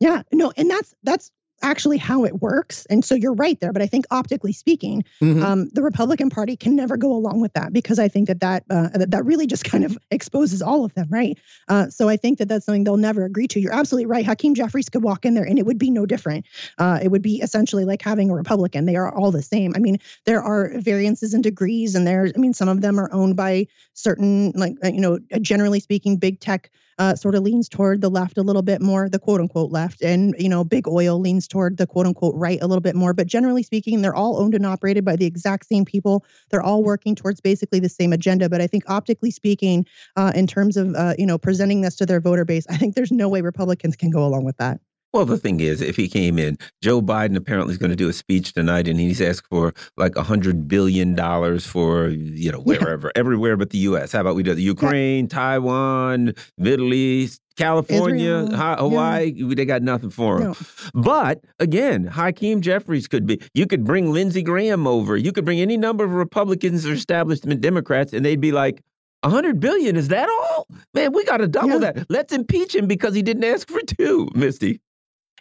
Yeah, 0.00 0.22
no, 0.32 0.52
and 0.56 0.70
that's 0.70 0.94
that's 1.02 1.30
actually 1.62 1.98
how 1.98 2.24
it 2.24 2.40
works. 2.40 2.86
And 2.86 3.04
so 3.04 3.14
you're 3.14 3.34
right 3.34 3.58
there. 3.60 3.72
But 3.72 3.82
I 3.82 3.86
think 3.86 4.06
optically 4.10 4.52
speaking, 4.52 5.04
mm-hmm. 5.22 5.42
um, 5.42 5.68
the 5.70 5.82
Republican 5.82 6.30
Party 6.30 6.56
can 6.56 6.76
never 6.76 6.96
go 6.96 7.12
along 7.12 7.40
with 7.40 7.52
that 7.54 7.72
because 7.72 7.98
I 7.98 8.08
think 8.08 8.28
that 8.28 8.40
that, 8.40 8.64
uh, 8.70 8.88
that 8.94 9.10
that 9.10 9.24
really 9.24 9.46
just 9.46 9.64
kind 9.64 9.84
of 9.84 9.98
exposes 10.10 10.62
all 10.62 10.84
of 10.84 10.94
them, 10.94 11.08
right? 11.10 11.38
Uh, 11.68 11.88
so 11.88 12.08
I 12.08 12.16
think 12.16 12.38
that 12.38 12.48
that's 12.48 12.66
something 12.66 12.84
they'll 12.84 12.96
never 12.96 13.24
agree 13.24 13.48
to. 13.48 13.60
You're 13.60 13.74
absolutely 13.74 14.06
right. 14.06 14.24
Hakeem 14.24 14.54
Jeffries 14.54 14.88
could 14.88 15.02
walk 15.02 15.24
in 15.24 15.34
there 15.34 15.44
and 15.44 15.58
it 15.58 15.66
would 15.66 15.78
be 15.78 15.90
no 15.90 16.06
different. 16.06 16.46
Uh, 16.78 16.98
it 17.02 17.08
would 17.08 17.22
be 17.22 17.40
essentially 17.40 17.84
like 17.84 18.02
having 18.02 18.30
a 18.30 18.34
Republican. 18.34 18.86
They 18.86 18.96
are 18.96 19.14
all 19.14 19.30
the 19.30 19.42
same. 19.42 19.72
I 19.76 19.78
mean, 19.78 19.98
there 20.26 20.42
are 20.42 20.70
variances 20.78 21.34
in 21.34 21.42
degrees, 21.42 21.94
and 21.94 22.06
there's, 22.06 22.32
I 22.34 22.38
mean, 22.38 22.54
some 22.54 22.68
of 22.68 22.80
them 22.80 22.98
are 22.98 23.12
owned 23.12 23.36
by 23.36 23.66
certain, 23.94 24.52
like, 24.54 24.74
uh, 24.84 24.88
you 24.88 25.00
know, 25.00 25.18
generally 25.40 25.80
speaking, 25.80 26.16
big 26.16 26.40
tech 26.40 26.70
uh, 27.00 27.16
sort 27.16 27.34
of 27.34 27.42
leans 27.42 27.66
toward 27.66 28.02
the 28.02 28.10
left 28.10 28.36
a 28.36 28.42
little 28.42 28.60
bit 28.60 28.82
more, 28.82 29.08
the 29.08 29.18
quote 29.18 29.40
unquote 29.40 29.72
left, 29.72 30.02
and 30.02 30.34
you 30.38 30.50
know, 30.50 30.62
big 30.62 30.86
oil 30.86 31.18
leans 31.18 31.48
toward 31.48 31.78
the 31.78 31.86
quote 31.86 32.06
unquote 32.06 32.34
right 32.36 32.58
a 32.60 32.66
little 32.66 32.82
bit 32.82 32.94
more. 32.94 33.14
But 33.14 33.26
generally 33.26 33.62
speaking, 33.62 34.02
they're 34.02 34.14
all 34.14 34.38
owned 34.38 34.54
and 34.54 34.66
operated 34.66 35.02
by 35.02 35.16
the 35.16 35.24
exact 35.24 35.66
same 35.66 35.86
people. 35.86 36.26
They're 36.50 36.62
all 36.62 36.84
working 36.84 37.14
towards 37.14 37.40
basically 37.40 37.80
the 37.80 37.88
same 37.88 38.12
agenda. 38.12 38.50
But 38.50 38.60
I 38.60 38.66
think 38.66 38.84
optically 38.86 39.30
speaking, 39.30 39.86
uh, 40.16 40.32
in 40.34 40.46
terms 40.46 40.76
of 40.76 40.94
uh, 40.94 41.14
you 41.18 41.24
know 41.24 41.38
presenting 41.38 41.80
this 41.80 41.96
to 41.96 42.06
their 42.06 42.20
voter 42.20 42.44
base, 42.44 42.66
I 42.68 42.76
think 42.76 42.94
there's 42.94 43.10
no 43.12 43.30
way 43.30 43.40
Republicans 43.40 43.96
can 43.96 44.10
go 44.10 44.24
along 44.26 44.44
with 44.44 44.58
that. 44.58 44.78
Well, 45.12 45.24
the 45.24 45.38
thing 45.38 45.58
is, 45.58 45.80
if 45.80 45.96
he 45.96 46.08
came 46.08 46.38
in, 46.38 46.56
Joe 46.82 47.02
Biden 47.02 47.36
apparently 47.36 47.72
is 47.72 47.78
going 47.78 47.90
to 47.90 47.96
do 47.96 48.08
a 48.08 48.12
speech 48.12 48.52
tonight, 48.52 48.86
and 48.86 49.00
he's 49.00 49.20
asked 49.20 49.48
for 49.48 49.74
like 49.96 50.14
a 50.14 50.22
hundred 50.22 50.68
billion 50.68 51.16
dollars 51.16 51.66
for 51.66 52.08
you 52.08 52.52
know 52.52 52.60
wherever, 52.60 53.08
yeah. 53.08 53.20
everywhere 53.20 53.56
but 53.56 53.70
the 53.70 53.78
U.S. 53.78 54.12
How 54.12 54.20
about 54.20 54.36
we 54.36 54.44
do 54.44 54.54
the 54.54 54.62
Ukraine, 54.62 55.24
yeah. 55.24 55.36
Taiwan, 55.36 56.34
Middle 56.56 56.94
East, 56.94 57.40
California, 57.56 58.44
Israel, 58.44 58.76
Hawaii? 58.76 59.32
Yeah. 59.34 59.54
They 59.56 59.64
got 59.64 59.82
nothing 59.82 60.10
for 60.10 60.40
him. 60.40 60.50
No. 60.50 60.56
But 60.94 61.44
again, 61.58 62.04
Hakeem 62.04 62.60
Jeffries 62.60 63.08
could 63.08 63.26
be. 63.26 63.40
You 63.52 63.66
could 63.66 63.84
bring 63.84 64.12
Lindsey 64.12 64.42
Graham 64.42 64.86
over. 64.86 65.16
You 65.16 65.32
could 65.32 65.44
bring 65.44 65.60
any 65.60 65.76
number 65.76 66.04
of 66.04 66.12
Republicans 66.12 66.86
or 66.86 66.92
establishment 66.92 67.60
Democrats, 67.60 68.12
and 68.12 68.24
they'd 68.24 68.40
be 68.40 68.52
like, 68.52 68.80
a 69.22 69.28
hundred 69.28 69.58
billion 69.58 69.96
is 69.96 70.08
that 70.08 70.28
all? 70.28 70.68
Man, 70.94 71.12
we 71.12 71.24
got 71.24 71.38
to 71.38 71.48
double 71.48 71.82
yeah. 71.82 71.92
that. 71.92 72.06
Let's 72.08 72.32
impeach 72.32 72.74
him 72.74 72.86
because 72.86 73.14
he 73.14 73.22
didn't 73.22 73.44
ask 73.44 73.68
for 73.68 73.80
two, 73.80 74.28
Misty. 74.34 74.80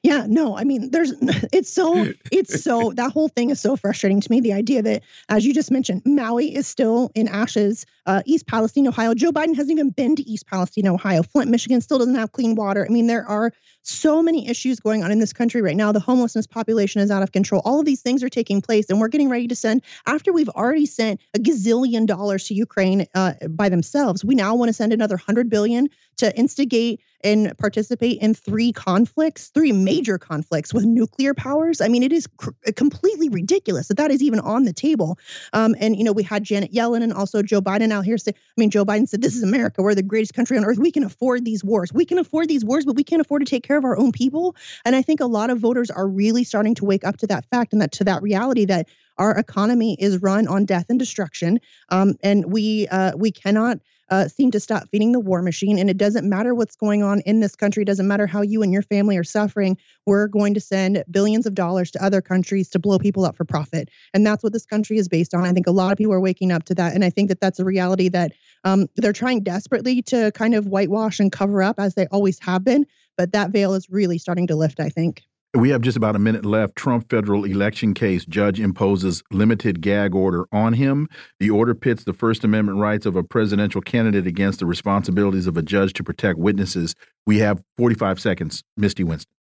Yeah, 0.03 0.25
no, 0.27 0.57
I 0.57 0.63
mean, 0.63 0.91
there's, 0.91 1.13
it's 1.53 1.71
so, 1.71 2.07
it's 2.31 2.63
so, 2.63 2.91
that 2.95 3.11
whole 3.11 3.27
thing 3.27 3.49
is 3.49 3.59
so 3.59 3.75
frustrating 3.75 4.21
to 4.21 4.31
me. 4.31 4.41
The 4.41 4.53
idea 4.53 4.81
that, 4.81 5.03
as 5.27 5.45
you 5.45 5.53
just 5.53 5.71
mentioned, 5.71 6.03
Maui 6.05 6.55
is 6.55 6.67
still 6.67 7.11
in 7.15 7.27
ashes. 7.27 7.85
Uh, 8.05 8.23
East 8.25 8.47
Palestine, 8.47 8.87
Ohio. 8.87 9.13
Joe 9.13 9.31
Biden 9.31 9.55
hasn't 9.55 9.71
even 9.71 9.91
been 9.91 10.15
to 10.15 10.27
East 10.27 10.47
Palestine, 10.47 10.87
Ohio. 10.87 11.21
Flint, 11.21 11.51
Michigan 11.51 11.79
still 11.81 11.99
doesn't 11.99 12.15
have 12.15 12.31
clean 12.31 12.55
water. 12.55 12.83
I 12.83 12.91
mean, 12.91 13.05
there 13.05 13.27
are 13.27 13.51
so 13.83 14.21
many 14.21 14.47
issues 14.47 14.79
going 14.79 15.03
on 15.03 15.11
in 15.11 15.19
this 15.19 15.33
country 15.33 15.61
right 15.61 15.75
now. 15.75 15.91
The 15.91 15.99
homelessness 15.99 16.47
population 16.47 17.01
is 17.01 17.11
out 17.11 17.23
of 17.23 17.31
control. 17.31 17.61
All 17.65 17.79
of 17.79 17.85
these 17.85 18.01
things 18.01 18.23
are 18.23 18.29
taking 18.29 18.61
place, 18.61 18.89
and 18.89 18.99
we're 18.99 19.09
getting 19.09 19.29
ready 19.29 19.47
to 19.47 19.55
send, 19.55 19.83
after 20.05 20.33
we've 20.33 20.49
already 20.49 20.85
sent 20.85 21.21
a 21.35 21.39
gazillion 21.39 22.05
dollars 22.07 22.45
to 22.45 22.53
Ukraine 22.53 23.05
uh, 23.13 23.33
by 23.49 23.69
themselves, 23.69 24.25
we 24.25 24.35
now 24.35 24.55
want 24.55 24.69
to 24.69 24.73
send 24.73 24.93
another 24.93 25.15
100 25.15 25.49
billion 25.49 25.89
to 26.17 26.35
instigate 26.35 27.01
and 27.23 27.57
participate 27.57 28.21
in 28.21 28.33
three 28.33 28.71
conflicts, 28.71 29.49
three 29.49 29.71
major 29.71 30.17
conflicts 30.17 30.73
with 30.73 30.85
nuclear 30.85 31.33
powers. 31.33 31.81
I 31.81 31.87
mean, 31.87 32.03
it 32.03 32.11
is 32.11 32.27
cr- 32.27 32.51
completely 32.75 33.29
ridiculous 33.29 33.87
that 33.87 33.97
that 33.97 34.11
is 34.11 34.21
even 34.21 34.39
on 34.39 34.63
the 34.63 34.73
table. 34.73 35.17
Um, 35.53 35.75
and, 35.79 35.95
you 35.95 36.03
know, 36.03 36.13
we 36.13 36.23
had 36.23 36.43
Janet 36.43 36.73
Yellen 36.73 37.03
and 37.03 37.13
also 37.13 37.41
Joe 37.41 37.61
Biden 37.61 37.91
out 37.91 38.05
here 38.05 38.17
say, 38.17 38.31
I 38.35 38.53
mean, 38.57 38.69
Joe 38.69 38.85
Biden 38.85 39.07
said, 39.07 39.21
this 39.21 39.35
is 39.35 39.43
America. 39.43 39.81
We're 39.81 39.95
the 39.95 40.03
greatest 40.03 40.33
country 40.33 40.57
on 40.57 40.65
earth. 40.65 40.77
We 40.77 40.91
can 40.91 41.03
afford 41.03 41.45
these 41.45 41.63
wars. 41.63 41.91
We 41.91 42.05
can 42.05 42.17
afford 42.17 42.47
these 42.47 42.63
wars, 42.63 42.85
but 42.85 42.95
we 42.95 43.03
can't 43.03 43.21
afford 43.21 43.45
to 43.45 43.49
take 43.49 43.63
care 43.63 43.77
of 43.77 43.85
our 43.85 43.97
own 43.97 44.11
people. 44.11 44.55
And 44.85 44.95
I 44.95 45.01
think 45.01 45.19
a 45.19 45.25
lot 45.25 45.49
of 45.49 45.59
voters 45.59 45.91
are 45.91 46.07
really 46.07 46.43
starting 46.43 46.75
to 46.75 46.85
wake 46.85 47.03
up 47.03 47.17
to 47.17 47.27
that 47.27 47.45
fact 47.49 47.73
and 47.73 47.81
that 47.81 47.91
to 47.93 48.03
that 48.05 48.21
reality 48.21 48.65
that 48.65 48.87
our 49.17 49.37
economy 49.37 49.97
is 49.99 50.21
run 50.21 50.47
on 50.47 50.65
death 50.65 50.85
and 50.89 50.97
destruction. 50.97 51.59
Um, 51.89 52.15
and 52.23 52.51
we 52.51 52.87
uh, 52.87 53.11
we 53.17 53.31
cannot 53.31 53.79
uh, 54.09 54.27
seem 54.27 54.51
to 54.51 54.59
stop 54.59 54.87
feeding 54.89 55.11
the 55.11 55.19
war 55.19 55.41
machine. 55.41 55.77
And 55.77 55.89
it 55.89 55.97
doesn't 55.97 56.27
matter 56.27 56.53
what's 56.55 56.75
going 56.75 57.03
on 57.03 57.21
in 57.21 57.39
this 57.39 57.55
country, 57.55 57.83
it 57.83 57.87
doesn't 57.87 58.07
matter 58.07 58.27
how 58.27 58.41
you 58.41 58.61
and 58.63 58.73
your 58.73 58.81
family 58.81 59.17
are 59.17 59.23
suffering. 59.23 59.77
We're 60.05 60.27
going 60.27 60.53
to 60.55 60.59
send 60.59 61.03
billions 61.09 61.45
of 61.45 61.53
dollars 61.53 61.91
to 61.91 62.03
other 62.03 62.21
countries 62.21 62.69
to 62.69 62.79
blow 62.79 62.99
people 62.99 63.25
up 63.25 63.37
for 63.37 63.45
profit. 63.45 63.89
And 64.13 64.25
that's 64.25 64.43
what 64.43 64.53
this 64.53 64.65
country 64.65 64.97
is 64.97 65.07
based 65.07 65.33
on. 65.33 65.45
I 65.45 65.53
think 65.53 65.67
a 65.67 65.71
lot 65.71 65.91
of 65.91 65.97
people 65.97 66.13
are 66.13 66.19
waking 66.19 66.51
up 66.51 66.63
to 66.65 66.75
that. 66.75 66.93
And 66.93 67.03
I 67.03 67.09
think 67.09 67.29
that 67.29 67.39
that's 67.39 67.59
a 67.59 67.65
reality 67.65 68.09
that 68.09 68.33
um, 68.63 68.87
they're 68.95 69.13
trying 69.13 69.43
desperately 69.43 70.01
to 70.03 70.31
kind 70.33 70.55
of 70.55 70.67
whitewash 70.67 71.19
and 71.19 71.31
cover 71.31 71.61
up 71.61 71.79
as 71.79 71.95
they 71.95 72.07
always 72.07 72.39
have 72.39 72.63
been. 72.63 72.85
But 73.17 73.33
that 73.33 73.51
veil 73.51 73.73
is 73.73 73.89
really 73.89 74.17
starting 74.17 74.47
to 74.47 74.55
lift, 74.55 74.79
I 74.79 74.89
think. 74.89 75.23
We 75.55 75.71
have 75.71 75.81
just 75.81 75.97
about 75.97 76.15
a 76.15 76.19
minute 76.19 76.45
left. 76.45 76.75
Trump 76.75 77.09
federal 77.09 77.43
election 77.43 77.95
case 77.95 78.23
judge 78.23 78.59
imposes 78.59 79.23
limited 79.31 79.81
gag 79.81 80.13
order 80.13 80.45
on 80.51 80.73
him. 80.73 81.09
The 81.39 81.49
order 81.49 81.73
pits 81.73 82.03
the 82.03 82.13
First 82.13 82.43
Amendment 82.43 82.77
rights 82.77 83.07
of 83.07 83.15
a 83.15 83.23
presidential 83.23 83.81
candidate 83.81 84.27
against 84.27 84.59
the 84.59 84.67
responsibilities 84.67 85.47
of 85.47 85.57
a 85.57 85.63
judge 85.63 85.93
to 85.93 86.03
protect 86.03 86.37
witnesses. 86.37 86.93
We 87.25 87.39
have 87.39 87.63
45 87.77 88.19
seconds. 88.19 88.63
Misty 88.77 89.03
Winston. 89.03 89.38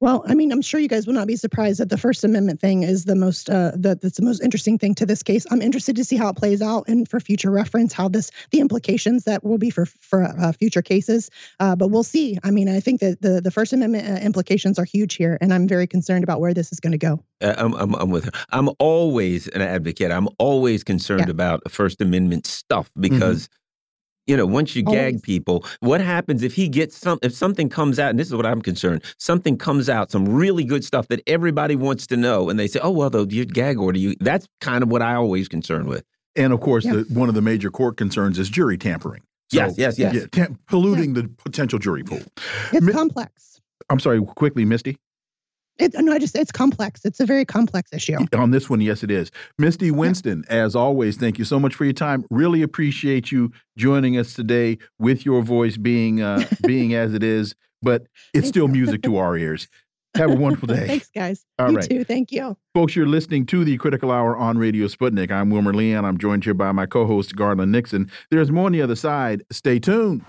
Well, 0.00 0.24
I 0.26 0.34
mean, 0.34 0.50
I'm 0.50 0.62
sure 0.62 0.80
you 0.80 0.88
guys 0.88 1.06
will 1.06 1.12
not 1.12 1.26
be 1.26 1.36
surprised 1.36 1.78
that 1.78 1.90
the 1.90 1.98
First 1.98 2.24
Amendment 2.24 2.58
thing 2.58 2.84
is 2.84 3.04
the 3.04 3.14
most 3.14 3.50
uh, 3.50 3.72
that 3.76 4.00
that's 4.00 4.16
the 4.16 4.24
most 4.24 4.42
interesting 4.42 4.78
thing 4.78 4.94
to 4.94 5.04
this 5.04 5.22
case. 5.22 5.46
I'm 5.50 5.60
interested 5.60 5.94
to 5.96 6.04
see 6.04 6.16
how 6.16 6.30
it 6.30 6.36
plays 6.36 6.62
out 6.62 6.88
and 6.88 7.06
for 7.06 7.20
future 7.20 7.50
reference, 7.50 7.92
how 7.92 8.08
this 8.08 8.30
the 8.50 8.60
implications 8.60 9.24
that 9.24 9.44
will 9.44 9.58
be 9.58 9.68
for 9.68 9.84
for 9.84 10.24
uh, 10.24 10.52
future 10.52 10.80
cases. 10.80 11.30
Uh, 11.60 11.76
but 11.76 11.88
we'll 11.88 12.02
see. 12.02 12.38
I 12.42 12.50
mean, 12.50 12.68
I 12.68 12.80
think 12.80 13.00
that 13.00 13.20
the 13.20 13.42
the 13.42 13.50
First 13.50 13.74
Amendment 13.74 14.08
uh, 14.08 14.24
implications 14.24 14.78
are 14.78 14.84
huge 14.84 15.16
here, 15.16 15.36
and 15.42 15.52
I'm 15.52 15.68
very 15.68 15.86
concerned 15.86 16.24
about 16.24 16.40
where 16.40 16.54
this 16.54 16.72
is 16.72 16.80
going 16.80 16.92
to 16.92 16.98
go. 16.98 17.22
Uh, 17.42 17.54
I'm, 17.58 17.74
I'm, 17.74 17.94
I'm 17.94 18.10
with 18.10 18.24
her. 18.24 18.30
I'm 18.50 18.70
always 18.78 19.48
an 19.48 19.60
advocate. 19.60 20.10
I'm 20.10 20.28
always 20.38 20.82
concerned 20.82 21.26
yeah. 21.26 21.30
about 21.30 21.70
First 21.70 22.00
Amendment 22.00 22.46
stuff 22.46 22.88
mm-hmm. 22.88 23.02
because. 23.02 23.42
Mm 23.42 23.50
-hmm 23.52 23.59
you 24.30 24.36
know 24.36 24.46
once 24.46 24.76
you 24.76 24.84
Always. 24.86 25.00
gag 25.00 25.22
people 25.24 25.64
what 25.80 26.00
happens 26.00 26.44
if 26.44 26.54
he 26.54 26.68
gets 26.68 26.96
some 26.96 27.18
if 27.20 27.34
something 27.34 27.68
comes 27.68 27.98
out 27.98 28.10
and 28.10 28.18
this 28.18 28.28
is 28.28 28.34
what 28.34 28.46
i'm 28.46 28.62
concerned 28.62 29.02
something 29.18 29.58
comes 29.58 29.88
out 29.88 30.12
some 30.12 30.24
really 30.24 30.62
good 30.62 30.84
stuff 30.84 31.08
that 31.08 31.20
everybody 31.26 31.74
wants 31.74 32.06
to 32.06 32.16
know 32.16 32.48
and 32.48 32.58
they 32.58 32.68
say 32.68 32.78
oh 32.80 32.90
well 32.90 33.10
though 33.10 33.26
your 33.28 33.44
gag 33.44 33.78
order 33.78 33.98
you 33.98 34.14
that's 34.20 34.46
kind 34.60 34.84
of 34.84 34.88
what 34.88 35.02
i 35.02 35.14
always 35.14 35.48
concerned 35.48 35.88
with 35.88 36.04
and 36.36 36.52
of 36.52 36.60
course 36.60 36.84
yeah. 36.84 36.92
the, 36.92 37.06
one 37.12 37.28
of 37.28 37.34
the 37.34 37.42
major 37.42 37.70
court 37.70 37.96
concerns 37.96 38.38
is 38.38 38.48
jury 38.48 38.78
tampering 38.78 39.22
so, 39.50 39.56
yes 39.56 39.74
yes 39.76 39.98
yes 39.98 40.28
yeah, 40.36 40.46
polluting 40.68 41.12
yeah. 41.14 41.22
the 41.22 41.28
potential 41.28 41.80
jury 41.80 42.04
pool 42.04 42.22
it's 42.72 42.86
Mi 42.86 42.92
complex 42.92 43.60
i'm 43.90 43.98
sorry 43.98 44.24
quickly 44.24 44.64
misty 44.64 44.96
it, 45.80 45.94
no, 45.94 46.12
I 46.12 46.18
just 46.18 46.36
it's 46.36 46.52
complex. 46.52 47.04
It's 47.04 47.20
a 47.20 47.26
very 47.26 47.44
complex 47.44 47.92
issue. 47.92 48.16
On 48.34 48.50
this 48.50 48.68
one, 48.68 48.80
yes, 48.80 49.02
it 49.02 49.10
is. 49.10 49.30
Misty 49.58 49.90
Winston, 49.90 50.44
yeah. 50.48 50.56
as 50.64 50.76
always, 50.76 51.16
thank 51.16 51.38
you 51.38 51.44
so 51.44 51.58
much 51.58 51.74
for 51.74 51.84
your 51.84 51.92
time. 51.92 52.24
Really 52.30 52.62
appreciate 52.62 53.32
you 53.32 53.52
joining 53.76 54.16
us 54.18 54.34
today 54.34 54.78
with 54.98 55.24
your 55.24 55.42
voice 55.42 55.76
being 55.76 56.22
uh, 56.22 56.44
being 56.66 56.94
as 56.94 57.14
it 57.14 57.22
is, 57.22 57.54
but 57.82 58.06
it's 58.34 58.48
still 58.48 58.68
music 58.68 59.02
to 59.02 59.16
our 59.16 59.36
ears. 59.36 59.68
Have 60.16 60.30
a 60.30 60.36
wonderful 60.36 60.66
day. 60.74 60.86
Thanks, 60.86 61.10
guys. 61.14 61.44
All 61.58 61.70
you 61.70 61.76
right. 61.76 61.88
too. 61.88 62.04
Thank 62.04 62.32
you. 62.32 62.56
Folks, 62.74 62.96
you're 62.96 63.06
listening 63.06 63.46
to 63.46 63.64
the 63.64 63.76
Critical 63.78 64.10
Hour 64.10 64.36
on 64.36 64.58
Radio 64.58 64.86
Sputnik. 64.86 65.30
I'm 65.30 65.50
Wilmer 65.50 65.72
Leon. 65.72 66.04
I'm 66.04 66.18
joined 66.18 66.44
here 66.44 66.54
by 66.54 66.72
my 66.72 66.86
co-host, 66.86 67.36
Garland 67.36 67.72
Nixon. 67.72 68.10
There's 68.30 68.50
more 68.50 68.66
on 68.66 68.72
the 68.72 68.82
other 68.82 68.96
side. 68.96 69.44
Stay 69.50 69.78
tuned. 69.78 70.24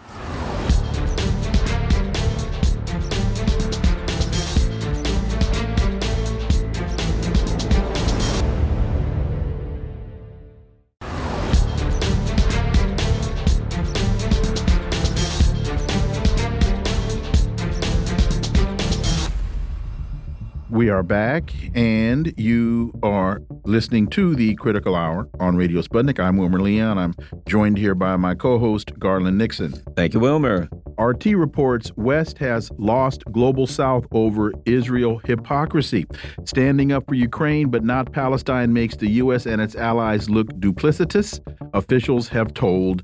We 20.82 20.90
are 20.90 21.04
back, 21.04 21.54
and 21.76 22.34
you 22.40 22.92
are 23.04 23.40
listening 23.66 24.08
to 24.08 24.34
the 24.34 24.56
Critical 24.56 24.96
Hour 24.96 25.30
on 25.40 25.56
Radio 25.56 25.80
Sputnik. 25.84 26.20
I'm 26.20 26.38
Wilmer 26.38 26.60
Leon. 26.60 26.98
I'm 26.98 27.14
joined 27.48 27.78
here 27.78 27.94
by 27.94 28.16
my 28.18 28.34
co 28.34 28.58
host, 28.58 28.98
Garland 28.98 29.38
Nixon. 29.38 29.74
Thank 29.96 30.16
you, 30.16 30.20
Wilmer. 30.20 30.68
RT 30.98 31.26
reports 31.36 31.92
West 31.98 32.40
has 32.40 32.72
lost 32.80 33.24
Global 33.32 33.68
South 33.68 34.08
over 34.12 34.54
Israel 34.66 35.22
hypocrisy. 35.24 36.08
Standing 36.46 36.92
up 36.92 37.06
for 37.08 37.14
Ukraine 37.14 37.70
but 37.70 37.84
not 37.84 38.12
Palestine 38.12 38.74
makes 38.74 38.96
the 38.96 39.10
U.S. 39.12 39.46
and 39.46 39.62
its 39.62 39.76
allies 39.76 40.32
look 40.32 40.48
duplicitous, 40.54 41.40
officials 41.76 42.28
have 42.30 42.56
told 42.56 43.04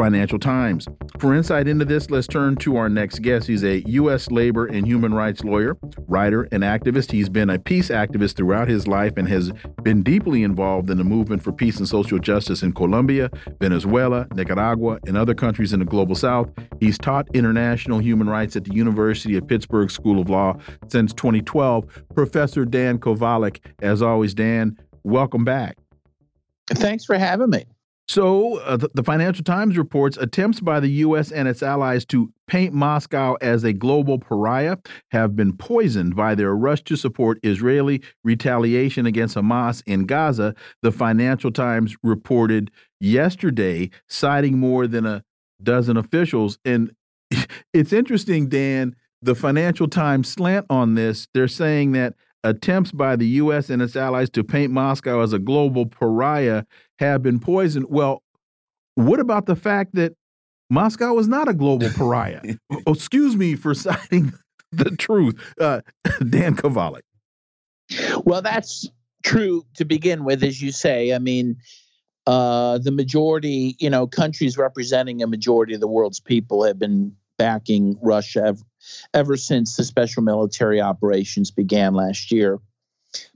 Financial 0.00 0.38
Times. 0.38 0.88
For 1.18 1.34
insight 1.34 1.68
into 1.68 1.84
this, 1.84 2.08
let's 2.08 2.26
turn 2.26 2.56
to 2.56 2.78
our 2.78 2.88
next 2.88 3.18
guest. 3.18 3.46
He's 3.46 3.62
a 3.62 3.80
U.S. 3.80 4.30
labor 4.30 4.64
and 4.64 4.86
human 4.86 5.12
rights 5.12 5.44
lawyer, 5.44 5.76
writer, 6.08 6.48
and 6.52 6.62
activist. 6.62 7.12
He's 7.12 7.28
been 7.28 7.50
a 7.50 7.58
peace 7.58 7.90
activist 7.90 8.34
throughout 8.34 8.66
his 8.66 8.88
life 8.88 9.18
and 9.18 9.28
has 9.28 9.52
been 9.82 10.02
deeply 10.02 10.42
involved 10.42 10.88
in 10.88 10.96
the 10.96 11.04
movement 11.04 11.42
for 11.42 11.52
peace 11.52 11.76
and 11.76 11.86
social 11.86 12.18
justice 12.18 12.62
in 12.62 12.72
Colombia, 12.72 13.28
Venezuela, 13.60 14.26
Nicaragua, 14.34 14.98
and 15.06 15.18
other 15.18 15.34
countries 15.34 15.74
in 15.74 15.80
the 15.80 15.84
global 15.84 16.14
south. 16.14 16.48
He's 16.80 16.96
taught 16.96 17.28
international 17.34 17.98
human 17.98 18.26
rights 18.26 18.56
at 18.56 18.64
the 18.64 18.72
University 18.72 19.36
of 19.36 19.46
Pittsburgh 19.46 19.90
School 19.90 20.18
of 20.18 20.30
Law 20.30 20.56
since 20.88 21.12
2012. 21.12 22.04
Professor 22.14 22.64
Dan 22.64 22.98
Kovalik, 22.98 23.58
as 23.82 24.00
always, 24.00 24.32
Dan, 24.32 24.78
welcome 25.04 25.44
back. 25.44 25.76
Thanks 26.70 27.04
for 27.04 27.18
having 27.18 27.50
me. 27.50 27.66
So, 28.10 28.58
uh, 28.62 28.76
the, 28.76 28.90
the, 28.92 29.04
Financial 29.04 29.44
Times 29.44 29.78
reports 29.78 30.16
attempts 30.16 30.58
by 30.58 30.80
the 30.80 30.90
U.S. 31.06 31.30
and 31.30 31.46
its 31.46 31.62
allies 31.62 32.04
to 32.06 32.32
paint 32.48 32.74
Moscow 32.74 33.36
as 33.40 33.62
a 33.62 33.72
global 33.72 34.18
pariah 34.18 34.78
have 35.12 35.36
been 35.36 35.56
poisoned 35.56 36.16
by 36.16 36.34
their 36.34 36.56
rush 36.56 36.82
to 36.86 36.96
support 36.96 37.38
Israeli 37.44 38.02
retaliation 38.24 39.06
against 39.06 39.36
Hamas 39.36 39.84
in 39.86 40.06
Gaza. 40.06 40.56
The 40.82 40.90
Financial 40.90 41.52
Times 41.52 41.94
reported 42.02 42.72
yesterday, 42.98 43.90
citing 44.08 44.58
more 44.58 44.88
than 44.88 45.06
a 45.06 45.22
dozen 45.62 45.96
officials. 45.96 46.58
And 46.64 46.90
it's 47.72 47.92
interesting, 47.92 48.48
Dan, 48.48 48.96
the 49.22 49.36
Financial 49.36 49.86
Times 49.86 50.28
slant 50.28 50.66
on 50.68 50.96
this. 50.96 51.28
They're 51.32 51.46
saying 51.46 51.92
that 51.92 52.14
attempts 52.44 52.92
by 52.92 53.16
the 53.16 53.26
U.S. 53.26 53.70
and 53.70 53.82
its 53.82 53.96
allies 53.96 54.30
to 54.30 54.44
paint 54.44 54.72
Moscow 54.72 55.20
as 55.20 55.32
a 55.32 55.38
global 55.38 55.86
pariah 55.86 56.64
have 56.98 57.22
been 57.22 57.38
poisoned. 57.38 57.86
Well, 57.88 58.22
what 58.94 59.20
about 59.20 59.46
the 59.46 59.56
fact 59.56 59.94
that 59.94 60.14
Moscow 60.70 61.18
is 61.18 61.28
not 61.28 61.48
a 61.48 61.54
global 61.54 61.88
pariah? 61.94 62.40
oh, 62.86 62.92
excuse 62.92 63.36
me 63.36 63.54
for 63.56 63.74
citing 63.74 64.32
the 64.72 64.90
truth, 64.96 65.34
uh, 65.60 65.80
Dan 66.28 66.56
Kovalik. 66.56 67.02
Well, 68.24 68.42
that's 68.42 68.88
true 69.24 69.64
to 69.74 69.84
begin 69.84 70.24
with, 70.24 70.44
as 70.44 70.62
you 70.62 70.70
say. 70.70 71.12
I 71.12 71.18
mean, 71.18 71.56
uh, 72.26 72.78
the 72.78 72.92
majority, 72.92 73.76
you 73.80 73.90
know, 73.90 74.06
countries 74.06 74.56
representing 74.56 75.22
a 75.22 75.26
majority 75.26 75.74
of 75.74 75.80
the 75.80 75.88
world's 75.88 76.20
people 76.20 76.64
have 76.64 76.78
been 76.78 77.16
backing 77.36 77.98
Russia 78.02 78.54
ever, 79.14 79.36
since 79.36 79.76
the 79.76 79.84
special 79.84 80.22
military 80.22 80.80
operations 80.80 81.50
began 81.50 81.94
last 81.94 82.30
year. 82.30 82.58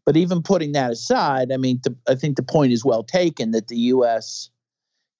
But 0.05 0.17
even 0.17 0.43
putting 0.43 0.73
that 0.73 0.93
aside, 0.93 1.51
I 1.53 1.57
mean, 1.57 1.81
the, 1.83 1.97
I 2.09 2.15
think 2.15 2.37
the 2.37 2.43
point 2.43 2.73
is 2.73 2.85
well 2.85 3.03
taken 3.03 3.53
that 3.53 3.69
the 3.69 3.77
U.S. 3.77 4.51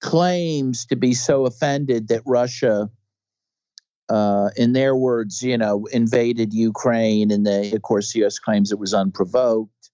claims 0.01 0.85
to 0.87 0.95
be 0.95 1.13
so 1.13 1.45
offended 1.45 2.07
that 2.07 2.21
Russia, 2.25 2.89
uh, 4.07 4.49
in 4.55 4.73
their 4.73 4.95
words, 4.95 5.41
you 5.41 5.57
know, 5.57 5.85
invaded 5.91 6.53
Ukraine, 6.53 7.31
and 7.31 7.45
they, 7.45 7.71
of 7.71 7.81
course, 7.81 8.13
the 8.13 8.19
U.S. 8.19 8.39
claims 8.39 8.71
it 8.71 8.79
was 8.79 8.93
unprovoked, 8.93 9.89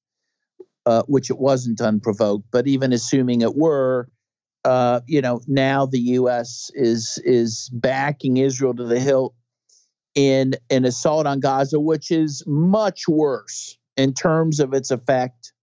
uh, 0.85 1.03
which 1.07 1.29
it 1.29 1.39
wasn't 1.39 1.81
unprovoked. 1.81 2.45
But 2.51 2.67
even 2.67 2.93
assuming 2.93 3.41
it 3.41 3.55
were, 3.55 4.09
uh, 4.63 5.01
you 5.07 5.21
know, 5.21 5.41
now 5.47 5.85
the 5.85 5.99
U.S. 5.99 6.69
is 6.75 7.19
is 7.23 7.69
backing 7.73 8.37
Israel 8.37 8.75
to 8.75 8.83
the 8.83 8.99
hilt 8.99 9.33
in 10.15 10.53
an 10.69 10.85
assault 10.85 11.25
on 11.25 11.39
Gaza, 11.39 11.79
which 11.79 12.11
is 12.11 12.43
much 12.45 13.07
worse 13.07 13.77
in 13.97 14.13
terms 14.13 14.59
of 14.59 14.73
its 14.73 14.91
effect, 14.91 15.53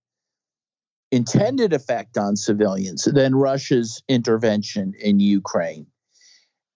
intended 1.11 1.73
effect 1.73 2.17
on 2.17 2.37
civilians 2.37 3.05
than 3.05 3.35
Russia's 3.35 4.03
intervention 4.09 4.95
in 5.01 5.21
Ukraine, 5.21 5.87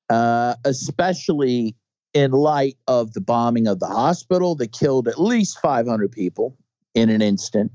uh, 0.08 0.54
especially 0.64 1.76
in 2.14 2.30
light 2.32 2.76
of 2.86 3.12
the 3.14 3.20
bombing 3.20 3.66
of 3.66 3.80
the 3.80 3.86
hospital 3.86 4.54
that 4.56 4.72
killed 4.72 5.08
at 5.08 5.20
least 5.20 5.58
500 5.60 6.12
people 6.12 6.56
in 6.94 7.08
an 7.08 7.22
instant. 7.22 7.72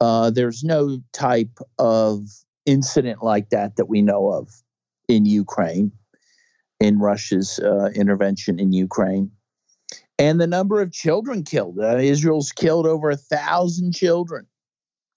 Uh, 0.00 0.30
there's 0.30 0.64
no 0.64 0.98
type 1.12 1.58
of 1.78 2.26
incident 2.66 3.22
like 3.22 3.50
that 3.50 3.76
that 3.76 3.86
we 3.86 4.02
know 4.02 4.28
of 4.28 4.50
in 5.08 5.24
Ukraine, 5.24 5.92
in 6.82 6.98
Russia's 6.98 7.60
uh, 7.60 7.90
intervention 7.94 8.58
in 8.58 8.72
Ukraine. 8.72 9.30
And 10.18 10.40
the 10.40 10.46
number 10.46 10.82
of 10.82 10.92
children 10.92 11.44
killed. 11.44 11.78
Uh, 11.78 11.96
Israel's 11.96 12.52
killed 12.52 12.86
over 12.86 13.10
a 13.10 13.16
thousand 13.16 13.94
children 13.94 14.46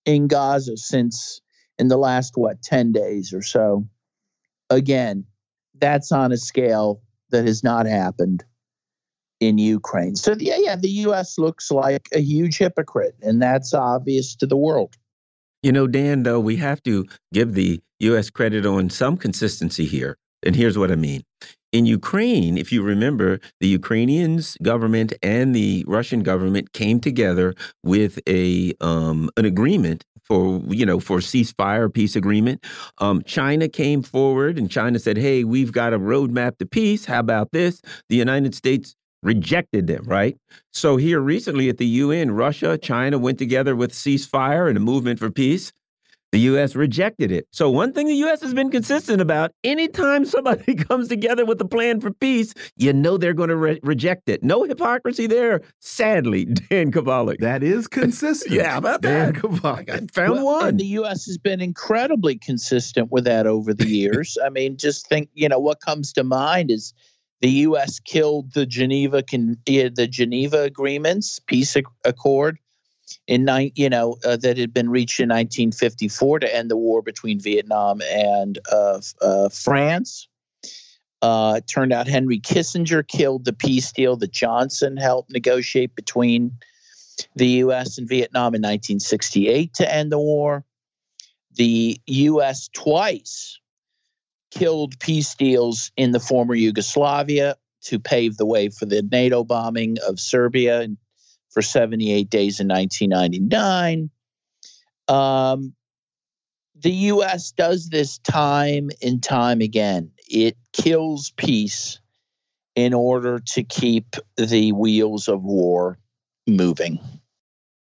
in 0.06 0.28
Gaza 0.28 0.78
since 0.78 1.42
in 1.78 1.88
the 1.88 1.98
last, 1.98 2.34
what, 2.36 2.62
10 2.62 2.92
days 2.92 3.34
or 3.34 3.42
so. 3.42 3.86
again, 4.70 5.26
that's 5.78 6.12
on 6.12 6.32
a 6.32 6.38
scale 6.38 7.02
that 7.32 7.46
has 7.46 7.64
not 7.64 7.86
happened 7.86 8.44
in 9.42 9.58
Ukraine. 9.58 10.16
So 10.16 10.36
yeah, 10.40 10.58
yeah, 10.58 10.76
the 10.78 10.90
U.S. 10.90 11.38
looks 11.38 11.70
like 11.70 12.08
a 12.14 12.20
huge 12.20 12.58
hypocrite, 12.58 13.16
and 13.22 13.42
that's 13.42 13.74
obvious 13.74 14.36
to 14.38 14.46
the 14.46 14.56
world. 14.56 14.96
You 15.62 15.74
know, 15.74 15.88
Dan, 15.88 16.24
though, 16.24 16.40
we 16.40 16.56
have 16.58 16.82
to 16.84 17.06
give 17.34 17.54
the 17.54 17.82
U.S. 18.00 18.30
credit 18.30 18.66
on 18.66 18.90
some 18.90 19.18
consistency 19.18 19.86
here. 19.86 20.18
And 20.46 20.56
here's 20.56 20.78
what 20.78 20.92
I 20.92 20.96
mean. 20.96 21.24
In 21.72 21.86
Ukraine, 21.86 22.58
if 22.58 22.72
you 22.72 22.82
remember, 22.82 23.40
the 23.60 23.68
Ukrainians 23.68 24.56
government 24.62 25.12
and 25.22 25.54
the 25.54 25.84
Russian 25.88 26.24
government 26.24 26.72
came 26.72 27.02
together 27.02 27.54
with 27.84 28.20
a 28.30 28.74
um, 28.80 29.30
an 29.36 29.44
agreement 29.44 30.06
for 30.24 30.62
you 30.70 30.86
know 30.86 31.00
for 31.00 31.18
ceasefire 31.18 31.94
peace 31.94 32.16
agreement. 32.16 32.64
Um, 33.00 33.24
China 33.24 33.68
came 33.68 34.04
forward 34.04 34.58
and 34.58 34.72
China 34.72 35.00
said, 35.00 35.18
"Hey, 35.18 35.44
we've 35.44 35.74
got 35.74 35.94
a 35.94 36.00
roadmap 36.00 36.60
to 36.60 36.66
peace. 36.66 37.06
How 37.06 37.20
about 37.20 37.52
this?" 37.52 37.82
The 38.08 38.16
United 38.16 38.56
States 38.56 38.96
rejected 39.22 39.88
them, 39.88 40.04
right? 40.06 40.38
So 40.72 40.96
here 40.98 41.20
recently 41.20 41.68
at 41.68 41.78
the 41.78 41.88
UN, 41.88 42.32
Russia, 42.32 42.78
China 42.78 43.18
went 43.18 43.40
together 43.40 43.76
with 43.76 43.92
ceasefire 43.92 44.70
and 44.70 44.78
a 44.78 44.82
movement 44.82 45.20
for 45.20 45.32
peace. 45.32 45.74
The 46.32 46.40
U.S. 46.42 46.76
rejected 46.76 47.32
it. 47.32 47.48
So 47.52 47.70
one 47.70 47.94
thing 47.94 48.08
the 48.08 48.16
U.S. 48.16 48.42
has 48.42 48.54
been 48.54 48.70
consistent 48.70 49.22
about: 49.22 49.52
anytime 49.64 50.26
somebody 50.26 50.76
comes 50.76 51.08
together 51.08 51.46
with 51.46 51.62
a 51.62 51.66
plan 51.66 52.02
for 52.02 52.12
peace, 52.12 52.54
you 52.76 52.94
know 52.94 53.18
they're 53.18 53.34
going 53.34 53.50
to 53.50 53.56
re 53.56 53.80
reject 53.84 54.28
it. 54.28 54.44
No 54.44 54.64
hypocrisy 54.64 55.28
there, 55.28 55.62
sadly, 55.80 56.46
Dan 56.70 56.92
Kovalik. 56.92 57.40
That 57.40 57.64
is 57.64 57.88
consistent. 57.88 58.54
yeah, 58.54 58.78
about 58.78 59.02
Dan 59.02 59.34
that. 59.34 59.42
Kovalik. 59.42 59.90
I 59.90 60.00
found 60.12 60.34
well, 60.34 60.46
one. 60.46 60.68
And 60.70 60.80
the 60.80 60.86
U.S. 60.88 61.26
has 61.26 61.38
been 61.38 61.62
incredibly 61.62 62.38
consistent 62.38 63.12
with 63.12 63.24
that 63.26 63.48
over 63.48 63.74
the 63.74 63.88
years. 63.88 64.38
I 64.44 64.50
mean, 64.50 64.78
just 64.78 65.08
think, 65.08 65.30
you 65.34 65.48
know, 65.48 65.60
what 65.60 65.80
comes 65.80 66.14
to 66.14 66.24
mind 66.24 66.72
is 66.72 66.94
the 67.42 67.50
U.S. 67.50 68.00
killed 68.00 68.54
the 68.54 68.66
Geneva 68.66 69.24
eh, 69.32 69.90
the 69.94 70.08
Geneva 70.10 70.64
agreements, 70.64 71.40
peace 71.40 71.76
accord, 72.04 72.58
in 73.28 73.46
nine, 73.46 73.72
you 73.76 73.90
know, 73.90 74.18
uh, 74.24 74.38
that 74.38 74.58
had 74.58 74.74
been 74.74 74.90
reached 74.90 75.20
in 75.20 75.30
1954 75.30 76.40
to 76.40 76.56
end 76.56 76.70
the 76.70 76.78
war 76.78 77.02
between 77.02 77.40
Vietnam 77.40 78.02
and 78.02 78.60
uh, 78.72 79.02
uh, 79.22 79.50
France. 79.50 80.28
Uh, 81.22 81.56
it 81.58 81.68
turned 81.68 81.94
out 81.94 82.08
Henry 82.08 82.40
Kissinger 82.40 83.08
killed 83.08 83.46
the 83.46 83.54
peace 83.54 83.92
deal 83.92 84.16
that 84.18 84.32
Johnson 84.32 84.98
helped 84.98 85.32
negotiate 85.32 85.96
between 85.96 86.52
the 87.36 87.48
U.S. 87.48 87.98
and 87.98 88.08
Vietnam 88.08 88.54
in 88.54 88.62
1968 88.62 89.74
to 89.76 89.94
end 89.94 90.12
the 90.12 90.20
war. 90.20 90.64
The 91.56 92.00
U.S. 92.06 92.70
twice 92.74 93.60
killed 94.52 95.00
peace 95.00 95.36
deals 95.36 95.92
in 95.98 96.12
the 96.12 96.20
former 96.20 96.54
Yugoslavia 96.54 97.58
to 97.84 98.00
pave 98.00 98.38
the 98.38 98.46
way 98.46 98.70
for 98.70 98.86
the 98.86 99.02
NATO 99.02 99.44
bombing 99.44 99.98
of 100.08 100.20
Serbia 100.20 100.82
in 100.82 100.98
for 101.56 101.62
78 101.62 102.30
days 102.30 102.60
in 102.60 102.68
1999. 102.68 104.10
Um, 105.08 105.74
the 106.76 106.92
U.S. 106.92 107.52
does 107.52 107.88
this 107.88 108.18
time 108.20 108.92
and 109.02 109.24
time 109.24 109.62
again. 109.62 110.12
It 110.28 110.58
kills 110.74 111.32
peace 111.32 112.00
in 112.76 112.94
order 112.94 113.40
to 113.54 113.64
keep 113.64 114.18
the 114.36 114.74
wheels 114.74 115.30
of 115.30 115.44
war 115.44 115.98
moving. 116.46 117.00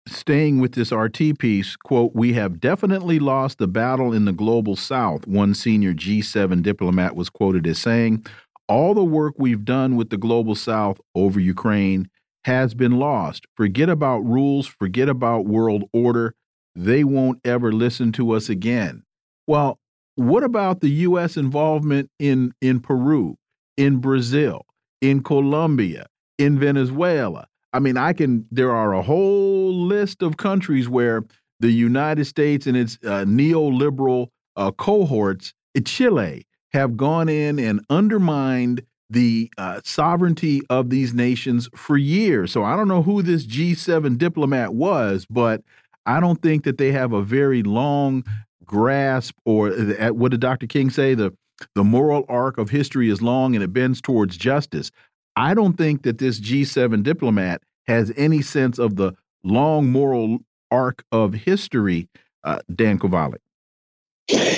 Staying 0.06 0.60
with 0.60 0.72
this 0.72 0.92
RT 0.92 1.38
piece, 1.38 1.74
quote, 1.74 2.12
we 2.14 2.34
have 2.34 2.60
definitely 2.60 3.18
lost 3.18 3.58
the 3.58 3.66
battle 3.66 4.12
in 4.12 4.24
the 4.24 4.32
global 4.32 4.76
south, 4.76 5.26
one 5.26 5.52
senior 5.52 5.92
G7 5.92 6.62
diplomat 6.62 7.16
was 7.16 7.28
quoted 7.28 7.66
as 7.66 7.78
saying. 7.78 8.24
All 8.68 8.94
the 8.94 9.04
work 9.04 9.34
we've 9.36 9.64
done 9.64 9.96
with 9.96 10.10
the 10.10 10.16
global 10.16 10.54
south 10.54 11.00
over 11.16 11.40
Ukraine 11.40 12.08
has 12.44 12.74
been 12.74 12.98
lost. 12.98 13.46
Forget 13.54 13.88
about 13.88 14.20
rules, 14.20 14.66
forget 14.66 15.08
about 15.08 15.46
world 15.46 15.84
order. 15.92 16.34
They 16.74 17.04
won't 17.04 17.40
ever 17.44 17.72
listen 17.72 18.12
to 18.12 18.32
us 18.32 18.48
again. 18.48 19.02
Well, 19.46 19.78
what 20.14 20.44
about 20.44 20.80
the 20.80 20.90
U.S. 20.90 21.36
involvement 21.36 22.10
in, 22.18 22.52
in 22.60 22.80
Peru, 22.80 23.36
in 23.76 23.98
Brazil, 23.98 24.66
in 25.00 25.22
Colombia, 25.22 26.06
in 26.38 26.58
Venezuela? 26.58 27.46
I 27.72 27.80
mean, 27.80 27.96
I 27.96 28.12
can, 28.12 28.46
there 28.50 28.72
are 28.72 28.94
a 28.94 29.02
whole 29.02 29.74
list 29.74 30.22
of 30.22 30.36
countries 30.36 30.88
where 30.88 31.24
the 31.60 31.70
United 31.70 32.24
States 32.24 32.66
and 32.66 32.76
its 32.76 32.98
uh, 33.04 33.24
neoliberal 33.24 34.28
uh, 34.56 34.70
cohorts, 34.72 35.52
Chile, 35.84 36.46
have 36.72 36.96
gone 36.96 37.28
in 37.28 37.58
and 37.58 37.84
undermined 37.90 38.82
the 39.10 39.50
uh, 39.56 39.80
sovereignty 39.84 40.62
of 40.68 40.90
these 40.90 41.14
nations 41.14 41.68
for 41.74 41.96
years. 41.96 42.52
So 42.52 42.64
I 42.64 42.76
don't 42.76 42.88
know 42.88 43.02
who 43.02 43.22
this 43.22 43.46
G7 43.46 44.18
diplomat 44.18 44.74
was, 44.74 45.26
but 45.30 45.62
I 46.06 46.20
don't 46.20 46.40
think 46.42 46.64
that 46.64 46.78
they 46.78 46.92
have 46.92 47.12
a 47.12 47.22
very 47.22 47.62
long 47.62 48.24
grasp 48.64 49.34
or 49.44 49.70
uh, 49.70 50.08
what 50.10 50.30
did 50.30 50.40
Dr. 50.40 50.66
King 50.66 50.90
say? 50.90 51.14
The 51.14 51.34
the 51.74 51.82
moral 51.82 52.24
arc 52.28 52.56
of 52.56 52.70
history 52.70 53.10
is 53.10 53.20
long 53.20 53.56
and 53.56 53.64
it 53.64 53.72
bends 53.72 54.00
towards 54.00 54.36
justice. 54.36 54.92
I 55.34 55.54
don't 55.54 55.76
think 55.76 56.02
that 56.02 56.18
this 56.18 56.38
G7 56.38 57.02
diplomat 57.02 57.62
has 57.88 58.12
any 58.16 58.42
sense 58.42 58.78
of 58.78 58.94
the 58.94 59.14
long 59.42 59.90
moral 59.90 60.38
arc 60.70 61.04
of 61.10 61.34
history, 61.34 62.08
uh, 62.44 62.60
Dan 62.72 62.98
Kovalik. 62.98 63.38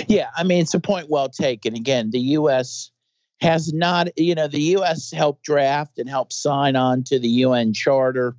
Yeah, 0.09 0.29
I 0.37 0.43
mean, 0.43 0.63
it's 0.63 0.75
a 0.75 0.81
point 0.81 1.09
well 1.09 1.29
taken. 1.29 1.75
Again, 1.75 2.11
the 2.11 2.19
U.S 2.21 2.91
has 3.41 3.72
not, 3.72 4.09
you 4.18 4.34
know, 4.34 4.49
the 4.49 4.61
U.S. 4.61 5.11
helped 5.11 5.43
draft 5.43 5.99
and 5.99 6.09
helped 6.09 6.32
sign 6.32 6.76
on 6.76 7.03
to 7.05 7.18
the 7.18 7.28
UN 7.28 7.72
Charter, 7.72 8.36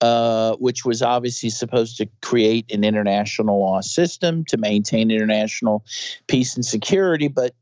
uh, 0.00 0.56
which 0.56 0.84
was 0.84 1.00
obviously 1.00 1.50
supposed 1.50 1.96
to 1.98 2.08
create 2.22 2.70
an 2.72 2.82
international 2.82 3.60
law 3.60 3.80
system 3.80 4.44
to 4.46 4.56
maintain 4.56 5.10
international 5.10 5.84
peace 6.26 6.56
and 6.56 6.64
security. 6.64 7.28
But 7.28 7.54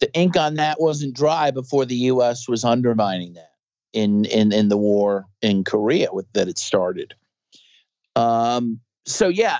the 0.00 0.12
ink 0.14 0.36
on 0.36 0.54
that 0.54 0.80
wasn't 0.80 1.16
dry 1.16 1.50
before 1.50 1.84
the 1.84 1.96
U.S. 1.96 2.48
was 2.48 2.64
undermining 2.64 3.34
that 3.34 3.52
in 3.92 4.24
in 4.26 4.52
in 4.52 4.68
the 4.68 4.76
war 4.76 5.26
in 5.42 5.64
Korea 5.64 6.08
with, 6.12 6.32
that 6.32 6.48
it 6.48 6.58
started. 6.58 7.14
Um, 8.16 8.80
so 9.04 9.28
yeah, 9.28 9.58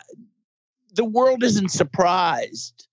the 0.95 1.05
world 1.05 1.43
isn't 1.43 1.71
surprised 1.71 2.87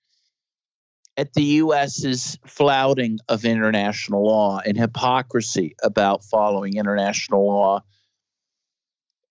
at 1.17 1.33
the 1.33 1.43
U.S.'s 1.43 2.37
flouting 2.45 3.19
of 3.27 3.45
international 3.45 4.25
law 4.25 4.61
and 4.65 4.77
hypocrisy 4.77 5.75
about 5.83 6.23
following 6.23 6.77
international 6.77 7.45
law. 7.45 7.83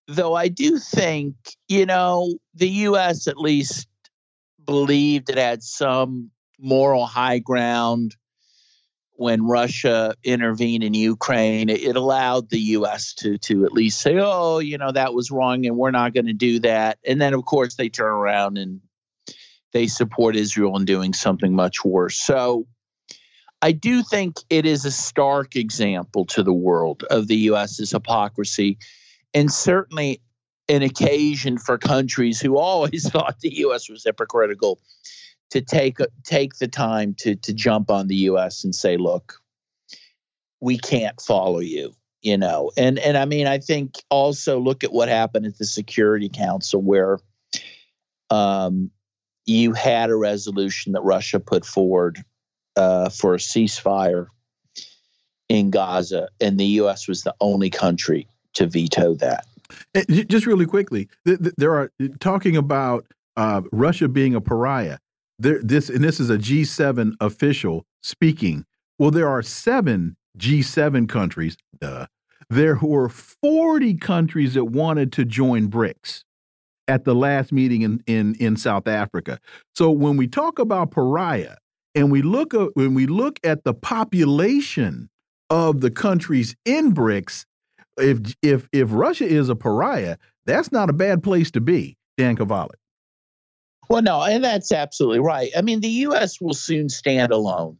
Though 0.06 0.34
I 0.34 0.48
do 0.48 0.78
think, 0.78 1.34
you 1.68 1.86
know, 1.86 2.34
the 2.54 2.68
U.S. 2.68 3.28
at 3.28 3.38
least 3.38 3.88
believed 4.64 5.30
it 5.30 5.38
had 5.38 5.62
some 5.62 6.30
moral 6.58 7.06
high 7.06 7.38
ground 7.38 8.16
when 9.12 9.46
Russia 9.46 10.14
intervened 10.24 10.82
in 10.82 10.94
Ukraine. 10.94 11.68
It 11.68 11.96
allowed 11.96 12.50
the 12.50 12.60
U.S. 12.60 13.14
to 13.14 13.38
to 13.38 13.64
at 13.64 13.72
least 13.72 14.00
say, 14.00 14.16
"Oh, 14.18 14.58
you 14.58 14.78
know, 14.78 14.92
that 14.92 15.14
was 15.14 15.30
wrong, 15.30 15.66
and 15.66 15.76
we're 15.76 15.90
not 15.90 16.14
going 16.14 16.26
to 16.26 16.32
do 16.32 16.60
that." 16.60 16.98
And 17.06 17.20
then, 17.20 17.34
of 17.34 17.44
course, 17.44 17.74
they 17.74 17.88
turn 17.88 18.12
around 18.12 18.58
and 18.58 18.80
they 19.72 19.86
support 19.86 20.36
Israel 20.36 20.76
in 20.76 20.84
doing 20.84 21.12
something 21.12 21.54
much 21.54 21.84
worse. 21.84 22.18
So 22.18 22.66
I 23.62 23.72
do 23.72 24.02
think 24.02 24.36
it 24.48 24.66
is 24.66 24.84
a 24.84 24.90
stark 24.90 25.56
example 25.56 26.24
to 26.26 26.42
the 26.42 26.52
world 26.52 27.04
of 27.10 27.28
the 27.28 27.36
US's 27.36 27.90
hypocrisy 27.90 28.78
and 29.34 29.52
certainly 29.52 30.20
an 30.68 30.82
occasion 30.82 31.58
for 31.58 31.78
countries 31.78 32.40
who 32.40 32.56
always 32.56 33.08
thought 33.10 33.40
the 33.40 33.58
US 33.66 33.88
was 33.88 34.04
hypocritical 34.04 34.80
to 35.50 35.60
take 35.60 35.98
take 36.24 36.54
the 36.58 36.68
time 36.68 37.14
to 37.18 37.34
to 37.36 37.52
jump 37.52 37.90
on 37.90 38.06
the 38.06 38.16
US 38.16 38.64
and 38.64 38.74
say 38.74 38.96
look 38.96 39.34
we 40.60 40.78
can't 40.78 41.20
follow 41.20 41.58
you 41.58 41.92
you 42.22 42.38
know 42.38 42.70
and 42.76 42.98
and 42.98 43.16
I 43.16 43.24
mean 43.24 43.46
I 43.46 43.58
think 43.58 43.96
also 44.10 44.58
look 44.58 44.84
at 44.84 44.92
what 44.92 45.08
happened 45.08 45.46
at 45.46 45.58
the 45.58 45.66
Security 45.66 46.28
Council 46.28 46.80
where 46.80 47.18
um 48.30 48.90
you 49.46 49.72
had 49.72 50.10
a 50.10 50.16
resolution 50.16 50.92
that 50.92 51.02
Russia 51.02 51.40
put 51.40 51.64
forward 51.64 52.22
uh, 52.76 53.08
for 53.08 53.34
a 53.34 53.38
ceasefire 53.38 54.26
in 55.48 55.70
Gaza, 55.70 56.28
and 56.40 56.58
the 56.58 56.66
U.S. 56.66 57.08
was 57.08 57.22
the 57.22 57.34
only 57.40 57.70
country 57.70 58.28
to 58.54 58.66
veto 58.66 59.14
that. 59.14 59.44
Just 60.08 60.46
really 60.46 60.66
quickly, 60.66 61.08
there 61.24 61.74
are 61.74 61.92
talking 62.20 62.56
about 62.56 63.06
uh, 63.36 63.62
Russia 63.72 64.08
being 64.08 64.34
a 64.34 64.40
pariah. 64.40 64.98
There, 65.38 65.60
this 65.62 65.88
and 65.88 66.04
this 66.04 66.20
is 66.20 66.30
a 66.30 66.36
G7 66.36 67.14
official 67.20 67.86
speaking. 68.02 68.64
Well, 68.98 69.10
there 69.10 69.28
are 69.28 69.42
seven 69.42 70.16
G7 70.38 71.08
countries. 71.08 71.56
Duh. 71.80 72.06
There 72.48 72.76
were 72.82 73.08
40 73.08 73.94
countries 73.94 74.54
that 74.54 74.64
wanted 74.66 75.12
to 75.12 75.24
join 75.24 75.68
BRICS 75.68 76.24
at 76.90 77.04
the 77.04 77.14
last 77.14 77.52
meeting 77.52 77.82
in, 77.82 78.02
in, 78.08 78.34
in 78.40 78.56
South 78.56 78.88
Africa. 78.88 79.38
So 79.76 79.92
when 79.92 80.16
we 80.16 80.26
talk 80.26 80.58
about 80.58 80.90
pariah, 80.90 81.54
and 81.94 82.10
we 82.10 82.22
look 82.22 82.52
at 82.54 82.68
when 82.74 82.94
we 82.94 83.06
look 83.06 83.38
at 83.42 83.64
the 83.64 83.74
population 83.74 85.08
of 85.50 85.80
the 85.80 85.90
countries 85.90 86.54
in 86.64 86.92
BRICS, 86.92 87.46
if 87.96 88.34
if 88.42 88.68
if 88.72 88.88
Russia 88.92 89.26
is 89.26 89.48
a 89.48 89.56
pariah, 89.56 90.16
that's 90.46 90.70
not 90.70 90.88
a 90.88 90.92
bad 90.92 91.22
place 91.22 91.50
to 91.52 91.60
be, 91.60 91.96
Dan 92.16 92.36
Kovalik. 92.36 92.78
Well, 93.88 94.02
no, 94.02 94.22
and 94.22 94.44
that's 94.44 94.70
absolutely 94.70 95.18
right. 95.18 95.50
I 95.56 95.62
mean, 95.62 95.80
the 95.80 95.88
U.S. 95.88 96.40
will 96.40 96.54
soon 96.54 96.88
stand 96.88 97.32
alone 97.32 97.76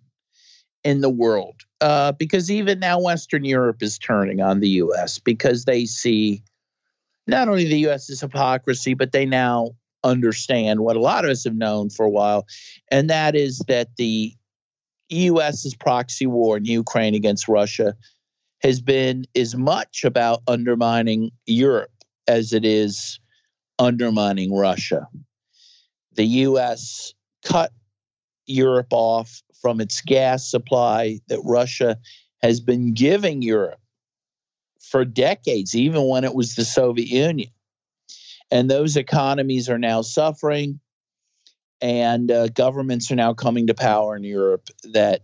in 0.82 1.02
the 1.02 1.10
world 1.10 1.60
uh, 1.80 2.10
because 2.12 2.50
even 2.50 2.80
now 2.80 3.00
Western 3.00 3.44
Europe 3.44 3.80
is 3.80 3.96
turning 3.96 4.40
on 4.40 4.58
the 4.58 4.70
U.S. 4.70 5.20
because 5.20 5.66
they 5.66 5.86
see 5.86 6.42
not 7.30 7.48
only 7.48 7.64
the 7.64 7.78
U.S.'s 7.80 8.20
hypocrisy, 8.20 8.94
but 8.94 9.12
they 9.12 9.24
now 9.24 9.70
understand 10.02 10.80
what 10.80 10.96
a 10.96 11.00
lot 11.00 11.24
of 11.24 11.30
us 11.30 11.44
have 11.44 11.54
known 11.54 11.90
for 11.90 12.04
a 12.04 12.10
while, 12.10 12.46
and 12.90 13.08
that 13.10 13.34
is 13.34 13.58
that 13.68 13.96
the 13.96 14.34
U.S.'s 15.08 15.74
proxy 15.74 16.26
war 16.26 16.56
in 16.56 16.64
Ukraine 16.64 17.14
against 17.14 17.48
Russia 17.48 17.94
has 18.62 18.80
been 18.80 19.24
as 19.34 19.56
much 19.56 20.04
about 20.04 20.42
undermining 20.46 21.30
Europe 21.46 21.90
as 22.28 22.52
it 22.52 22.64
is 22.64 23.18
undermining 23.78 24.54
Russia. 24.54 25.08
The 26.14 26.24
U.S. 26.24 27.14
cut 27.44 27.72
Europe 28.46 28.88
off 28.90 29.42
from 29.60 29.80
its 29.80 30.00
gas 30.00 30.50
supply 30.50 31.20
that 31.28 31.40
Russia 31.44 31.96
has 32.42 32.60
been 32.60 32.92
giving 32.94 33.42
Europe 33.42 33.80
for 34.90 35.04
decades, 35.04 35.74
even 35.76 36.08
when 36.08 36.24
it 36.24 36.34
was 36.34 36.56
the 36.56 36.64
Soviet 36.64 37.08
Union. 37.08 37.50
And 38.50 38.68
those 38.68 38.96
economies 38.96 39.70
are 39.70 39.78
now 39.78 40.02
suffering, 40.02 40.80
and 41.80 42.30
uh, 42.30 42.48
governments 42.48 43.10
are 43.12 43.16
now 43.16 43.32
coming 43.32 43.68
to 43.68 43.74
power 43.74 44.16
in 44.16 44.24
Europe 44.24 44.68
that 44.92 45.22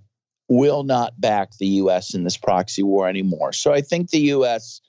will 0.48 0.84
not 0.84 1.20
back 1.20 1.50
the 1.58 1.66
U.S. 1.66 2.14
in 2.14 2.22
this 2.22 2.36
proxy 2.36 2.84
war 2.84 3.08
anymore. 3.08 3.52
So 3.52 3.72
I 3.72 3.80
think 3.80 4.10
the 4.10 4.20
U.S. 4.20 4.80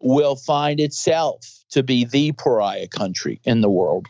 will 0.00 0.36
find 0.36 0.78
itself 0.78 1.40
to 1.70 1.82
be 1.82 2.04
the 2.04 2.30
pariah 2.32 2.86
country 2.86 3.40
in 3.44 3.60
the 3.60 3.68
world. 3.68 4.06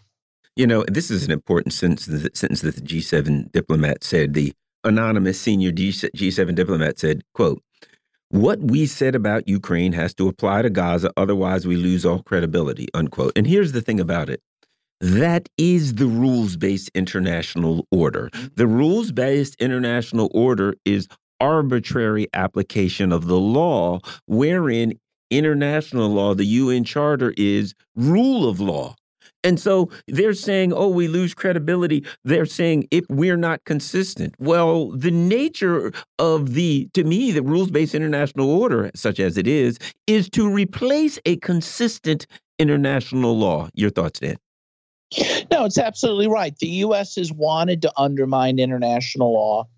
You 0.56 0.66
know, 0.66 0.84
this 0.86 1.10
is 1.10 1.24
an 1.24 1.30
important 1.30 1.72
sentence, 1.72 2.04
sentence 2.34 2.60
that 2.60 2.76
the 2.76 2.82
G7 2.82 3.50
diplomat 3.52 4.04
said. 4.04 4.34
The 4.34 4.52
anonymous 4.84 5.40
senior 5.40 5.72
G7 5.72 6.54
diplomat 6.54 6.98
said, 6.98 7.22
quote, 7.32 7.62
what 8.30 8.60
we 8.60 8.86
said 8.86 9.14
about 9.14 9.48
Ukraine 9.48 9.92
has 9.92 10.14
to 10.14 10.28
apply 10.28 10.62
to 10.62 10.70
Gaza, 10.70 11.12
otherwise 11.16 11.66
we 11.66 11.76
lose 11.76 12.04
all 12.04 12.22
credibility, 12.22 12.88
unquote. 12.94 13.32
And 13.36 13.46
here's 13.46 13.72
the 13.72 13.80
thing 13.80 14.00
about 14.00 14.28
it. 14.28 14.40
That 15.00 15.48
is 15.56 15.94
the 15.94 16.06
rules 16.06 16.56
based 16.56 16.90
international 16.94 17.86
order. 17.90 18.30
Mm-hmm. 18.32 18.46
The 18.56 18.66
rules 18.66 19.12
based 19.12 19.56
international 19.60 20.30
order 20.34 20.74
is 20.84 21.08
arbitrary 21.40 22.26
application 22.34 23.12
of 23.12 23.26
the 23.26 23.38
law, 23.38 24.00
wherein 24.26 24.98
international 25.30 26.08
law, 26.08 26.34
the 26.34 26.44
UN 26.44 26.84
Charter, 26.84 27.32
is 27.36 27.74
rule 27.94 28.48
of 28.48 28.60
law. 28.60 28.94
And 29.44 29.60
so 29.60 29.90
they're 30.06 30.32
saying, 30.32 30.72
oh, 30.72 30.88
we 30.88 31.06
lose 31.06 31.32
credibility. 31.34 32.04
They're 32.24 32.46
saying 32.46 32.88
if 32.90 33.04
we're 33.08 33.36
not 33.36 33.64
consistent. 33.64 34.34
Well, 34.38 34.90
the 34.90 35.10
nature 35.10 35.92
of 36.18 36.54
the, 36.54 36.88
to 36.94 37.04
me, 37.04 37.30
the 37.30 37.42
rules 37.42 37.70
based 37.70 37.94
international 37.94 38.50
order, 38.50 38.90
such 38.94 39.20
as 39.20 39.36
it 39.38 39.46
is, 39.46 39.78
is 40.06 40.28
to 40.30 40.48
replace 40.48 41.18
a 41.24 41.36
consistent 41.36 42.26
international 42.58 43.36
law. 43.38 43.68
Your 43.74 43.90
thoughts, 43.90 44.20
Dan? 44.20 44.36
No, 45.50 45.64
it's 45.64 45.78
absolutely 45.78 46.28
right. 46.28 46.56
The 46.58 46.68
U.S. 46.68 47.16
has 47.16 47.32
wanted 47.32 47.82
to 47.82 47.92
undermine 47.96 48.58
international 48.58 49.32
law. 49.32 49.68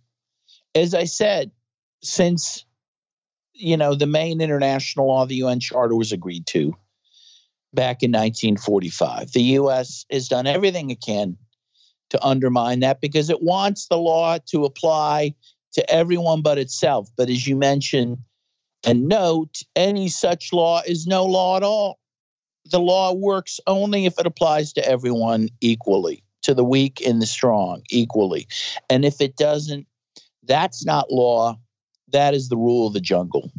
As 0.74 0.94
I 0.94 1.04
said, 1.04 1.52
since 2.02 2.64
you 3.54 3.76
know 3.76 3.94
the 3.94 4.06
main 4.06 4.40
international 4.40 5.06
law, 5.06 5.26
the 5.26 5.36
UN 5.36 5.60
Charter, 5.60 5.94
was 5.94 6.10
agreed 6.12 6.46
to 6.46 6.76
back 7.72 8.02
in 8.02 8.10
1945. 8.10 9.32
The 9.32 9.42
U.S. 9.42 10.04
has 10.10 10.28
done 10.28 10.46
everything 10.46 10.90
it 10.90 11.00
can 11.00 11.36
to 12.10 12.24
undermine 12.24 12.80
that 12.80 13.00
because 13.00 13.30
it 13.30 13.42
wants 13.42 13.86
the 13.86 13.96
law 13.96 14.38
to 14.46 14.64
apply 14.64 15.34
to 15.72 15.90
everyone 15.90 16.42
but 16.42 16.58
itself. 16.58 17.08
But 17.16 17.30
as 17.30 17.46
you 17.46 17.56
mentioned 17.56 18.18
and 18.84 19.08
note, 19.08 19.62
any 19.76 20.08
such 20.08 20.52
law 20.52 20.82
is 20.86 21.06
no 21.06 21.24
law 21.24 21.56
at 21.56 21.62
all. 21.62 21.98
The 22.70 22.80
law 22.80 23.12
works 23.12 23.60
only 23.66 24.06
if 24.06 24.18
it 24.18 24.26
applies 24.26 24.72
to 24.74 24.86
everyone 24.86 25.48
equally, 25.60 26.22
to 26.42 26.54
the 26.54 26.64
weak 26.64 27.00
and 27.06 27.22
the 27.22 27.26
strong 27.26 27.82
equally. 27.90 28.48
And 28.88 29.04
if 29.04 29.20
it 29.20 29.36
doesn't, 29.36 29.86
that's 30.44 30.84
not 30.84 31.10
law. 31.10 31.58
That 32.08 32.34
is 32.34 32.48
the 32.48 32.56
rule 32.56 32.88
of 32.88 32.92
the 32.92 33.00
jungle. 33.00 33.52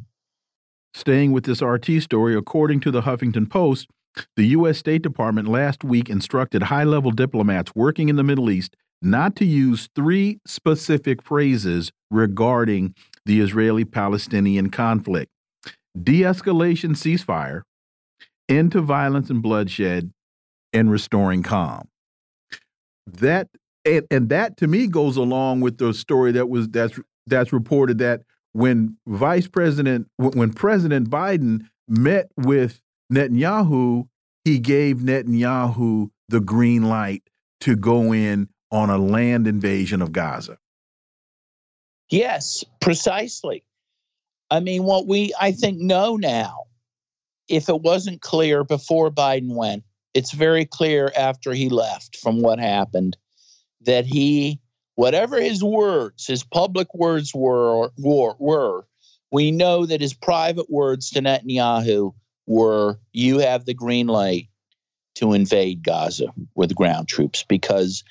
Staying 0.93 1.31
with 1.31 1.45
this 1.45 1.61
RT 1.61 2.01
story, 2.01 2.35
according 2.35 2.81
to 2.81 2.91
the 2.91 3.01
Huffington 3.01 3.49
Post, 3.49 3.87
the 4.35 4.47
U.S. 4.47 4.77
State 4.77 5.01
Department 5.01 5.47
last 5.47 5.83
week 5.83 6.09
instructed 6.09 6.63
high 6.63 6.83
level 6.83 7.11
diplomats 7.11 7.73
working 7.75 8.09
in 8.09 8.15
the 8.15 8.23
Middle 8.23 8.49
East 8.49 8.75
not 9.01 9.35
to 9.35 9.45
use 9.45 9.89
three 9.95 10.39
specific 10.45 11.21
phrases 11.21 11.91
regarding 12.11 12.93
the 13.25 13.39
Israeli 13.39 13.85
Palestinian 13.85 14.69
conflict 14.69 15.31
de 16.01 16.21
escalation 16.21 16.91
ceasefire, 16.91 17.63
end 18.47 18.71
to 18.71 18.81
violence 18.81 19.29
and 19.29 19.41
bloodshed, 19.41 20.11
and 20.73 20.91
restoring 20.91 21.43
calm. 21.43 21.87
That 23.07 23.49
and, 23.83 24.05
and 24.11 24.29
that 24.29 24.57
to 24.57 24.67
me 24.67 24.87
goes 24.87 25.17
along 25.17 25.61
with 25.61 25.77
the 25.77 25.93
story 25.93 26.31
that 26.33 26.49
was 26.49 26.69
that's 26.69 26.99
that's 27.27 27.51
reported 27.51 27.97
that 27.97 28.21
when 28.53 28.97
Vice 29.07 29.47
President 29.47 30.07
when 30.17 30.53
President 30.53 31.09
Biden 31.09 31.67
met 31.87 32.31
with 32.37 32.81
Netanyahu, 33.11 34.07
he 34.45 34.59
gave 34.59 34.97
Netanyahu 34.97 36.09
the 36.29 36.39
green 36.39 36.83
light 36.83 37.23
to 37.61 37.75
go 37.75 38.13
in 38.13 38.47
on 38.71 38.89
a 38.89 38.97
land 38.97 39.47
invasion 39.47 40.01
of 40.01 40.11
Gaza. 40.11 40.57
Yes, 42.09 42.63
precisely. 42.79 43.63
I 44.49 44.59
mean, 44.59 44.83
what 44.83 45.07
we, 45.07 45.33
I 45.39 45.51
think, 45.51 45.79
know 45.79 46.15
now, 46.15 46.63
if 47.47 47.69
it 47.69 47.81
wasn't 47.81 48.21
clear 48.21 48.63
before 48.63 49.11
Biden 49.11 49.55
went, 49.55 49.83
it's 50.13 50.31
very 50.31 50.65
clear 50.65 51.11
after 51.17 51.53
he 51.53 51.69
left 51.69 52.17
from 52.17 52.41
what 52.41 52.59
happened 52.59 53.17
that 53.81 54.05
he, 54.05 54.59
whatever 54.95 55.39
his 55.39 55.63
words, 55.63 56.27
his 56.27 56.43
public 56.43 56.93
words 56.93 57.33
were, 57.33 57.91
were, 57.97 58.35
were 58.39 58.85
we 59.31 59.51
know 59.51 59.85
that 59.85 60.01
his 60.01 60.13
private 60.13 60.69
words 60.69 61.11
to 61.11 61.21
Netanyahu 61.21 62.13
were 62.51 62.99
you 63.13 63.39
have 63.39 63.65
the 63.65 63.73
green 63.73 64.07
light 64.07 64.49
to 65.15 65.33
invade 65.33 65.83
Gaza 65.83 66.27
with 66.53 66.75
ground 66.75 67.07
troops 67.07 67.43
because 67.47 68.03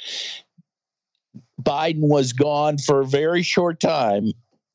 Biden 1.61 2.09
was 2.09 2.33
gone 2.33 2.79
for 2.79 3.01
a 3.01 3.07
very 3.07 3.43
short 3.43 3.81
time 3.81 4.33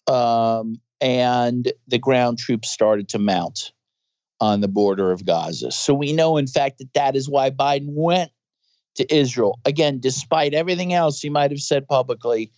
um, 0.08 0.80
and 1.02 1.72
the 1.88 1.98
ground 1.98 2.38
troops 2.38 2.70
started 2.70 3.10
to 3.10 3.20
mount 3.20 3.72
on 4.40 4.62
the 4.62 4.68
border 4.68 5.12
of 5.12 5.26
Gaza. 5.26 5.72
So 5.72 5.94
we 5.94 6.14
know, 6.14 6.38
in 6.38 6.48
fact, 6.48 6.78
that 6.78 6.94
that 6.94 7.16
is 7.16 7.28
why 7.28 7.50
Biden 7.50 7.94
went 7.94 8.32
to 8.96 9.16
Israel. 9.16 9.60
Again, 9.66 10.00
despite 10.00 10.54
everything 10.54 10.94
else 10.94 11.22
he 11.22 11.30
might 11.30 11.52
have 11.52 11.60
said 11.60 11.88
publicly, 11.88 12.52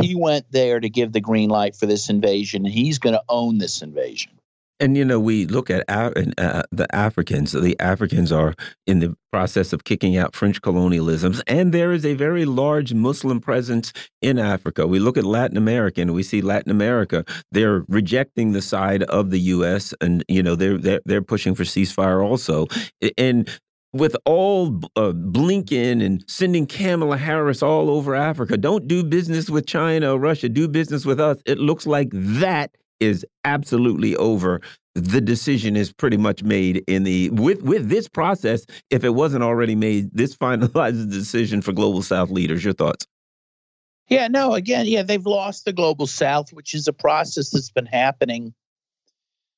he 0.00 0.14
went 0.14 0.50
there 0.50 0.80
to 0.80 0.88
give 0.88 1.12
the 1.12 1.20
green 1.20 1.50
light 1.50 1.76
for 1.76 1.86
this 1.86 2.08
invasion. 2.08 2.64
And 2.64 2.74
he's 2.74 2.98
going 2.98 3.14
to 3.14 3.22
own 3.28 3.58
this 3.58 3.82
invasion. 3.82 4.32
And 4.84 4.98
you 4.98 5.04
know, 5.06 5.18
we 5.18 5.46
look 5.46 5.70
at 5.70 5.82
uh, 5.88 6.10
the 6.70 6.86
Africans. 6.94 7.52
The 7.52 7.74
Africans 7.80 8.30
are 8.30 8.52
in 8.86 8.98
the 8.98 9.16
process 9.32 9.72
of 9.72 9.84
kicking 9.84 10.18
out 10.18 10.36
French 10.36 10.60
colonialisms, 10.60 11.40
and 11.46 11.72
there 11.72 11.90
is 11.90 12.04
a 12.04 12.12
very 12.12 12.44
large 12.44 12.92
Muslim 12.92 13.40
presence 13.40 13.94
in 14.20 14.38
Africa. 14.38 14.86
We 14.86 14.98
look 14.98 15.16
at 15.16 15.24
Latin 15.24 15.56
America, 15.56 16.02
and 16.02 16.12
we 16.12 16.22
see 16.22 16.42
Latin 16.42 16.70
America. 16.70 17.24
They're 17.50 17.86
rejecting 17.88 18.52
the 18.52 18.60
side 18.60 19.04
of 19.04 19.30
the 19.30 19.40
U.S., 19.56 19.94
and 20.02 20.22
you 20.28 20.42
know, 20.42 20.54
they're 20.54 20.76
they're, 20.76 21.00
they're 21.06 21.22
pushing 21.22 21.54
for 21.54 21.62
ceasefire 21.62 22.22
also. 22.22 22.66
And 23.16 23.48
with 23.94 24.14
all 24.26 24.66
uh, 24.96 25.12
Blinken 25.12 26.04
and 26.04 26.22
sending 26.28 26.66
Kamala 26.66 27.16
Harris 27.16 27.62
all 27.62 27.88
over 27.88 28.14
Africa, 28.14 28.58
don't 28.58 28.86
do 28.86 29.02
business 29.02 29.48
with 29.48 29.66
China 29.66 30.12
or 30.12 30.18
Russia. 30.18 30.50
Do 30.50 30.68
business 30.68 31.06
with 31.06 31.20
us. 31.20 31.38
It 31.46 31.58
looks 31.58 31.86
like 31.86 32.08
that 32.12 32.76
is 33.00 33.26
absolutely 33.44 34.16
over. 34.16 34.60
The 34.94 35.20
decision 35.20 35.76
is 35.76 35.92
pretty 35.92 36.16
much 36.16 36.42
made 36.42 36.84
in 36.86 37.04
the 37.04 37.30
with 37.30 37.62
with 37.62 37.88
this 37.88 38.08
process. 38.08 38.64
If 38.90 39.04
it 39.04 39.10
wasn't 39.10 39.42
already 39.44 39.74
made, 39.74 40.10
this 40.12 40.36
finalizes 40.44 41.10
the 41.10 41.18
decision 41.18 41.62
for 41.62 41.72
global 41.72 42.02
South 42.02 42.30
leaders. 42.30 42.64
Your 42.64 42.74
thoughts? 42.74 43.06
Yeah, 44.08 44.28
no. 44.28 44.54
Again, 44.54 44.86
yeah, 44.86 45.02
they've 45.02 45.26
lost 45.26 45.64
the 45.64 45.72
global 45.72 46.06
South, 46.06 46.52
which 46.52 46.74
is 46.74 46.88
a 46.88 46.92
process 46.92 47.50
that's 47.50 47.70
been 47.70 47.86
happening 47.86 48.54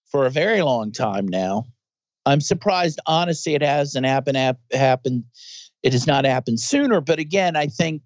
for 0.06 0.26
a 0.26 0.30
very 0.30 0.62
long 0.62 0.92
time 0.92 1.26
now. 1.28 1.66
I'm 2.26 2.40
surprised, 2.40 3.00
honestly, 3.06 3.54
it 3.54 3.62
hasn't 3.62 4.06
happened. 4.06 4.36
Happened. 4.72 5.24
It 5.82 5.92
has 5.92 6.06
not 6.06 6.24
happened 6.24 6.60
sooner. 6.60 7.00
But 7.00 7.18
again, 7.18 7.56
I 7.56 7.66
think 7.66 8.04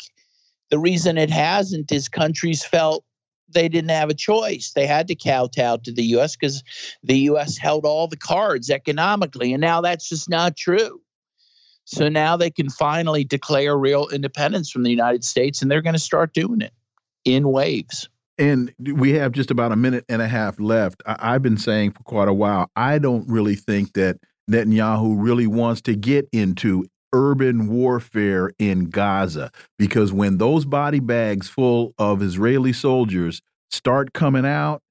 The 0.71 0.79
reason 0.79 1.19
it 1.19 1.31
hasn't 1.31 1.93
is 1.93 2.09
countries 2.09 2.65
felt 2.65 3.05
they 3.53 3.69
didn't 3.69 3.91
have 3.91 4.11
a 4.11 4.15
choice. 4.15 4.73
They 4.75 4.87
had 4.87 5.09
to 5.09 5.15
kowtow 5.15 5.79
to 5.79 5.93
the 5.93 6.05
U.S. 6.05 6.37
because 6.37 6.63
the 7.03 7.19
U.S. 7.19 7.57
held 7.57 7.85
all 7.85 8.09
the 8.09 8.17
cards 8.17 8.71
economically, 8.71 9.53
and 9.53 9.61
now 9.61 9.81
that's 9.81 10.09
just 10.09 10.29
not 10.29 10.57
true. 10.57 11.01
So 11.85 12.09
now 12.09 12.37
they 12.37 12.51
can 12.51 12.71
finally 12.71 13.25
declare 13.25 13.77
real 13.77 14.09
independence 14.09 14.71
from 14.71 14.85
the 14.85 14.91
United 14.91 15.25
States, 15.25 15.61
and 15.61 15.71
they're 15.71 15.83
going 15.83 15.95
to 15.95 15.99
start 15.99 16.33
doing 16.35 16.61
it 16.61 16.73
in 17.25 17.49
waves. 17.49 18.09
And 18.39 18.73
we 18.79 19.13
have 19.15 19.33
just 19.33 19.51
about 19.51 19.73
a 19.73 19.77
minute 19.77 20.05
and 20.09 20.23
a 20.23 20.29
half 20.29 20.59
left. 20.59 21.03
I 21.05 21.33
have 21.33 21.43
been 21.43 21.59
saying 21.59 21.93
for 21.93 22.03
quite 22.05 22.29
a 22.29 22.33
while, 22.33 22.71
I 22.75 22.99
don't 22.99 23.29
really 23.29 23.55
think 23.55 23.93
that 23.95 24.19
Netanyahu 24.51 25.17
really 25.19 25.47
wants 25.47 25.83
to 25.83 25.95
get 25.95 26.29
into 26.33 26.87
urban 27.13 27.69
warfare 27.69 28.53
in 28.59 28.91
Gaza 28.91 29.51
because 29.79 30.13
when 30.13 30.39
those 30.39 30.65
body 30.65 31.01
bags 31.01 31.49
full 31.49 31.95
of 31.99 32.23
Israeli 32.23 32.73
soldiers 32.73 33.43
start 33.71 34.13
coming 34.13 34.47
out, 34.47 34.83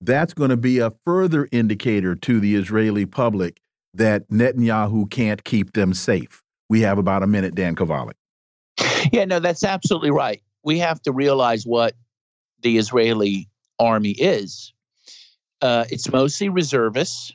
that's 0.00 0.34
going 0.34 0.50
to 0.50 0.56
be 0.56 0.78
a 0.78 0.92
further 1.04 1.48
indicator 1.50 2.14
to 2.14 2.40
the 2.40 2.54
Israeli 2.54 3.06
public 3.06 3.60
that 3.94 4.28
Netanyahu 4.28 5.10
can't 5.10 5.42
keep 5.44 5.72
them 5.72 5.94
safe. 5.94 6.42
We 6.68 6.80
have 6.80 6.98
about 6.98 7.22
a 7.22 7.26
minute, 7.26 7.54
Dan 7.54 7.74
Kovalik. 7.76 8.14
Yeah, 9.12 9.26
no, 9.26 9.38
that's 9.38 9.62
absolutely 9.62 10.10
right. 10.10 10.42
We 10.64 10.78
have 10.78 11.00
to 11.02 11.12
realize 11.12 11.64
what 11.66 11.94
the 12.62 12.78
Israeli 12.78 13.48
army 13.78 14.12
is. 14.12 14.72
Uh, 15.60 15.84
it's 15.90 16.10
mostly 16.10 16.48
reservists, 16.48 17.32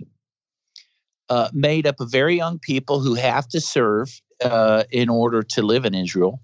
uh, 1.30 1.50
made 1.54 1.86
up 1.86 2.00
of 2.00 2.12
very 2.12 2.36
young 2.36 2.60
people 2.60 3.00
who 3.00 3.14
have 3.14 3.48
to 3.50 3.62
serve 3.62 4.20
uh, 4.44 4.84
in 4.92 5.10
order 5.10 5.44
to 5.44 5.62
live 5.62 5.86
in 5.86 5.96
Israel. 5.96 6.42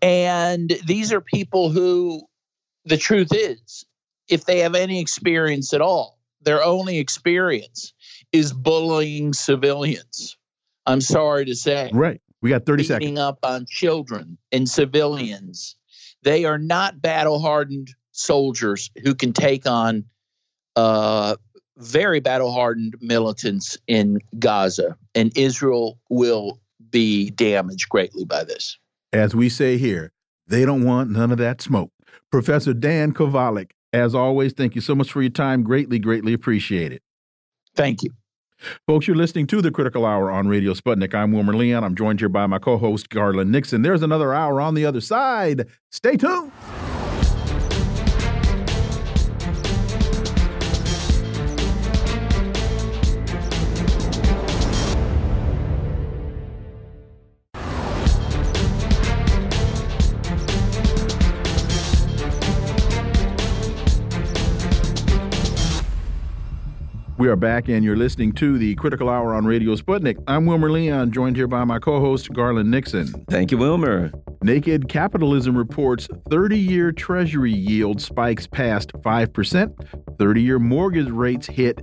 And 0.00 0.70
these 0.86 1.12
are 1.12 1.20
people 1.20 1.70
who, 1.70 2.22
the 2.84 2.96
truth 2.96 3.28
is, 3.32 3.84
if 4.28 4.44
they 4.44 4.60
have 4.60 4.74
any 4.74 5.00
experience 5.00 5.72
at 5.72 5.80
all, 5.80 6.18
their 6.42 6.62
only 6.62 6.98
experience 6.98 7.92
is 8.32 8.52
bullying 8.52 9.32
civilians. 9.32 10.36
I'm 10.86 11.00
sorry 11.00 11.44
to 11.44 11.54
say. 11.54 11.90
Right. 11.92 12.20
We 12.40 12.50
got 12.50 12.66
30 12.66 12.82
beating 12.82 12.98
seconds. 12.98 13.18
up 13.20 13.38
on 13.44 13.66
children 13.68 14.38
and 14.50 14.68
civilians. 14.68 15.76
They 16.22 16.44
are 16.44 16.58
not 16.58 17.00
battle 17.00 17.38
hardened 17.38 17.94
soldiers 18.10 18.90
who 19.04 19.14
can 19.14 19.32
take 19.32 19.66
on 19.66 20.04
uh, 20.74 21.36
very 21.76 22.20
battle 22.20 22.52
hardened 22.52 22.96
militants 23.00 23.78
in 23.86 24.18
Gaza. 24.38 24.96
And 25.14 25.36
Israel 25.36 25.98
will 26.08 26.60
be 26.92 27.30
damaged 27.30 27.88
greatly 27.88 28.24
by 28.24 28.44
this. 28.44 28.78
As 29.12 29.34
we 29.34 29.48
say 29.48 29.76
here, 29.76 30.12
they 30.46 30.64
don't 30.64 30.84
want 30.84 31.10
none 31.10 31.32
of 31.32 31.38
that 31.38 31.60
smoke. 31.60 31.90
Professor 32.30 32.72
Dan 32.72 33.12
Kovalik, 33.12 33.72
as 33.92 34.14
always, 34.14 34.52
thank 34.52 34.74
you 34.74 34.80
so 34.80 34.94
much 34.94 35.10
for 35.10 35.20
your 35.20 35.30
time. 35.30 35.64
Greatly, 35.64 35.98
greatly 35.98 36.32
appreciate 36.32 36.92
it. 36.92 37.02
Thank 37.74 38.02
you. 38.02 38.10
Folks, 38.86 39.06
you're 39.06 39.16
listening 39.16 39.46
to 39.48 39.60
the 39.60 39.72
Critical 39.72 40.06
Hour 40.06 40.30
on 40.30 40.46
Radio 40.46 40.72
Sputnik. 40.72 41.14
I'm 41.14 41.32
Wilmer 41.32 41.54
Leon. 41.54 41.82
I'm 41.82 41.96
joined 41.96 42.20
here 42.20 42.28
by 42.28 42.46
my 42.46 42.58
co 42.58 42.78
host, 42.78 43.08
Garland 43.10 43.50
Nixon. 43.50 43.82
There's 43.82 44.02
another 44.02 44.32
hour 44.32 44.60
on 44.60 44.74
the 44.74 44.86
other 44.86 45.00
side. 45.00 45.66
Stay 45.90 46.16
tuned. 46.16 46.52
We 67.22 67.28
are 67.28 67.36
back, 67.36 67.68
and 67.68 67.84
you're 67.84 67.94
listening 67.94 68.32
to 68.32 68.58
the 68.58 68.74
Critical 68.74 69.08
Hour 69.08 69.32
on 69.32 69.44
Radio 69.44 69.76
Sputnik. 69.76 70.20
I'm 70.26 70.44
Wilmer 70.44 70.68
Leon, 70.68 71.12
joined 71.12 71.36
here 71.36 71.46
by 71.46 71.62
my 71.62 71.78
co 71.78 72.00
host, 72.00 72.32
Garland 72.32 72.68
Nixon. 72.68 73.06
Thank 73.30 73.52
you, 73.52 73.58
Wilmer. 73.58 74.10
Naked 74.42 74.88
Capitalism 74.88 75.56
reports 75.56 76.08
30 76.30 76.58
year 76.58 76.90
Treasury 76.90 77.52
yield 77.52 78.02
spikes 78.02 78.48
past 78.48 78.92
5%, 78.94 80.18
30 80.18 80.42
year 80.42 80.58
mortgage 80.58 81.10
rates 81.10 81.46
hit 81.46 81.76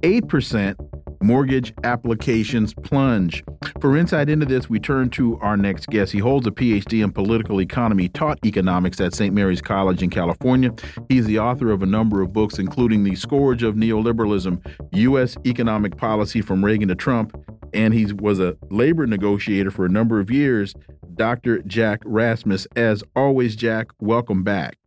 8%, 0.00 0.74
mortgage 1.22 1.72
applications 1.84 2.74
plunge. 2.74 3.44
For 3.80 3.96
insight 3.96 4.28
into 4.28 4.46
this, 4.46 4.68
we 4.68 4.78
turn 4.78 5.10
to 5.10 5.38
our 5.40 5.56
next 5.56 5.86
guest. 5.88 6.12
He 6.12 6.18
holds 6.18 6.46
a 6.46 6.50
PhD 6.50 7.02
in 7.02 7.12
political 7.12 7.60
economy, 7.60 8.08
taught 8.08 8.38
economics 8.44 9.00
at 9.00 9.14
St. 9.14 9.34
Mary's 9.34 9.60
College 9.60 10.02
in 10.02 10.10
California. 10.10 10.70
He's 11.08 11.26
the 11.26 11.38
author 11.38 11.70
of 11.70 11.82
a 11.82 11.86
number 11.86 12.22
of 12.22 12.32
books, 12.32 12.58
including 12.58 13.04
The 13.04 13.16
Scourge 13.16 13.62
of 13.62 13.74
Neoliberalism 13.74 14.64
U.S. 14.92 15.36
Economic 15.46 15.96
Policy 15.96 16.40
from 16.40 16.64
Reagan 16.64 16.88
to 16.88 16.94
Trump. 16.94 17.36
And 17.74 17.92
he 17.92 18.12
was 18.12 18.40
a 18.40 18.56
labor 18.70 19.06
negotiator 19.06 19.70
for 19.70 19.84
a 19.84 19.90
number 19.90 20.20
of 20.20 20.30
years. 20.30 20.74
Dr. 21.14 21.62
Jack 21.62 22.02
Rasmus. 22.04 22.66
As 22.76 23.02
always, 23.14 23.56
Jack, 23.56 23.88
welcome 23.98 24.44
back. 24.44 24.78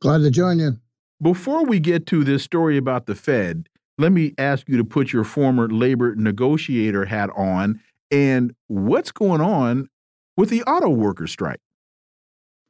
Glad 0.00 0.18
to 0.18 0.30
join 0.30 0.58
you. 0.58 0.78
Before 1.20 1.64
we 1.64 1.80
get 1.80 2.06
to 2.06 2.22
this 2.22 2.44
story 2.44 2.76
about 2.76 3.06
the 3.06 3.16
Fed, 3.16 3.67
let 3.98 4.12
me 4.12 4.32
ask 4.38 4.68
you 4.68 4.76
to 4.76 4.84
put 4.84 5.12
your 5.12 5.24
former 5.24 5.68
labor 5.68 6.14
negotiator 6.14 7.04
hat 7.04 7.30
on 7.36 7.80
and 8.10 8.54
what's 8.68 9.12
going 9.12 9.40
on 9.40 9.88
with 10.36 10.50
the 10.50 10.62
auto 10.62 10.88
worker 10.88 11.26
strike? 11.26 11.60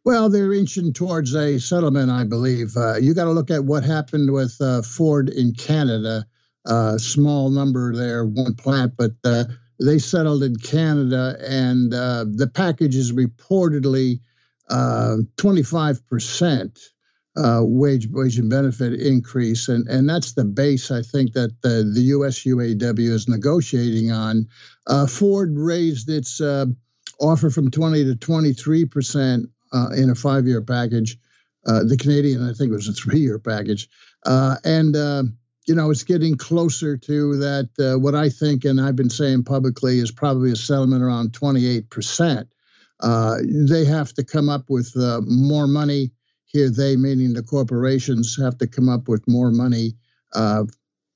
Well, 0.04 0.30
they're 0.30 0.54
inching 0.54 0.94
towards 0.94 1.34
a 1.34 1.60
settlement, 1.60 2.10
I 2.10 2.24
believe. 2.24 2.76
Uh, 2.76 2.96
you 2.96 3.14
got 3.14 3.24
to 3.24 3.32
look 3.32 3.50
at 3.50 3.64
what 3.64 3.84
happened 3.84 4.32
with 4.32 4.56
uh, 4.60 4.82
Ford 4.82 5.28
in 5.28 5.52
Canada. 5.52 6.24
Uh, 6.64 6.98
small 6.98 7.50
number 7.50 7.94
there, 7.94 8.24
one 8.24 8.54
plant, 8.54 8.94
but 8.96 9.12
uh, 9.24 9.44
they 9.80 9.98
settled 9.98 10.42
in 10.42 10.56
Canada, 10.56 11.36
and 11.40 11.94
uh, 11.94 12.24
the 12.28 12.46
package 12.46 12.96
is 12.96 13.12
reportedly 13.12 14.20
25% 14.70 16.88
uh, 17.38 17.58
uh, 17.58 17.62
wage 17.62 18.08
wage 18.08 18.38
and 18.38 18.50
benefit 18.50 18.94
increase, 18.94 19.68
and 19.68 19.88
and 19.88 20.08
that's 20.08 20.32
the 20.32 20.44
base 20.44 20.90
I 20.90 21.02
think 21.02 21.32
that 21.34 21.60
the, 21.62 21.90
the 21.94 22.02
U.S. 22.16 22.40
UAW 22.40 22.98
is 22.98 23.28
negotiating 23.28 24.10
on. 24.10 24.48
Uh, 24.86 25.06
Ford 25.06 25.52
raised 25.54 26.08
its 26.08 26.40
uh, 26.40 26.66
offer 27.20 27.50
from 27.50 27.70
20 27.70 28.04
to 28.04 28.16
23 28.16 28.84
percent 28.86 29.46
uh, 29.72 29.90
in 29.96 30.10
a 30.10 30.14
five-year 30.14 30.62
package. 30.62 31.16
Uh, 31.66 31.84
the 31.84 31.96
Canadian, 31.96 32.48
I 32.48 32.54
think, 32.54 32.70
it 32.70 32.76
was 32.76 32.88
a 32.88 32.92
three-year 32.92 33.38
package, 33.38 33.88
uh, 34.24 34.56
and 34.64 34.94
you 35.66 35.74
know 35.74 35.90
it's 35.90 36.04
getting 36.04 36.36
closer 36.36 36.96
to 36.96 37.36
that. 37.36 37.98
what 38.00 38.14
I 38.14 38.30
think, 38.30 38.64
and 38.64 38.80
I've 38.80 38.96
been 38.96 39.10
saying 39.10 39.44
publicly, 39.44 39.98
is 39.98 40.10
probably 40.10 40.52
a 40.52 40.56
settlement 40.56 41.02
around 41.02 41.34
28 41.34 41.90
percent. 41.90 42.48
they 43.00 43.84
have 43.84 44.12
to 44.14 44.24
come 44.24 44.48
up 44.48 44.64
with 44.68 44.92
more 44.96 45.66
money 45.66 46.12
here 46.48 46.70
they 46.70 46.96
meaning 46.96 47.32
the 47.32 47.42
corporations 47.42 48.36
have 48.40 48.58
to 48.58 48.66
come 48.66 48.88
up 48.88 49.08
with 49.08 49.28
more 49.28 49.50
money 49.50 49.92
uh, 50.34 50.64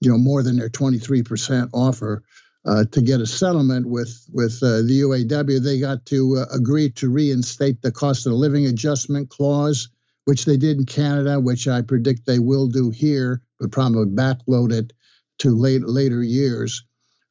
you 0.00 0.10
know 0.10 0.18
more 0.18 0.42
than 0.42 0.56
their 0.56 0.70
23% 0.70 1.70
offer 1.72 2.22
uh, 2.64 2.84
to 2.92 3.02
get 3.02 3.20
a 3.20 3.26
settlement 3.26 3.86
with 3.86 4.24
with 4.32 4.58
uh, 4.62 4.82
the 4.82 5.00
UAW 5.02 5.62
they 5.62 5.80
got 5.80 6.06
to 6.06 6.38
uh, 6.38 6.54
agree 6.54 6.90
to 6.90 7.10
reinstate 7.10 7.82
the 7.82 7.92
cost 7.92 8.26
of 8.26 8.32
living 8.32 8.66
adjustment 8.66 9.28
clause 9.30 9.88
which 10.24 10.44
they 10.44 10.56
did 10.56 10.78
in 10.78 10.86
Canada 10.86 11.40
which 11.40 11.66
I 11.66 11.82
predict 11.82 12.26
they 12.26 12.38
will 12.38 12.68
do 12.68 12.90
here 12.90 13.42
but 13.58 13.72
probably 13.72 14.06
backload 14.06 14.72
it 14.72 14.92
to 15.38 15.56
late 15.56 15.82
later 15.82 16.22
years. 16.22 16.84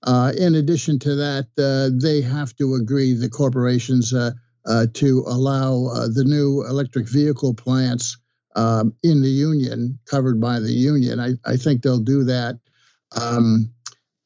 Uh, 0.03 0.33
in 0.37 0.55
addition 0.55 0.97
to 0.99 1.15
that 1.15 1.47
uh, 1.59 1.95
they 2.01 2.21
have 2.21 2.55
to 2.55 2.75
agree 2.75 3.13
the 3.13 3.29
corporations 3.29 4.13
uh, 4.13 4.31
to 4.65 5.23
allow 5.27 5.87
uh, 5.87 6.07
the 6.07 6.23
new 6.25 6.63
electric 6.67 7.07
vehicle 7.09 7.53
plants 7.53 8.17
um, 8.55 8.93
in 9.03 9.21
the 9.21 9.29
union, 9.29 9.99
covered 10.05 10.39
by 10.39 10.59
the 10.59 10.71
union. 10.71 11.19
I, 11.19 11.31
I 11.45 11.57
think 11.57 11.81
they'll 11.81 11.99
do 11.99 12.23
that. 12.25 12.59
Um, 13.19 13.71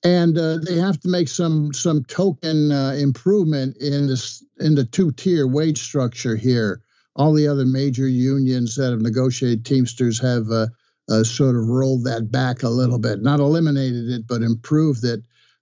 and 0.04 0.38
uh, 0.38 0.60
they 0.60 0.78
have 0.78 1.00
to 1.02 1.10
make 1.10 1.28
some 1.28 1.74
some 1.74 2.04
token 2.04 2.72
uh, 2.72 2.92
improvement 2.92 3.78
in 3.78 4.08
this 4.08 4.44
in 4.60 4.76
the 4.76 4.86
two 4.86 5.12
tier 5.12 5.48
wage 5.48 5.82
structure 5.82 6.36
here. 6.36 6.82
All 7.16 7.34
the 7.34 7.48
other 7.48 7.66
major 7.66 8.08
unions 8.08 8.76
that 8.76 8.92
have 8.92 9.02
negotiated 9.02 9.66
Teamsters 9.66 10.20
have 10.20 10.52
uh, 10.52 10.68
uh, 11.10 11.24
sort 11.24 11.56
of 11.56 11.68
rolled 11.68 12.04
that 12.04 12.32
back 12.32 12.62
a 12.62 12.70
little 12.70 13.00
bit, 13.00 13.24
not 13.24 13.40
eliminated 13.40 14.10
it, 14.10 14.28
but 14.28 14.42
improved 14.42 15.04
it. 15.04 15.22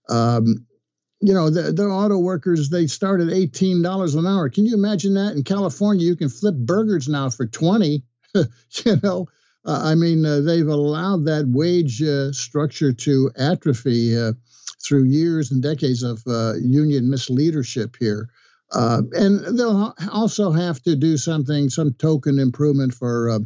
Um, 0.09 0.65
you 1.25 1.33
know, 1.33 1.49
the, 1.49 1.71
the 1.71 1.85
auto 1.85 2.17
workers, 2.17 2.69
they 2.69 2.87
start 2.87 3.21
at 3.21 3.27
$18 3.27 4.17
an 4.17 4.27
hour. 4.27 4.49
Can 4.49 4.65
you 4.65 4.73
imagine 4.75 5.13
that? 5.15 5.35
In 5.35 5.43
California, 5.43 6.05
you 6.05 6.15
can 6.15 6.29
flip 6.29 6.55
burgers 6.55 7.07
now 7.07 7.29
for 7.29 7.45
20 7.45 8.03
you 8.85 8.99
know, 9.03 9.27
uh, 9.65 9.81
I 9.83 9.95
mean, 9.95 10.25
uh, 10.25 10.41
they've 10.41 10.67
allowed 10.67 11.25
that 11.25 11.47
wage 11.47 12.01
uh, 12.01 12.31
structure 12.31 12.91
to 12.91 13.31
atrophy 13.37 14.17
uh, 14.17 14.33
through 14.83 15.05
years 15.05 15.51
and 15.51 15.61
decades 15.61 16.03
of 16.03 16.21
uh, 16.27 16.53
union 16.55 17.05
misleadership 17.05 17.95
here. 17.99 18.29
Uh, 18.71 19.03
and 19.11 19.57
they'll 19.57 19.93
also 20.11 20.51
have 20.51 20.81
to 20.83 20.95
do 20.95 21.15
something, 21.15 21.69
some 21.69 21.93
token 21.93 22.39
improvement 22.39 22.93
for 22.93 23.39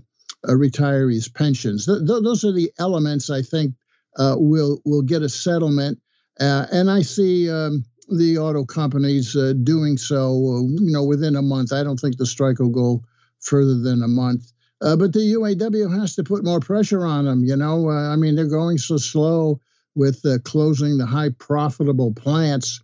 retirees' 0.45 1.33
pensions. 1.33 1.85
Th- 1.85 1.99
th- 1.99 2.23
those 2.23 2.45
are 2.45 2.53
the 2.53 2.71
elements 2.79 3.29
I 3.29 3.41
think 3.41 3.73
will 4.17 4.81
will 4.85 5.01
get 5.01 5.23
a 5.23 5.29
settlement. 5.29 5.99
Uh, 6.39 6.65
and 6.71 6.89
I 6.89 7.01
see 7.01 7.49
um, 7.49 7.83
the 8.09 8.37
auto 8.37 8.63
companies 8.65 9.35
uh, 9.35 9.53
doing 9.63 9.97
so, 9.97 10.67
you 10.69 10.91
know, 10.91 11.03
within 11.03 11.35
a 11.35 11.41
month. 11.41 11.73
I 11.73 11.83
don't 11.83 11.99
think 11.99 12.17
the 12.17 12.25
strike 12.25 12.59
will 12.59 12.69
go 12.69 13.03
further 13.39 13.79
than 13.79 14.03
a 14.03 14.07
month. 14.07 14.51
but 14.79 15.13
the 15.13 15.35
UAW 15.35 15.99
has 15.99 16.15
to 16.15 16.23
put 16.23 16.43
more 16.43 16.59
pressure 16.59 17.05
on 17.05 17.25
them. 17.25 17.43
You 17.43 17.55
know, 17.55 17.89
I 17.89 18.15
mean, 18.15 18.35
they're 18.35 18.45
going 18.45 18.77
so 18.77 18.97
slow 18.97 19.59
with 19.95 20.23
closing 20.43 20.97
the 20.97 21.05
high 21.05 21.29
profitable 21.37 22.13
plants. 22.13 22.81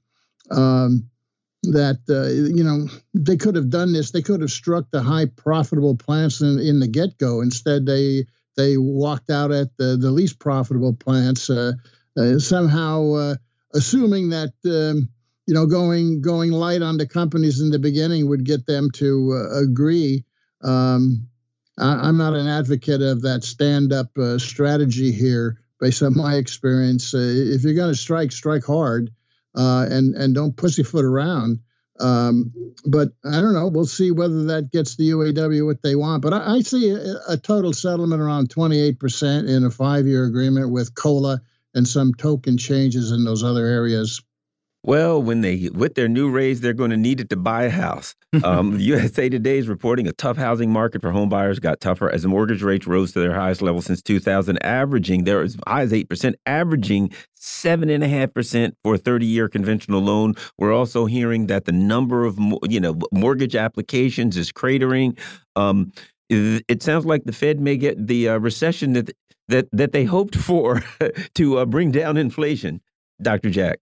Um, 0.52 1.10
that 1.64 2.00
uh, 2.10 2.28
you 2.28 2.64
know 2.64 2.88
they 3.14 3.38
could 3.38 3.56
have 3.56 3.70
done 3.70 3.94
this. 3.94 4.12
They 4.12 4.22
could 4.22 4.42
have 4.42 4.52
struck 4.52 4.86
the 4.92 5.02
high 5.02 5.26
profitable 5.26 5.96
plants 5.96 6.42
in, 6.42 6.60
in 6.60 6.80
the 6.80 6.88
get 6.88 7.18
go. 7.18 7.42
Instead, 7.42 7.86
they 7.86 8.26
they 8.56 8.78
walked 8.78 9.30
out 9.30 9.52
at 9.52 9.76
the, 9.78 9.98
the 9.98 10.12
least 10.12 10.40
profitable 10.40 10.94
plants, 10.94 11.50
uh, 11.50 11.54
uh, 11.64 11.74
somehow 12.38 13.14
uh, 13.14 13.36
assuming 13.74 14.30
that 14.30 14.54
um, 14.66 15.10
you 15.48 15.54
know 15.54 15.66
going 15.66 16.22
going 16.22 16.52
light 16.52 16.82
on 16.82 16.98
the 16.98 17.08
companies 17.08 17.60
in 17.62 17.72
the 17.72 17.80
beginning 17.80 18.30
would 18.30 18.46
get 18.46 18.66
them 18.66 18.90
to 18.92 19.34
uh, 19.34 19.62
agree. 19.62 20.24
Um, 20.62 21.28
I, 21.78 22.08
am 22.08 22.18
not 22.18 22.34
an 22.34 22.48
advocate 22.48 23.02
of 23.02 23.24
that 23.24 23.44
stand 23.44 23.92
up 23.92 24.18
uh, 24.18 24.38
strategy 24.38 25.12
here. 25.12 25.60
Based 25.80 26.02
on 26.02 26.16
my 26.16 26.36
experience, 26.36 27.14
if 27.14 27.64
you're 27.64 27.74
going 27.74 27.92
to 27.92 28.00
strike, 28.00 28.32
strike 28.32 28.64
hard 28.64 29.12
uh, 29.56 29.86
and 29.90 30.16
and 30.16 30.34
don't 30.34 30.56
pussyfoot 30.56 31.04
around. 31.04 31.60
Um, 32.00 32.52
but 32.86 33.10
I 33.24 33.40
don't 33.42 33.54
know. 33.54 33.68
We'll 33.68 33.86
see 33.86 34.12
whether 34.12 34.46
that 34.46 34.72
gets 34.72 34.96
the 34.96 35.12
UAW 35.12 35.66
what 35.66 35.84
they 35.84 35.96
want. 35.96 36.24
But 36.24 36.34
I, 36.34 36.56
I 36.56 36.60
see 36.62 36.90
a, 36.90 37.16
a, 37.30 37.38
total 37.38 37.72
settlement 37.72 38.20
around 38.20 38.50
28% 38.50 39.48
in 39.48 39.64
a 39.64 39.70
five-year 39.70 40.26
agreement 40.26 40.72
with 40.72 40.96
COLA 40.96 41.40
and 41.74 41.88
some 41.88 42.14
token 42.14 42.58
changes 42.58 43.12
in 43.12 43.24
those 43.24 43.44
other 43.44 43.66
areas. 43.66 44.22
Well, 44.86 45.24
when 45.24 45.40
they 45.40 45.70
with 45.74 45.96
their 45.96 46.10
new 46.10 46.30
raise, 46.30 46.60
they're 46.60 46.74
going 46.74 46.92
to 46.92 46.98
need 46.98 47.22
it 47.22 47.30
to 47.30 47.38
buy 47.38 47.64
a 47.64 47.70
house. 47.70 48.16
Um, 48.44 48.78
USA 48.80 49.30
Today 49.30 49.58
is 49.58 49.70
reporting 49.70 50.10
a 50.10 50.12
tough 50.12 50.36
housing 50.36 50.72
market 50.72 51.02
for 51.02 51.12
home 51.12 51.30
buyers 51.30 51.60
got 51.60 51.80
tougher 51.80 52.10
as 52.10 52.24
the 52.24 52.28
mortgage 52.28 52.62
rates 52.62 52.86
rose 52.86 53.14
to 53.14 53.22
their 53.22 53.34
highest 53.34 53.62
level 53.62 53.82
since 53.82 54.02
2000, 54.02 54.62
averaging 54.62 55.24
there 55.24 55.42
as 55.42 55.56
high 55.66 55.84
as 55.84 55.94
eight 55.94 56.10
percent, 56.10 56.36
averaging 56.46 57.14
seven 57.34 57.90
and 57.90 58.04
a 58.04 58.10
half 58.10 58.34
percent 58.34 58.76
for 58.84 58.96
a 58.96 59.00
30-year 59.00 59.48
conventional 59.48 60.02
loan. 60.02 60.34
We're 60.58 60.74
also 60.74 61.06
hearing 61.06 61.48
that 61.48 61.64
the 61.64 61.72
number 61.72 62.26
of 62.26 62.38
you 62.68 62.82
know 62.82 63.00
mortgage 63.14 63.56
applications 63.56 64.36
is 64.36 64.52
cratering. 64.52 65.18
Um, 65.56 65.94
it 66.30 66.82
sounds 66.82 67.06
like 67.06 67.26
the 67.26 67.32
Fed 67.32 67.60
may 67.60 67.78
get 67.78 68.08
the 68.08 68.30
uh, 68.30 68.38
recession 68.40 68.94
that 68.94 69.12
that 69.54 69.70
that 69.72 69.92
they 69.92 70.04
hoped 70.04 70.36
for 70.36 70.84
to 71.36 71.60
uh, 71.60 71.66
bring 71.66 71.92
down 71.92 72.18
inflation. 72.18 72.82
Dr. 73.22 73.52
Jack. 73.52 73.80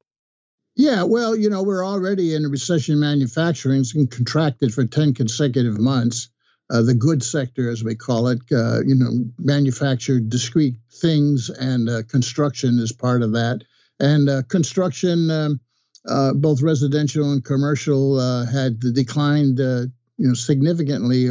Yeah, 0.75 1.03
well, 1.03 1.35
you 1.35 1.49
know, 1.49 1.63
we're 1.63 1.85
already 1.85 2.35
in 2.35 2.45
a 2.45 2.49
recession 2.49 2.99
manufacturing. 2.99 3.83
Been 3.93 4.07
contracted 4.07 4.73
for 4.73 4.85
10 4.85 5.13
consecutive 5.13 5.79
months. 5.79 6.29
Uh, 6.69 6.81
the 6.81 6.93
goods 6.93 7.29
sector, 7.29 7.69
as 7.69 7.83
we 7.83 7.95
call 7.95 8.27
it, 8.27 8.39
uh, 8.51 8.79
you 8.85 8.95
know, 8.95 9.09
manufactured 9.37 10.29
discrete 10.29 10.75
things, 11.01 11.49
and 11.49 11.89
uh, 11.89 12.03
construction 12.03 12.79
is 12.79 12.93
part 12.93 13.21
of 13.21 13.33
that. 13.33 13.63
And 13.99 14.29
uh, 14.29 14.43
construction, 14.47 15.29
um, 15.29 15.59
uh, 16.07 16.33
both 16.33 16.61
residential 16.61 17.31
and 17.31 17.43
commercial, 17.43 18.19
had 18.45 18.79
declined, 18.79 19.59
you 19.59 19.91
know, 20.17 20.33
significantly 20.33 21.29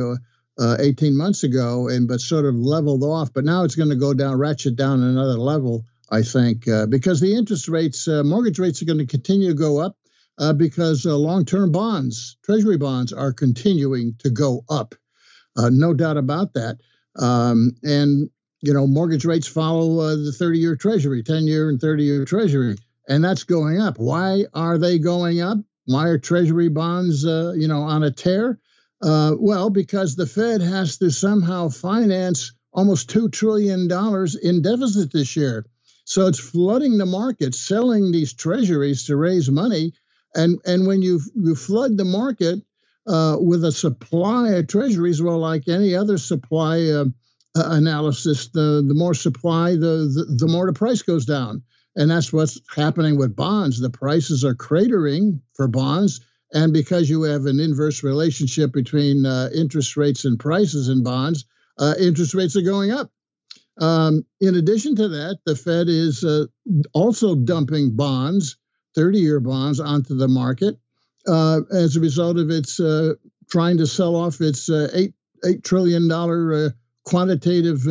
18 0.61 1.17
months 1.17 1.43
ago, 1.43 1.89
and 1.89 2.07
but 2.07 2.21
sort 2.21 2.45
of 2.45 2.55
leveled 2.55 3.03
off. 3.03 3.33
But 3.33 3.45
now 3.45 3.65
it's 3.65 3.77
going 3.77 3.89
to 3.89 3.97
go 3.97 4.13
down, 4.13 4.39
ratchet 4.39 4.77
down 4.77 5.03
another 5.03 5.39
level 5.39 5.85
I 6.11 6.23
think, 6.23 6.67
uh, 6.67 6.87
because 6.87 7.21
the 7.21 7.37
interest 7.37 7.69
rates, 7.69 8.09
uh, 8.09 8.25
mortgage 8.25 8.59
rates 8.59 8.83
are 8.83 8.87
going 8.87 8.99
to 8.99 9.07
continue 9.07 9.49
to 9.49 9.55
go 9.55 9.79
up 9.79 9.97
uh, 10.39 10.53
because 10.53 11.07
uh, 11.07 11.17
long 11.17 11.45
term 11.45 11.71
bonds, 11.71 12.37
treasury 12.45 12.77
bonds, 12.77 13.13
are 13.13 13.33
continuing 13.33 14.17
to 14.19 14.31
go 14.31 14.65
up. 14.69 14.95
Uh, 15.57 15.71
no 15.71 15.95
doubt 15.95 16.17
about 16.17 16.55
that. 16.55 16.79
Um, 17.17 17.77
and, 17.85 18.29
you 18.61 18.73
know, 18.73 18.87
mortgage 18.87 19.25
rates 19.25 19.47
follow 19.47 20.01
uh, 20.01 20.17
the 20.17 20.35
30 20.37 20.59
year 20.59 20.77
treasury, 20.77 21.23
10 21.23 21.45
year 21.45 21.69
and 21.69 21.81
30 21.81 22.03
year 22.03 22.25
treasury, 22.25 22.77
and 23.09 23.23
that's 23.23 23.45
going 23.45 23.81
up. 23.81 23.99
Why 23.99 24.47
are 24.53 24.79
they 24.79 24.99
going 24.99 25.41
up? 25.41 25.59
Why 25.85 26.09
are 26.09 26.19
treasury 26.19 26.69
bonds, 26.69 27.25
you 27.25 27.69
know, 27.69 27.83
on 27.83 28.03
a 28.03 28.11
tear? 28.11 28.59
Well, 29.03 29.71
because 29.71 30.17
the 30.17 30.27
Fed 30.27 30.61
has 30.61 30.99
to 30.99 31.11
somehow 31.11 31.69
finance 31.69 32.53
almost 32.73 33.11
$2 33.11 33.33
trillion 33.33 33.89
in 34.43 34.63
deficit 34.63 35.13
this 35.13 35.37
year. 35.37 35.67
So 36.05 36.27
it's 36.27 36.41
flooding 36.41 36.99
the 36.99 37.07
market, 37.07 37.55
selling 37.55 38.11
these 38.11 38.33
treasuries 38.33 39.07
to 39.07 39.17
raise 39.17 39.51
money. 39.51 39.93
And, 40.35 40.59
and 40.65 40.87
when 40.87 41.03
you, 41.03 41.21
you 41.35 41.55
flood 41.55 41.97
the 41.97 42.05
market 42.05 42.61
uh, 43.07 43.37
with 43.41 43.65
a 43.65 43.73
supply 43.73 44.51
of 44.51 44.67
treasuries, 44.67 45.23
well, 45.23 45.39
like 45.39 45.69
any 45.69 45.95
other 45.95 46.19
supply 46.19 46.81
uh, 46.87 47.05
uh, 47.57 47.65
analysis, 47.71 48.49
the, 48.49 48.85
the 48.87 48.95
more 48.95 49.15
supply, 49.15 49.73
the, 49.73 50.11
the, 50.13 50.37
the 50.39 50.49
more 50.49 50.67
the 50.67 50.73
price 50.73 51.03
goes 51.03 51.27
down. 51.27 51.63
And 51.97 52.11
that's 52.11 52.33
what's 52.33 52.61
happening 52.75 53.19
with 53.19 53.35
bonds. 53.35 53.81
The 53.81 53.91
prices 53.91 54.45
are 54.45 54.55
cratering 54.55 55.41
for 55.55 55.67
bonds. 55.67 56.21
And 56.53 56.73
because 56.73 57.09
you 57.09 57.23
have 57.23 57.47
an 57.47 57.61
inverse 57.61 58.03
relationship 58.03 58.73
between 58.73 59.25
uh, 59.25 59.51
interest 59.55 59.97
rates 59.97 60.25
and 60.25 60.39
prices 60.39 60.89
in 60.89 61.03
bonds, 61.03 61.45
uh, 61.79 61.95
interest 61.99 62.35
rates 62.35 62.57
are 62.57 62.63
going 62.63 62.91
up. 62.91 63.11
Um, 63.79 64.27
in 64.41 64.57
addition 64.57 64.97
to 64.97 65.09
that, 65.09 65.39
the 65.47 65.57
Fed 65.57 65.89
is 65.89 66.25
uh, 66.25 66.47
also 66.93 67.35
dumping 67.35 67.97
bonds, 67.97 68.57
30 68.95 69.19
year 69.19 69.41
bonds, 69.41 69.81
onto 69.81 70.17
the 70.17 70.29
market 70.29 70.77
uh, 71.27 71.61
as 71.71 71.97
a 71.97 72.01
result 72.01 72.37
of 72.39 72.51
its 72.51 72.81
uh, 72.81 73.15
trying 73.51 73.79
to 73.79 73.87
sell 73.87 74.17
off 74.17 74.41
its 74.41 74.69
uh, 74.69 74.89
8, 74.93 75.15
$8 75.45 75.65
trillion 75.65 76.73
quantitative 77.05 77.87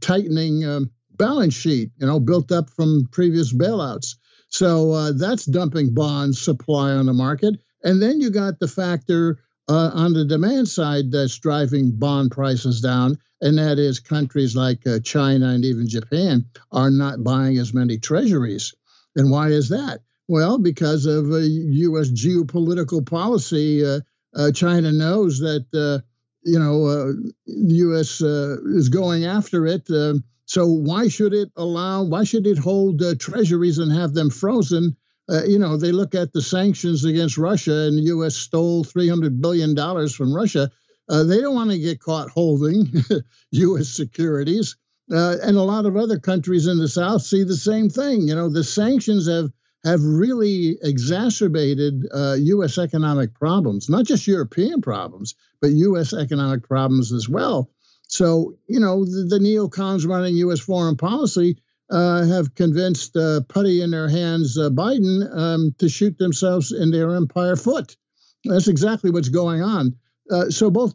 tightening 0.00 0.64
um, 0.64 0.90
balance 1.16 1.54
sheet, 1.54 1.90
you 1.98 2.06
know, 2.06 2.20
built 2.20 2.52
up 2.52 2.68
from 2.68 3.08
previous 3.12 3.52
bailouts. 3.52 4.16
So 4.52 5.12
that's 5.12 5.46
dumping 5.46 5.94
bond 5.94 6.36
supply 6.36 6.92
on 6.92 7.06
the 7.06 7.12
market. 7.12 7.56
And 7.82 8.00
then 8.00 8.20
you 8.20 8.30
got 8.30 8.60
the 8.60 8.68
factor 8.68 9.38
uh, 9.68 9.90
on 9.94 10.12
the 10.12 10.24
demand 10.24 10.68
side 10.68 11.10
that's 11.10 11.38
driving 11.38 11.92
bond 11.92 12.30
prices 12.30 12.80
down, 12.80 13.18
and 13.40 13.58
that 13.58 13.78
is 13.78 14.00
countries 14.00 14.54
like 14.54 14.86
uh, 14.86 14.98
China 15.00 15.48
and 15.48 15.64
even 15.64 15.88
Japan 15.88 16.46
are 16.70 16.90
not 16.90 17.24
buying 17.24 17.58
as 17.58 17.72
many 17.72 17.98
treasuries. 17.98 18.74
And 19.16 19.30
why 19.30 19.48
is 19.48 19.70
that? 19.70 20.00
Well, 20.28 20.58
because 20.58 21.06
of 21.06 21.30
uh, 21.30 21.38
U.S. 21.38 22.10
geopolitical 22.10 23.04
policy. 23.04 23.84
Uh, 23.84 24.00
uh, 24.34 24.50
China 24.50 24.90
knows 24.92 25.40
that 25.40 25.66
uh, 25.74 26.02
you 26.42 26.58
know 26.58 27.12
the 27.46 27.74
U.S. 27.86 28.20
is 28.20 28.88
going 28.88 29.24
after 29.26 29.66
it. 29.66 29.88
So 30.52 30.66
why 30.66 31.08
should 31.08 31.34
it 31.34 31.50
allow? 31.56 32.04
Why 32.04 32.24
should 32.24 32.46
it 32.46 32.58
hold 32.58 33.02
treasuries 33.18 33.78
and 33.78 33.92
have 33.92 34.14
them 34.14 34.30
frozen? 34.30 34.96
uh, 35.30 35.44
you 35.44 35.58
know, 35.58 35.76
they 35.76 35.92
look 35.92 36.14
at 36.14 36.32
the 36.32 36.42
sanctions 36.42 37.04
against 37.04 37.38
Russia, 37.38 37.86
and 37.86 37.96
the 37.96 38.02
U.S. 38.02 38.36
stole 38.36 38.84
$300 38.84 39.40
billion 39.40 39.76
from 40.08 40.34
Russia. 40.34 40.70
Uh, 41.08 41.24
they 41.24 41.40
don't 41.40 41.54
want 41.54 41.70
to 41.70 41.78
get 41.78 42.00
caught 42.00 42.30
holding 42.30 42.86
U.S. 43.52 43.88
securities. 43.88 44.76
Uh, 45.12 45.36
and 45.42 45.56
a 45.56 45.62
lot 45.62 45.84
of 45.86 45.96
other 45.96 46.18
countries 46.18 46.66
in 46.66 46.78
the 46.78 46.88
South 46.88 47.22
see 47.22 47.44
the 47.44 47.56
same 47.56 47.88
thing. 47.88 48.22
You 48.22 48.34
know, 48.34 48.48
the 48.48 48.64
sanctions 48.64 49.28
have 49.28 49.50
have 49.84 50.00
really 50.00 50.78
exacerbated 50.80 52.04
U.S. 52.12 52.78
Uh, 52.78 52.82
economic 52.82 53.34
problems, 53.34 53.88
not 53.88 54.04
just 54.04 54.28
European 54.28 54.80
problems, 54.80 55.34
but 55.60 55.72
U.S. 55.72 56.12
economic 56.12 56.68
problems 56.68 57.12
as 57.12 57.28
well. 57.28 57.68
So, 58.12 58.58
you 58.68 58.78
know, 58.78 59.06
the, 59.06 59.24
the 59.26 59.38
neocons 59.38 60.06
running 60.06 60.36
U.S. 60.36 60.60
foreign 60.60 60.98
policy 60.98 61.56
uh, 61.88 62.26
have 62.26 62.54
convinced 62.54 63.16
uh, 63.16 63.40
putty 63.48 63.80
in 63.80 63.90
their 63.90 64.06
hands 64.06 64.58
uh, 64.58 64.68
Biden 64.68 65.34
um, 65.34 65.74
to 65.78 65.88
shoot 65.88 66.18
themselves 66.18 66.72
in 66.72 66.90
their 66.90 67.14
empire 67.14 67.56
foot. 67.56 67.96
That's 68.44 68.68
exactly 68.68 69.10
what's 69.10 69.30
going 69.30 69.62
on. 69.62 69.96
Uh, 70.30 70.50
so, 70.50 70.70
both 70.70 70.94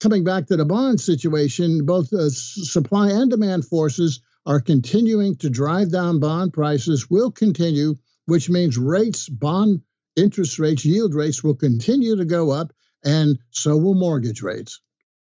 coming 0.00 0.24
back 0.24 0.48
to 0.48 0.56
the 0.58 0.66
bond 0.66 1.00
situation, 1.00 1.86
both 1.86 2.12
uh, 2.12 2.28
supply 2.28 3.12
and 3.12 3.30
demand 3.30 3.64
forces 3.64 4.20
are 4.44 4.60
continuing 4.60 5.36
to 5.36 5.48
drive 5.48 5.90
down 5.90 6.20
bond 6.20 6.52
prices, 6.52 7.08
will 7.08 7.30
continue, 7.30 7.94
which 8.26 8.50
means 8.50 8.76
rates, 8.76 9.26
bond 9.26 9.80
interest 10.16 10.58
rates, 10.58 10.84
yield 10.84 11.14
rates 11.14 11.42
will 11.42 11.54
continue 11.54 12.16
to 12.16 12.26
go 12.26 12.50
up, 12.50 12.74
and 13.02 13.38
so 13.52 13.74
will 13.78 13.94
mortgage 13.94 14.42
rates. 14.42 14.80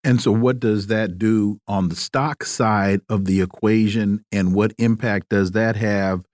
And 0.05 0.21
so, 0.21 0.33
what 0.33 0.59
does 0.59 0.89
that 0.89 1.19
do 1.19 1.61
on 1.69 1.89
the 1.89 1.97
stock 1.97 2.45
side 2.45 3.01
of 3.09 3.25
the 3.25 3.41
equation, 3.41 4.25
and 4.33 4.55
what 4.55 4.73
impact 4.79 5.29
does 5.29 5.53
that 5.53 5.77
have 5.77 6.25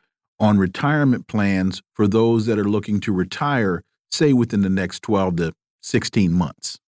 on 0.41 0.59
retirement 0.59 1.27
plans 1.29 1.83
for 1.95 2.07
those 2.07 2.47
that 2.47 2.59
are 2.59 2.65
looking 2.65 3.01
to 3.01 3.13
retire 3.13 3.83
say 4.11 4.33
within 4.33 4.63
the 4.63 4.71
next 4.71 5.03
12 5.03 5.37
to 5.37 5.53
16 5.83 6.33
months? 6.33 6.79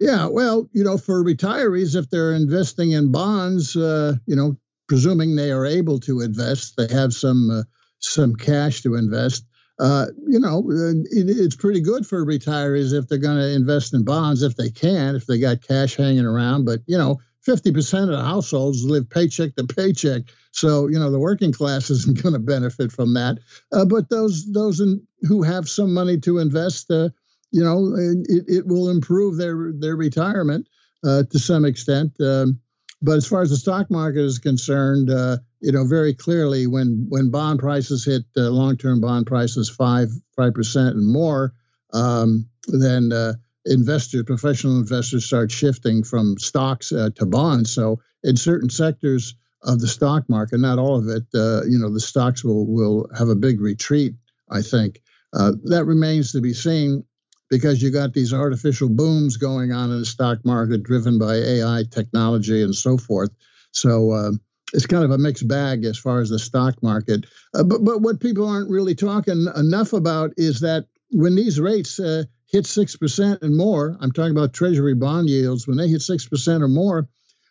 Yeah, 0.00 0.26
well, 0.26 0.68
you 0.72 0.82
know, 0.82 0.98
for 0.98 1.22
retirees, 1.22 1.94
if 1.94 2.10
they're 2.10 2.32
investing 2.32 2.90
in 2.90 3.12
bonds, 3.12 3.76
uh, 3.76 4.14
you 4.26 4.34
know, 4.34 4.56
presuming 4.88 5.36
they 5.36 5.52
are 5.52 5.64
able 5.64 6.00
to 6.00 6.20
invest, 6.20 6.76
they 6.76 6.88
have 6.92 7.14
some 7.14 7.50
uh, 7.50 7.62
some 8.00 8.34
cash 8.34 8.82
to 8.82 8.96
invest. 8.96 9.44
Uh, 9.78 10.06
you 10.28 10.38
know, 10.38 10.64
it, 10.70 11.28
it's 11.28 11.56
pretty 11.56 11.80
good 11.80 12.06
for 12.06 12.24
retirees 12.24 12.92
if 12.92 13.08
they're 13.08 13.18
going 13.18 13.38
to 13.38 13.54
invest 13.54 13.92
in 13.92 14.04
bonds 14.04 14.42
if 14.42 14.56
they 14.56 14.70
can, 14.70 15.16
if 15.16 15.26
they 15.26 15.38
got 15.38 15.66
cash 15.66 15.96
hanging 15.96 16.24
around. 16.24 16.64
But 16.64 16.80
you 16.86 16.96
know, 16.96 17.20
50% 17.46 18.04
of 18.04 18.08
the 18.08 18.24
households 18.24 18.84
live 18.84 19.08
paycheck 19.10 19.54
to 19.56 19.64
paycheck. 19.64 20.22
So, 20.52 20.88
you 20.88 20.98
know, 20.98 21.10
the 21.10 21.18
working 21.18 21.52
class 21.52 21.90
isn't 21.90 22.22
going 22.22 22.34
to 22.34 22.38
benefit 22.38 22.92
from 22.92 23.14
that. 23.14 23.38
Uh, 23.72 23.84
but 23.84 24.08
those 24.08 24.50
those 24.52 24.80
in, 24.80 25.02
who 25.22 25.42
have 25.42 25.68
some 25.68 25.92
money 25.92 26.18
to 26.20 26.38
invest, 26.38 26.90
uh, 26.90 27.08
you 27.50 27.62
know, 27.62 27.94
it, 27.96 28.44
it 28.48 28.66
will 28.66 28.90
improve 28.90 29.36
their 29.36 29.72
their 29.72 29.96
retirement 29.96 30.68
uh, 31.04 31.24
to 31.30 31.38
some 31.38 31.64
extent. 31.64 32.12
Um, 32.20 32.60
but 33.02 33.18
as 33.18 33.26
far 33.26 33.42
as 33.42 33.50
the 33.50 33.56
stock 33.56 33.90
market 33.90 34.24
is 34.24 34.38
concerned, 34.38 35.10
uh, 35.10 35.38
you 35.64 35.72
know, 35.72 35.86
very 35.86 36.12
clearly 36.12 36.66
when 36.66 37.06
when 37.08 37.30
bond 37.30 37.58
prices 37.58 38.04
hit 38.04 38.24
uh, 38.36 38.50
long 38.50 38.76
term 38.76 39.00
bond 39.00 39.26
prices 39.26 39.70
five 39.70 40.10
five 40.36 40.52
percent 40.52 40.94
and 40.94 41.10
more, 41.10 41.54
um, 41.94 42.46
then 42.68 43.12
uh, 43.12 43.32
investors, 43.64 44.24
professional 44.24 44.78
investors, 44.78 45.24
start 45.24 45.50
shifting 45.50 46.04
from 46.04 46.36
stocks 46.36 46.92
uh, 46.92 47.08
to 47.16 47.24
bonds. 47.24 47.72
So 47.72 48.00
in 48.22 48.36
certain 48.36 48.68
sectors 48.68 49.36
of 49.62 49.80
the 49.80 49.88
stock 49.88 50.28
market, 50.28 50.60
not 50.60 50.78
all 50.78 50.98
of 50.98 51.08
it, 51.08 51.24
uh, 51.34 51.64
you 51.64 51.78
know, 51.78 51.90
the 51.90 52.00
stocks 52.00 52.44
will 52.44 52.66
will 52.66 53.08
have 53.16 53.30
a 53.30 53.34
big 53.34 53.62
retreat. 53.62 54.12
I 54.50 54.60
think 54.60 55.00
uh, 55.32 55.52
that 55.64 55.86
remains 55.86 56.32
to 56.32 56.42
be 56.42 56.52
seen 56.52 57.04
because 57.48 57.80
you 57.80 57.90
got 57.90 58.12
these 58.12 58.34
artificial 58.34 58.90
booms 58.90 59.38
going 59.38 59.72
on 59.72 59.90
in 59.90 60.00
the 60.00 60.04
stock 60.04 60.44
market, 60.44 60.82
driven 60.82 61.18
by 61.18 61.36
AI 61.36 61.84
technology 61.90 62.62
and 62.62 62.74
so 62.74 62.98
forth. 62.98 63.30
So. 63.72 64.10
Uh, 64.10 64.32
it's 64.74 64.86
kind 64.86 65.04
of 65.04 65.12
a 65.12 65.18
mixed 65.18 65.46
bag 65.46 65.84
as 65.84 65.98
far 65.98 66.20
as 66.20 66.28
the 66.28 66.38
stock 66.38 66.82
market. 66.82 67.24
Uh, 67.54 67.64
but 67.64 67.84
but 67.84 68.02
what 68.02 68.20
people 68.20 68.48
aren't 68.48 68.70
really 68.70 68.94
talking 68.94 69.46
enough 69.56 69.92
about 69.92 70.32
is 70.36 70.60
that 70.60 70.86
when 71.10 71.36
these 71.36 71.60
rates 71.60 72.00
uh, 72.00 72.24
hit 72.50 72.64
6% 72.64 73.42
and 73.42 73.56
more, 73.56 73.96
I'm 74.00 74.12
talking 74.12 74.32
about 74.32 74.52
treasury 74.52 74.94
bond 74.94 75.28
yields, 75.28 75.66
when 75.66 75.76
they 75.76 75.88
hit 75.88 76.00
6% 76.00 76.60
or 76.60 76.68
more, 76.68 77.08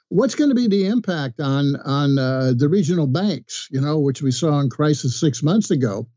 what's 0.09 0.35
going 0.35 0.49
to 0.49 0.55
be 0.55 0.67
the 0.67 0.87
impact 0.87 1.39
on, 1.39 1.75
on 1.77 2.19
uh, 2.19 2.53
the 2.55 2.67
regional 2.67 3.07
banks, 3.07 3.67
you 3.71 3.79
know, 3.79 3.99
which 3.99 4.21
we 4.21 4.31
saw 4.31 4.59
in 4.59 4.69
crisis 4.69 5.19
six 5.19 5.41
months 5.41 5.71
ago? 5.71 6.07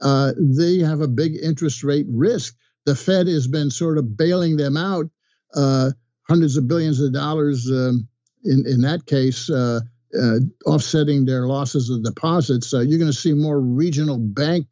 Uh, 0.00 0.32
they 0.38 0.78
have 0.78 1.00
a 1.00 1.08
big 1.08 1.36
interest 1.42 1.84
rate 1.84 2.06
risk. 2.08 2.54
The 2.86 2.94
Fed 2.94 3.26
has 3.28 3.46
been 3.46 3.70
sort 3.70 3.98
of 3.98 4.16
bailing 4.16 4.56
them 4.56 4.76
out, 4.76 5.06
uh, 5.54 5.90
hundreds 6.28 6.56
of 6.56 6.68
billions 6.68 7.00
of 7.00 7.12
dollars 7.12 7.66
um, 7.70 8.08
in, 8.44 8.64
in 8.66 8.80
that 8.82 9.04
case, 9.06 9.50
uh, 9.50 9.80
uh, 10.18 10.38
offsetting 10.66 11.24
their 11.24 11.46
losses 11.46 11.90
of 11.90 12.02
deposits. 12.02 12.72
you're 12.72 12.98
going 12.98 13.10
to 13.10 13.12
see 13.12 13.32
more 13.32 13.60
regional 13.60 14.18
bank 14.18 14.66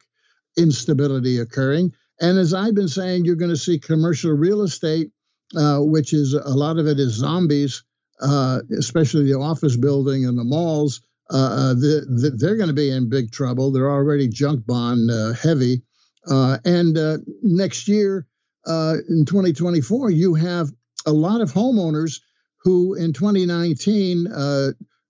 instability 0.57 1.39
occurring. 1.39 1.93
And 2.21 2.37
as 2.37 2.53
I've 2.53 2.75
been 2.75 2.87
saying, 2.87 3.25
you're 3.25 3.35
going 3.35 3.51
to 3.51 3.57
see 3.57 3.79
commercial 3.79 4.31
real 4.31 4.61
estate, 4.61 5.11
uh, 5.55 5.79
which 5.79 6.13
is 6.13 6.33
a 6.33 6.49
lot 6.49 6.77
of 6.77 6.87
it 6.87 6.99
is 6.99 7.13
zombies, 7.13 7.83
uh, 8.21 8.59
especially 8.77 9.23
the 9.25 9.39
office 9.39 9.77
building 9.77 10.25
and 10.25 10.37
the 10.37 10.43
malls. 10.43 11.01
Uh, 11.31 11.37
uh 11.37 11.73
the, 11.75 12.05
the, 12.09 12.31
they're 12.31 12.57
going 12.57 12.67
to 12.69 12.73
be 12.73 12.89
in 12.89 13.09
big 13.09 13.31
trouble. 13.31 13.71
They're 13.71 13.91
already 13.91 14.27
junk 14.27 14.65
bond 14.65 15.09
uh, 15.09 15.33
heavy. 15.33 15.83
Uh, 16.29 16.57
and 16.65 16.97
next 17.41 17.87
year, 17.87 18.27
in 18.65 19.25
2024, 19.25 20.11
you 20.11 20.33
have 20.35 20.69
a 21.05 21.13
lot 21.13 21.41
of 21.41 21.53
homeowners 21.53 22.19
who 22.61 22.93
in 22.95 23.13
2019 23.13 24.27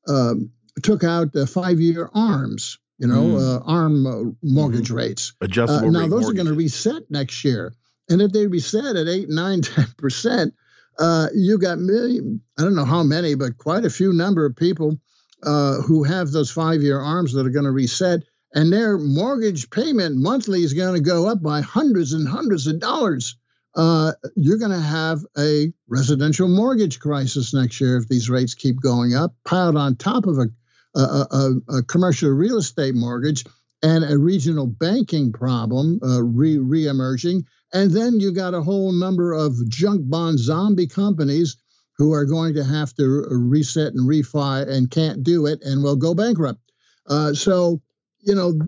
um, 0.10 0.52
took 0.84 1.04
out 1.04 1.30
five 1.48 1.80
year 1.80 2.10
ARMs 2.14 2.78
you 3.00 3.08
know, 3.08 3.24
mm. 3.24 3.62
uh, 3.62 3.64
ARM 3.66 4.06
uh, 4.06 4.32
mortgage 4.44 4.90
mm-hmm. 4.90 4.98
rates. 4.98 5.34
Adjustable 5.42 5.88
uh, 5.88 5.92
now, 5.92 6.02
those 6.02 6.10
mortgages. 6.10 6.30
are 6.30 6.34
going 6.34 6.48
to 6.48 6.54
reset 6.54 7.04
next 7.10 7.44
year. 7.46 7.74
And 8.10 8.22
if 8.22 8.32
they 8.32 8.46
reset 8.46 8.96
at 8.96 9.08
8, 9.08 9.30
9, 9.30 9.62
10%, 9.62 10.52
uh, 11.00 11.28
you 11.34 11.58
got 11.58 11.80
million, 11.80 12.42
I 12.58 12.64
don't 12.64 12.76
know 12.76 12.86
how 12.86 13.04
many, 13.04 13.36
but 13.36 13.58
quite 13.58 13.86
a 13.86 13.90
few 13.90 14.12
number 14.12 14.46
of 14.46 14.56
people 14.56 15.00
uh, 15.44 15.76
who 15.82 16.04
have 16.04 16.32
those 16.32 16.52
five 16.52 16.82
year 16.82 17.00
ARMs 17.00 17.34
that 17.34 17.46
are 17.46 17.52
going 17.52 17.66
to 17.66 17.72
reset. 17.72 18.24
And 18.54 18.74
their 18.74 18.98
mortgage 18.98 19.70
payment 19.70 20.18
monthly 20.18 20.64
is 20.64 20.74
going 20.74 20.96
to 20.96 21.02
go 21.02 21.28
up 21.28 21.42
by 21.42 21.62
hundreds 21.62 22.12
and 22.12 22.28
hundreds 22.28 22.68
of 22.68 22.80
dollars. 22.80 23.38
Uh, 23.76 24.14
you're 24.36 24.58
going 24.58 24.72
to 24.72 24.80
have 24.80 25.20
a 25.38 25.72
residential 25.88 26.48
mortgage 26.48 27.00
crisis 27.00 27.54
next 27.54 27.80
year 27.80 27.98
if 27.98 28.08
these 28.08 28.30
rates 28.30 28.56
keep 28.56 28.82
going 28.82 29.16
up, 29.16 29.34
piled 29.46 29.78
on 29.78 29.96
top 29.96 30.26
of 30.26 30.38
a 30.38 30.48
a, 30.96 31.00
a, 31.00 31.78
a 31.78 31.84
commercial 31.84 32.30
real 32.30 32.58
estate 32.58 32.96
mortgage 32.96 33.46
and 33.82 34.04
a 34.04 34.18
regional 34.18 34.68
banking 34.68 35.32
problem 35.32 36.00
uh, 36.04 36.22
re 36.22 36.58
reemerging. 36.58 37.44
And 37.74 37.92
then 37.92 38.20
you 38.20 38.34
got 38.34 38.54
a 38.54 38.62
whole 38.62 38.92
number 38.92 39.34
of 39.34 39.56
junk 39.70 40.10
bond 40.10 40.40
zombie 40.40 40.88
companies 40.88 41.58
who 41.98 42.14
are 42.14 42.26
going 42.26 42.56
to 42.56 42.64
have 42.64 42.94
to 42.96 43.26
reset 43.30 43.94
and 43.94 44.10
refi 44.10 44.68
and 44.68 44.90
can't 44.90 45.24
do 45.24 45.46
it 45.46 45.62
and 45.64 45.84
will 45.84 45.96
go 45.96 46.16
bankrupt. 46.16 46.60
Uh, 47.08 47.34
so, 47.34 47.82
you 48.22 48.34
know, 48.34 48.60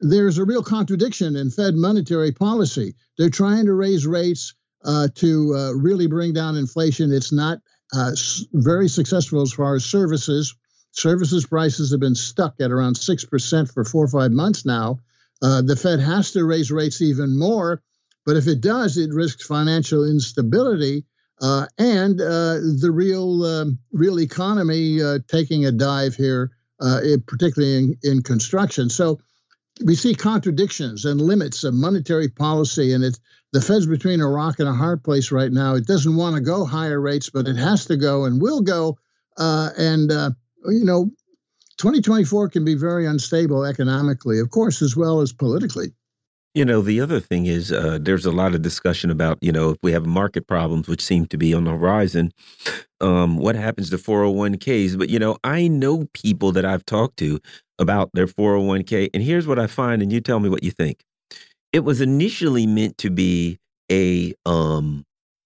there's 0.00 0.38
a 0.38 0.44
real 0.44 0.62
contradiction 0.62 1.36
in 1.36 1.50
Fed 1.50 1.74
monetary 1.74 2.32
policy. 2.32 2.94
They're 3.16 3.30
trying 3.30 3.66
to 3.66 3.74
raise 3.74 4.06
rates 4.06 4.54
uh, 4.84 5.08
to 5.16 5.54
uh, 5.54 5.72
really 5.72 6.06
bring 6.06 6.32
down 6.32 6.56
inflation. 6.56 7.12
It's 7.12 7.32
not 7.32 7.58
uh, 7.92 8.12
very 8.52 8.88
successful 8.88 9.42
as 9.42 9.52
far 9.52 9.74
as 9.74 9.84
services 9.84 10.54
Services 10.92 11.46
prices 11.46 11.90
have 11.92 12.00
been 12.00 12.14
stuck 12.14 12.60
at 12.60 12.72
around 12.72 12.96
6% 12.96 13.72
for 13.72 13.84
four 13.84 14.04
or 14.04 14.08
five 14.08 14.32
months 14.32 14.64
now. 14.64 14.98
Uh, 15.40 15.62
the 15.62 15.76
Fed 15.76 16.00
has 16.00 16.32
to 16.32 16.44
raise 16.44 16.72
rates 16.72 17.00
even 17.00 17.38
more, 17.38 17.82
but 18.26 18.36
if 18.36 18.48
it 18.48 18.60
does, 18.60 18.96
it 18.96 19.12
risks 19.12 19.46
financial 19.46 20.04
instability 20.04 21.04
uh, 21.40 21.66
and 21.78 22.20
uh, 22.20 22.54
the 22.80 22.90
real 22.92 23.44
um, 23.44 23.78
real 23.92 24.18
economy 24.18 24.98
taking 25.28 25.64
a 25.66 25.70
dive 25.70 26.16
here, 26.16 26.50
uh, 26.80 27.00
particularly 27.28 27.76
in, 27.76 27.94
in 28.02 28.22
construction. 28.22 28.90
So 28.90 29.20
we 29.84 29.94
see 29.94 30.14
contradictions 30.14 31.04
and 31.04 31.20
limits 31.20 31.64
of 31.64 31.74
monetary 31.74 32.28
policy, 32.28 32.92
and 32.92 33.04
it's 33.04 33.20
the 33.52 33.60
Fed's 33.60 33.86
between 33.86 34.20
a 34.20 34.28
rock 34.28 34.58
and 34.58 34.68
a 34.68 34.72
hard 34.72 35.02
place 35.02 35.32
right 35.32 35.50
now. 35.50 35.74
It 35.74 35.86
doesn't 35.86 36.16
want 36.16 36.36
to 36.36 36.42
go 36.42 36.64
higher 36.64 37.00
rates, 37.00 37.30
but 37.30 37.48
it 37.48 37.56
has 37.56 37.86
to 37.86 37.96
go 37.96 38.24
and 38.24 38.40
will 38.40 38.60
go. 38.60 38.98
Uh, 39.36 39.70
and 39.78 40.10
you 40.66 40.84
know, 40.84 41.10
2024 41.78 42.48
can 42.48 42.64
be 42.64 42.74
very 42.74 43.06
unstable 43.06 43.64
economically, 43.64 44.40
of 44.40 44.50
course, 44.50 44.82
as 44.82 44.96
well 44.96 45.20
as 45.20 45.32
politically. 45.32 45.92
You 46.54 46.64
know, 46.64 46.82
the 46.82 47.00
other 47.00 47.20
thing 47.20 47.46
is 47.46 47.70
uh, 47.70 47.98
there's 48.00 48.26
a 48.26 48.32
lot 48.32 48.54
of 48.54 48.62
discussion 48.62 49.10
about, 49.10 49.38
you 49.40 49.52
know, 49.52 49.70
if 49.70 49.78
we 49.82 49.92
have 49.92 50.06
market 50.06 50.48
problems, 50.48 50.88
which 50.88 51.04
seem 51.04 51.26
to 51.26 51.36
be 51.36 51.54
on 51.54 51.64
the 51.64 51.70
horizon, 51.70 52.32
um, 53.00 53.36
what 53.36 53.54
happens 53.54 53.90
to 53.90 53.96
401ks? 53.96 54.98
But, 54.98 55.08
you 55.08 55.20
know, 55.20 55.36
I 55.44 55.68
know 55.68 56.08
people 56.14 56.50
that 56.52 56.64
I've 56.64 56.84
talked 56.84 57.18
to 57.18 57.38
about 57.78 58.10
their 58.14 58.26
401k, 58.26 59.10
and 59.14 59.22
here's 59.22 59.46
what 59.46 59.58
I 59.58 59.66
find, 59.66 60.02
and 60.02 60.12
you 60.12 60.20
tell 60.20 60.40
me 60.40 60.48
what 60.48 60.62
you 60.62 60.70
think. 60.70 61.04
It 61.72 61.80
was 61.80 62.00
initially 62.00 62.66
meant 62.66 62.98
to 62.98 63.10
be 63.10 63.58
a 63.90 64.34
um, 64.46 65.04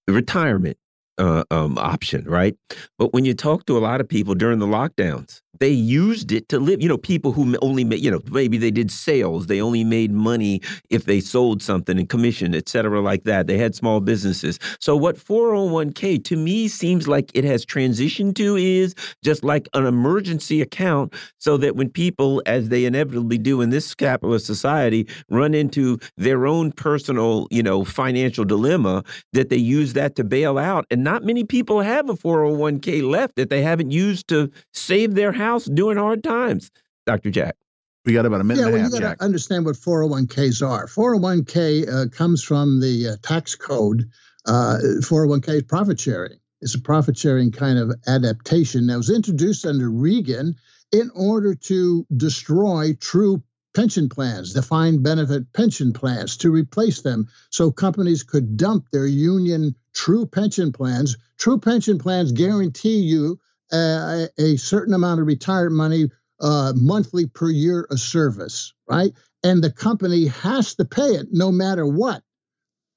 retirement 0.09 0.79
uh, 1.19 1.45
um, 1.51 1.77
option, 1.79 2.25
right? 2.25 2.57
But 2.99 3.13
when 3.13 3.25
you 3.25 3.35
talk 3.35 3.67
to 3.67 3.77
a 3.77 3.81
lot 3.81 4.01
of 4.01 4.09
people 4.09 4.35
during 4.35 4.59
the 4.59 4.67
lockdowns, 4.67 5.42
they 5.61 5.71
used 5.71 6.33
it 6.33 6.49
to 6.49 6.59
live. 6.59 6.83
You 6.83 6.89
know, 6.89 6.99
people 6.99 7.33
who 7.33 7.57
only 7.63 7.85
made, 7.85 8.01
you 8.01 8.11
know, 8.11 8.21
maybe 8.31 8.59
they 8.59 8.71
did 8.71 8.91
sales, 8.91 9.47
they 9.47 9.61
only 9.61 9.85
made 9.85 10.13
money 10.13 10.61
if 10.91 11.05
they 11.05 11.21
sold 11.21 11.63
something 11.63 11.99
and 11.99 12.09
commission, 12.09 12.55
et 12.55 12.69
cetera, 12.69 13.01
like 13.01 13.25
that. 13.25 13.47
They 13.47 13.59
had 13.59 13.75
small 13.75 14.01
businesses. 14.01 14.59
So 14.81 14.97
what 14.97 15.17
401k 15.17 16.25
to 16.25 16.37
me 16.37 16.69
seems 16.69 17.07
like 17.07 17.31
it 17.35 17.45
has 17.45 17.67
transitioned 17.67 18.35
to 18.37 18.57
is 18.57 18.95
just 19.23 19.45
like 19.45 19.69
an 19.75 19.87
emergency 19.87 20.63
account, 20.63 21.13
so 21.39 21.57
that 21.59 21.77
when 21.77 21.91
people, 21.91 22.43
as 22.47 22.69
they 22.69 22.85
inevitably 22.85 23.39
do 23.39 23.61
in 23.61 23.71
this 23.71 23.95
capitalist 23.95 24.47
society, 24.47 25.07
run 25.29 25.55
into 25.55 25.99
their 26.17 26.47
own 26.47 26.73
personal, 26.73 27.47
you 27.51 27.63
know, 27.63 27.85
financial 27.85 28.45
dilemma, 28.45 29.05
that 29.33 29.49
they 29.49 29.57
use 29.57 29.93
that 29.93 30.17
to 30.17 30.25
bail 30.25 30.59
out. 30.59 30.87
And 30.91 31.05
not 31.05 31.25
many 31.25 31.45
people 31.45 31.81
have 31.81 32.09
a 32.09 32.15
401k 32.15 33.03
left 33.09 33.37
that 33.37 33.51
they 33.51 33.63
haven't 33.63 33.91
used 33.91 34.29
to 34.29 34.51
save 34.73 35.15
their 35.15 35.33
house 35.43 35.53
house 35.63 35.65
during 35.65 35.99
hard 35.99 36.25
times, 36.25 36.71
Dr. 37.07 37.31
Jack. 37.31 37.57
We 38.05 38.15
got 38.15 38.27
about 38.27 38.41
a 38.41 38.45
minute 38.45 38.61
yeah, 38.61 38.67
and 38.67 38.73
well, 38.73 38.81
a 38.81 38.85
half, 38.85 38.93
you 38.95 39.01
got 39.01 39.19
to 39.19 39.25
understand 39.25 39.65
what 39.65 39.77
401ks 39.77 40.67
are. 40.67 40.87
401k 40.87 41.89
uh, 41.89 42.09
comes 42.09 42.43
from 42.43 42.81
the 42.81 43.11
uh, 43.11 43.17
tax 43.23 43.55
code. 43.55 44.11
Uh, 44.45 44.79
401k 45.03 45.49
is 45.49 45.63
profit 45.63 46.01
sharing. 46.01 46.39
It's 46.61 46.75
a 46.75 46.81
profit 46.81 47.17
sharing 47.17 47.53
kind 47.53 47.79
of 47.79 47.93
adaptation 48.07 48.89
that 48.89 48.97
was 48.97 49.11
introduced 49.11 49.67
under 49.67 49.89
Reagan 49.89 50.57
in 50.91 51.11
order 51.15 51.55
to 51.55 52.07
destroy 52.17 52.95
true 52.95 53.43
pension 53.75 54.09
plans, 54.09 54.53
defined 54.53 55.03
benefit 55.03 55.53
pension 55.53 55.93
plans, 55.93 56.37
to 56.39 56.51
replace 56.51 57.03
them 57.03 57.29
so 57.51 57.71
companies 57.71 58.23
could 58.23 58.57
dump 58.57 58.87
their 58.91 59.07
union 59.07 59.75
true 59.95 60.27
pension 60.27 60.73
plans. 60.73 61.17
True 61.39 61.59
pension 61.59 61.99
plans 61.99 62.33
guarantee 62.33 62.99
you 62.99 63.41
uh, 63.73 64.27
a 64.39 64.57
certain 64.57 64.95
amount 64.95 65.21
of 65.21 65.27
retirement 65.27 65.77
money 65.77 66.11
uh, 66.41 66.73
monthly 66.77 67.27
per 67.27 67.51
year 67.51 67.87
of 67.91 68.01
service, 68.01 68.75
right? 68.89 69.13
And 69.45 69.63
the 69.63 69.73
company 69.73 70.27
has 70.27 70.75
to 70.77 70.85
pay 70.85 71.15
it 71.15 71.29
no 71.31 71.51
matter 71.51 71.87
what 71.87 72.23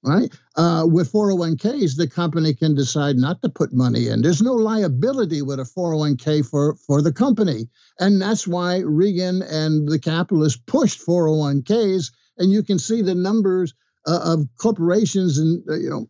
right? 0.05 0.31
Uh, 0.55 0.85
with 0.87 1.11
401ks, 1.11 1.97
the 1.97 2.07
company 2.07 2.53
can 2.53 2.75
decide 2.75 3.15
not 3.15 3.41
to 3.41 3.49
put 3.49 3.73
money 3.73 4.07
in. 4.07 4.21
There's 4.21 4.41
no 4.41 4.53
liability 4.53 5.41
with 5.41 5.59
a 5.59 5.63
401k 5.63 6.47
for, 6.47 6.75
for 6.87 7.01
the 7.01 7.11
company. 7.11 7.67
And 7.99 8.21
that's 8.21 8.47
why 8.47 8.79
Reagan 8.79 9.41
and 9.41 9.87
the 9.87 9.99
capitalists 9.99 10.61
pushed 10.65 11.05
401ks. 11.05 12.11
And 12.37 12.51
you 12.51 12.63
can 12.63 12.77
see 12.77 13.01
the 13.01 13.15
numbers 13.15 13.73
uh, 14.05 14.19
of 14.23 14.47
corporations 14.57 15.39
and, 15.39 15.63
uh, 15.67 15.75
you 15.75 15.89
know, 15.89 16.07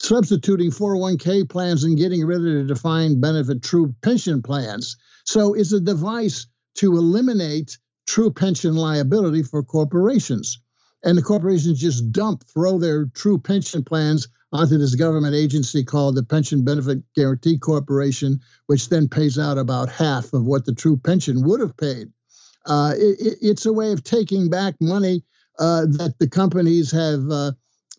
substituting 0.00 0.70
401k 0.70 1.48
plans 1.48 1.84
and 1.84 1.98
getting 1.98 2.24
rid 2.24 2.38
of 2.38 2.44
the 2.44 2.74
defined 2.74 3.20
benefit 3.20 3.62
true 3.62 3.94
pension 4.02 4.42
plans. 4.42 4.96
So 5.24 5.54
it's 5.54 5.72
a 5.72 5.80
device 5.80 6.46
to 6.76 6.96
eliminate 6.96 7.78
true 8.06 8.30
pension 8.30 8.74
liability 8.74 9.42
for 9.42 9.62
corporations 9.62 10.60
and 11.04 11.16
the 11.16 11.22
corporations 11.22 11.80
just 11.80 12.10
dump, 12.12 12.44
throw 12.44 12.78
their 12.78 13.06
true 13.06 13.38
pension 13.38 13.84
plans 13.84 14.28
onto 14.52 14.78
this 14.78 14.94
government 14.94 15.34
agency 15.34 15.84
called 15.84 16.16
the 16.16 16.22
Pension 16.22 16.64
Benefit 16.64 16.98
Guarantee 17.14 17.58
Corporation, 17.58 18.40
which 18.66 18.88
then 18.88 19.08
pays 19.08 19.38
out 19.38 19.58
about 19.58 19.90
half 19.90 20.32
of 20.32 20.44
what 20.44 20.64
the 20.64 20.74
true 20.74 20.96
pension 20.96 21.44
would 21.44 21.60
have 21.60 21.76
paid. 21.76 22.08
Uh, 22.66 22.94
it, 22.96 23.38
it's 23.40 23.66
a 23.66 23.72
way 23.72 23.92
of 23.92 24.02
taking 24.02 24.50
back 24.50 24.74
money 24.80 25.22
uh, 25.58 25.82
that 25.82 26.14
the 26.18 26.28
companies 26.28 26.90
have 26.90 27.30
uh, 27.30 27.52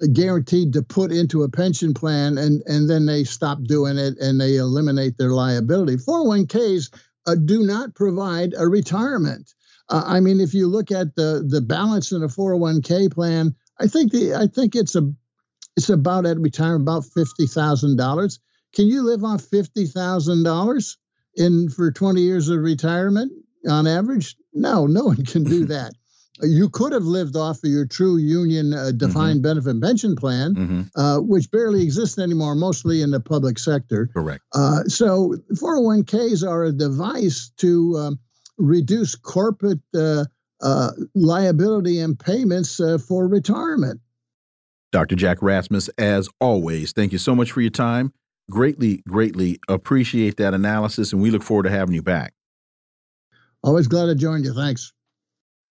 guaranteed 0.08 0.74
to 0.74 0.82
put 0.82 1.12
into 1.12 1.44
a 1.44 1.50
pension 1.50 1.94
plan, 1.94 2.38
and, 2.38 2.62
and 2.66 2.90
then 2.90 3.06
they 3.06 3.24
stop 3.24 3.64
doing 3.64 3.98
it 3.98 4.18
and 4.20 4.40
they 4.40 4.56
eliminate 4.56 5.18
their 5.18 5.32
liability. 5.32 5.98
401ks 5.98 6.94
uh, 7.28 7.36
do 7.36 7.64
not 7.64 7.96
provide 7.96 8.54
a 8.58 8.68
retirement. 8.68 9.54
Uh, 9.90 10.04
I 10.06 10.20
mean, 10.20 10.40
if 10.40 10.54
you 10.54 10.68
look 10.68 10.92
at 10.92 11.16
the 11.16 11.44
the 11.48 11.62
balance 11.62 12.12
in 12.12 12.24
a 12.24 12.28
401k 12.28 13.12
plan, 13.12 13.56
I 13.80 13.88
think 13.88 14.12
the 14.12 14.36
I 14.36 14.48
think 14.48 14.76
it's 14.76 14.96
a 14.96 15.12
it's 15.76 15.90
about 15.90 16.26
at 16.26 16.38
retirement 16.38 16.84
about 16.84 17.06
fifty 17.06 17.48
thousand 17.48 17.98
dollars. 17.98 18.40
Can 18.74 18.88
you 18.88 19.02
live 19.02 19.24
thousand 19.88 20.44
dollars 20.44 20.98
in 21.36 21.70
for 21.70 21.92
20 21.92 22.22
years 22.22 22.50
of 22.50 22.60
retirement 22.60 23.32
on 23.68 23.88
average? 23.88 24.36
No, 24.54 24.86
no 24.86 25.06
one 25.06 25.26
can 25.26 25.44
do 25.44 25.66
that. 25.74 25.94
You 26.42 26.70
could 26.70 26.94
have 26.94 27.04
lived 27.04 27.36
off 27.36 27.64
of 27.64 27.70
your 27.70 27.86
true 27.86 28.18
union 28.18 28.74
uh, 28.74 28.92
defined 28.92 29.44
mm-hmm. 29.44 29.62
benefit 29.62 29.82
pension 29.82 30.16
plan, 30.16 30.56
mm-hmm. 30.56 30.82
uh, 30.96 31.20
which 31.20 31.52
barely 31.52 31.84
exists 31.84 32.18
anymore, 32.18 32.56
mostly 32.56 33.02
in 33.02 33.12
the 33.12 33.20
public 33.20 33.60
sector. 33.60 34.10
Correct. 34.14 34.44
Uh, 34.54 34.84
so 34.84 35.36
401ks 35.54 36.48
are 36.48 36.64
a 36.64 36.72
device 36.72 37.52
to 37.58 37.98
um, 37.98 38.20
reduce 38.58 39.16
corporate 39.16 39.80
uh, 39.96 40.26
uh, 40.62 40.92
liability 41.16 42.00
and 42.00 42.20
payments 42.20 42.80
uh, 42.80 42.98
for 42.98 43.28
retirement. 43.28 44.02
Dr. 44.92 45.16
Jack 45.16 45.42
Rasmus, 45.42 45.90
as 45.98 46.30
always, 46.42 46.92
thank 46.94 47.12
you 47.12 47.18
so 47.20 47.36
much 47.36 47.52
for 47.52 47.62
your 47.62 47.70
time. 47.70 48.12
Greatly, 48.50 49.04
greatly 49.08 49.60
appreciate 49.68 50.38
that 50.38 50.56
analysis, 50.56 51.14
and 51.14 51.22
we 51.22 51.30
look 51.30 51.44
forward 51.44 51.64
to 51.64 51.70
having 51.70 51.94
you 51.94 52.02
back. 52.02 52.34
Always 53.64 53.88
glad 53.88 54.08
to 54.08 54.16
join 54.16 54.44
you. 54.44 54.54
Thanks. 54.54 54.92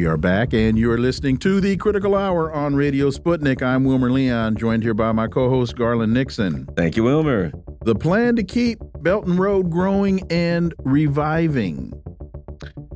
We 0.00 0.06
are 0.06 0.16
back, 0.16 0.54
and 0.54 0.78
you 0.78 0.90
are 0.92 0.96
listening 0.96 1.36
to 1.40 1.60
the 1.60 1.76
Critical 1.76 2.14
Hour 2.14 2.50
on 2.54 2.74
Radio 2.74 3.10
Sputnik. 3.10 3.60
I'm 3.60 3.84
Wilmer 3.84 4.10
Leon, 4.10 4.56
joined 4.56 4.82
here 4.82 4.94
by 4.94 5.12
my 5.12 5.28
co 5.28 5.50
host, 5.50 5.76
Garland 5.76 6.14
Nixon. 6.14 6.66
Thank 6.74 6.96
you, 6.96 7.04
Wilmer. 7.04 7.52
The 7.84 7.94
plan 7.94 8.34
to 8.36 8.42
keep 8.42 8.78
Belt 9.02 9.26
and 9.26 9.38
Road 9.38 9.68
growing 9.68 10.22
and 10.32 10.72
reviving. 10.78 11.92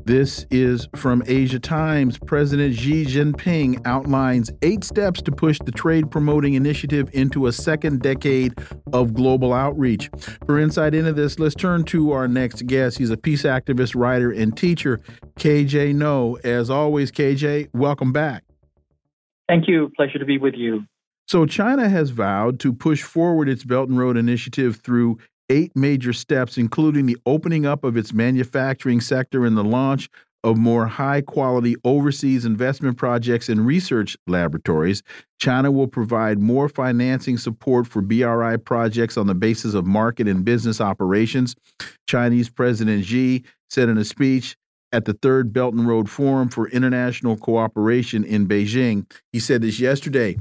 This 0.06 0.44
is 0.51 0.86
from 0.94 1.22
Asia 1.26 1.59
Times. 1.59 2.18
President 2.18 2.74
Xi 2.74 3.06
Jinping 3.06 3.81
outlines 3.86 4.51
eight 4.60 4.85
steps 4.85 5.22
to 5.22 5.32
push 5.32 5.59
the 5.64 5.72
trade 5.72 6.10
promoting 6.10 6.52
initiative 6.52 7.09
into 7.14 7.47
a 7.47 7.52
second 7.52 8.02
decade 8.02 8.52
of 8.93 9.14
global 9.14 9.55
outreach. 9.55 10.10
For 10.44 10.59
insight 10.59 10.94
into 10.94 11.14
this, 11.14 11.39
let's 11.39 11.55
turn 11.55 11.85
to 11.85 12.12
our 12.12 12.28
next 12.28 12.66
guest. 12.66 12.98
He's 12.98 13.09
a 13.09 13.16
peace 13.16 13.44
activist, 13.44 13.97
writer, 13.97 14.31
and 14.31 14.55
teacher, 14.55 15.01
KJ 15.39 15.94
Noh. 15.94 16.36
As 16.44 16.68
always, 16.68 17.10
KJ, 17.10 17.70
welcome 17.72 18.12
back. 18.12 18.44
Thank 19.48 19.68
you. 19.68 19.90
Pleasure 19.97 20.18
to 20.18 20.26
be 20.26 20.36
with 20.36 20.55
you. 20.55 20.85
So, 21.28 21.47
China 21.47 21.89
has 21.89 22.10
vowed 22.10 22.60
to 22.60 22.74
push 22.74 23.02
forward 23.02 23.48
its 23.48 23.64
Belt 23.64 23.89
and 23.89 23.98
Road 23.98 24.18
Initiative 24.18 24.76
through 24.76 25.16
eight 25.50 25.72
major 25.74 26.12
steps, 26.12 26.58
including 26.58 27.06
the 27.06 27.16
opening 27.26 27.66
up 27.66 27.84
of 27.84 27.96
its 27.96 28.12
manufacturing 28.12 29.00
sector 29.00 29.44
and 29.44 29.56
the 29.56 29.64
launch 29.64 30.08
of 30.44 30.58
more 30.58 30.86
high 30.86 31.22
quality 31.22 31.74
overseas 31.84 32.44
investment 32.44 32.98
projects 32.98 33.48
and 33.48 33.66
research 33.66 34.16
laboratories. 34.26 35.02
China 35.40 35.72
will 35.72 35.88
provide 35.88 36.38
more 36.38 36.68
financing 36.68 37.38
support 37.38 37.86
for 37.86 38.02
BRI 38.02 38.58
projects 38.58 39.16
on 39.16 39.26
the 39.26 39.34
basis 39.34 39.72
of 39.72 39.86
market 39.86 40.28
and 40.28 40.44
business 40.44 40.82
operations. 40.82 41.56
Chinese 42.06 42.50
President 42.50 43.04
Xi 43.06 43.42
said 43.70 43.88
in 43.88 43.96
a 43.96 44.04
speech 44.04 44.54
at 44.92 45.06
the 45.06 45.14
third 45.14 45.52
Belt 45.52 45.74
and 45.74 45.88
Road 45.88 46.10
Forum 46.10 46.50
for 46.50 46.68
International 46.68 47.36
Cooperation 47.38 48.22
in 48.22 48.46
Beijing. 48.46 49.10
He 49.32 49.40
said 49.40 49.62
this 49.62 49.80
yesterday. 49.80 50.36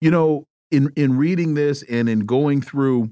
You 0.00 0.12
know, 0.12 0.46
in 0.70 0.92
in 0.96 1.16
reading 1.16 1.54
this 1.54 1.82
and 1.82 2.08
in 2.08 2.20
going 2.20 2.60
through 2.60 3.10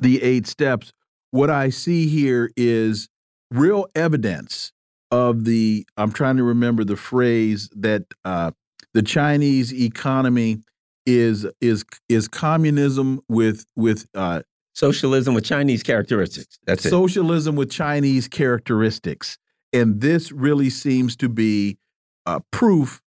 the 0.00 0.22
eight 0.22 0.46
steps, 0.46 0.92
what 1.30 1.50
I 1.50 1.70
see 1.70 2.08
here 2.08 2.50
is 2.56 3.08
real 3.50 3.86
evidence 3.94 4.72
of 5.10 5.44
the. 5.44 5.86
I'm 5.96 6.12
trying 6.12 6.36
to 6.36 6.44
remember 6.44 6.84
the 6.84 6.96
phrase 6.96 7.68
that 7.76 8.04
uh, 8.24 8.52
the 8.94 9.02
Chinese 9.02 9.72
economy 9.72 10.58
is 11.06 11.46
is 11.60 11.84
is 12.08 12.28
communism 12.28 13.20
with 13.28 13.64
with 13.76 14.06
uh, 14.14 14.42
socialism 14.74 15.34
with 15.34 15.44
Chinese 15.44 15.82
characteristics. 15.82 16.58
That's 16.66 16.84
it. 16.86 16.90
Socialism 16.90 17.56
with 17.56 17.70
Chinese 17.70 18.28
characteristics, 18.28 19.38
and 19.72 20.00
this 20.00 20.32
really 20.32 20.70
seems 20.70 21.16
to 21.16 21.28
be 21.28 21.78
uh, 22.26 22.40
proof 22.50 23.00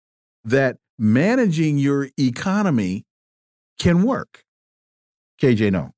that 0.43 0.77
managing 0.97 1.77
your 1.77 2.09
economy 2.19 3.05
can 3.79 4.03
work. 4.03 4.43
KJ, 5.41 5.71
Noh. 5.71 5.94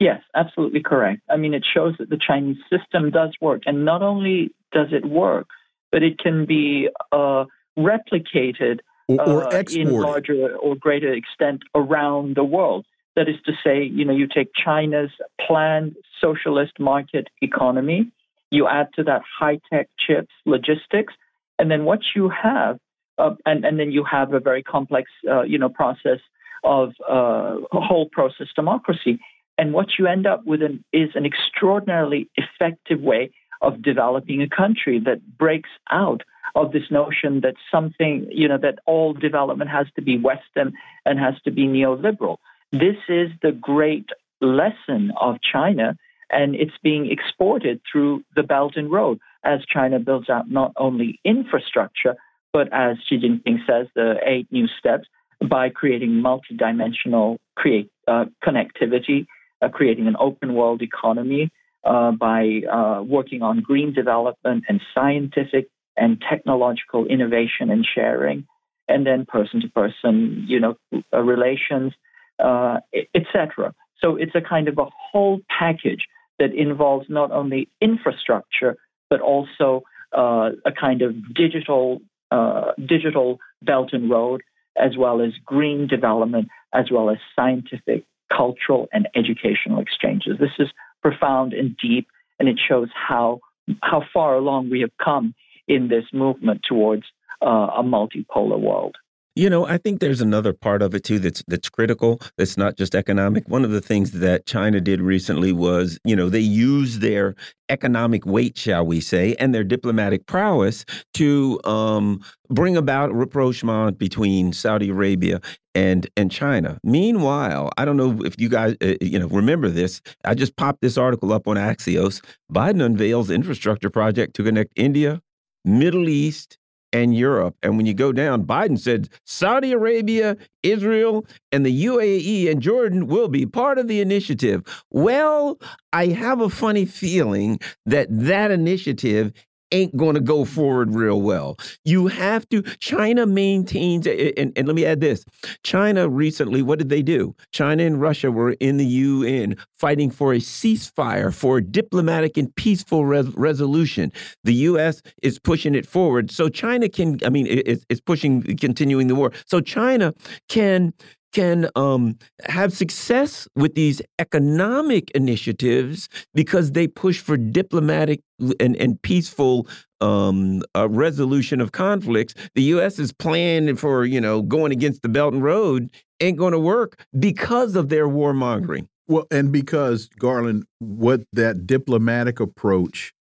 Yes, 0.00 0.22
absolutely 0.34 0.80
correct. 0.82 1.22
I 1.28 1.36
mean, 1.36 1.54
it 1.54 1.66
shows 1.74 1.94
that 1.98 2.08
the 2.08 2.18
Chinese 2.18 2.58
system 2.70 3.10
does 3.10 3.34
work. 3.40 3.62
And 3.66 3.84
not 3.84 4.02
only 4.02 4.54
does 4.72 4.88
it 4.92 5.04
work, 5.04 5.48
but 5.90 6.02
it 6.02 6.18
can 6.18 6.46
be 6.46 6.88
uh, 7.10 7.44
replicated 7.76 8.78
or, 9.08 9.20
or 9.20 9.54
uh, 9.54 9.62
in 9.72 9.90
larger 9.90 10.54
or 10.56 10.76
greater 10.76 11.12
extent 11.12 11.62
around 11.74 12.36
the 12.36 12.44
world. 12.44 12.86
That 13.16 13.28
is 13.28 13.36
to 13.46 13.52
say, 13.64 13.82
you 13.82 14.04
know, 14.04 14.12
you 14.14 14.28
take 14.28 14.50
China's 14.54 15.10
planned 15.44 15.96
socialist 16.20 16.78
market 16.78 17.26
economy, 17.42 18.12
you 18.50 18.68
add 18.68 18.88
to 18.94 19.02
that 19.04 19.22
high 19.38 19.58
tech 19.72 19.88
chips, 19.98 20.32
logistics, 20.46 21.14
and 21.58 21.70
then 21.70 21.84
what 21.84 22.00
you 22.14 22.30
have, 22.30 22.78
uh, 23.18 23.34
and, 23.44 23.64
and 23.64 23.80
then 23.80 23.90
you 23.90 24.04
have 24.04 24.32
a 24.32 24.40
very 24.40 24.62
complex, 24.62 25.10
uh, 25.28 25.42
you 25.42 25.58
know, 25.58 25.68
process 25.68 26.20
of 26.62 26.90
uh, 27.08 27.56
whole 27.72 28.08
process 28.12 28.46
democracy. 28.54 29.18
And 29.58 29.72
what 29.72 29.98
you 29.98 30.06
end 30.06 30.26
up 30.26 30.46
with 30.46 30.62
an, 30.62 30.84
is 30.92 31.10
an 31.14 31.26
extraordinarily 31.26 32.30
effective 32.36 33.00
way 33.00 33.30
of 33.60 33.82
developing 33.82 34.40
a 34.40 34.48
country 34.48 35.00
that 35.00 35.36
breaks 35.36 35.70
out 35.90 36.22
of 36.54 36.72
this 36.72 36.90
notion 36.90 37.40
that 37.40 37.54
something, 37.70 38.26
you 38.30 38.48
know, 38.48 38.58
that 38.58 38.78
all 38.86 39.12
development 39.12 39.70
has 39.70 39.86
to 39.96 40.02
be 40.02 40.16
Western 40.16 40.72
and 41.04 41.18
has 41.18 41.34
to 41.44 41.50
be 41.50 41.66
neoliberal. 41.66 42.36
This 42.70 42.96
is 43.08 43.30
the 43.42 43.52
great 43.52 44.08
lesson 44.40 45.12
of 45.20 45.36
China, 45.40 45.96
and 46.30 46.54
it's 46.54 46.78
being 46.82 47.10
exported 47.10 47.80
through 47.90 48.22
the 48.36 48.42
Belt 48.42 48.76
and 48.76 48.90
Road 48.90 49.18
as 49.44 49.60
China 49.66 49.98
builds 49.98 50.30
out 50.30 50.50
not 50.50 50.72
only 50.76 51.20
infrastructure, 51.24 52.14
but 52.52 52.72
as 52.72 52.96
Xi 53.08 53.18
Jinping 53.18 53.58
says, 53.66 53.88
the 53.94 54.16
eight 54.24 54.46
new 54.50 54.68
steps 54.78 55.08
by 55.48 55.68
creating 55.68 56.10
multidimensional 56.10 57.38
create, 57.56 57.90
uh, 58.06 58.26
connectivity, 58.44 59.26
creating 59.72 60.06
an 60.06 60.16
open 60.18 60.54
world 60.54 60.82
economy, 60.82 61.50
uh, 61.84 62.12
by 62.12 62.60
uh, 62.70 63.02
working 63.02 63.42
on 63.42 63.60
green 63.60 63.92
development 63.92 64.64
and 64.68 64.80
scientific 64.94 65.68
and 65.96 66.22
technological 66.28 67.06
innovation 67.06 67.70
and 67.70 67.86
sharing, 67.94 68.46
and 68.88 69.06
then 69.06 69.24
person 69.26 69.60
to 69.60 69.68
person, 69.68 70.44
you 70.46 70.60
know, 70.60 70.74
uh, 71.12 71.20
relations, 71.20 71.92
uh, 72.38 72.78
etc. 73.14 73.74
So 74.02 74.16
it's 74.16 74.34
a 74.34 74.40
kind 74.40 74.68
of 74.68 74.78
a 74.78 74.86
whole 75.12 75.40
package 75.48 76.06
that 76.38 76.54
involves 76.54 77.06
not 77.08 77.30
only 77.32 77.68
infrastructure 77.80 78.76
but 79.10 79.20
also 79.20 79.82
uh, 80.16 80.50
a 80.64 80.72
kind 80.72 81.02
of 81.02 81.34
digital 81.34 82.00
uh, 82.30 82.72
digital 82.86 83.38
belt 83.62 83.90
and 83.92 84.10
road, 84.10 84.42
as 84.76 84.96
well 84.96 85.22
as 85.22 85.32
green 85.44 85.86
development, 85.86 86.48
as 86.74 86.90
well 86.90 87.08
as 87.08 87.16
scientific, 87.34 88.04
cultural, 88.34 88.88
and 88.92 89.08
educational 89.14 89.80
exchanges. 89.80 90.38
This 90.38 90.50
is 90.58 90.68
profound 91.02 91.52
and 91.52 91.76
deep, 91.76 92.08
and 92.38 92.48
it 92.48 92.58
shows 92.58 92.88
how 92.94 93.40
how 93.82 94.02
far 94.12 94.34
along 94.34 94.70
we 94.70 94.80
have 94.80 94.96
come 95.02 95.34
in 95.66 95.88
this 95.88 96.04
movement 96.12 96.62
towards 96.66 97.04
uh, 97.42 97.68
a 97.76 97.82
multipolar 97.82 98.58
world. 98.58 98.96
You 99.38 99.48
know, 99.48 99.66
I 99.66 99.78
think 99.78 100.00
there's 100.00 100.20
another 100.20 100.52
part 100.52 100.82
of 100.82 100.96
it 100.96 101.04
too 101.04 101.20
that's 101.20 101.44
that's 101.46 101.68
critical. 101.68 102.20
That's 102.38 102.56
not 102.56 102.76
just 102.76 102.96
economic. 102.96 103.48
One 103.48 103.64
of 103.64 103.70
the 103.70 103.80
things 103.80 104.10
that 104.10 104.46
China 104.46 104.80
did 104.80 105.00
recently 105.00 105.52
was, 105.52 105.96
you 106.04 106.16
know, 106.16 106.28
they 106.28 106.40
used 106.40 107.00
their 107.02 107.36
economic 107.68 108.26
weight, 108.26 108.58
shall 108.58 108.84
we 108.84 109.00
say, 109.00 109.36
and 109.38 109.54
their 109.54 109.62
diplomatic 109.62 110.26
prowess 110.26 110.84
to 111.14 111.60
um, 111.62 112.20
bring 112.50 112.76
about 112.76 113.14
rapprochement 113.14 113.96
between 113.96 114.52
Saudi 114.52 114.88
Arabia 114.90 115.40
and 115.72 116.08
and 116.16 116.32
China. 116.32 116.80
Meanwhile, 116.82 117.70
I 117.78 117.84
don't 117.84 117.96
know 117.96 118.20
if 118.24 118.34
you 118.40 118.48
guys, 118.48 118.74
uh, 118.82 118.94
you 119.00 119.20
know, 119.20 119.28
remember 119.28 119.68
this. 119.68 120.00
I 120.24 120.34
just 120.34 120.56
popped 120.56 120.80
this 120.80 120.98
article 120.98 121.32
up 121.32 121.46
on 121.46 121.54
Axios. 121.54 122.20
Biden 122.52 122.84
unveils 122.84 123.30
infrastructure 123.30 123.88
project 123.88 124.34
to 124.34 124.42
connect 124.42 124.72
India, 124.74 125.22
Middle 125.64 126.08
East, 126.08 126.57
and 126.92 127.14
Europe. 127.14 127.56
And 127.62 127.76
when 127.76 127.86
you 127.86 127.94
go 127.94 128.12
down, 128.12 128.44
Biden 128.44 128.78
said 128.78 129.08
Saudi 129.24 129.72
Arabia, 129.72 130.36
Israel, 130.62 131.26
and 131.52 131.64
the 131.64 131.84
UAE 131.86 132.50
and 132.50 132.60
Jordan 132.60 133.06
will 133.06 133.28
be 133.28 133.46
part 133.46 133.78
of 133.78 133.88
the 133.88 134.00
initiative. 134.00 134.62
Well, 134.90 135.58
I 135.92 136.06
have 136.06 136.40
a 136.40 136.50
funny 136.50 136.84
feeling 136.84 137.60
that 137.86 138.08
that 138.10 138.50
initiative 138.50 139.32
ain't 139.72 139.96
going 139.96 140.14
to 140.14 140.20
go 140.20 140.44
forward 140.44 140.94
real 140.94 141.20
well. 141.20 141.56
You 141.84 142.06
have 142.08 142.48
to, 142.50 142.62
China 142.78 143.26
maintains, 143.26 144.06
and, 144.06 144.52
and, 144.56 144.66
let 144.66 144.74
me 144.74 144.84
add 144.84 145.00
this 145.00 145.24
China 145.62 146.08
recently, 146.08 146.62
what 146.62 146.78
did 146.78 146.88
they 146.88 147.02
do? 147.02 147.34
China 147.52 147.84
and 147.84 148.00
Russia 148.00 148.30
were 148.30 148.52
in 148.60 148.76
the 148.76 148.84
UN 148.84 149.56
fighting 149.78 150.10
for 150.10 150.32
a 150.32 150.38
ceasefire, 150.38 151.34
for 151.34 151.58
a 151.58 151.62
diplomatic 151.62 152.36
and 152.36 152.54
peaceful 152.56 153.04
res 153.04 153.26
resolution. 153.36 154.12
The 154.44 154.54
U.S. 154.54 155.02
is 155.22 155.38
pushing 155.38 155.74
it 155.74 155.86
forward. 155.86 156.30
So 156.30 156.48
China 156.48 156.88
can, 156.88 157.18
I 157.24 157.30
mean, 157.30 157.46
it's, 157.48 157.84
it's 157.88 158.00
pushing, 158.00 158.42
continuing 158.56 159.08
the 159.08 159.14
war. 159.14 159.32
So 159.46 159.60
China 159.60 160.14
can 160.48 160.92
can 161.32 161.68
um, 161.76 162.18
have 162.44 162.72
success 162.72 163.46
with 163.54 163.74
these 163.74 164.00
economic 164.18 165.10
initiatives 165.12 166.08
because 166.34 166.72
they 166.72 166.86
push 166.86 167.20
for 167.20 167.36
diplomatic 167.36 168.20
and, 168.60 168.76
and 168.76 169.00
peaceful 169.02 169.66
um, 170.00 170.62
uh, 170.76 170.88
resolution 170.88 171.60
of 171.60 171.72
conflicts. 171.72 172.34
The 172.54 172.62
U.S. 172.62 172.98
is 172.98 173.12
planning 173.12 173.76
for, 173.76 174.04
you 174.04 174.20
know, 174.20 174.42
going 174.42 174.72
against 174.72 175.02
the 175.02 175.08
Belt 175.08 175.34
and 175.34 175.42
Road 175.42 175.90
ain't 176.20 176.38
going 176.38 176.52
to 176.52 176.58
work 176.58 177.04
because 177.18 177.76
of 177.76 177.88
their 177.88 178.08
warmongering. 178.08 178.86
Well, 179.06 179.26
and 179.30 179.52
because, 179.52 180.08
Garland, 180.18 180.64
what 180.80 181.22
that 181.32 181.66
diplomatic 181.66 182.40
approach 182.40 183.12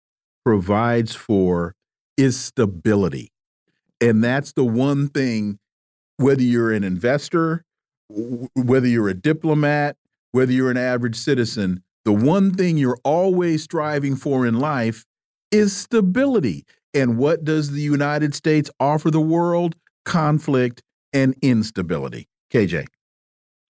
provides 0.44 1.14
for 1.14 1.74
is 2.16 2.38
stability. 2.38 3.30
And 4.00 4.22
that's 4.22 4.52
the 4.52 4.64
one 4.64 5.08
thing, 5.08 5.58
whether 6.16 6.42
you're 6.42 6.72
an 6.72 6.84
investor, 6.84 7.64
whether 8.08 8.86
you're 8.86 9.08
a 9.08 9.14
diplomat, 9.14 9.96
whether 10.32 10.52
you're 10.52 10.70
an 10.70 10.76
average 10.76 11.16
citizen, 11.16 11.82
the 12.04 12.12
one 12.12 12.52
thing 12.52 12.76
you're 12.76 12.98
always 13.04 13.62
striving 13.62 14.16
for 14.16 14.46
in 14.46 14.58
life 14.58 15.04
is 15.50 15.76
stability. 15.76 16.64
And 16.94 17.18
what 17.18 17.44
does 17.44 17.72
the 17.72 17.80
United 17.80 18.34
States 18.34 18.70
offer 18.80 19.10
the 19.10 19.20
world? 19.20 19.74
Conflict 20.04 20.82
and 21.12 21.34
instability. 21.42 22.28
KJ. 22.52 22.86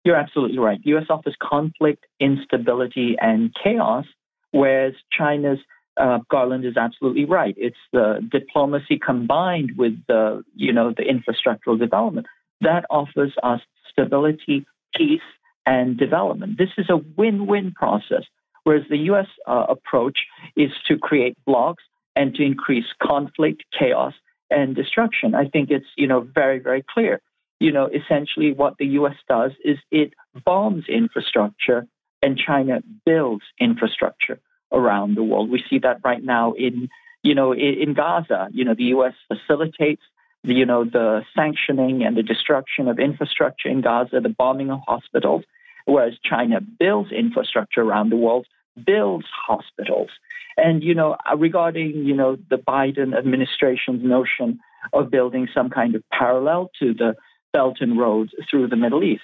You're 0.05 0.17
absolutely 0.17 0.59
right. 0.59 0.81
U.S. 0.85 1.05
offers 1.11 1.37
conflict, 1.41 2.07
instability, 2.19 3.17
and 3.21 3.55
chaos, 3.63 4.07
whereas 4.51 4.95
China's 5.17 5.59
uh, 6.01 6.21
Garland 6.31 6.65
is 6.65 6.77
absolutely 6.77 7.27
right. 7.27 7.55
It's 7.59 7.77
the 7.93 8.27
diplomacy 8.31 8.99
combined 8.99 9.73
with 9.77 9.93
the, 10.09 10.43
you 10.57 10.73
know, 10.73 10.93
the 10.97 11.05
infrastructural 11.05 11.79
development 11.79 12.27
that 12.63 12.85
offers 12.91 13.33
us 13.43 13.61
stability, 13.93 14.67
peace, 14.95 15.21
and 15.67 15.97
development. 15.97 16.59
This 16.59 16.71
is 16.77 16.87
a 16.91 16.97
win 16.97 17.47
win 17.47 17.73
process, 17.73 18.25
whereas 18.65 18.85
the 18.91 18.99
US 19.13 19.27
uh, 19.47 19.67
approach 19.69 20.19
is 20.57 20.71
to 20.89 20.99
create 20.99 21.37
blocks 21.45 21.85
and 22.17 22.35
to 22.35 22.43
increase 22.43 22.85
conflict, 23.03 23.63
chaos, 23.79 24.15
and 24.51 24.75
destruction. 24.75 25.35
I 25.35 25.49
think 25.49 25.71
it's 25.71 25.87
you 25.97 26.07
know 26.07 26.21
very 26.21 26.59
very 26.59 26.85
clear. 26.89 27.21
You 27.61 27.71
know, 27.71 27.89
essentially 27.89 28.53
what 28.53 28.75
the 28.79 28.87
US 28.99 29.15
does 29.29 29.53
is 29.65 29.79
it 29.91 30.15
bombs 30.45 30.85
infrastructure 30.89 31.87
and 32.21 32.39
China 32.39 32.81
builds 33.07 33.45
infrastructure 33.61 34.41
around 34.73 35.17
the 35.17 35.23
world. 35.23 35.51
We 35.51 35.63
see 35.69 35.79
that 35.81 36.01
right 36.05 36.23
now 36.23 36.53
in 36.53 36.89
you 37.23 37.35
know 37.35 37.53
in, 37.53 37.75
in 37.81 37.95
Gaza. 37.95 38.49
You 38.53 38.65
know, 38.65 38.75
the 38.75 38.91
US 38.97 39.15
facilitates 39.29 40.03
you 40.43 40.67
know, 40.67 40.85
the 40.85 41.23
sanctioning 41.37 42.03
and 42.05 42.17
the 42.17 42.23
destruction 42.23 42.89
of 42.89 42.99
infrastructure 42.99 43.69
in 43.69 43.81
Gaza, 43.81 44.21
the 44.21 44.29
bombing 44.29 44.71
of 44.71 44.81
hospitals, 44.87 45.45
whereas 45.85 46.15
China 46.25 46.61
builds 46.61 47.13
infrastructure 47.13 47.83
around 47.83 48.11
the 48.11 48.17
world, 48.17 48.47
builds 48.85 49.27
hospitals. 49.47 50.11
And, 50.57 50.83
you 50.83 50.95
know, 50.95 51.17
uh, 51.31 51.37
regarding, 51.37 52.05
you 52.05 52.15
know, 52.15 52.37
the 52.51 52.57
Biden 52.57 53.17
administration's 53.17 54.05
notion 54.05 54.61
of 54.93 55.11
building 55.11 55.49
some 55.55 55.71
kind 55.71 55.95
of 55.95 56.03
parallel 56.11 56.71
to 56.81 56.93
the 56.93 57.15
Belt 57.53 57.77
and 57.81 57.99
Road 57.99 58.31
through 58.51 58.69
the 58.69 58.77
Middle 58.77 59.05
East, 59.05 59.23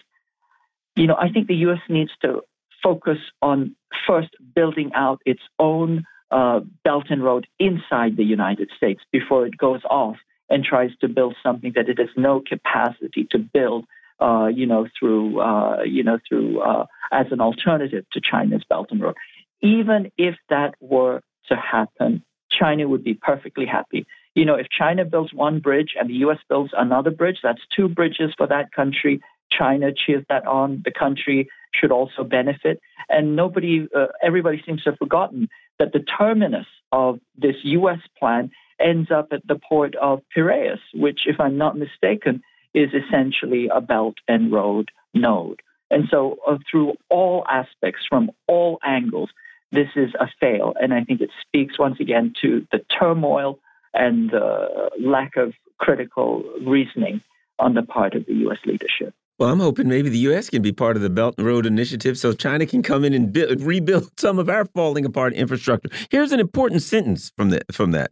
you 0.97 1.07
know, 1.07 1.16
I 1.16 1.31
think 1.31 1.49
the 1.49 1.55
U.S. 1.57 1.81
needs 1.89 2.11
to 2.23 2.43
focus 2.82 3.19
on 3.43 3.74
first 4.07 4.31
building 4.55 4.93
out 4.95 5.20
its 5.24 5.43
own 5.59 6.05
uh, 6.31 6.61
Belt 6.85 7.07
and 7.11 7.23
Road 7.23 7.47
inside 7.59 8.16
the 8.16 8.24
United 8.24 8.70
States 8.77 9.01
before 9.12 9.47
it 9.47 9.57
goes 9.57 9.81
off 9.89 10.16
and 10.50 10.64
tries 10.64 10.90
to 11.00 11.08
build 11.08 11.36
something 11.42 11.72
that 11.74 11.88
it 11.88 11.98
has 11.98 12.08
no 12.16 12.40
capacity 12.40 13.26
to 13.30 13.38
build. 13.38 13.84
Uh, 14.20 14.48
you 14.48 14.66
know, 14.66 14.88
through 14.98 15.40
uh, 15.40 15.82
you 15.84 16.02
know, 16.02 16.18
through 16.28 16.60
uh, 16.60 16.86
as 17.12 17.26
an 17.30 17.40
alternative 17.40 18.04
to 18.12 18.20
China's 18.20 18.64
Belt 18.68 18.88
and 18.90 19.00
Road. 19.00 19.14
Even 19.62 20.10
if 20.18 20.34
that 20.48 20.74
were 20.80 21.20
to 21.48 21.54
happen, 21.54 22.24
China 22.50 22.88
would 22.88 23.04
be 23.04 23.14
perfectly 23.14 23.64
happy. 23.64 24.06
You 24.34 24.44
know, 24.44 24.54
if 24.54 24.68
China 24.70 25.04
builds 25.04 25.32
one 25.32 25.60
bridge 25.60 25.94
and 25.98 26.08
the 26.08 26.14
U.S. 26.14 26.38
builds 26.48 26.72
another 26.76 27.10
bridge, 27.10 27.38
that's 27.42 27.60
two 27.74 27.88
bridges 27.88 28.32
for 28.36 28.46
that 28.48 28.72
country. 28.72 29.20
China 29.50 29.92
cheers 29.92 30.24
that 30.28 30.46
on. 30.46 30.82
The 30.84 30.92
country 30.92 31.48
should 31.73 31.93
also 31.93 32.24
benefit. 32.24 32.81
And 33.09 33.36
nobody, 33.36 33.89
uh, 33.95 34.07
everybody 34.23 34.62
seems 34.65 34.82
to 34.85 34.90
have 34.90 34.99
forgotten 34.99 35.49
that 35.78 35.93
the 35.93 36.01
terminus 36.19 36.66
of 36.93 37.20
this 37.36 37.57
U.S. 37.62 38.01
plan 38.19 38.51
ends 38.81 39.11
up 39.11 39.28
at 39.32 39.47
the 39.47 39.57
port 39.69 39.95
of 39.97 40.20
Piraeus, 40.35 40.81
which, 40.95 41.20
if 41.27 41.40
I'm 41.40 41.59
not 41.59 41.77
mistaken, 41.77 42.43
is 42.74 42.90
essentially 42.93 43.69
a 43.73 43.81
belt 43.81 44.16
and 44.27 44.53
road 44.53 44.90
node. 45.15 45.61
And 45.90 46.05
so, 46.11 46.36
uh, 46.47 46.59
through 46.70 46.95
all 47.09 47.45
aspects, 47.49 48.03
from 48.09 48.31
all 48.47 48.78
angles, 48.85 49.31
this 49.73 49.89
is 49.97 50.11
a 50.20 50.28
fail. 50.40 50.74
And 50.81 50.93
I 50.93 51.05
think 51.05 51.20
it 51.20 51.31
speaks 51.47 51.78
once 51.78 51.99
again 52.01 52.35
to 52.43 52.66
the 52.73 52.81
turmoil 52.99 53.59
and 53.95 54.31
the 54.31 54.90
lack 55.01 55.36
of 55.36 55.55
critical 55.78 56.45
reasoning 56.66 57.23
on 57.59 57.74
the 57.74 57.82
part 57.82 58.15
of 58.15 58.27
the 58.27 58.35
U.S. 58.35 58.59
leadership. 58.65 59.15
Well, 59.39 59.51
I'm 59.51 59.60
hoping 59.60 59.89
maybe 59.89 60.09
the 60.09 60.19
U.S. 60.19 60.51
can 60.51 60.62
be 60.62 60.73
part 60.73 60.97
of 60.97 61.02
the 61.02 61.10
Belt 61.10 61.36
and 61.39 61.47
Road 61.47 61.65
Initiative 61.65 62.19
so 62.19 62.32
China 62.32 62.66
can 62.66 62.82
come 62.82 63.05
in 63.05 63.15
and 63.15 63.32
build, 63.32 63.60
rebuild 63.60 64.10
some 64.19 64.39
of 64.39 64.48
our 64.48 64.65
falling 64.65 65.05
apart 65.05 65.32
infrastructure. 65.35 65.90
Here's 66.10 66.32
an 66.32 66.40
important 66.40 66.82
sentence 66.82 67.31
from, 67.36 67.51
the, 67.51 67.60
from 67.70 67.93
that. 67.93 68.10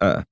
Uh, 0.00 0.22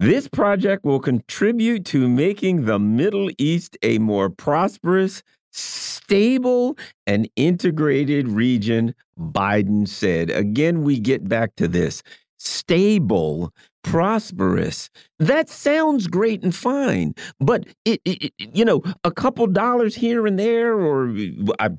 this 0.00 0.26
project 0.26 0.84
will 0.84 0.98
contribute 0.98 1.84
to 1.86 2.08
making 2.08 2.64
the 2.64 2.80
Middle 2.80 3.30
East 3.38 3.78
a 3.82 3.98
more 3.98 4.28
prosperous, 4.28 5.22
stable, 5.52 6.76
and 7.06 7.30
integrated 7.36 8.26
region, 8.26 8.96
Biden 9.16 9.86
said. 9.86 10.28
Again, 10.30 10.82
we 10.82 10.98
get 10.98 11.28
back 11.28 11.54
to 11.56 11.68
this. 11.68 12.02
Stable 12.38 13.52
prosperous. 13.84 14.90
That 15.20 15.48
sounds 15.48 16.08
great 16.08 16.42
and 16.42 16.52
fine, 16.54 17.14
but 17.38 17.66
it, 17.84 18.00
it, 18.04 18.32
you 18.38 18.64
know, 18.64 18.82
a 19.04 19.12
couple 19.12 19.46
dollars 19.46 19.94
here 19.94 20.26
and 20.26 20.38
there, 20.38 20.74
or 20.74 21.14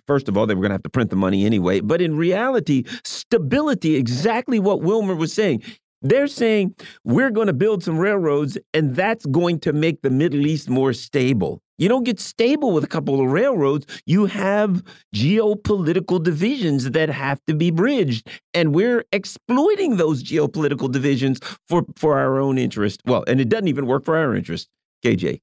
first 0.07 0.30
of 0.30 0.38
all, 0.38 0.48
they 0.48 0.56
were 0.56 0.61
going 0.61 0.69
to 0.69 0.76
have 0.76 0.84
to 0.84 0.90
print 0.90 1.10
the 1.10 1.18
money 1.18 1.45
anyway. 1.45 1.82
But 1.82 2.02
in 2.02 2.15
reality, 2.15 2.86
stability, 3.03 3.95
exactly 3.95 4.60
what 4.60 4.82
Wilmer 4.82 5.15
was 5.15 5.34
saying. 5.34 5.64
They're 6.02 6.28
saying 6.28 6.76
we're 7.04 7.32
going 7.32 7.48
to 7.48 7.54
build 7.54 7.84
some 7.84 7.98
railroads, 7.98 8.58
and 8.74 8.96
that's 8.96 9.26
going 9.26 9.60
to 9.62 9.74
make 9.74 10.02
the 10.02 10.10
Middle 10.10 10.46
East 10.46 10.70
more 10.70 10.94
stable. 10.94 11.62
You 11.78 11.90
don't 11.90 12.04
get 12.04 12.20
stable 12.20 12.72
with 12.72 12.84
a 12.84 12.88
couple 12.88 13.20
of 13.20 13.30
railroads. 13.32 13.86
You 14.06 14.28
have 14.28 14.82
geopolitical 15.14 16.24
divisions 16.24 16.92
that 16.92 17.10
have 17.10 17.40
to 17.48 17.54
be 17.54 17.70
bridged. 17.70 18.30
And 18.54 18.74
we're 18.74 19.04
exploiting 19.12 19.98
those 19.98 20.24
geopolitical 20.24 20.90
divisions 20.90 21.40
for, 21.68 21.84
for 21.98 22.18
our 22.18 22.40
own 22.40 22.58
interest. 22.58 23.02
Well, 23.06 23.26
and 23.28 23.42
it 23.42 23.50
doesn't 23.50 23.68
even 23.68 23.88
work 23.88 24.06
for 24.06 24.16
our 24.16 24.36
interest. 24.36 24.70
KJ. 25.04 25.42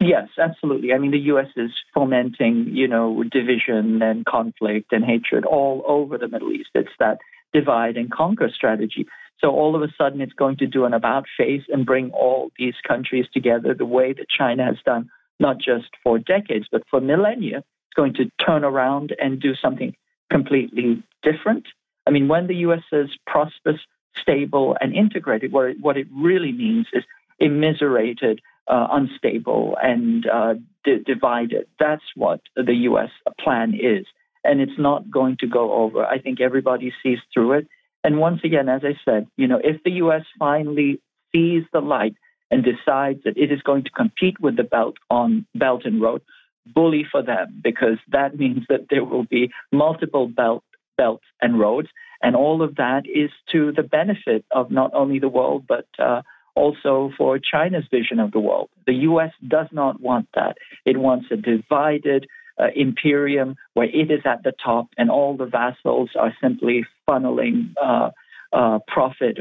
Yes, 0.00 0.28
absolutely. 0.38 0.92
I 0.92 0.98
mean, 0.98 1.12
the 1.12 1.18
U.S. 1.18 1.46
is 1.56 1.70
fomenting, 1.94 2.68
you 2.72 2.88
know, 2.88 3.22
division 3.22 4.02
and 4.02 4.24
conflict 4.24 4.92
and 4.92 5.04
hatred 5.04 5.44
all 5.44 5.84
over 5.86 6.18
the 6.18 6.28
Middle 6.28 6.52
East. 6.52 6.70
It's 6.74 6.90
that 6.98 7.18
divide 7.52 7.96
and 7.96 8.10
conquer 8.10 8.50
strategy. 8.54 9.06
So 9.40 9.50
all 9.50 9.76
of 9.76 9.82
a 9.82 9.92
sudden, 9.98 10.20
it's 10.20 10.32
going 10.32 10.56
to 10.58 10.66
do 10.66 10.84
an 10.84 10.94
about 10.94 11.26
face 11.36 11.62
and 11.68 11.84
bring 11.84 12.10
all 12.12 12.50
these 12.58 12.74
countries 12.86 13.26
together 13.32 13.74
the 13.74 13.84
way 13.84 14.12
that 14.12 14.28
China 14.28 14.64
has 14.64 14.76
done 14.84 15.10
not 15.40 15.58
just 15.58 15.90
for 16.02 16.18
decades, 16.18 16.66
but 16.70 16.82
for 16.90 17.00
millennia. 17.00 17.58
It's 17.58 17.96
going 17.96 18.14
to 18.14 18.30
turn 18.44 18.64
around 18.64 19.14
and 19.18 19.40
do 19.40 19.54
something 19.54 19.94
completely 20.30 21.02
different. 21.22 21.66
I 22.06 22.10
mean, 22.10 22.28
when 22.28 22.46
the 22.46 22.56
U.S. 22.56 22.82
says 22.90 23.08
prosperous, 23.26 23.80
stable, 24.16 24.76
and 24.80 24.94
integrated, 24.94 25.52
what 25.52 25.70
it, 25.70 25.76
what 25.80 25.96
it 25.96 26.06
really 26.12 26.52
means 26.52 26.86
is 26.92 27.04
immiserated, 27.38 28.40
uh, 28.68 28.88
unstable, 28.90 29.76
and 29.82 30.26
uh, 30.26 30.54
di- 30.84 31.02
divided. 31.04 31.66
That's 31.78 32.04
what 32.14 32.40
the 32.56 32.74
U.S. 32.74 33.10
plan 33.40 33.74
is. 33.74 34.06
And 34.44 34.60
it's 34.60 34.78
not 34.78 35.10
going 35.10 35.38
to 35.40 35.46
go 35.46 35.72
over. 35.72 36.04
I 36.04 36.18
think 36.18 36.40
everybody 36.40 36.92
sees 37.02 37.18
through 37.32 37.52
it. 37.54 37.68
And 38.04 38.18
once 38.18 38.40
again, 38.44 38.68
as 38.68 38.82
I 38.84 38.94
said, 39.04 39.26
you 39.36 39.48
know, 39.48 39.60
if 39.64 39.82
the 39.82 39.92
U.S. 39.92 40.22
finally 40.38 41.00
sees 41.34 41.64
the 41.72 41.80
light 41.80 42.14
and 42.50 42.62
decides 42.62 43.24
that 43.24 43.36
it 43.36 43.50
is 43.50 43.62
going 43.62 43.84
to 43.84 43.90
compete 43.90 44.38
with 44.38 44.56
the 44.56 44.62
belt 44.62 44.96
on 45.10 45.46
Belt 45.54 45.82
and 45.84 46.00
Road, 46.00 46.20
bully 46.66 47.04
for 47.10 47.22
them 47.22 47.60
because 47.62 47.98
that 48.12 48.38
means 48.38 48.64
that 48.68 48.86
there 48.90 49.04
will 49.04 49.24
be 49.24 49.50
multiple 49.72 50.28
belt, 50.28 50.62
belts 50.96 51.24
and 51.40 51.58
roads, 51.58 51.88
and 52.22 52.36
all 52.36 52.62
of 52.62 52.76
that 52.76 53.02
is 53.06 53.30
to 53.52 53.72
the 53.72 53.82
benefit 53.82 54.44
of 54.50 54.70
not 54.70 54.92
only 54.94 55.18
the 55.18 55.28
world 55.28 55.64
but 55.66 55.86
uh, 55.98 56.22
also 56.54 57.10
for 57.18 57.38
China's 57.38 57.84
vision 57.90 58.20
of 58.20 58.32
the 58.32 58.38
world. 58.38 58.70
The 58.86 58.94
U.S. 59.08 59.32
does 59.46 59.66
not 59.72 60.00
want 60.00 60.28
that. 60.34 60.56
It 60.84 60.96
wants 60.98 61.26
a 61.30 61.36
divided 61.36 62.26
uh, 62.60 62.68
imperium 62.74 63.56
where 63.74 63.88
it 63.88 64.10
is 64.10 64.20
at 64.24 64.42
the 64.42 64.52
top 64.64 64.88
and 64.96 65.10
all 65.10 65.36
the 65.36 65.46
vassals 65.46 66.10
are 66.18 66.32
simply 66.42 66.84
funneling 67.08 67.74
uh, 67.82 68.10
uh 68.52 68.78
profit 68.86 69.38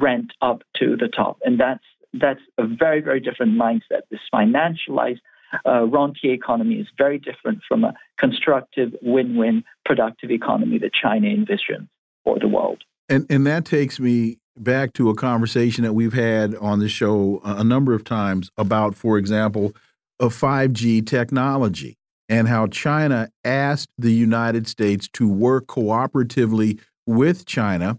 rent 0.00 0.32
up 0.42 0.62
to 0.76 0.96
the 0.96 1.08
top, 1.08 1.38
and 1.44 1.60
that's 1.60 1.84
that's 2.20 2.40
a 2.58 2.66
very, 2.66 3.00
very 3.00 3.20
different 3.20 3.58
mindset. 3.58 4.02
This 4.10 4.20
financialized 4.32 5.20
uh, 5.64 5.84
rentier 5.84 6.32
economy 6.32 6.76
is 6.76 6.86
very 6.98 7.18
different 7.18 7.60
from 7.68 7.84
a 7.84 7.94
constructive, 8.18 8.94
win 9.02 9.36
win, 9.36 9.64
productive 9.84 10.30
economy 10.30 10.78
that 10.78 10.92
China 10.92 11.28
envisions 11.28 11.88
for 12.24 12.38
the 12.38 12.48
world. 12.48 12.82
And, 13.08 13.26
and 13.30 13.46
that 13.46 13.64
takes 13.64 14.00
me 14.00 14.38
back 14.56 14.94
to 14.94 15.10
a 15.10 15.14
conversation 15.14 15.84
that 15.84 15.92
we've 15.92 16.12
had 16.12 16.54
on 16.56 16.80
the 16.80 16.88
show 16.88 17.40
a 17.44 17.62
number 17.62 17.94
of 17.94 18.04
times 18.04 18.50
about, 18.56 18.94
for 18.94 19.18
example, 19.18 19.74
of 20.18 20.34
5G 20.34 21.06
technology 21.06 21.98
and 22.28 22.48
how 22.48 22.66
China 22.66 23.28
asked 23.44 23.90
the 23.98 24.12
United 24.12 24.66
States 24.68 25.08
to 25.14 25.28
work 25.28 25.66
cooperatively 25.66 26.80
with 27.06 27.46
China 27.46 27.98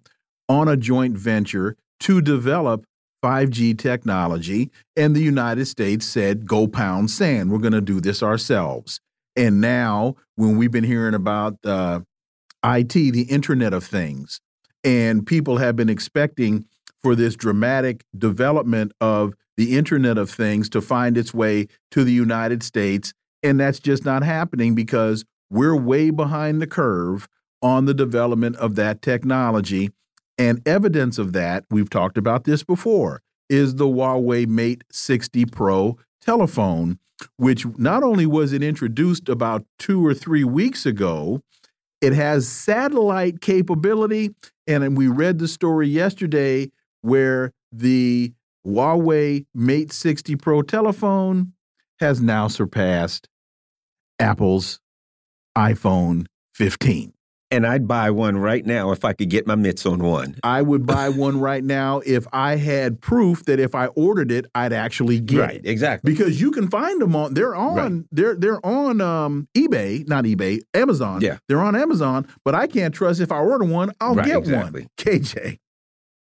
on 0.50 0.68
a 0.68 0.78
joint 0.78 1.18
venture 1.18 1.76
to 2.02 2.22
develop 2.22 2.86
5G 3.24 3.78
technology, 3.78 4.70
and 4.96 5.16
the 5.16 5.22
United 5.22 5.66
States 5.66 6.06
said, 6.06 6.46
go 6.46 6.68
pound 6.68 7.10
sand. 7.10 7.52
We're 7.52 7.58
going 7.58 7.74
to 7.74 7.82
do 7.82 8.00
this 8.00 8.22
ourselves. 8.22 9.00
And 9.36 9.60
now, 9.60 10.16
when 10.36 10.58
we've 10.58 10.72
been 10.72 10.84
hearing 10.84 11.14
about 11.14 11.58
uh, 11.66 12.02
IT, 12.64 12.94
the 12.94 13.28
Internet 13.30 13.74
of 13.74 13.84
Things, 13.84 14.40
and 14.84 15.26
people 15.26 15.58
have 15.58 15.76
been 15.76 15.90
expecting 15.90 16.66
for 17.02 17.16
this 17.16 17.36
dramatic 17.36 18.04
development 18.18 18.92
of 19.02 19.34
the 19.58 19.78
Internet 19.78 20.18
of 20.18 20.30
Things 20.30 20.70
to 20.70 20.82
find 20.82 21.18
its 21.18 21.34
way 21.34 21.68
to 21.92 22.04
the 22.04 22.12
United 22.12 22.64
States. 22.64 23.14
And 23.44 23.60
that's 23.60 23.80
just 23.80 24.06
not 24.06 24.24
happening 24.24 24.76
because 24.76 25.26
we're 25.50 25.76
way 25.76 26.10
behind 26.10 26.62
the 26.62 26.68
curve 26.68 27.28
on 27.62 27.86
the 27.86 27.94
development 27.94 28.56
of 28.58 28.76
that 28.76 29.02
technology. 29.02 29.92
And 30.38 30.66
evidence 30.68 31.18
of 31.18 31.34
that, 31.34 31.66
we've 31.72 31.90
talked 31.90 32.18
about 32.18 32.44
this 32.44 32.64
before, 32.64 33.22
is 33.50 33.76
the 33.76 33.86
Huawei 33.86 34.48
Mate 34.48 34.84
60 34.92 35.46
Pro 35.46 35.98
telephone, 36.22 37.00
which 37.38 37.66
not 37.78 38.04
only 38.04 38.26
was 38.26 38.54
it 38.54 38.62
introduced 38.62 39.30
about 39.30 39.66
two 39.80 40.06
or 40.06 40.14
three 40.14 40.44
weeks 40.44 40.86
ago, 40.86 41.42
it 42.02 42.14
has 42.14 42.48
satellite 42.48 43.42
capability. 43.42 44.36
And 44.68 44.96
we 44.96 45.08
read 45.08 45.40
the 45.40 45.48
story 45.48 45.88
yesterday 45.88 46.72
where 47.02 47.54
the 47.72 48.34
Huawei 48.66 49.46
Mate 49.56 49.92
60 49.92 50.36
Pro 50.36 50.62
telephone 50.62 51.54
has 52.00 52.22
now 52.22 52.48
surpassed 52.48 53.28
Apple's 54.20 54.80
iPhone 55.58 56.26
15. 56.56 57.14
And 57.50 57.66
I'd 57.66 57.88
buy 57.88 58.12
one 58.12 58.38
right 58.38 58.66
now 58.66 58.92
if 58.92 59.06
I 59.06 59.14
could 59.14 59.30
get 59.30 59.48
my 59.48 59.56
mitts 59.56 59.86
on 59.86 60.00
one. 60.00 60.36
I 60.44 60.62
would 60.62 60.86
buy 60.86 61.08
one 61.10 61.40
right 61.40 61.64
now 61.64 62.02
if 62.06 62.28
I 62.34 62.58
had 62.58 63.00
proof 63.00 63.46
that 63.46 63.60
if 63.60 63.74
I 63.74 63.88
ordered 63.88 64.32
it, 64.32 64.48
I'd 64.54 64.74
actually 64.74 65.22
get 65.22 65.40
right, 65.40 65.56
it. 65.56 65.66
Exactly. 65.66 66.12
Because 66.12 66.42
you 66.42 66.52
can 66.52 66.70
find 66.70 67.02
them 67.02 67.16
on 67.16 67.34
they're 67.34 67.56
on 67.56 67.76
right. 67.76 68.06
they're 68.12 68.36
they're 68.36 68.66
on 68.66 69.00
um, 69.00 69.48
eBay, 69.56 70.06
not 70.10 70.26
eBay, 70.26 70.60
Amazon. 70.74 71.22
Yeah. 71.22 71.38
They're 71.48 71.62
on 71.62 71.76
Amazon, 71.76 72.28
but 72.44 72.54
I 72.54 72.68
can't 72.68 72.94
trust 72.94 73.22
if 73.22 73.32
I 73.32 73.40
order 73.40 73.64
one, 73.64 73.94
I'll 74.02 74.16
right, 74.16 74.26
get 74.26 74.38
exactly. 74.40 74.82
one. 74.82 74.90
KJ. 74.98 75.60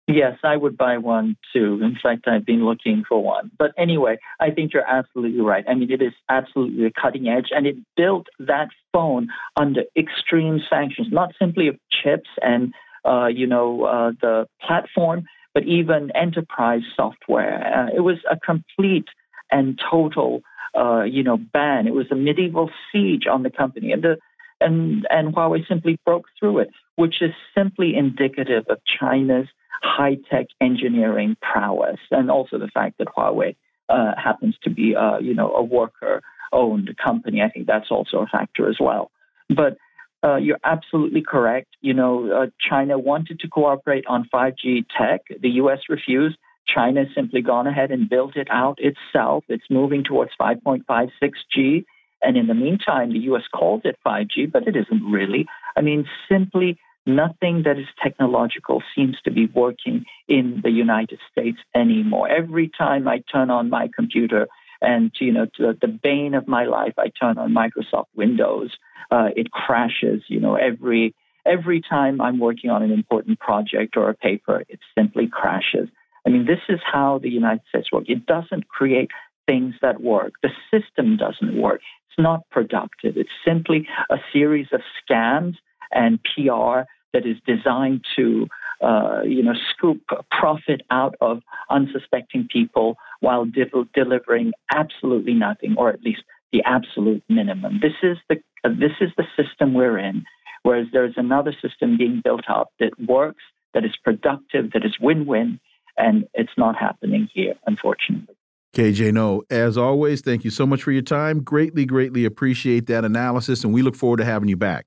Yes, 0.06 0.36
I 0.44 0.56
would 0.56 0.76
buy 0.76 0.98
one 0.98 1.36
too. 1.52 1.80
In 1.82 1.96
fact, 2.00 2.28
I've 2.28 2.44
been 2.44 2.66
looking 2.66 3.04
for 3.08 3.22
one. 3.22 3.50
But 3.58 3.72
anyway, 3.78 4.18
I 4.38 4.50
think 4.50 4.74
you're 4.74 4.86
absolutely 4.86 5.40
right. 5.40 5.64
I 5.66 5.74
mean, 5.74 5.90
it 5.90 6.02
is 6.02 6.12
absolutely 6.28 6.92
cutting 7.00 7.26
edge, 7.28 7.48
and 7.52 7.66
it 7.66 7.76
built 7.96 8.26
that 8.38 8.68
phone 8.92 9.28
under 9.56 9.84
extreme 9.96 10.60
sanctions, 10.68 11.08
not 11.10 11.32
simply 11.38 11.68
of 11.68 11.76
chips 11.90 12.28
and 12.42 12.74
uh, 13.06 13.26
you 13.26 13.46
know 13.46 13.84
uh, 13.84 14.12
the 14.20 14.46
platform, 14.60 15.24
but 15.54 15.64
even 15.64 16.10
enterprise 16.14 16.82
software. 16.94 17.88
Uh, 17.88 17.96
it 17.96 18.00
was 18.00 18.18
a 18.30 18.38
complete 18.38 19.08
and 19.50 19.80
total, 19.90 20.42
uh, 20.78 21.02
you 21.04 21.22
know, 21.22 21.38
ban. 21.38 21.86
It 21.86 21.94
was 21.94 22.06
a 22.10 22.16
medieval 22.16 22.70
siege 22.92 23.26
on 23.26 23.42
the 23.42 23.50
company, 23.50 23.90
and 23.90 24.02
the 24.02 24.18
and 24.60 25.06
and 25.08 25.34
Huawei 25.34 25.66
simply 25.66 25.98
broke 26.04 26.26
through 26.38 26.58
it, 26.58 26.70
which 26.96 27.22
is 27.22 27.32
simply 27.56 27.96
indicative 27.96 28.64
of 28.68 28.78
China's 28.84 29.48
high 29.82 30.16
tech 30.30 30.46
engineering 30.60 31.36
prowess, 31.40 31.98
and 32.10 32.30
also 32.30 32.58
the 32.58 32.68
fact 32.68 32.98
that 32.98 33.08
Huawei 33.08 33.56
uh, 33.88 34.12
happens 34.16 34.56
to 34.64 34.70
be, 34.70 34.94
uh, 34.96 35.18
you 35.18 35.34
know, 35.34 35.52
a 35.52 35.62
worker 35.62 36.22
owned 36.52 36.94
company. 37.02 37.42
I 37.42 37.50
think 37.50 37.66
that's 37.66 37.90
also 37.90 38.18
a 38.18 38.26
factor 38.26 38.68
as 38.68 38.76
well. 38.80 39.10
But 39.48 39.76
uh, 40.24 40.36
you're 40.36 40.60
absolutely 40.64 41.22
correct. 41.22 41.68
You 41.82 41.92
know, 41.92 42.30
uh, 42.30 42.46
China 42.58 42.98
wanted 42.98 43.40
to 43.40 43.48
cooperate 43.48 44.04
on 44.06 44.28
5G 44.32 44.86
tech. 44.96 45.22
The 45.40 45.50
U.S. 45.50 45.80
refused. 45.88 46.38
China 46.66 47.04
has 47.04 47.14
simply 47.14 47.42
gone 47.42 47.66
ahead 47.66 47.90
and 47.90 48.08
built 48.08 48.36
it 48.36 48.48
out 48.50 48.78
itself. 48.80 49.44
It's 49.48 49.64
moving 49.68 50.02
towards 50.02 50.30
5.56G. 50.40 51.84
And 52.22 52.38
in 52.38 52.46
the 52.46 52.54
meantime, 52.54 53.12
the 53.12 53.18
U.S. 53.20 53.42
calls 53.54 53.82
it 53.84 53.98
5G, 54.06 54.50
but 54.50 54.66
it 54.66 54.76
isn't 54.76 55.04
really. 55.04 55.46
I 55.76 55.82
mean, 55.82 56.06
simply 56.26 56.78
nothing 57.06 57.62
that 57.64 57.78
is 57.78 57.86
technological 58.02 58.82
seems 58.94 59.16
to 59.24 59.30
be 59.30 59.46
working 59.46 60.04
in 60.28 60.60
the 60.62 60.70
United 60.70 61.18
States 61.30 61.58
anymore. 61.74 62.28
Every 62.28 62.70
time 62.76 63.06
I 63.08 63.22
turn 63.32 63.50
on 63.50 63.70
my 63.70 63.88
computer, 63.94 64.48
and 64.80 65.10
you 65.20 65.32
know, 65.32 65.46
to 65.56 65.76
the 65.80 65.88
bane 65.88 66.34
of 66.34 66.48
my 66.48 66.64
life, 66.64 66.94
I 66.98 67.08
turn 67.08 67.38
on 67.38 67.54
Microsoft 67.54 68.06
Windows. 68.14 68.70
Uh, 69.10 69.28
it 69.36 69.50
crashes. 69.50 70.22
You 70.28 70.40
know, 70.40 70.56
every 70.56 71.14
every 71.46 71.80
time 71.80 72.20
I'm 72.20 72.38
working 72.38 72.70
on 72.70 72.82
an 72.82 72.90
important 72.90 73.38
project 73.38 73.96
or 73.96 74.10
a 74.10 74.14
paper, 74.14 74.64
it 74.68 74.80
simply 74.96 75.28
crashes. 75.30 75.88
I 76.26 76.30
mean, 76.30 76.46
this 76.46 76.60
is 76.68 76.80
how 76.90 77.18
the 77.22 77.28
United 77.28 77.62
States 77.68 77.92
works. 77.92 78.06
It 78.08 78.26
doesn't 78.26 78.68
create 78.68 79.10
things 79.46 79.74
that 79.82 80.00
work. 80.00 80.34
The 80.42 80.50
system 80.70 81.18
doesn't 81.18 81.60
work. 81.60 81.80
It's 82.08 82.22
not 82.22 82.48
productive. 82.50 83.16
It's 83.16 83.30
simply 83.44 83.86
a 84.08 84.16
series 84.32 84.68
of 84.72 84.80
scams 85.02 85.56
and 85.94 86.18
PR 86.22 86.82
that 87.12 87.24
is 87.24 87.36
designed 87.46 88.04
to, 88.16 88.48
uh, 88.82 89.22
you 89.24 89.42
know, 89.42 89.54
scoop 89.70 90.02
profit 90.30 90.82
out 90.90 91.14
of 91.20 91.40
unsuspecting 91.70 92.48
people 92.50 92.96
while 93.20 93.44
de- 93.44 93.70
delivering 93.94 94.52
absolutely 94.74 95.34
nothing, 95.34 95.76
or 95.78 95.88
at 95.90 96.02
least 96.02 96.22
the 96.52 96.62
absolute 96.64 97.22
minimum. 97.28 97.80
This 97.80 97.94
is 98.02 98.18
the 98.28 98.36
uh, 98.64 98.70
this 98.70 98.92
is 99.00 99.10
the 99.16 99.24
system 99.36 99.74
we're 99.74 99.98
in. 99.98 100.24
Whereas 100.64 100.86
there's 100.92 101.14
another 101.16 101.54
system 101.60 101.98
being 101.98 102.22
built 102.24 102.44
up 102.48 102.72
that 102.80 102.92
works, 102.98 103.42
that 103.74 103.84
is 103.84 103.94
productive, 104.02 104.72
that 104.72 104.82
is 104.82 104.96
win-win, 104.98 105.60
and 105.98 106.24
it's 106.32 106.52
not 106.56 106.74
happening 106.74 107.28
here, 107.32 107.54
unfortunately. 107.66 108.34
KJ 108.74 109.12
Noh, 109.12 109.42
as 109.50 109.76
always, 109.76 110.22
thank 110.22 110.42
you 110.42 110.50
so 110.50 110.66
much 110.66 110.82
for 110.82 110.90
your 110.90 111.02
time. 111.02 111.40
Greatly, 111.42 111.84
greatly 111.84 112.24
appreciate 112.24 112.86
that 112.86 113.04
analysis, 113.04 113.62
and 113.62 113.74
we 113.74 113.82
look 113.82 113.94
forward 113.94 114.16
to 114.16 114.24
having 114.24 114.48
you 114.48 114.56
back. 114.56 114.86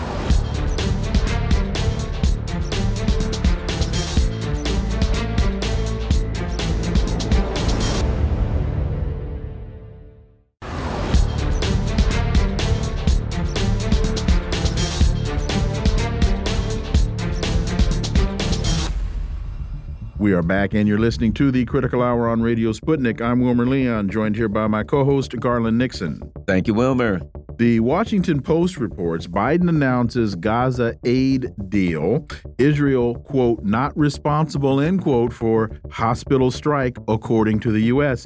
We 20.21 20.33
are 20.33 20.43
back, 20.43 20.75
and 20.75 20.87
you're 20.87 20.99
listening 20.99 21.33
to 21.33 21.49
the 21.49 21.65
Critical 21.65 22.03
Hour 22.03 22.29
on 22.29 22.43
Radio 22.43 22.73
Sputnik. 22.73 23.21
I'm 23.21 23.39
Wilmer 23.39 23.65
Leon, 23.65 24.07
joined 24.07 24.35
here 24.35 24.47
by 24.47 24.67
my 24.67 24.83
co 24.83 25.03
host, 25.03 25.35
Garland 25.39 25.79
Nixon. 25.79 26.21
Thank 26.45 26.67
you, 26.67 26.75
Wilmer. 26.75 27.21
The 27.61 27.79
Washington 27.79 28.41
Post 28.41 28.77
reports 28.77 29.27
Biden 29.27 29.69
announces 29.69 30.33
Gaza 30.33 30.95
aid 31.05 31.53
deal. 31.69 32.27
Israel, 32.57 33.15
quote, 33.15 33.63
not 33.63 33.95
responsible, 33.95 34.79
end 34.79 35.03
quote, 35.03 35.31
for 35.31 35.69
hospital 35.91 36.49
strike, 36.49 36.97
according 37.07 37.59
to 37.59 37.71
the 37.71 37.81
U.S. 37.81 38.25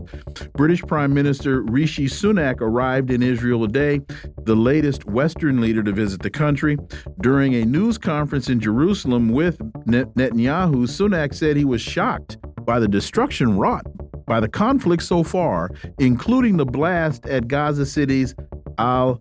British 0.53 0.81
Prime 0.83 1.13
Minister 1.13 1.63
Rishi 1.63 2.05
Sunak 2.05 2.61
arrived 2.61 3.11
in 3.11 3.21
Israel 3.21 3.67
today, 3.67 3.99
the 4.43 4.55
latest 4.55 5.05
Western 5.05 5.59
leader 5.59 5.83
to 5.83 5.91
visit 5.91 6.21
the 6.21 6.29
country. 6.29 6.77
During 7.19 7.55
a 7.55 7.65
news 7.65 7.97
conference 7.97 8.47
in 8.47 8.61
Jerusalem 8.61 9.27
with 9.29 9.57
Netanyahu, 9.85 10.87
Sunak 10.87 11.33
said 11.33 11.57
he 11.57 11.65
was 11.65 11.81
shocked 11.85 12.37
by 12.65 12.79
the 12.79 12.87
destruction 12.87 13.57
wrought 13.57 13.85
by 14.25 14.39
the 14.39 14.49
conflict 14.49 15.03
so 15.03 15.23
far, 15.23 15.69
including 15.99 16.57
the 16.57 16.65
blast 16.65 17.25
at 17.27 17.47
Gaza 17.47 17.85
City's 17.85 18.35
Al 18.77 19.19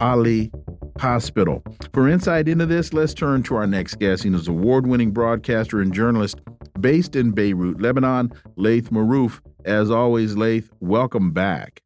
Ahli 0.00 0.50
Hospital. 0.98 1.62
For 1.92 2.08
insight 2.08 2.48
into 2.48 2.66
this, 2.66 2.92
let's 2.92 3.14
turn 3.14 3.42
to 3.44 3.56
our 3.56 3.66
next 3.66 3.98
guest. 3.98 4.22
He's 4.22 4.48
an 4.48 4.54
award 4.54 4.86
winning 4.86 5.10
broadcaster 5.10 5.80
and 5.80 5.92
journalist 5.92 6.40
based 6.80 7.16
in 7.16 7.32
Beirut, 7.32 7.80
Lebanon, 7.80 8.32
Laith 8.56 8.90
Marouf. 8.90 9.40
As 9.64 9.90
always, 9.90 10.36
Laith, 10.36 10.70
welcome 10.80 11.32
back. 11.32 11.82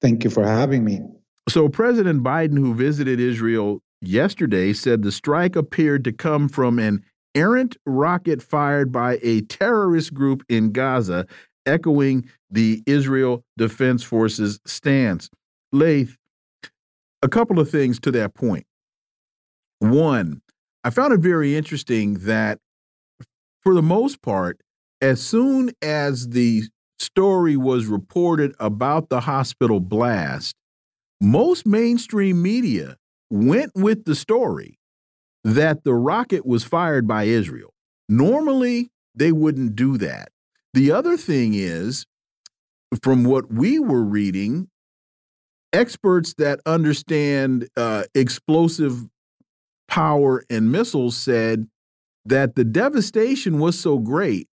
Thank 0.00 0.24
you 0.24 0.30
for 0.30 0.44
having 0.44 0.84
me. 0.84 1.00
So, 1.48 1.68
President 1.68 2.22
Biden, 2.22 2.58
who 2.58 2.74
visited 2.74 3.20
Israel 3.20 3.80
yesterday, 4.00 4.72
said 4.72 5.02
the 5.02 5.12
strike 5.12 5.56
appeared 5.56 6.04
to 6.04 6.12
come 6.12 6.48
from 6.48 6.78
an 6.78 7.02
errant 7.34 7.76
rocket 7.86 8.42
fired 8.42 8.92
by 8.92 9.18
a 9.22 9.42
terrorist 9.42 10.14
group 10.14 10.42
in 10.48 10.72
Gaza, 10.72 11.26
echoing 11.66 12.28
the 12.50 12.82
Israel 12.86 13.44
Defense 13.56 14.02
Forces 14.02 14.60
stance. 14.64 15.28
Laith, 15.72 16.16
a 17.22 17.28
couple 17.28 17.58
of 17.58 17.70
things 17.70 17.98
to 18.00 18.10
that 18.12 18.34
point. 18.34 18.66
One, 19.80 20.40
I 20.84 20.90
found 20.90 21.12
it 21.12 21.20
very 21.20 21.56
interesting 21.56 22.14
that 22.20 22.58
for 23.62 23.74
the 23.74 23.82
most 23.82 24.22
part, 24.22 24.60
as 25.00 25.20
soon 25.22 25.70
as 25.82 26.28
the 26.28 26.62
story 26.98 27.56
was 27.56 27.86
reported 27.86 28.54
about 28.60 29.08
the 29.08 29.20
hospital 29.20 29.80
blast, 29.80 30.54
most 31.20 31.66
mainstream 31.66 32.42
media 32.42 32.96
went 33.30 33.72
with 33.74 34.04
the 34.04 34.14
story 34.14 34.78
that 35.44 35.84
the 35.84 35.94
rocket 35.94 36.46
was 36.46 36.64
fired 36.64 37.06
by 37.06 37.24
Israel. 37.24 37.72
Normally, 38.08 38.90
they 39.14 39.32
wouldn't 39.32 39.76
do 39.76 39.98
that. 39.98 40.30
The 40.72 40.90
other 40.90 41.16
thing 41.16 41.54
is, 41.54 42.06
from 43.02 43.24
what 43.24 43.52
we 43.52 43.78
were 43.78 44.02
reading, 44.02 44.68
experts 45.72 46.34
that 46.38 46.60
understand 46.66 47.68
uh, 47.76 48.04
explosive 48.14 49.06
power 49.88 50.42
and 50.48 50.72
missiles 50.72 51.16
said 51.16 51.68
that 52.24 52.54
the 52.54 52.64
devastation 52.64 53.58
was 53.58 53.78
so 53.78 53.98
great 53.98 54.48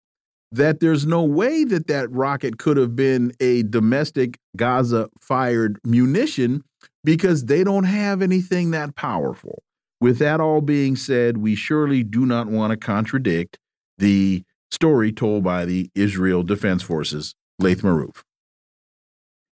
that 0.53 0.81
there's 0.81 1.07
no 1.07 1.23
way 1.23 1.65
that 1.65 1.89
that 1.89 2.11
rocket 2.11 2.59
could 2.59 2.77
have 2.79 2.97
been 2.97 3.33
a 3.41 3.63
domestic 3.65 4.39
Gaza 4.57 5.11
fired 5.21 5.79
munition 5.85 6.63
because 7.05 7.45
they 7.45 7.63
don't 7.63 7.85
have 7.85 8.23
anything 8.23 8.71
that 8.71 8.97
powerful. 8.97 9.63
With 10.01 10.19
that 10.19 10.41
all 10.41 10.61
being 10.61 10.97
said, 10.97 11.39
we 11.39 11.55
surely 11.55 12.03
do 12.03 12.25
not 12.25 12.47
want 12.47 12.71
to 12.71 12.77
contradict 12.77 13.59
the 13.99 14.45
story 14.71 15.13
told 15.13 15.43
by 15.43 15.65
the 15.65 15.91
Israel 15.95 16.43
Defense 16.43 16.83
Forces, 16.83 17.35
Laith 17.59 17.83
Marouf. 17.83 18.23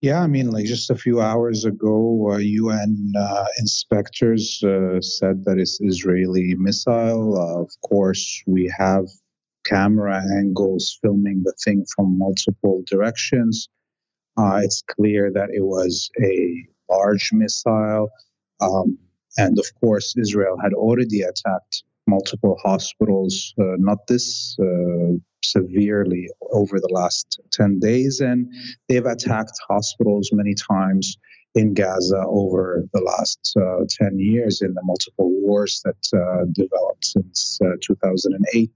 Yeah, 0.01 0.19
I 0.23 0.25
mean, 0.25 0.49
like 0.49 0.65
just 0.65 0.89
a 0.89 0.95
few 0.95 1.21
hours 1.21 1.63
ago, 1.63 2.31
uh, 2.31 2.37
UN 2.37 3.13
uh, 3.15 3.45
inspectors 3.59 4.63
uh, 4.63 4.99
said 4.99 5.45
that 5.45 5.59
it's 5.59 5.79
Israeli 5.79 6.55
missile. 6.55 7.37
of 7.37 7.69
course, 7.87 8.41
we 8.47 8.73
have 8.75 9.05
camera 9.63 10.23
angles 10.39 10.97
filming 11.03 11.43
the 11.43 11.53
thing 11.63 11.85
from 11.95 12.17
multiple 12.17 12.81
directions. 12.87 13.69
Uh, 14.37 14.61
it's 14.63 14.81
clear 14.81 15.31
that 15.31 15.49
it 15.51 15.61
was 15.61 16.09
a 16.19 16.65
large 16.89 17.31
missile. 17.31 18.09
Um, 18.59 18.97
and 19.37 19.57
of 19.57 19.65
course, 19.79 20.15
Israel 20.17 20.57
had 20.61 20.73
already 20.73 21.21
attacked 21.21 21.83
multiple 22.07 22.57
hospitals, 22.61 23.53
uh, 23.59 23.75
not 23.77 24.07
this 24.07 24.57
uh, 24.59 25.13
severely 25.43 26.29
over 26.51 26.79
the 26.79 26.89
last 26.91 27.39
10 27.51 27.79
days. 27.79 28.19
And 28.19 28.51
they've 28.87 29.05
attacked 29.05 29.57
hospitals 29.67 30.29
many 30.33 30.55
times 30.55 31.17
in 31.53 31.73
Gaza 31.73 32.23
over 32.27 32.87
the 32.93 33.01
last 33.01 33.53
uh, 33.57 33.83
10 33.89 34.19
years 34.19 34.61
in 34.61 34.73
the 34.73 34.81
multiple 34.83 35.29
wars 35.41 35.81
that 35.83 36.03
uh, 36.13 36.45
developed 36.51 37.05
since 37.05 37.59
uh, 37.63 37.75
2008. 37.81 38.71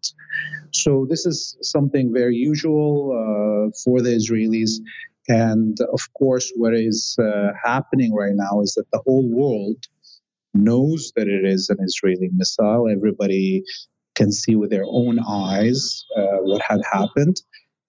So, 0.72 1.06
this 1.10 1.26
is 1.26 1.58
something 1.62 2.14
very 2.14 2.36
usual 2.36 3.12
uh, 3.14 3.72
for 3.84 4.02
the 4.02 4.10
Israelis. 4.10 4.82
And 5.28 5.78
of 5.82 6.02
course, 6.14 6.52
what 6.56 6.76
is 6.76 7.18
happening 7.64 8.14
right 8.14 8.36
now 8.36 8.62
is 8.62 8.74
that 8.74 8.92
the 8.92 9.02
whole 9.06 9.28
world 9.28 9.84
knows 10.56 11.12
that 11.16 11.28
it 11.28 11.46
is 11.46 11.70
an 11.70 11.78
Israeli 11.82 12.30
missile. 12.34 12.88
Everybody 12.90 13.64
can 14.16 14.32
see 14.32 14.56
with 14.56 14.70
their 14.70 14.86
own 14.88 15.20
eyes 15.20 16.06
uh, 16.18 16.38
what 16.42 16.62
had 16.62 16.82
happened. 16.92 17.38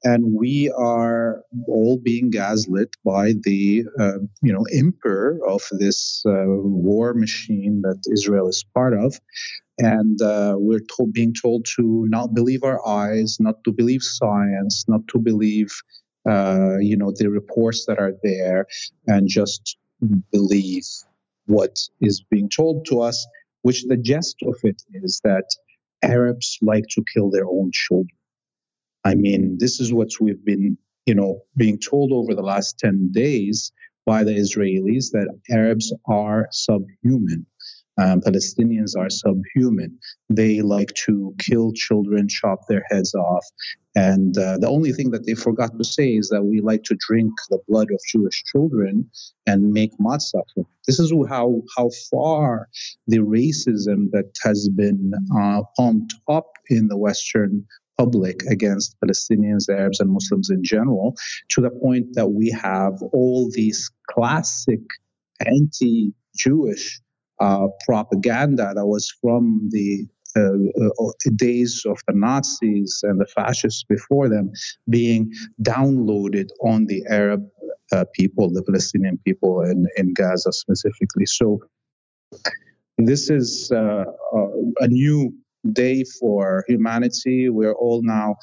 And 0.04 0.34
we 0.38 0.70
are 0.70 1.42
all 1.66 1.98
being 1.98 2.30
gaslit 2.30 2.90
by 3.04 3.32
the, 3.42 3.84
uh, 3.98 4.18
you 4.42 4.52
know, 4.52 4.64
emperor 4.72 5.38
of 5.48 5.62
this 5.72 6.22
uh, 6.26 6.44
war 6.46 7.14
machine 7.14 7.82
that 7.82 8.02
Israel 8.12 8.48
is 8.48 8.64
part 8.74 8.94
of, 8.94 9.18
and 9.78 10.20
uh, 10.22 10.54
we're 10.58 10.80
being 11.12 11.34
told 11.34 11.66
to 11.76 12.06
not 12.08 12.34
believe 12.34 12.62
our 12.62 12.86
eyes, 12.86 13.38
not 13.40 13.64
to 13.64 13.72
believe 13.72 14.02
science, 14.02 14.84
not 14.86 15.06
to 15.08 15.18
believe, 15.18 15.72
uh, 16.28 16.76
you 16.78 16.96
know, 16.96 17.12
the 17.16 17.28
reports 17.28 17.86
that 17.86 17.98
are 17.98 18.14
there, 18.22 18.66
and 19.06 19.28
just 19.28 19.76
believe 20.30 20.84
what 21.46 21.76
is 22.00 22.24
being 22.30 22.48
told 22.48 22.86
to 22.86 23.00
us, 23.00 23.26
which 23.62 23.84
the 23.84 23.96
gist 23.96 24.36
of 24.42 24.56
it 24.62 24.82
is 24.92 25.20
that 25.24 25.44
Arabs 26.02 26.58
like 26.62 26.84
to 26.90 27.04
kill 27.12 27.30
their 27.30 27.46
own 27.46 27.70
children. 27.72 28.16
I 29.04 29.14
mean, 29.14 29.56
this 29.58 29.80
is 29.80 29.92
what 29.92 30.10
we've 30.20 30.44
been, 30.44 30.78
you 31.06 31.14
know, 31.14 31.42
being 31.56 31.78
told 31.78 32.12
over 32.12 32.34
the 32.34 32.42
last 32.42 32.78
10 32.78 33.10
days 33.12 33.72
by 34.04 34.24
the 34.24 34.32
Israelis 34.32 35.10
that 35.12 35.28
Arabs 35.50 35.92
are 36.08 36.48
subhuman. 36.52 37.46
Um, 37.98 38.20
Palestinians 38.20 38.92
are 38.96 39.08
subhuman. 39.08 39.98
They 40.28 40.60
like 40.60 40.92
to 41.06 41.34
kill 41.38 41.72
children, 41.72 42.28
chop 42.28 42.60
their 42.68 42.84
heads 42.90 43.14
off. 43.14 43.44
And 43.94 44.36
uh, 44.36 44.58
the 44.58 44.68
only 44.68 44.92
thing 44.92 45.10
that 45.12 45.24
they 45.24 45.34
forgot 45.34 45.70
to 45.78 45.84
say 45.84 46.10
is 46.10 46.28
that 46.28 46.42
we 46.44 46.60
like 46.60 46.82
to 46.84 46.96
drink 47.08 47.32
the 47.48 47.58
blood 47.66 47.88
of 47.90 48.00
Jewish 48.06 48.44
children 48.44 49.10
and 49.46 49.72
make 49.72 49.92
matzah 49.98 50.42
from 50.52 50.62
it. 50.62 50.66
This 50.86 51.00
is 51.00 51.12
how, 51.28 51.62
how 51.76 51.88
far 52.10 52.68
the 53.06 53.18
racism 53.18 54.10
that 54.12 54.30
has 54.42 54.68
been 54.68 55.12
uh, 55.34 55.62
pumped 55.78 56.14
up 56.28 56.52
in 56.68 56.88
the 56.88 56.98
Western 56.98 57.66
public 57.96 58.42
against 58.50 58.96
Palestinians, 59.02 59.70
Arabs, 59.70 60.00
and 60.00 60.10
Muslims 60.10 60.50
in 60.50 60.62
general, 60.62 61.14
to 61.48 61.62
the 61.62 61.70
point 61.70 62.08
that 62.12 62.28
we 62.28 62.50
have 62.50 63.00
all 63.14 63.48
these 63.50 63.90
classic 64.10 64.80
anti 65.40 66.12
Jewish 66.36 67.00
uh, 67.40 67.68
propaganda 67.84 68.72
that 68.74 68.86
was 68.86 69.12
from 69.20 69.68
the 69.70 70.06
uh, 70.36 70.50
uh, 70.84 71.12
days 71.36 71.84
of 71.86 71.98
the 72.06 72.14
Nazis 72.14 73.00
and 73.02 73.18
the 73.20 73.26
fascists 73.26 73.84
before 73.88 74.28
them 74.28 74.52
being 74.90 75.32
downloaded 75.62 76.48
on 76.62 76.86
the 76.86 77.02
Arab 77.08 77.48
uh, 77.92 78.04
people, 78.14 78.50
the 78.52 78.62
Palestinian 78.62 79.18
people 79.24 79.62
in, 79.62 79.86
in 79.96 80.12
Gaza 80.12 80.52
specifically. 80.52 81.24
So, 81.26 81.60
this 82.98 83.30
is 83.30 83.70
uh, 83.72 84.04
a 84.80 84.88
new 84.88 85.32
day 85.72 86.04
for 86.18 86.64
humanity. 86.68 87.48
We're 87.48 87.74
all 87.74 88.02
now, 88.02 88.36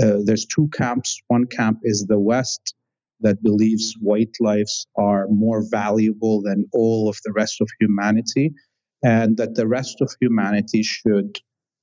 uh, 0.00 0.18
there's 0.24 0.46
two 0.46 0.68
camps. 0.68 1.20
One 1.28 1.46
camp 1.46 1.80
is 1.82 2.06
the 2.06 2.18
West 2.18 2.74
that 3.20 3.42
believes 3.42 3.94
white 4.00 4.36
lives 4.40 4.86
are 4.96 5.26
more 5.28 5.62
valuable 5.68 6.42
than 6.42 6.66
all 6.72 7.08
of 7.08 7.18
the 7.24 7.32
rest 7.32 7.60
of 7.60 7.68
humanity, 7.80 8.52
and 9.02 9.36
that 9.36 9.54
the 9.54 9.66
rest 9.66 10.00
of 10.00 10.14
humanity 10.20 10.82
should 10.82 11.38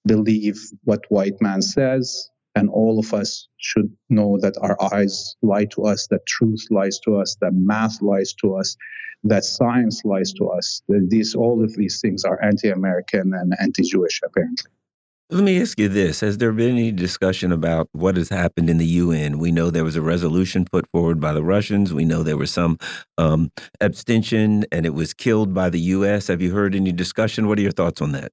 believe 0.05 0.59
what 0.83 1.01
white 1.09 1.41
man 1.41 1.61
says, 1.61 2.29
and 2.55 2.69
all 2.69 2.99
of 2.99 3.13
us 3.13 3.47
should 3.57 3.89
know 4.09 4.37
that 4.41 4.55
our 4.61 4.77
eyes 4.93 5.35
lie 5.41 5.65
to 5.65 5.83
us, 5.83 6.07
that 6.07 6.25
truth 6.27 6.65
lies 6.69 6.99
to 6.99 7.15
us, 7.15 7.35
that 7.41 7.53
math 7.53 8.01
lies 8.01 8.33
to 8.41 8.55
us, 8.55 8.75
that 9.23 9.43
science 9.43 10.01
lies 10.03 10.33
to 10.33 10.49
us. 10.49 10.81
These 10.87 11.33
all 11.33 11.63
of 11.63 11.73
these 11.75 11.99
things 12.01 12.25
are 12.25 12.43
anti-American 12.43 13.31
and 13.33 13.53
anti-Jewish, 13.59 14.21
apparently. 14.23 14.69
Let 15.29 15.43
me 15.43 15.59
ask 15.59 15.79
you 15.79 15.87
this. 15.87 16.19
Has 16.19 16.37
there 16.37 16.51
been 16.51 16.71
any 16.71 16.91
discussion 16.91 17.51
about 17.51 17.89
what 17.93 18.17
has 18.17 18.29
happened 18.29 18.69
in 18.69 18.77
the 18.77 18.85
UN? 18.85 19.39
We 19.39 19.51
know 19.51 19.71
there 19.71 19.83
was 19.83 19.95
a 19.95 20.01
resolution 20.01 20.65
put 20.65 20.85
forward 20.91 21.19
by 21.19 21.33
the 21.33 21.43
Russians. 21.43 21.93
We 21.93 22.05
know 22.05 22.23
there 22.23 22.37
was 22.37 22.51
some 22.51 22.77
um, 23.17 23.51
abstention 23.81 24.65
and 24.71 24.85
it 24.85 24.93
was 24.93 25.13
killed 25.13 25.53
by 25.53 25.69
the 25.69 25.79
U.S. 25.79 26.27
Have 26.27 26.41
you 26.41 26.53
heard 26.53 26.75
any 26.75 26.91
discussion? 26.91 27.47
What 27.47 27.57
are 27.57 27.61
your 27.61 27.71
thoughts 27.71 28.01
on 28.01 28.11
that? 28.11 28.31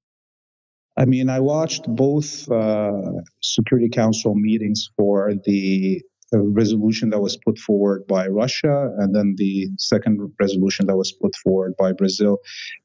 I 0.96 1.04
mean, 1.06 1.30
I 1.30 1.40
watched 1.40 1.86
both 1.86 2.50
uh, 2.50 3.12
Security 3.40 3.88
Council 3.88 4.34
meetings 4.34 4.90
for 4.96 5.32
the 5.46 6.02
resolution 6.38 7.10
that 7.10 7.20
was 7.20 7.36
put 7.36 7.58
forward 7.58 8.06
by 8.06 8.28
Russia 8.28 8.94
and 8.98 9.14
then 9.14 9.34
the 9.36 9.68
second 9.78 10.32
resolution 10.38 10.86
that 10.86 10.96
was 10.96 11.12
put 11.12 11.34
forward 11.36 11.74
by 11.76 11.92
Brazil. 11.92 12.38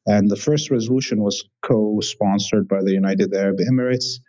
And 0.08 0.30
the 0.30 0.36
first 0.36 0.72
resolution 0.72 1.22
was 1.22 1.48
co 1.62 2.00
sponsored 2.02 2.68
by 2.68 2.82
the 2.82 2.94
United 2.94 3.34
Arab 3.34 3.58
Emirates. 3.60 4.20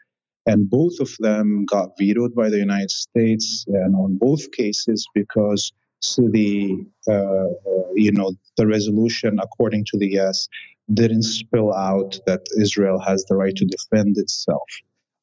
And 0.45 0.71
both 0.71 1.01
of 1.01 1.11
them 1.19 1.65
got 1.65 1.99
vetoed 1.99 2.35
by 2.35 2.51
the 2.51 2.59
United 2.59 2.93
States, 2.93 3.65
and 3.67 3.97
on 3.97 4.17
both 4.17 4.53
cases 4.53 5.09
because 5.13 5.73
the 6.19 6.87
uh, 7.09 7.13
uh, 7.13 7.49
you 7.95 8.13
know 8.13 8.33
the 8.57 8.67
resolution, 8.67 9.41
according 9.43 9.85
to 9.87 9.99
the 9.99 10.19
US, 10.21 10.49
didn't 10.93 11.25
spill 11.25 11.75
out 11.75 12.19
that 12.27 12.47
Israel 12.61 13.01
has 13.01 13.25
the 13.25 13.35
right 13.35 13.57
to 13.57 13.65
defend 13.65 14.17
itself. 14.19 14.69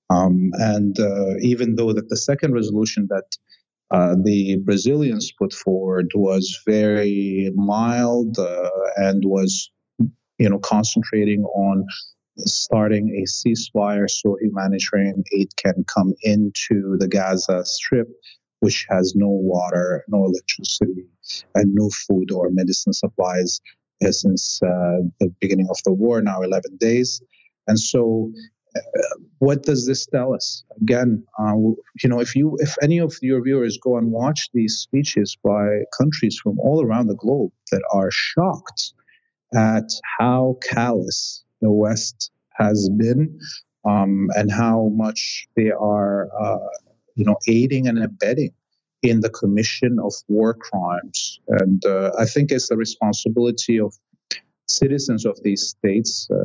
Um, 0.10 0.52
and 0.56 1.00
uh, 1.00 1.38
even 1.40 1.76
though 1.76 1.94
that 1.94 2.10
the 2.10 2.18
second 2.18 2.54
resolution 2.54 3.08
that 3.10 3.38
uh, 3.94 4.16
the 4.24 4.58
Brazilians 4.58 5.32
put 5.32 5.54
forward 5.54 6.12
was 6.16 6.60
very 6.66 7.52
mild 7.56 8.40
uh, 8.40 8.70
and 8.96 9.24
was, 9.24 9.72
you 10.40 10.50
know, 10.50 10.58
concentrating 10.58 11.44
on 11.44 11.86
starting 12.40 13.10
a 13.22 13.30
ceasefire 13.30 14.10
so 14.10 14.36
humanitarian 14.42 15.24
aid 15.38 15.50
can 15.58 15.86
come 15.86 16.16
into 16.24 16.98
the 16.98 17.08
Gaza 17.08 17.64
Strip, 17.66 18.08
which 18.62 18.88
has 18.90 19.14
no 19.16 19.30
water, 19.30 20.04
no 20.08 20.26
electricity, 20.26 21.06
and 21.54 21.76
no 21.76 21.92
food 22.08 22.32
or 22.32 22.50
medicine 22.50 22.94
supplies 22.94 23.62
uh, 24.04 24.12
since 24.12 24.60
uh, 24.64 25.06
the 25.20 25.32
beginning 25.40 25.68
of 25.70 25.78
the 25.86 25.94
war, 25.94 26.20
now 26.20 26.42
11 26.42 26.78
days. 26.78 27.22
And 27.68 27.80
so 27.80 28.32
what 29.40 29.64
does 29.64 29.86
this 29.86 30.06
tell 30.06 30.34
us? 30.34 30.64
Again, 30.82 31.24
uh, 31.40 31.54
you 31.56 32.10
know, 32.10 32.20
if 32.20 32.36
you, 32.36 32.58
if 32.60 32.76
any 32.82 33.00
of 33.00 33.14
your 33.22 33.44
viewers 33.44 33.78
go 33.78 33.98
and 33.98 34.12
watch 34.12 34.50
these 34.54 34.76
speeches 34.78 35.38
by 35.44 35.84
countries 35.98 36.40
from 36.42 36.60
all 36.60 36.84
around 36.84 37.08
the 37.08 37.16
globe 37.16 37.52
that 37.72 37.82
are 37.92 38.10
shocked 38.12 38.94
at 39.54 39.90
how 40.18 40.58
callous 40.64 41.44
the 41.62 41.72
West 41.72 42.32
has 42.54 42.90
been, 42.98 43.40
um, 43.86 44.30
and 44.36 44.52
how 44.52 44.90
much 44.94 45.48
they 45.56 45.72
are, 45.72 46.30
uh, 46.40 46.70
you 47.16 47.26
know, 47.26 47.36
aiding 47.48 47.88
and 47.88 48.02
abetting 48.02 48.54
in 49.02 49.20
the 49.20 49.30
commission 49.30 49.98
of 50.02 50.14
war 50.30 50.54
crimes, 50.54 51.40
and 51.50 51.86
uh, 51.86 52.12
I 52.18 52.26
think 52.26 52.52
it's 52.52 52.70
the 52.70 52.78
responsibility 52.78 53.78
of 53.80 53.94
citizens 54.68 55.26
of 55.26 55.38
these 55.44 55.68
states 55.68 56.30
uh, 56.32 56.38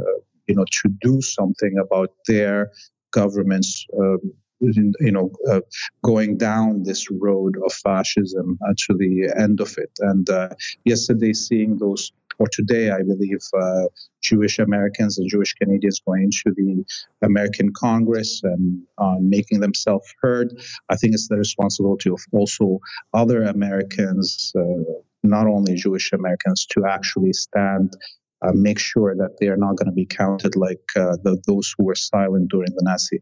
you 0.48 0.54
know, 0.54 0.64
to 0.82 0.88
do 1.00 1.20
something 1.20 1.78
about 1.78 2.10
their 2.26 2.72
governments, 3.12 3.86
um, 3.98 4.18
you 4.60 5.12
know, 5.12 5.30
uh, 5.48 5.60
going 6.02 6.36
down 6.36 6.82
this 6.82 7.10
road 7.10 7.56
of 7.64 7.72
fascism 7.72 8.58
uh, 8.66 8.72
to 8.76 8.94
the 8.94 9.32
end 9.38 9.60
of 9.60 9.74
it. 9.78 9.90
And 10.00 10.28
uh, 10.28 10.48
yesterday, 10.84 11.32
seeing 11.32 11.78
those, 11.78 12.10
or 12.40 12.48
today, 12.50 12.90
I 12.90 13.02
believe, 13.02 13.38
uh, 13.60 13.84
Jewish 14.20 14.58
Americans 14.58 15.18
and 15.18 15.28
Jewish 15.28 15.54
Canadians 15.54 16.00
going 16.04 16.30
to 16.30 16.52
the 16.56 16.84
American 17.22 17.72
Congress 17.72 18.40
and 18.42 18.82
uh, 18.98 19.16
making 19.20 19.60
themselves 19.60 20.12
heard, 20.22 20.48
I 20.88 20.96
think 20.96 21.14
it's 21.14 21.28
the 21.28 21.36
responsibility 21.36 22.10
of 22.10 22.20
also 22.32 22.80
other 23.14 23.44
Americans. 23.44 24.52
Uh, 24.56 24.92
not 25.24 25.48
only 25.48 25.74
Jewish 25.74 26.12
Americans 26.12 26.64
to 26.70 26.84
actually 26.86 27.32
stand 27.32 27.96
uh, 28.42 28.52
make 28.54 28.78
sure 28.78 29.14
that 29.14 29.36
they 29.40 29.48
are 29.48 29.56
not 29.56 29.76
going 29.76 29.86
to 29.86 29.92
be 29.92 30.06
counted 30.06 30.56
like 30.56 30.82
uh, 30.96 31.16
the, 31.22 31.40
those 31.46 31.74
who 31.76 31.84
were 31.84 31.94
silent 31.94 32.50
during 32.50 32.70
the 32.74 32.82
Nazi. 32.82 33.20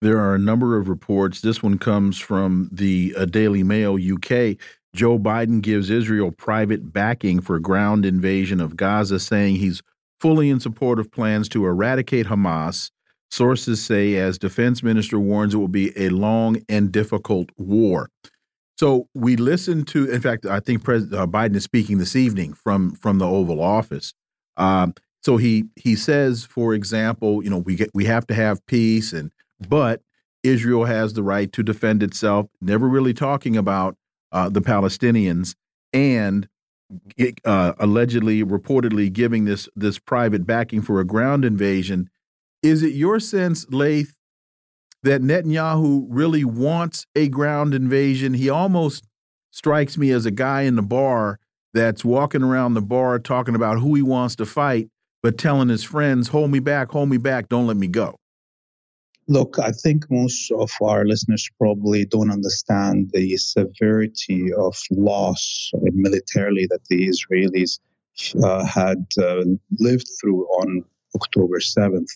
There 0.00 0.18
are 0.18 0.34
a 0.34 0.38
number 0.38 0.76
of 0.76 0.88
reports. 0.88 1.40
This 1.40 1.62
one 1.62 1.78
comes 1.78 2.18
from 2.18 2.68
the 2.72 3.14
uh, 3.16 3.24
Daily 3.24 3.62
Mail 3.62 3.94
UK. 3.94 4.56
Joe 4.94 5.18
Biden 5.18 5.62
gives 5.62 5.88
Israel 5.88 6.32
private 6.32 6.92
backing 6.92 7.40
for 7.40 7.58
ground 7.58 8.04
invasion 8.04 8.60
of 8.60 8.76
Gaza, 8.76 9.18
saying 9.18 9.56
he's 9.56 9.80
fully 10.20 10.50
in 10.50 10.60
support 10.60 10.98
of 10.98 11.10
plans 11.10 11.48
to 11.50 11.64
eradicate 11.66 12.26
Hamas. 12.26 12.90
Sources 13.30 13.82
say, 13.82 14.16
as 14.16 14.38
defense 14.38 14.82
minister 14.82 15.18
warns, 15.18 15.54
it 15.54 15.56
will 15.56 15.68
be 15.68 15.92
a 15.96 16.10
long 16.10 16.58
and 16.68 16.92
difficult 16.92 17.50
war. 17.56 18.10
So 18.82 19.06
we 19.14 19.36
listened 19.36 19.86
to, 19.88 20.10
in 20.10 20.20
fact, 20.20 20.44
I 20.44 20.58
think 20.58 20.82
President 20.82 21.14
uh, 21.14 21.24
Biden 21.24 21.54
is 21.54 21.62
speaking 21.62 21.98
this 21.98 22.16
evening 22.16 22.52
from 22.52 22.96
from 22.96 23.20
the 23.20 23.28
Oval 23.28 23.62
Office. 23.62 24.12
Um, 24.56 24.94
so 25.22 25.36
he 25.36 25.66
he 25.76 25.94
says, 25.94 26.44
for 26.44 26.74
example, 26.74 27.44
you 27.44 27.50
know, 27.50 27.58
we 27.58 27.76
get 27.76 27.90
we 27.94 28.06
have 28.06 28.26
to 28.26 28.34
have 28.34 28.66
peace, 28.66 29.12
and 29.12 29.30
but 29.68 30.02
Israel 30.42 30.86
has 30.86 31.12
the 31.12 31.22
right 31.22 31.52
to 31.52 31.62
defend 31.62 32.02
itself. 32.02 32.48
Never 32.60 32.88
really 32.88 33.14
talking 33.14 33.56
about 33.56 33.94
uh, 34.32 34.48
the 34.48 34.60
Palestinians 34.60 35.54
and 35.92 36.48
uh, 37.44 37.74
allegedly, 37.78 38.42
reportedly 38.42 39.12
giving 39.12 39.44
this 39.44 39.68
this 39.76 40.00
private 40.00 40.44
backing 40.44 40.82
for 40.82 40.98
a 40.98 41.04
ground 41.04 41.44
invasion. 41.44 42.10
Is 42.64 42.82
it 42.82 42.94
your 42.94 43.20
sense, 43.20 43.64
Laith, 43.70 44.16
that 45.02 45.22
Netanyahu 45.22 46.06
really 46.08 46.44
wants 46.44 47.06
a 47.16 47.28
ground 47.28 47.74
invasion. 47.74 48.34
He 48.34 48.48
almost 48.48 49.04
strikes 49.50 49.98
me 49.98 50.10
as 50.10 50.26
a 50.26 50.30
guy 50.30 50.62
in 50.62 50.76
the 50.76 50.82
bar 50.82 51.38
that's 51.74 52.04
walking 52.04 52.42
around 52.42 52.74
the 52.74 52.82
bar 52.82 53.18
talking 53.18 53.54
about 53.54 53.78
who 53.78 53.94
he 53.94 54.02
wants 54.02 54.36
to 54.36 54.46
fight, 54.46 54.88
but 55.22 55.38
telling 55.38 55.68
his 55.68 55.82
friends, 55.82 56.28
hold 56.28 56.50
me 56.50 56.58
back, 56.58 56.90
hold 56.90 57.08
me 57.08 57.16
back, 57.16 57.48
don't 57.48 57.66
let 57.66 57.76
me 57.76 57.88
go. 57.88 58.16
Look, 59.28 59.58
I 59.58 59.70
think 59.70 60.10
most 60.10 60.50
of 60.50 60.70
our 60.82 61.04
listeners 61.04 61.48
probably 61.56 62.04
don't 62.04 62.30
understand 62.30 63.10
the 63.12 63.36
severity 63.36 64.52
of 64.52 64.76
loss 64.90 65.70
militarily 65.74 66.66
that 66.66 66.84
the 66.90 67.08
Israelis 67.08 67.78
uh, 68.42 68.64
had 68.64 69.06
uh, 69.18 69.44
lived 69.78 70.08
through 70.20 70.44
on 70.46 70.84
October 71.14 71.58
7th 71.58 72.08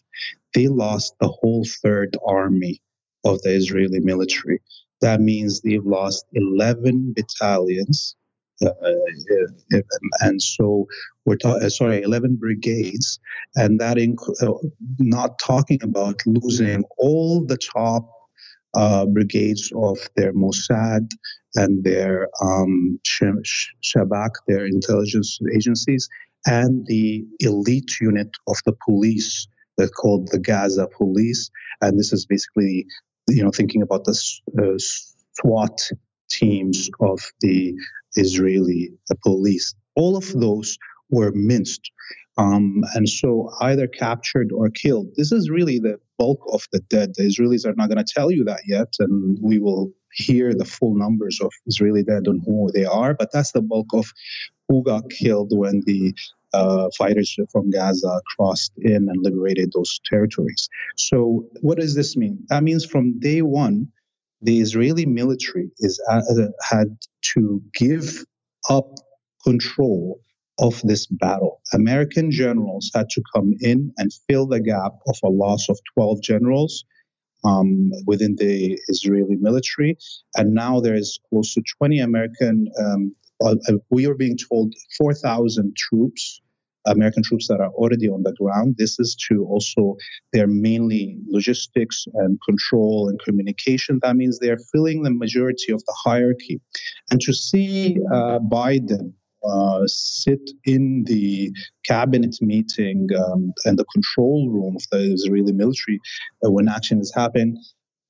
they 0.57 0.69
lost 0.69 1.15
the 1.21 1.29
whole 1.29 1.65
third 1.83 2.17
army 2.27 2.81
of 3.25 3.41
the 3.43 3.51
Israeli 3.51 4.01
military. 4.01 4.61
That 5.03 5.21
means 5.21 5.61
they've 5.61 5.85
lost 5.85 6.25
11 6.33 7.13
battalions. 7.15 8.17
Uh, 8.65 8.71
uh, 8.83 9.81
and 10.21 10.41
so 10.41 10.87
we're 11.27 11.37
uh, 11.45 11.69
sorry, 11.69 12.03
11 12.03 12.37
brigades, 12.37 13.21
and 13.55 13.79
that 13.81 13.99
inc- 13.99 14.43
uh, 14.43 14.55
not 14.99 15.39
talking 15.39 15.83
about 15.83 16.23
losing 16.25 16.83
all 16.97 17.45
the 17.45 17.59
top 17.59 18.09
uh, 18.73 19.05
brigades 19.05 19.71
of 19.77 19.99
their 20.17 20.33
Mossad 20.33 21.11
and 21.55 21.85
their 21.85 22.29
um, 22.43 22.99
Shabak, 23.05 24.31
their 24.49 24.65
intelligence 24.65 25.39
agencies, 25.55 26.09
and 26.47 26.87
the 26.87 27.25
elite 27.41 28.01
unit 28.01 28.31
of 28.49 28.57
the 28.65 28.75
police 28.85 29.49
they're 29.79 29.89
called 29.89 30.29
the 30.33 30.39
Gaza 30.39 30.89
Police, 30.97 31.51
and 31.83 31.99
this 31.99 32.11
is 32.11 32.25
basically 32.25 32.87
you 33.29 33.43
know, 33.43 33.51
thinking 33.51 33.83
about 33.83 34.05
the 34.05 34.13
uh, 34.59 34.79
SWAT 35.35 35.91
teams 36.31 36.91
of 37.01 37.21
the 37.41 37.75
Israeli 38.17 38.91
police. 39.23 39.75
All 39.95 40.17
of 40.17 40.33
those 40.33 40.79
were 41.11 41.33
minced. 41.35 41.91
Um, 42.39 42.83
and 42.95 43.09
so 43.09 43.51
either 43.63 43.87
captured 43.87 44.53
or 44.53 44.69
killed. 44.69 45.09
This 45.17 45.33
is 45.33 45.49
really 45.49 45.79
the 45.79 45.99
bulk 46.19 46.41
of 46.53 46.67
the 46.73 46.81
dead. 46.81 47.15
The 47.17 47.25
Israelis 47.25 47.67
are 47.67 47.75
not 47.75 47.89
going 47.89 48.05
to 48.05 48.13
tell 48.15 48.31
you 48.31 48.45
that 48.45 48.61
yet, 48.67 48.95
and 48.99 49.39
we 49.41 49.59
will 49.59 49.93
hear 50.13 50.55
the 50.55 50.65
full 50.65 50.95
numbers 50.95 51.39
of 51.41 51.51
Israeli 51.67 52.03
dead 52.03 52.27
and 52.27 52.43
who 52.45 52.71
they 52.73 52.85
are. 52.85 53.15
But 53.15 53.33
that's 53.33 53.53
the 53.53 53.63
bulk 53.63 53.89
of 53.95 54.13
who 54.69 54.83
got 54.83 55.09
killed 55.11 55.53
when 55.57 55.83
the 55.87 56.15
uh, 56.53 56.89
fighters 56.97 57.37
from 57.51 57.71
Gaza 57.71 58.21
crossed 58.37 58.73
in 58.79 59.09
and 59.09 59.23
liberated 59.23 59.73
those 59.75 60.01
territories. 60.05 60.69
So, 60.97 61.47
what 61.61 61.79
does 61.79 61.95
this 61.95 62.17
mean? 62.17 62.45
That 62.49 62.63
means 62.63 62.85
from 62.85 63.19
day 63.19 63.43
one, 63.43 63.89
the 64.43 64.61
Israeli 64.61 65.07
military 65.07 65.71
is 65.79 66.03
uh, 66.11 66.23
had 66.63 66.97
to 67.35 67.63
give 67.75 68.25
up 68.69 68.95
control 69.43 70.21
of 70.59 70.81
this 70.83 71.07
battle. 71.07 71.61
American 71.73 72.31
generals 72.31 72.91
had 72.95 73.09
to 73.11 73.23
come 73.35 73.55
in 73.61 73.93
and 73.99 74.11
fill 74.29 74.47
the 74.47 74.61
gap 74.61 74.93
of 75.07 75.17
a 75.23 75.29
loss 75.29 75.69
of 75.69 75.79
12 75.95 76.23
generals 76.23 76.85
um, 77.45 77.91
within 78.07 78.37
the 78.37 78.79
Israeli 78.89 79.37
military. 79.37 79.99
And 80.37 80.55
now 80.55 80.81
there 80.81 80.95
is 80.95 81.19
close 81.29 81.55
to 81.55 81.63
20 81.79 82.01
American, 82.01 82.69
um, 82.79 83.15
uh, 83.45 83.57
uh 83.69 83.75
we 83.91 84.07
are 84.07 84.15
being 84.15 84.37
told 84.51 84.75
4,000 84.99 85.77
troops. 85.77 86.41
American 86.89 87.25
troops 87.25 87.49
that 87.49 87.61
are 87.61 87.71
already 87.71 88.09
on 88.09 88.23
the 88.23 88.33
ground. 88.35 88.77
This 88.79 89.01
is 89.01 89.17
to 89.29 89.45
also, 89.51 89.97
they're 90.33 90.47
mainly 90.47 91.19
logistics 91.27 92.07
and 92.15 92.39
control 92.49 93.09
and 93.09 93.19
communication. 93.21 93.99
That 94.03 94.15
means 94.15 94.39
they're 94.39 94.61
filling 94.73 95.03
the 95.03 95.11
majority 95.11 95.73
of 95.73 95.85
the 95.85 95.95
hierarchy. 96.05 96.61
And 97.11 97.21
to 97.23 97.33
see 97.33 97.99
uh, 98.15 98.39
Biden 98.39 99.15
uh, 99.47 99.83
sit 99.87 100.51
in 100.65 101.05
the 101.07 101.53
cabinet 101.85 102.37
meeting 102.41 103.09
um, 103.17 103.53
and 103.65 103.79
the 103.79 103.85
control 103.93 104.51
room 104.51 104.77
of 104.77 104.83
the 104.91 105.13
Israeli 105.13 105.53
military 105.53 106.01
uh, 106.45 106.51
when 106.51 106.69
action 106.69 107.01
is 107.01 107.13
happening. 107.15 107.57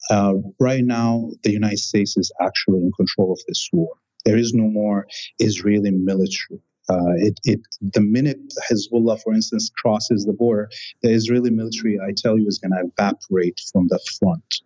Uh, 0.08 0.34
right 0.60 0.84
now, 0.84 1.28
the 1.42 1.50
United 1.50 1.78
States 1.78 2.16
is 2.16 2.30
actually 2.40 2.78
in 2.78 2.90
control 2.96 3.32
of 3.32 3.40
this 3.48 3.68
war. 3.72 3.94
There 4.26 4.36
is 4.36 4.52
no 4.52 4.68
more 4.68 5.06
Israeli 5.38 5.92
military. 5.92 6.60
Uh, 6.88 7.14
it, 7.16 7.40
it, 7.44 7.60
the 7.80 8.02
minute 8.02 8.38
Hezbollah, 8.70 9.20
for 9.22 9.34
instance, 9.34 9.70
crosses 9.82 10.24
the 10.26 10.34
border, 10.34 10.68
the 11.02 11.10
Israeli 11.10 11.50
military, 11.50 11.98
I 11.98 12.12
tell 12.16 12.38
you, 12.38 12.46
is 12.46 12.60
going 12.60 12.72
to 12.72 12.90
evaporate 12.90 13.58
from 13.72 13.88
the 13.88 14.00
front 14.20 14.60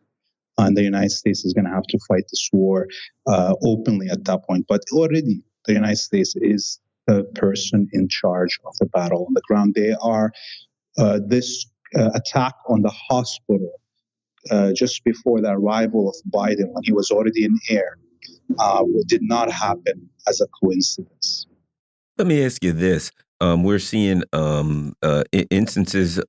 and 0.58 0.76
the 0.76 0.82
United 0.82 1.10
States 1.10 1.44
is 1.44 1.54
going 1.54 1.64
to 1.64 1.70
have 1.70 1.86
to 1.88 1.98
fight 2.08 2.24
this 2.30 2.48
war 2.52 2.86
uh, 3.26 3.54
openly 3.62 4.08
at 4.10 4.24
that 4.24 4.44
point. 4.46 4.66
But 4.68 4.82
already 4.92 5.42
the 5.66 5.72
United 5.72 5.98
States 5.98 6.34
is 6.36 6.80
the 7.06 7.24
person 7.34 7.88
in 7.92 8.08
charge 8.08 8.58
of 8.66 8.74
the 8.78 8.86
battle 8.86 9.24
on 9.26 9.34
the 9.34 9.42
ground. 9.48 9.74
They 9.74 9.94
are 10.02 10.32
uh, 10.98 11.20
this 11.26 11.66
uh, 11.98 12.10
attack 12.14 12.54
on 12.68 12.82
the 12.82 12.90
hospital 12.90 13.72
uh, 14.50 14.72
just 14.74 15.04
before 15.04 15.40
the 15.40 15.52
arrival 15.52 16.08
of 16.08 16.16
Biden, 16.30 16.68
when 16.72 16.82
he 16.84 16.92
was 16.92 17.10
already 17.10 17.44
in 17.44 17.58
air, 17.68 17.98
uh, 18.58 18.84
did 19.06 19.22
not 19.22 19.50
happen 19.50 20.08
as 20.28 20.40
a 20.40 20.46
coincidence. 20.62 21.46
Let 22.18 22.26
me 22.26 22.44
ask 22.44 22.62
you 22.62 22.72
this: 22.72 23.10
um, 23.40 23.64
We're 23.64 23.78
seeing 23.78 24.22
um, 24.32 24.94
uh, 25.02 25.24
instances 25.32 26.20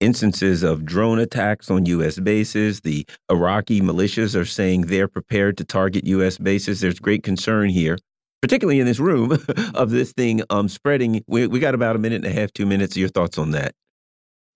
instances 0.00 0.62
of 0.62 0.86
drone 0.86 1.18
attacks 1.18 1.70
on 1.70 1.84
U.S. 1.84 2.18
bases. 2.18 2.80
The 2.80 3.06
Iraqi 3.30 3.82
militias 3.82 4.34
are 4.34 4.46
saying 4.46 4.82
they're 4.82 5.08
prepared 5.08 5.58
to 5.58 5.64
target 5.64 6.06
U.S. 6.06 6.38
bases. 6.38 6.80
There's 6.80 6.98
great 6.98 7.22
concern 7.22 7.68
here 7.68 7.98
particularly 8.42 8.78
in 8.78 8.86
this 8.86 9.00
room, 9.00 9.32
of 9.74 9.90
this 9.90 10.12
thing 10.12 10.42
um, 10.50 10.68
spreading. 10.68 11.24
We, 11.26 11.46
we 11.46 11.58
got 11.58 11.74
about 11.74 11.96
a 11.96 11.98
minute 11.98 12.24
and 12.24 12.26
a 12.26 12.40
half, 12.40 12.52
two 12.52 12.66
minutes. 12.66 12.96
Your 12.96 13.08
thoughts 13.08 13.38
on 13.38 13.50
that? 13.52 13.74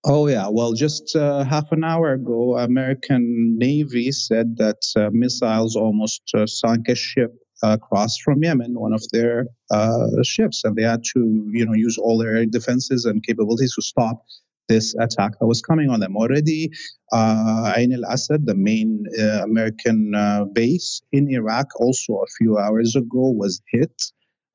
Oh 0.04 0.28
yeah, 0.28 0.48
well, 0.50 0.72
just 0.72 1.14
uh, 1.14 1.44
half 1.44 1.72
an 1.72 1.84
hour 1.84 2.14
ago, 2.14 2.56
American 2.56 3.58
Navy 3.58 4.12
said 4.12 4.56
that 4.56 4.80
uh, 4.96 5.10
missiles 5.12 5.76
almost 5.76 6.22
uh, 6.34 6.46
sunk 6.46 6.88
a 6.88 6.94
ship 6.94 7.34
across 7.62 8.16
from 8.16 8.42
Yemen, 8.42 8.80
one 8.80 8.94
of 8.94 9.02
their 9.12 9.44
uh, 9.70 10.06
ships, 10.22 10.64
and 10.64 10.74
they 10.74 10.84
had 10.84 11.02
to, 11.12 11.50
you 11.52 11.66
know, 11.66 11.74
use 11.74 11.98
all 11.98 12.16
their 12.16 12.46
defenses 12.46 13.04
and 13.04 13.22
capabilities 13.22 13.74
to 13.74 13.82
stop 13.82 14.24
this 14.68 14.94
attack 14.94 15.32
that 15.38 15.46
was 15.46 15.60
coming 15.60 15.90
on 15.90 16.00
them. 16.00 16.16
Already, 16.16 16.70
uh, 17.12 17.74
Ain 17.76 17.92
al 17.92 18.10
Assad, 18.10 18.46
the 18.46 18.54
main 18.54 19.04
uh, 19.20 19.42
American 19.42 20.12
base 20.54 21.02
in 21.12 21.28
Iraq, 21.28 21.78
also 21.78 22.14
a 22.14 22.30
few 22.38 22.56
hours 22.56 22.96
ago 22.96 23.32
was 23.32 23.60
hit 23.70 23.92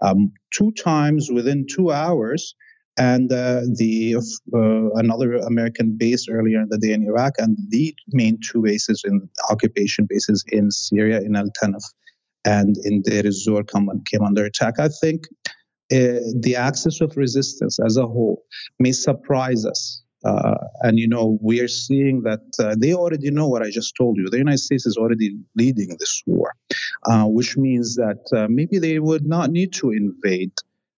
um, 0.02 0.32
two 0.52 0.72
times 0.72 1.30
within 1.32 1.68
two 1.70 1.92
hours. 1.92 2.56
And 2.98 3.32
uh, 3.32 3.62
the 3.76 4.16
uh, 4.16 5.00
another 5.00 5.36
American 5.36 5.98
base 5.98 6.28
earlier 6.30 6.62
in 6.62 6.70
the 6.70 6.78
day 6.78 6.94
in 6.94 7.04
Iraq, 7.04 7.34
and 7.38 7.58
the 7.70 7.94
main 8.10 8.40
two 8.40 8.62
bases 8.62 9.04
in 9.06 9.28
occupation 9.50 10.08
bases 10.10 10.46
in 10.48 10.72
Syria, 10.72 11.20
in 11.20 11.36
Al 11.36 11.50
Tanf 11.62 11.84
and 12.46 12.76
in 12.84 13.02
Deir 13.02 13.26
ez-Zor, 13.26 13.64
come, 13.64 13.90
came 14.06 14.22
under 14.22 14.46
attack. 14.46 14.80
I 14.80 14.88
think 15.02 15.26
uh, 15.92 16.24
the 16.40 16.56
axis 16.58 17.02
of 17.02 17.18
resistance 17.18 17.80
as 17.86 17.98
a 17.98 18.08
whole 18.08 18.44
may 18.80 18.92
surprise 18.92 19.66
us 19.66 20.04
uh, 20.26 20.56
and 20.82 20.98
you 20.98 21.08
know 21.08 21.38
we 21.42 21.60
are 21.60 21.68
seeing 21.68 22.24
that 22.24 22.42
uh, 22.60 22.76
they 22.80 22.94
already 22.94 23.30
know 23.30 23.48
what 23.48 23.62
I 23.62 23.70
just 23.70 23.96
told 23.96 24.18
you. 24.18 24.28
The 24.30 24.40
United 24.40 24.60
States 24.60 24.88
is 24.88 24.98
already 24.98 25.38
leading 25.56 25.96
this 26.00 26.24
war, 26.26 26.54
uh, 27.06 27.26
which 27.26 27.58
means 27.58 27.96
that 27.96 28.48
maybe 28.50 28.80
they 28.80 29.00
would 29.00 29.26
not 29.26 29.52
need 29.52 29.74
to 29.74 29.92
invade 29.92 30.54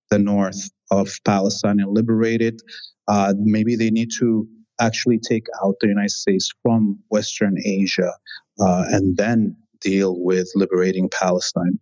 the 0.10 0.20
north 0.20 0.70
of 0.92 1.20
Palestine 1.26 1.80
and 1.80 1.94
liberate 1.94 2.42
it. 2.42 2.62
Uh, 3.08 3.34
maybe 3.38 3.76
they 3.76 3.90
need 3.90 4.10
to 4.20 4.48
actually 4.80 5.20
take 5.20 5.48
out 5.64 5.76
the 5.82 5.88
United 5.88 6.12
States 6.12 6.54
from 6.62 7.00
Western 7.10 7.58
Asia 7.64 8.14
uh, 8.60 8.86
and 8.90 9.18
then 9.18 9.56
deal 9.82 10.20
with 10.20 10.52
liberating 10.56 11.10
Palestine. 11.10 11.80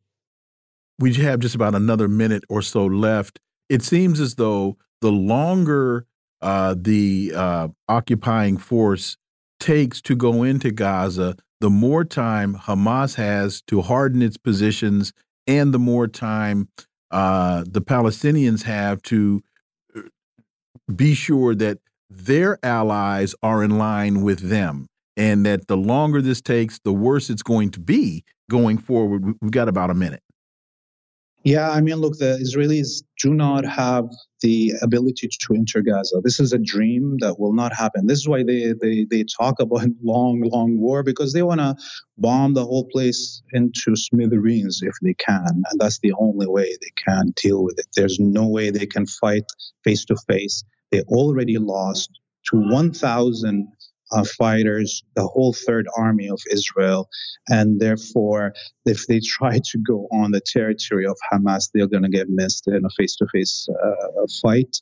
We 0.99 1.13
have 1.15 1.39
just 1.39 1.55
about 1.55 1.75
another 1.75 2.07
minute 2.07 2.43
or 2.49 2.61
so 2.61 2.85
left. 2.85 3.39
It 3.69 3.83
seems 3.83 4.19
as 4.19 4.35
though 4.35 4.77
the 5.01 5.11
longer 5.11 6.05
uh, 6.41 6.75
the 6.77 7.33
uh, 7.35 7.67
occupying 7.89 8.57
force 8.57 9.17
takes 9.59 10.01
to 10.01 10.15
go 10.15 10.43
into 10.43 10.71
Gaza, 10.71 11.35
the 11.61 11.69
more 11.69 12.03
time 12.03 12.55
Hamas 12.55 13.15
has 13.15 13.61
to 13.63 13.81
harden 13.81 14.21
its 14.21 14.37
positions, 14.37 15.13
and 15.47 15.73
the 15.73 15.79
more 15.79 16.07
time 16.07 16.69
uh, 17.11 17.63
the 17.67 17.81
Palestinians 17.81 18.63
have 18.63 19.01
to 19.03 19.41
uh, 19.95 20.01
be 20.93 21.13
sure 21.13 21.55
that 21.55 21.79
their 22.09 22.59
allies 22.63 23.35
are 23.41 23.63
in 23.63 23.77
line 23.77 24.21
with 24.21 24.49
them. 24.49 24.87
And 25.17 25.45
that 25.45 25.67
the 25.67 25.77
longer 25.77 26.21
this 26.21 26.41
takes, 26.41 26.79
the 26.79 26.91
worse 26.91 27.29
it's 27.29 27.43
going 27.43 27.71
to 27.71 27.79
be 27.79 28.25
going 28.49 28.77
forward. 28.77 29.35
We've 29.41 29.51
got 29.51 29.69
about 29.69 29.89
a 29.89 29.93
minute. 29.93 30.21
Yeah, 31.45 31.71
I 31.71 31.81
mean, 31.81 31.97
look, 31.97 32.19
the 32.19 32.39
Israelis 32.43 33.03
do 33.23 33.33
not 33.35 33.65
have 33.65 34.05
the 34.43 34.73
ability 34.83 35.29
to 35.29 35.55
enter 35.55 35.81
Gaza. 35.81 36.21
This 36.23 36.39
is 36.39 36.53
a 36.53 36.59
dream 36.59 37.17
that 37.21 37.39
will 37.41 37.55
not 37.55 37.73
happen. 37.75 38.07
This 38.07 38.19
is 38.19 38.29
why 38.29 38.43
they, 38.43 38.75
they, 38.81 39.07
they 39.11 39.25
talk 39.25 39.59
about 39.59 39.87
long, 40.03 40.43
long 40.53 40.79
war 40.79 41.03
because 41.03 41.33
they 41.33 41.43
want 41.43 41.61
to 41.61 41.75
bomb 42.19 42.53
the 42.55 42.65
whole 42.65 42.87
place 42.93 43.43
into 43.53 43.97
smithereens 43.97 44.81
if 44.83 44.95
they 45.03 45.15
can. 45.15 45.47
And 45.71 45.81
that's 45.81 45.99
the 46.01 46.13
only 46.19 46.47
way 46.47 46.65
they 46.81 46.93
can 46.97 47.33
deal 47.43 47.65
with 47.65 47.79
it. 47.79 47.87
There's 47.97 48.19
no 48.21 48.47
way 48.47 48.71
they 48.71 48.87
can 48.87 49.07
fight 49.07 49.45
face 49.83 50.05
to 50.07 50.17
face. 50.29 50.63
They 50.93 51.03
already 51.03 51.57
lost 51.59 52.11
to 52.51 52.57
1,000 52.57 53.69
uh, 54.11 54.23
fighters, 54.23 55.03
the 55.15 55.27
whole 55.27 55.53
Third 55.53 55.87
Army 55.97 56.29
of 56.29 56.41
Israel. 56.51 57.09
And 57.49 57.79
therefore, 57.79 58.53
if 58.85 59.07
they 59.07 59.19
try 59.19 59.59
to 59.71 59.77
go 59.79 60.07
on 60.11 60.31
the 60.31 60.41
territory 60.41 61.05
of 61.05 61.17
Hamas, 61.31 61.69
they're 61.73 61.87
going 61.87 62.03
to 62.03 62.09
get 62.09 62.29
missed 62.29 62.67
in 62.67 62.83
a 62.85 62.89
face 62.97 63.15
to 63.17 63.27
face 63.27 63.67
fight. 64.41 64.81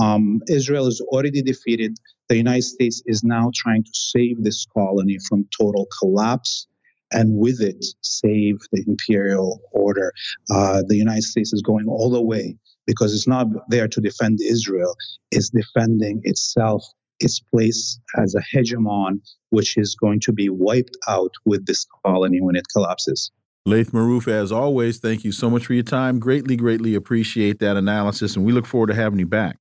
Um, 0.00 0.40
Israel 0.48 0.86
is 0.86 1.00
already 1.00 1.42
defeated. 1.42 1.98
The 2.28 2.36
United 2.36 2.62
States 2.62 3.02
is 3.06 3.22
now 3.22 3.50
trying 3.54 3.84
to 3.84 3.90
save 3.92 4.42
this 4.42 4.66
colony 4.72 5.18
from 5.28 5.46
total 5.58 5.86
collapse 5.98 6.66
and 7.12 7.36
with 7.36 7.60
it 7.60 7.84
save 8.00 8.58
the 8.72 8.82
imperial 8.86 9.60
order. 9.72 10.12
Uh, 10.50 10.82
the 10.86 10.96
United 10.96 11.24
States 11.24 11.52
is 11.52 11.60
going 11.60 11.86
all 11.88 12.10
the 12.10 12.22
way 12.22 12.56
because 12.86 13.14
it's 13.14 13.28
not 13.28 13.46
there 13.68 13.86
to 13.86 14.00
defend 14.00 14.40
Israel, 14.40 14.96
it's 15.30 15.50
defending 15.50 16.20
itself 16.24 16.84
its 17.20 17.40
place 17.40 17.98
as 18.18 18.34
a 18.34 18.40
hegemon, 18.40 19.20
which 19.50 19.76
is 19.76 19.94
going 19.94 20.20
to 20.20 20.32
be 20.32 20.48
wiped 20.48 20.96
out 21.08 21.32
with 21.44 21.66
this 21.66 21.86
colony 22.04 22.40
when 22.40 22.56
it 22.56 22.66
collapses. 22.72 23.30
Laith 23.64 23.92
Marouf, 23.92 24.26
as 24.26 24.50
always, 24.50 24.98
thank 24.98 25.24
you 25.24 25.30
so 25.30 25.48
much 25.48 25.66
for 25.66 25.74
your 25.74 25.84
time. 25.84 26.18
Greatly, 26.18 26.56
greatly 26.56 26.94
appreciate 26.96 27.60
that 27.60 27.76
analysis, 27.76 28.34
and 28.34 28.44
we 28.44 28.52
look 28.52 28.66
forward 28.66 28.88
to 28.88 28.94
having 28.94 29.20
you 29.20 29.26
back. 29.26 29.56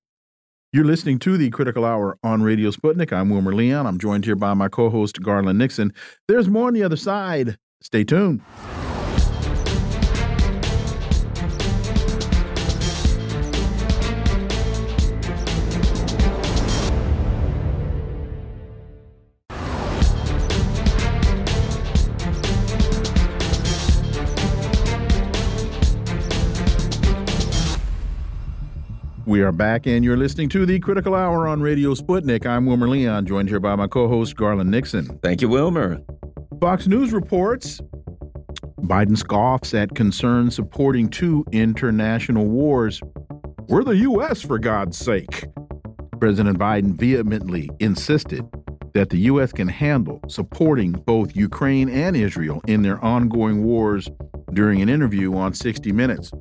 You're 0.74 0.86
listening 0.86 1.20
to 1.20 1.38
the 1.38 1.50
Critical 1.50 1.86
Hour 1.86 2.18
on 2.24 2.42
Radio 2.42 2.72
Sputnik. 2.72 3.12
I'm 3.12 3.30
Wilmer 3.30 3.54
Leon. 3.54 3.86
I'm 3.86 4.00
joined 4.00 4.26
here 4.26 4.38
by 4.38 4.54
my 4.54 4.70
co 4.70 4.90
host, 4.90 5.22
Garland 5.22 5.60
Nixon. 5.60 5.94
There's 6.28 6.48
more 6.48 6.68
on 6.68 6.74
the 6.74 6.84
other 6.84 6.96
side. 6.96 7.58
Stay 7.82 8.04
tuned. 8.04 8.42
We 29.42 29.48
are 29.48 29.52
back, 29.52 29.88
and 29.88 30.06
you're 30.06 30.18
listening 30.18 30.50
to 30.50 30.68
the 30.68 30.80
Critical 30.80 31.16
Hour 31.16 31.48
on 31.48 31.62
Radio 31.62 31.96
Sputnik. 31.96 32.46
I'm 32.46 32.68
Wilmer 32.68 32.88
Leon, 32.88 33.26
joined 33.26 33.50
here 33.50 33.60
by 33.60 33.76
my 33.76 33.88
co 33.88 34.08
host, 34.08 34.36
Garland 34.36 34.70
Nixon. 34.70 35.18
Thank 35.24 35.42
you, 35.42 35.50
Wilmer. 35.50 36.00
Fox 36.60 36.86
News 36.86 37.12
reports 37.12 37.82
Biden 38.82 39.18
scoffs 39.18 39.74
at 39.74 39.96
concerns 39.96 40.54
supporting 40.54 41.10
two 41.10 41.44
international 41.52 42.46
wars. 42.46 43.02
We're 43.68 43.84
the 43.84 43.98
U.S., 43.98 44.44
for 44.44 44.60
God's 44.60 44.96
sake. 44.96 45.48
President 46.20 46.60
Biden 46.60 46.94
vehemently 46.94 47.68
insisted 47.80 48.48
that 48.94 49.10
the 49.10 49.18
U.S. 49.22 49.52
can 49.52 49.68
handle 49.68 50.22
supporting 50.28 50.92
both 50.92 51.36
Ukraine 51.36 51.90
and 51.90 52.16
Israel 52.16 52.62
in 52.68 52.84
their 52.84 53.04
ongoing 53.04 53.64
wars 53.64 54.08
during 54.54 54.84
an 54.84 54.90
interview 54.90 55.34
on 55.36 55.56
60 55.56 55.92
Minutes. 55.94 56.32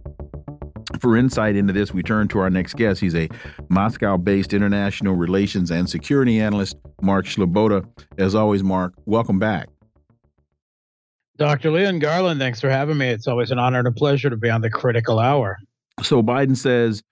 For 1.01 1.17
insight 1.17 1.57
into 1.57 1.73
this, 1.73 1.93
we 1.95 2.03
turn 2.03 2.29
to 2.29 2.39
our 2.41 2.51
next 2.51 2.77
guest. 2.77 3.01
He's 3.01 3.15
a 3.15 3.29
Moscow 3.69 4.17
based 4.17 4.53
international 4.53 5.15
relations 5.15 5.71
and 5.71 5.89
security 5.89 6.41
analyst, 6.41 6.77
Mark 7.01 7.27
Sleboda. 7.27 7.87
As 8.19 8.35
always, 8.35 8.63
Mark, 8.63 8.93
welcome 9.07 9.39
back. 9.39 9.69
Dr. 11.39 11.71
Leon 11.71 12.01
Garland, 12.01 12.39
thanks 12.39 12.61
for 12.61 12.69
having 12.69 12.99
me. 12.99 13.09
It's 13.09 13.27
always 13.27 13.51
an 13.51 13.59
honor 13.59 13.79
and 13.79 13.89
a 13.89 13.93
pleasure 13.93 14.29
to 14.29 14.37
be 14.37 14.51
on 14.51 14.61
the 14.61 14.69
critical 14.69 15.19
hour. 15.19 15.57
So 16.03 16.23
Biden 16.23 16.55
says, 16.55 17.03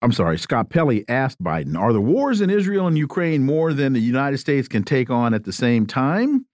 I'm 0.00 0.12
sorry, 0.12 0.38
Scott 0.38 0.70
Pelley 0.70 1.04
asked 1.08 1.42
Biden, 1.42 1.76
are 1.76 1.92
the 1.92 2.00
wars 2.00 2.40
in 2.40 2.50
Israel 2.50 2.86
and 2.86 2.96
Ukraine 2.96 3.44
more 3.44 3.72
than 3.72 3.94
the 3.94 4.00
United 4.00 4.38
States 4.38 4.68
can 4.68 4.84
take 4.84 5.10
on 5.10 5.34
at 5.34 5.42
the 5.42 5.52
same 5.52 5.86
time? 5.86 6.46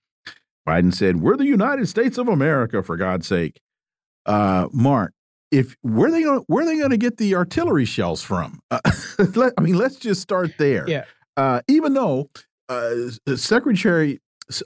Biden 0.66 0.94
said, 0.94 1.20
We're 1.20 1.36
the 1.36 1.44
United 1.44 1.88
States 1.88 2.16
of 2.16 2.28
America, 2.28 2.82
for 2.82 2.96
God's 2.96 3.26
sake. 3.26 3.60
Uh, 4.24 4.68
Mark, 4.72 5.12
if 5.54 5.76
where 5.82 6.10
they 6.10 6.22
going 6.22 6.42
where 6.48 6.64
are 6.64 6.66
they 6.66 6.76
going 6.76 6.90
to 6.90 6.96
get 6.96 7.16
the 7.16 7.34
artillery 7.34 7.84
shells 7.84 8.22
from? 8.22 8.60
Uh, 8.70 8.80
let, 9.34 9.52
I 9.56 9.62
mean, 9.62 9.76
let's 9.78 9.96
just 9.96 10.20
start 10.20 10.52
there. 10.58 10.84
Yeah. 10.88 11.04
Uh, 11.36 11.60
even 11.68 11.94
though 11.94 12.30
uh, 12.68 12.94
Secretary, 13.36 14.20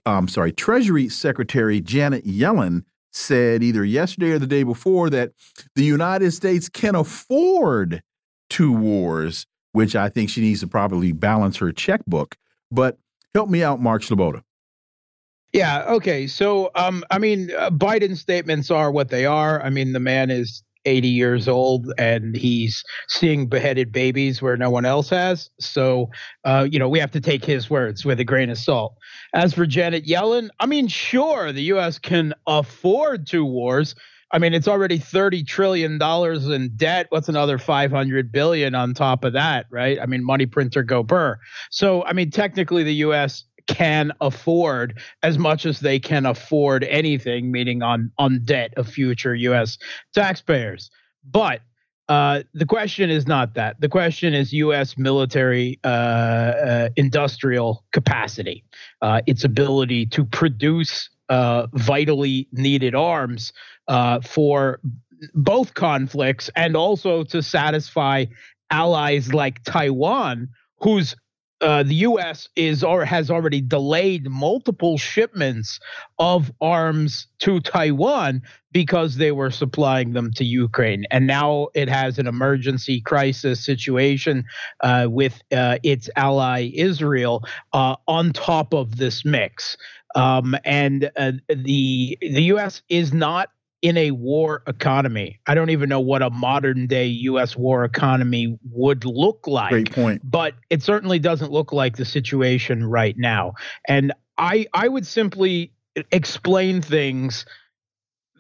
I'm 0.07 0.29
sorry, 0.29 0.53
Treasury 0.53 1.09
Secretary 1.09 1.81
Janet 1.81 2.27
Yellen 2.27 2.85
said 3.13 3.63
either 3.63 3.85
yesterday 3.85 4.31
or 4.31 4.39
the 4.39 4.47
day 4.47 4.63
before 4.63 5.11
that 5.11 5.33
the 5.75 5.85
United 5.85 6.33
States 6.33 6.69
can 6.69 6.95
afford 6.95 8.03
two 8.49 8.73
wars, 8.73 9.47
which 9.73 9.95
I 9.95 10.09
think 10.09 10.31
she 10.31 10.41
needs 10.41 10.61
to 10.61 10.67
probably 10.67 11.13
balance 11.13 11.57
her 11.59 11.73
checkbook. 11.73 12.37
But 12.71 12.99
help 13.35 13.49
me 13.49 13.63
out, 13.63 13.81
Mark 13.81 14.03
Sleboda. 14.03 14.43
Yeah. 15.53 15.85
Okay. 15.89 16.27
So, 16.27 16.71
um, 16.75 17.03
I 17.11 17.19
mean, 17.19 17.51
uh, 17.57 17.71
Biden's 17.71 18.21
statements 18.21 18.71
are 18.71 18.91
what 18.91 19.09
they 19.09 19.25
are. 19.25 19.63
I 19.63 19.71
mean, 19.71 19.93
the 19.93 20.01
man 20.01 20.31
is 20.31 20.63
80 20.89 21.09
years 21.09 21.49
old 21.49 21.93
and 21.99 22.35
he's 22.35 22.83
seeing 23.09 23.47
beheaded 23.47 23.93
babies 23.93 24.43
where 24.43 24.57
no 24.57 24.71
one 24.71 24.85
else 24.85 25.11
has. 25.11 25.51
So, 25.61 26.11
uh, 26.45 26.67
you 26.71 26.79
know, 26.79 26.89
we 26.89 26.99
have 26.99 27.11
to 27.13 27.21
take 27.21 27.45
his 27.45 27.71
words 27.71 28.05
with 28.05 28.19
a 28.19 28.25
grain 28.25 28.51
of 28.51 28.59
salt. 28.59 28.97
As 29.35 29.55
for 29.55 29.67
Janet 29.67 30.07
Yellen, 30.07 30.49
I 30.59 30.67
mean, 30.67 30.89
sure, 30.89 31.53
the 31.53 31.63
U.S. 31.63 31.99
can 31.99 32.35
afford 32.47 33.27
two 33.27 33.45
wars. 33.45 33.95
I 34.31 34.39
mean, 34.39 34.53
it's 34.53 34.69
already 34.69 34.99
thirty 34.99 35.43
trillion 35.43 35.97
dollars 35.97 36.47
in 36.49 36.71
debt. 36.77 37.07
What's 37.09 37.31
another 37.31 37.57
five 37.57 37.91
hundred 37.91 38.31
billion 38.31 38.75
on 38.75 38.93
top 38.93 39.25
of 39.25 39.33
that, 39.33 39.67
right? 39.71 39.99
I 39.99 40.05
mean, 40.05 40.23
money 40.23 40.45
printer 40.45 40.83
go 40.83 41.03
burr. 41.03 41.39
So, 41.71 42.05
I 42.05 42.13
mean, 42.13 42.31
technically, 42.31 42.83
the 42.83 42.95
U.S 42.95 43.45
can 43.69 44.11
afford 44.21 44.99
as 45.23 45.39
much 45.39 45.65
as 45.67 45.81
they 45.81 45.99
can 45.99 46.27
afford 46.27 46.85
anything, 46.85 47.53
meaning 47.53 47.83
on 47.83 48.11
on 48.19 48.41
debt 48.45 48.73
of 48.77 48.89
future 48.89 49.35
U.S. 49.35 49.79
taxpayers. 50.15 50.91
But 51.31 51.61
uh, 52.09 52.43
the 52.55 52.65
question 52.65 53.11
is 53.11 53.27
not 53.27 53.55
that. 53.55 53.81
The 53.81 53.89
question 53.89 54.33
is 54.33 54.53
U.S. 54.55 54.97
military 54.97 55.79
uh, 55.85 55.89
uh, 55.89 56.89
industrial 56.97 57.85
capacity, 57.93 58.65
uh, 59.03 59.21
its 59.27 59.45
ability 59.45 60.07
to 60.07 60.25
produce 60.25 61.11
uh, 61.29 61.67
vitally 61.75 62.49
needed 62.53 62.95
arms 62.95 63.53
uh, 63.89 64.21
for 64.23 64.81
both 65.35 65.75
conflicts 65.75 66.49
and 66.57 66.77
also 66.77 67.25
to 67.25 67.43
satisfy 67.43 68.25
allies 68.71 69.35
like 69.35 69.63
Taiwan, 69.65 70.49
whose 70.81 71.15
uh, 71.61 71.83
the 71.83 71.95
U.S. 71.95 72.49
is 72.57 72.85
or 72.85 73.05
has 73.05 73.31
already 73.31 73.61
delayed 73.61 74.29
multiple 74.29 74.97
shipments 74.99 75.81
of 76.19 76.53
arms 76.61 77.27
to 77.41 77.61
Taiwan 77.61 78.43
because 78.71 79.17
they 79.17 79.33
were 79.33 79.51
supplying 79.51 80.13
them 80.13 80.31
to 80.33 80.45
Ukraine, 80.45 81.05
and 81.11 81.27
now 81.27 81.69
it 81.75 81.89
has 81.89 82.19
an 82.19 82.27
emergency 82.27 83.01
crisis 83.01 83.65
situation 83.65 84.45
uh, 84.83 85.07
with 85.11 85.43
uh, 85.53 85.79
its 85.83 86.09
ally 86.17 86.71
Israel 86.75 87.45
uh, 87.73 87.97
on 88.07 88.33
top 88.33 88.73
of 88.73 88.97
this 88.97 89.25
mix. 89.25 89.77
Um, 90.15 90.57
and 90.65 91.11
uh, 91.17 91.33
the 91.49 92.19
the 92.21 92.43
U.S. 92.45 92.83
is 92.89 93.13
not 93.13 93.51
in 93.83 93.97
a 93.97 94.11
war 94.11 94.63
economy. 94.67 95.41
I 95.47 95.55
don't 95.55 95.71
even 95.71 95.89
know 95.89 96.01
what 96.01 96.23
a 96.23 96.31
modern 96.31 96.87
day 96.87 97.07
US 97.07 97.57
war 97.57 97.85
economy 97.85 98.59
would 98.71 99.05
look 99.05 99.47
like. 99.47 99.71
Great 99.71 99.93
point. 99.93 100.23
But 100.25 100.55
it 100.71 100.83
certainly 100.83 101.19
doesn't 101.19 101.53
look 101.53 101.73
like 101.73 101.97
the 101.97 102.05
situation 102.05 102.85
right 102.85 103.17
now. 103.17 103.55
And 103.87 104.13
I 104.37 104.67
I 104.75 104.89
would 104.89 105.07
simply 105.07 105.73
explain 106.11 106.81
things 106.83 107.47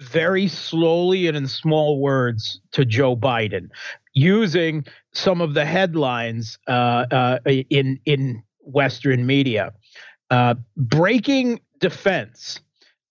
very 0.00 0.48
slowly 0.48 1.26
and 1.26 1.36
in 1.36 1.48
small 1.48 2.00
words 2.00 2.60
to 2.72 2.84
Joe 2.84 3.16
Biden 3.16 3.68
using 4.14 4.84
some 5.12 5.40
of 5.40 5.54
the 5.54 5.64
headlines 5.64 6.58
uh, 6.66 7.06
uh, 7.10 7.38
in 7.46 8.00
in 8.04 8.42
Western 8.60 9.26
media. 9.26 9.72
Uh, 10.30 10.54
breaking 10.76 11.60
defense 11.78 12.60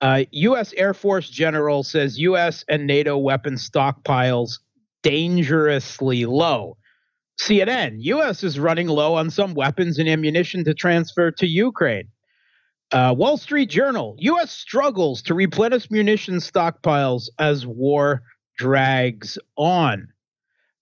uh, 0.02 0.24
U.S. 0.32 0.74
Air 0.78 0.94
Force 0.94 1.30
general 1.30 1.84
says 1.84 2.19
U.S. 2.19 2.64
and 2.68 2.86
NATO 2.86 3.18
weapon 3.18 3.56
stockpiles 3.56 4.60
dangerously 5.03 6.26
low. 6.26 6.78
CNN, 7.40 7.98
U.S. 7.99 8.44
is 8.44 8.60
running 8.60 8.88
low 8.88 9.15
on 9.15 9.30
some 9.30 9.53
weapons 9.53 9.99
and 9.99 10.10
ammunition 10.10 10.64
to 10.65 10.74
transfer 10.74 11.32
to 11.32 11.48
Ukraine. 11.48 12.10
Uh, 12.91 13.14
Wall 13.18 13.38
Street 13.38 13.69
Journal, 13.69 14.15
U.S. 14.19 14.52
struggles 14.52 15.22
to 15.24 15.34
replenish 15.34 15.91
munition 15.91 16.36
stockpiles 16.36 17.30
as 17.38 17.65
war 17.65 18.24
drags 18.57 19.38
on. 19.56 20.07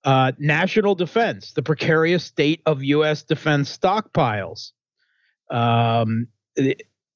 Uh, 0.04 0.32
national 0.38 0.94
defense, 0.94 1.54
the 1.54 1.64
precarious 1.64 2.24
state 2.24 2.62
of 2.66 2.84
U.S. 2.84 3.24
defense 3.24 3.76
stockpiles. 3.76 4.72
Um, 5.50 6.28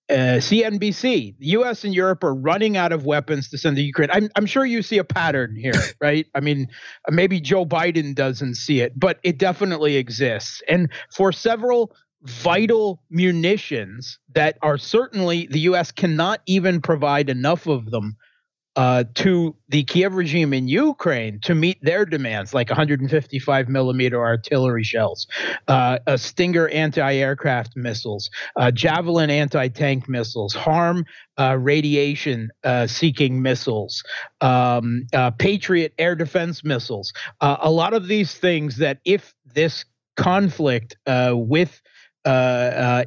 CNBC, 0.10 1.38
the 1.38 1.46
U.S. 1.48 1.84
and 1.84 1.94
Europe 1.94 2.24
are 2.24 2.34
running 2.34 2.78
out 2.78 2.92
of 2.92 3.06
weapons 3.06 3.50
to 3.50 3.58
send 3.58 3.76
to 3.76 3.82
Ukraine. 3.82 4.10
I'm, 4.12 4.30
I'm 4.36 4.46
sure 4.46 4.66
you 4.66 4.82
see 4.82 4.98
a 4.98 5.04
pattern 5.04 5.56
here, 5.56 5.74
right? 6.02 6.26
I 6.34 6.40
mean, 6.40 6.68
maybe 7.10 7.40
Joe 7.40 7.66
Biden 7.66 8.16
doesn't 8.16 8.56
see 8.56 8.82
it, 8.82 9.00
but 9.00 9.20
it 9.24 9.38
definitely 9.38 9.98
exists. 9.98 10.62
And 10.68 10.90
for 11.12 11.32
several 11.32 11.96
vital 12.24 13.02
munitions 13.10 14.20
that 14.34 14.58
are 14.62 14.78
certainly 14.78 15.48
the 15.52 15.60
U.S. 15.62 15.92
cannot 15.92 16.42
even 16.46 16.82
provide 16.82 17.30
enough 17.30 17.68
of 17.68 17.92
them 17.92 18.18
uh, 18.76 19.04
to 19.16 19.56
the 19.70 19.84
Kiev 19.84 20.16
regime 20.16 20.54
in 20.54 20.68
Ukraine 20.68 21.40
to 21.42 21.56
meet 21.56 21.78
their 21.82 22.06
demands, 22.06 22.54
like 22.54 22.70
155 22.70 23.68
millimeter 23.68 24.20
artillery 24.20 24.84
shells, 24.84 25.28
uh, 25.68 26.00
a 26.08 26.18
Stinger 26.18 26.68
anti-aircraft 26.70 27.76
missiles, 27.76 28.30
uh, 28.56 28.72
Javelin 28.72 29.30
anti-tank 29.30 30.08
missiles, 30.08 30.54
HARM 30.54 31.06
uh, 31.38 31.58
radiation-seeking 31.60 33.38
uh, 33.38 33.42
missiles, 33.42 34.04
um, 34.42 35.08
uh, 35.14 35.32
Patriot 35.32 35.94
air 35.98 36.16
defense 36.16 36.64
missiles. 36.64 37.12
a 37.42 37.70
lot 37.70 37.94
of 37.94 38.08
these 38.08 38.34
things 38.36 38.78
that, 38.78 39.00
if 39.06 39.34
this 39.46 39.86
conflict 40.16 40.96
with 41.08 41.82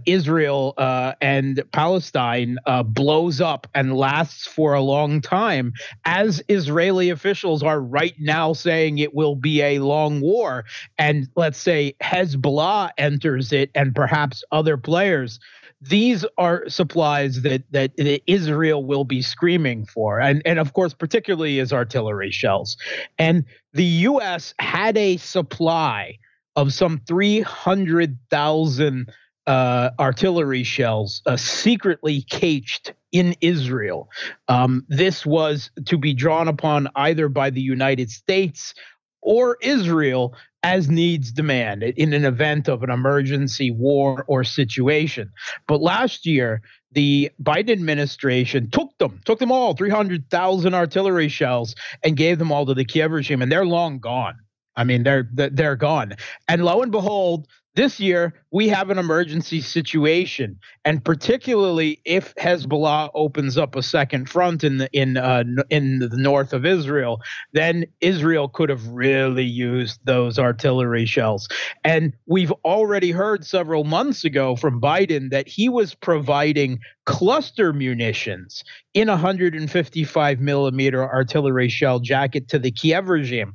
Israel 0.06 0.74
uh, 0.78 1.12
and 1.20 1.62
Palestine 1.72 2.58
uh, 2.66 2.82
blows 2.82 3.40
up 3.40 3.66
and 3.74 3.96
lasts 3.96 4.46
for 4.46 4.74
a 4.74 4.80
long 4.80 5.20
time, 5.20 5.72
as 6.04 6.42
Israeli 6.48 7.10
officials 7.10 7.62
are 7.62 7.80
right 7.80 8.14
now 8.18 8.52
saying 8.52 8.98
it 8.98 9.14
will 9.14 9.36
be 9.36 9.62
a 9.62 9.78
long 9.80 10.20
war, 10.20 10.64
and 10.98 11.28
let's 11.36 11.58
say 11.58 11.94
Hezbollah 12.02 12.90
enters 12.98 13.52
it 13.52 13.70
and 13.74 13.94
perhaps 13.94 14.42
other 14.52 14.76
players, 14.76 15.38
these 15.82 16.24
are 16.38 16.68
supplies 16.68 17.42
that, 17.42 17.64
that 17.72 17.96
that 17.96 18.22
Israel 18.30 18.84
will 18.84 19.04
be 19.04 19.20
screaming 19.20 19.84
for, 19.84 20.20
and 20.20 20.40
and 20.44 20.58
of 20.58 20.72
course, 20.74 20.94
particularly 20.94 21.58
is 21.58 21.72
artillery 21.72 22.30
shells, 22.30 22.76
and 23.18 23.44
the 23.72 23.84
U.S. 23.84 24.54
had 24.60 24.96
a 24.96 25.16
supply 25.16 26.18
of 26.56 26.72
some 26.72 27.00
300,000 27.06 29.12
uh, 29.46 29.90
artillery 29.98 30.62
shells 30.62 31.22
uh, 31.26 31.36
secretly 31.36 32.22
caged 32.22 32.94
in 33.10 33.34
Israel. 33.40 34.08
Um, 34.48 34.84
this 34.88 35.26
was 35.26 35.70
to 35.86 35.98
be 35.98 36.14
drawn 36.14 36.48
upon 36.48 36.88
either 36.94 37.28
by 37.28 37.50
the 37.50 37.60
United 37.60 38.10
States 38.10 38.74
or 39.20 39.58
Israel 39.60 40.34
as 40.62 40.88
needs 40.88 41.32
demand 41.32 41.82
in 41.82 42.12
an 42.12 42.24
event 42.24 42.68
of 42.68 42.84
an 42.84 42.90
emergency 42.90 43.72
war 43.72 44.24
or 44.28 44.44
situation. 44.44 45.32
But 45.66 45.82
last 45.82 46.24
year, 46.24 46.62
the 46.92 47.32
Biden 47.42 47.70
administration 47.70 48.70
took 48.70 48.96
them, 48.98 49.20
took 49.24 49.40
them 49.40 49.50
all, 49.50 49.74
300,000 49.74 50.74
artillery 50.74 51.28
shells, 51.28 51.74
and 52.04 52.16
gave 52.16 52.38
them 52.38 52.52
all 52.52 52.64
to 52.66 52.74
the 52.74 52.84
Kiev 52.84 53.10
regime, 53.10 53.42
and 53.42 53.50
they're 53.50 53.66
long 53.66 53.98
gone. 53.98 54.36
I 54.76 54.84
mean, 54.84 55.02
they're 55.02 55.28
they're 55.32 55.76
gone. 55.76 56.14
And 56.48 56.64
lo 56.64 56.82
and 56.82 56.92
behold, 56.92 57.46
this 57.74 57.98
year 57.98 58.34
we 58.50 58.68
have 58.68 58.90
an 58.90 58.98
emergency 58.98 59.60
situation, 59.62 60.58
and 60.84 61.02
particularly 61.02 62.00
if 62.04 62.34
Hezbollah 62.34 63.10
opens 63.14 63.56
up 63.56 63.76
a 63.76 63.82
second 63.82 64.28
front 64.28 64.62
in 64.62 64.78
the 64.78 64.90
in 64.92 65.16
uh, 65.16 65.44
in 65.70 66.00
the 66.00 66.16
north 66.16 66.52
of 66.52 66.66
Israel, 66.66 67.20
then 67.52 67.86
Israel 68.00 68.48
could 68.48 68.68
have 68.68 68.86
really 68.88 69.44
used 69.44 70.00
those 70.04 70.38
artillery 70.38 71.06
shells. 71.06 71.48
And 71.82 72.12
we've 72.26 72.52
already 72.64 73.10
heard 73.10 73.46
several 73.46 73.84
months 73.84 74.24
ago 74.24 74.54
from 74.54 74.80
Biden 74.80 75.30
that 75.30 75.48
he 75.48 75.70
was 75.70 75.94
providing 75.94 76.78
cluster 77.06 77.72
munitions 77.72 78.64
in 78.92 79.08
a 79.08 79.12
155 79.12 80.40
millimeter 80.40 81.02
artillery 81.02 81.70
shell 81.70 82.00
jacket 82.00 82.48
to 82.48 82.58
the 82.58 82.70
Kiev 82.70 83.08
regime. 83.08 83.54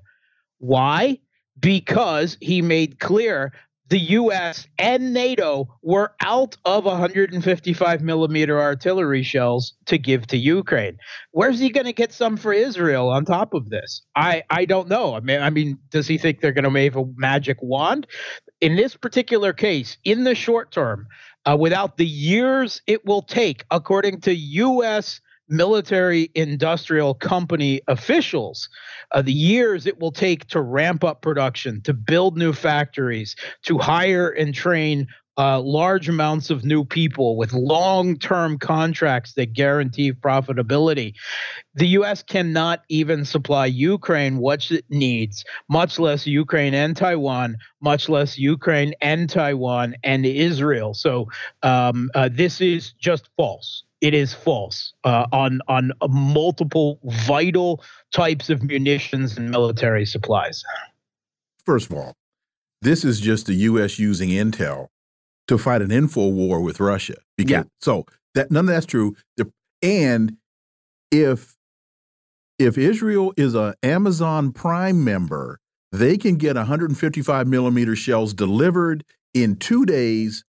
Why? 0.59 1.19
Because 1.59 2.38
he 2.41 2.61
made 2.61 2.99
clear 2.99 3.53
the 3.89 3.99
U.S. 3.99 4.67
and 4.77 5.13
NATO 5.13 5.67
were 5.81 6.13
out 6.21 6.57
of 6.65 6.84
155 6.84 8.01
millimeter 8.01 8.59
artillery 8.59 9.23
shells 9.23 9.73
to 9.85 9.97
give 9.97 10.27
to 10.27 10.38
Ukraine. 10.38 10.97
Where's 11.31 11.59
he 11.59 11.69
going 11.69 11.85
to 11.85 11.93
get 11.93 12.11
some 12.11 12.35
for 12.35 12.51
Israel 12.51 13.09
on 13.09 13.23
top 13.23 13.53
of 13.53 13.69
this? 13.69 14.01
I 14.15 14.43
I 14.49 14.65
don't 14.65 14.89
know. 14.89 15.15
I 15.15 15.21
mean, 15.21 15.41
I 15.41 15.49
mean, 15.49 15.79
does 15.89 16.07
he 16.07 16.17
think 16.17 16.41
they're 16.41 16.51
going 16.51 16.65
to 16.65 16.69
wave 16.69 16.97
a 16.97 17.05
magic 17.15 17.57
wand? 17.61 18.07
In 18.59 18.75
this 18.75 18.95
particular 18.95 19.53
case, 19.53 19.97
in 20.03 20.25
the 20.25 20.35
short 20.35 20.71
term, 20.71 21.07
uh, 21.45 21.55
without 21.57 21.95
the 21.95 22.05
years 22.05 22.81
it 22.88 23.05
will 23.05 23.21
take, 23.21 23.63
according 23.71 24.19
to 24.21 24.35
U.S 24.35 25.21
military 25.49 26.30
industrial 26.36 27.14
company 27.14 27.82
officials 27.88 28.69
uh, 29.11 29.22
the 29.22 29.34
years 29.34 29.86
it 29.86 29.99
will 29.99 30.11
take 30.11 30.45
to 30.48 30.61
ramp 30.61 31.03
up 31.03 31.22
production, 31.22 31.82
to 31.82 31.94
build 31.94 32.38
new 32.38 32.53
factories, 32.53 33.36
to 33.64 33.78
hire 33.78 34.30
and 34.30 34.53
train 34.53 35.07
uh, 35.38 35.61
large 35.61 36.10
amounts 36.10 36.49
of 36.49 36.65
new 36.65 36.84
people 36.84 37.38
with 37.38 37.53
long 37.53 38.18
term 38.18 38.57
contracts 38.57 39.34
that 39.34 39.53
guarantee 39.53 40.11
profitability. 40.11 41.14
The 41.76 41.90
U.S. 41.90 42.24
cannot 42.24 42.82
even 42.90 43.24
supply 43.24 43.68
Ukraine 43.68 44.38
what 44.40 44.72
it 44.72 44.86
needs, 44.90 45.45
much 45.69 45.99
less 45.99 46.26
Ukraine 46.26 46.74
and 46.74 46.98
Taiwan, 46.98 47.57
much 47.82 48.10
less 48.10 48.40
Ukraine 48.40 48.95
and 48.99 49.30
Taiwan 49.30 49.95
and 50.03 50.26
Israel. 50.26 50.95
So 50.95 51.28
um, 51.61 52.10
uh, 52.15 52.30
this 52.32 52.60
is 52.60 52.94
just 52.94 53.30
false 53.38 53.84
it 54.02 54.14
is 54.14 54.34
false 54.34 54.94
uh, 55.03 55.26
on 55.32 55.60
on 55.68 55.91
multiple 56.10 56.99
vital 57.03 57.84
types 58.11 58.49
of 58.49 58.64
munitions 58.64 59.38
and 59.38 59.49
military 59.49 60.06
supplies. 60.06 60.64
First 61.65 61.90
of 61.91 61.98
all, 61.98 62.14
this 62.82 63.03
is 63.03 63.19
just 63.19 63.48
the 63.48 63.53
U.S. 63.53 63.99
using 63.99 64.30
intel 64.30 64.88
to 65.48 65.57
fight 65.57 65.82
an 65.82 65.91
info 65.91 66.28
war 66.28 66.61
with 66.61 66.80
Russia. 66.80 67.15
Because, 67.38 67.52
yeah. 67.52 67.64
So 67.82 68.06
that 68.36 68.52
none 68.52 68.65
of 68.65 68.68
that's 68.68 68.86
true. 68.86 69.15
And 69.82 70.38
if 71.11 71.56
if 72.60 72.78
Israel 72.78 73.34
is 73.38 73.56
a 73.56 73.76
Amazon 73.84 74.52
Prime 74.52 75.03
member, 75.03 75.60
they 75.91 76.18
can 76.18 76.36
get 76.36 76.56
155 76.56 77.48
millimeter 77.48 77.95
shells 77.95 78.34
delivered 78.34 79.03
in 79.34 79.56
two 79.56 79.86
days 79.86 80.44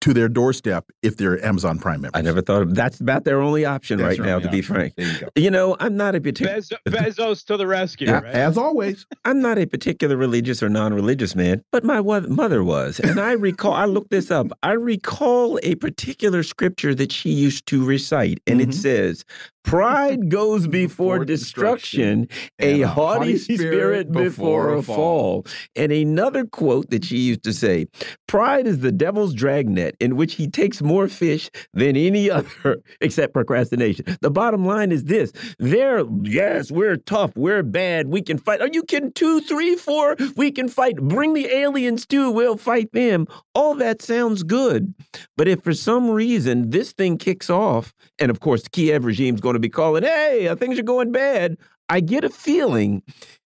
to 0.00 0.12
their 0.12 0.28
doorstep 0.28 0.90
if 1.02 1.16
they're 1.16 1.42
Amazon 1.44 1.78
Prime 1.78 2.00
members. 2.00 2.18
I 2.18 2.22
never 2.22 2.42
thought 2.42 2.62
of 2.62 2.74
that's 2.74 3.00
about 3.00 3.24
their 3.24 3.40
only 3.40 3.64
option 3.64 3.98
that's 3.98 4.18
right 4.18 4.26
now, 4.26 4.38
to 4.38 4.48
be 4.48 4.62
frank. 4.62 4.94
You, 4.96 5.10
you, 5.34 5.50
know, 5.50 5.76
I'm 5.80 5.96
not 5.96 6.14
a 6.14 6.20
particular 6.20 6.54
Bez 6.54 6.72
Bezos 6.88 7.44
to 7.46 7.56
the 7.56 7.66
rescue. 7.66 8.08
Yeah, 8.08 8.20
right? 8.20 8.34
As 8.34 8.58
always, 8.58 9.06
I'm 9.24 9.40
not 9.40 9.58
a 9.58 9.66
particular 9.66 10.16
religious 10.16 10.62
or 10.62 10.68
non-religious 10.68 11.34
man, 11.34 11.62
but 11.72 11.84
my 11.84 12.00
mother 12.00 12.62
was, 12.62 13.00
and 13.00 13.18
I 13.18 13.32
recall. 13.32 13.72
I 13.72 13.84
looked 13.86 14.10
this 14.10 14.30
up. 14.30 14.46
I 14.62 14.72
recall 14.72 15.58
a 15.62 15.74
particular 15.76 16.42
scripture 16.42 16.94
that 16.94 17.12
she 17.12 17.30
used 17.30 17.66
to 17.66 17.84
recite, 17.84 18.40
and 18.46 18.60
mm 18.60 18.66
-hmm. 18.66 18.68
it 18.68 18.68
mm-hmm. 18.68 18.80
says, 18.80 19.24
Pride 19.66 20.28
goes 20.30 20.68
before, 20.68 21.24
destruction, 21.24 22.28
a 22.60 22.82
haughty 22.82 23.36
spirit 23.36 24.12
before 24.12 24.72
a 24.72 24.82
fall. 24.82 25.44
And 25.74 25.90
another 25.90 26.44
quote 26.46 26.90
that 26.90 27.04
she 27.04 27.18
used 27.18 27.42
to 27.42 27.52
say 27.52 27.86
Pride 28.28 28.68
is 28.68 28.78
the 28.78 28.92
devil's 28.92 29.34
dragnet 29.34 29.96
in 29.98 30.14
which 30.16 30.34
he 30.34 30.48
takes 30.48 30.80
more 30.80 31.08
fish 31.08 31.50
than 31.74 31.96
any 31.96 32.30
other, 32.36 32.78
except 33.00 33.34
procrastination. 33.34 34.04
The 34.20 34.30
bottom 34.30 34.64
line 34.64 34.92
is 34.92 35.04
this 35.04 35.32
there, 35.58 36.04
yes, 36.22 36.70
we're 36.70 36.96
tough, 36.96 37.36
we're 37.36 37.64
bad, 37.64 38.06
we 38.06 38.22
can 38.22 38.38
fight. 38.38 38.60
Are 38.60 38.70
you 38.72 38.84
kidding? 38.84 39.12
Two, 39.12 39.40
three, 39.40 39.74
four, 39.74 40.16
we 40.36 40.52
can 40.52 40.68
fight. 40.68 40.96
Bring 40.96 41.34
the 41.34 41.46
aliens 41.52 42.06
too, 42.06 42.30
we'll 42.30 42.56
fight 42.56 42.92
them. 42.92 43.26
All 43.54 43.74
that 43.74 44.00
sounds 44.00 44.44
good. 44.44 44.94
But 45.36 45.48
if 45.48 45.64
for 45.64 45.74
some 45.74 46.08
reason 46.08 46.70
this 46.70 46.92
thing 46.92 47.18
kicks 47.18 47.50
off, 47.50 47.92
and 48.20 48.30
of 48.30 48.38
course 48.38 48.62
the 48.62 48.70
Kiev 48.70 49.04
regime's 49.04 49.40
going 49.40 49.55
to 49.56 49.60
be 49.60 49.68
calling, 49.68 50.02
hey, 50.02 50.48
uh, 50.48 50.56
things 50.56 50.78
are 50.78 50.84
going 50.84 51.12
bad. 51.12 51.56
I 51.88 52.00
get 52.00 52.24
a 52.24 52.30
feeling 52.30 53.02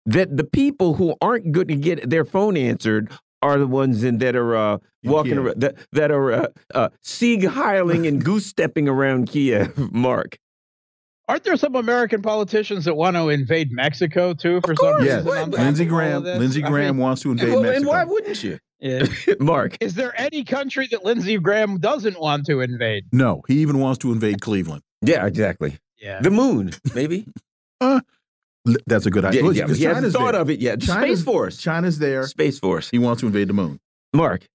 that 0.05 0.35
the 0.35 0.43
people 0.43 0.95
who 0.95 1.15
aren't 1.21 1.51
going 1.51 1.67
to 1.67 1.75
get 1.75 2.09
their 2.09 2.25
phone 2.25 2.55
answered 2.55 3.11
are 3.41 3.59
the 3.59 3.67
ones 3.67 4.03
in, 4.03 4.17
that 4.19 4.35
are 4.35 4.55
uh, 4.55 4.77
walking 5.03 5.33
Kiev. 5.33 5.45
around, 5.45 5.61
that, 5.61 5.75
that 5.91 6.11
are 6.11 6.31
uh, 6.31 6.47
uh, 6.73 6.89
sieg 7.01 7.43
heiling 7.43 8.07
and 8.07 8.23
goose 8.23 8.45
stepping 8.45 8.87
around 8.87 9.27
Kiev, 9.29 9.77
Mark. 9.93 10.37
Aren't 11.29 11.43
there 11.43 11.57
some 11.57 11.75
American 11.75 12.21
politicians 12.21 12.85
that 12.85 12.95
want 12.95 13.17
to 13.17 13.27
invade 13.27 13.69
Mexico 13.69 14.33
too? 14.33 14.61
For 14.65 14.75
some 14.75 14.95
reason, 14.95 15.25
yes. 15.25 15.47
Lindsey 15.49 15.83
Graham. 15.83 16.23
Lindsey 16.23 16.61
Graham 16.61 16.87
I 16.87 16.91
mean, 16.91 17.01
wants 17.01 17.21
to 17.23 17.31
invade 17.31 17.49
well, 17.49 17.63
Mexico. 17.63 17.77
And 17.77 17.85
why 17.85 18.03
wouldn't 18.05 18.43
you? 18.43 18.59
Yeah. 18.79 19.05
Mark, 19.39 19.75
is 19.81 19.95
there 19.95 20.19
any 20.19 20.45
country 20.45 20.87
that 20.91 21.03
Lindsey 21.03 21.37
Graham 21.37 21.79
doesn't 21.79 22.19
want 22.19 22.45
to 22.45 22.61
invade? 22.61 23.05
No, 23.11 23.41
he 23.47 23.55
even 23.59 23.79
wants 23.79 23.97
to 23.99 24.13
invade 24.13 24.39
Cleveland. 24.39 24.83
Yeah, 25.01 25.25
exactly. 25.25 25.77
Yeah. 25.99 26.21
The 26.21 26.31
moon, 26.31 26.71
maybe. 26.93 27.27
uh, 27.81 28.01
that's 28.85 29.05
a 29.05 29.11
good 29.11 29.25
idea. 29.25 29.43
Yeah, 29.43 29.67
yeah, 29.67 29.73
he 29.73 29.83
hasn't 29.83 30.13
thought 30.13 30.33
there. 30.33 30.41
of 30.41 30.49
it 30.49 30.59
yet. 30.59 30.81
China's, 30.81 31.19
Space 31.19 31.23
Force. 31.23 31.57
China's 31.57 31.99
there. 31.99 32.27
Space 32.27 32.59
Force. 32.59 32.89
He 32.89 32.99
wants 32.99 33.21
to 33.21 33.27
invade 33.27 33.47
the 33.47 33.53
moon. 33.53 33.79
Mark. 34.13 34.47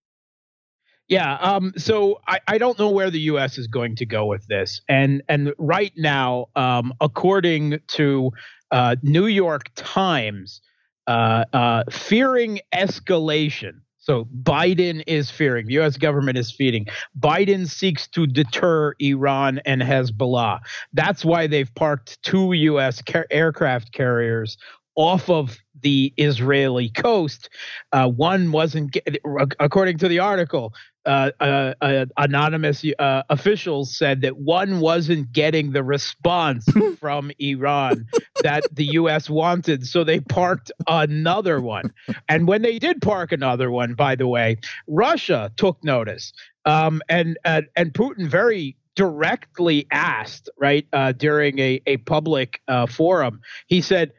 Yeah. 1.09 1.35
Um, 1.35 1.73
so 1.77 2.21
I, 2.27 2.41
I 2.47 2.59
don't 2.59 2.79
know 2.79 2.91
where 2.91 3.11
the 3.11 3.21
U.S. 3.21 3.59
is 3.59 3.67
going 3.67 3.97
to 3.97 4.07
go 4.07 4.27
with 4.27 4.47
this, 4.47 4.81
and 4.89 5.23
and 5.29 5.53
right 5.59 5.93
now, 5.97 6.47
um, 6.57 6.95
according 7.01 7.81
to 7.89 8.31
uh, 8.71 8.97
New 9.03 9.27
York 9.27 9.71
Times, 9.75 10.61
uh, 11.07 11.45
uh, 11.53 11.85
fearing 11.91 12.61
escalation 12.75 13.81
so 14.03 14.27
Biden 14.43 15.05
is 15.07 15.31
fearing, 15.31 15.67
the 15.67 15.75
U.S. 15.75 15.97
government 15.97 16.37
is 16.37 16.51
feeding. 16.51 16.87
Biden 17.19 17.69
seeks 17.69 18.09
to 18.09 18.27
deter 18.27 18.95
Iran 18.99 19.61
and 19.65 19.81
Hezbollah. 19.81 20.59
That's 20.93 21.25
why 21.25 21.47
they've 21.47 21.73
parked 21.77 22.21
two 22.25 22.53
U.S. 22.53 23.01
Car- 23.01 23.29
aircraft 23.31 23.93
carriers 23.93 24.59
off 24.95 25.31
of 25.31 25.59
the 25.81 26.13
Israeli 26.17 26.89
coast. 26.89 27.49
Uh, 27.93 28.09
one 28.09 28.53
wasn't, 28.53 28.97
according 29.59 29.99
to 29.99 30.09
the 30.09 30.21
article, 30.21 30.73
uh, 31.05 31.33
uh, 31.41 31.75
uh, 31.81 32.07
anonymous 32.17 32.85
uh, 32.99 33.23
officials 33.29 33.97
said 33.97 34.21
that 34.21 34.37
one 34.37 34.79
wasn't 34.79 35.33
getting 35.33 35.73
the 35.73 35.83
response 35.83 36.65
from 37.01 37.33
Iran 37.41 38.07
that 38.45 38.65
the 38.73 38.85
U.S. 38.93 39.29
wanted, 39.29 39.85
so 39.87 40.05
they 40.05 40.21
parked 40.21 40.71
another 40.87 41.61
one. 41.61 41.93
And 42.29 42.47
when 42.47 42.63
they 42.63 42.79
did 42.79 43.03
park 43.03 43.33
another 43.33 43.69
one, 43.71 43.95
by 43.95 44.15
the 44.15 44.29
way, 44.29 44.59
Russia 44.87 45.51
took 45.57 45.83
notice, 45.83 46.33
um, 46.67 47.03
and 47.09 47.37
and 47.45 47.93
Putin 47.93 48.29
very 48.29 48.77
directly 48.95 49.87
asked 49.91 50.51
right 50.57 50.87
uh, 50.93 51.13
during 51.13 51.59
a 51.59 51.81
a 51.87 51.97
public 51.99 52.61
uh, 52.69 52.87
forum. 52.87 53.41
He 53.67 53.81
said 53.81 54.13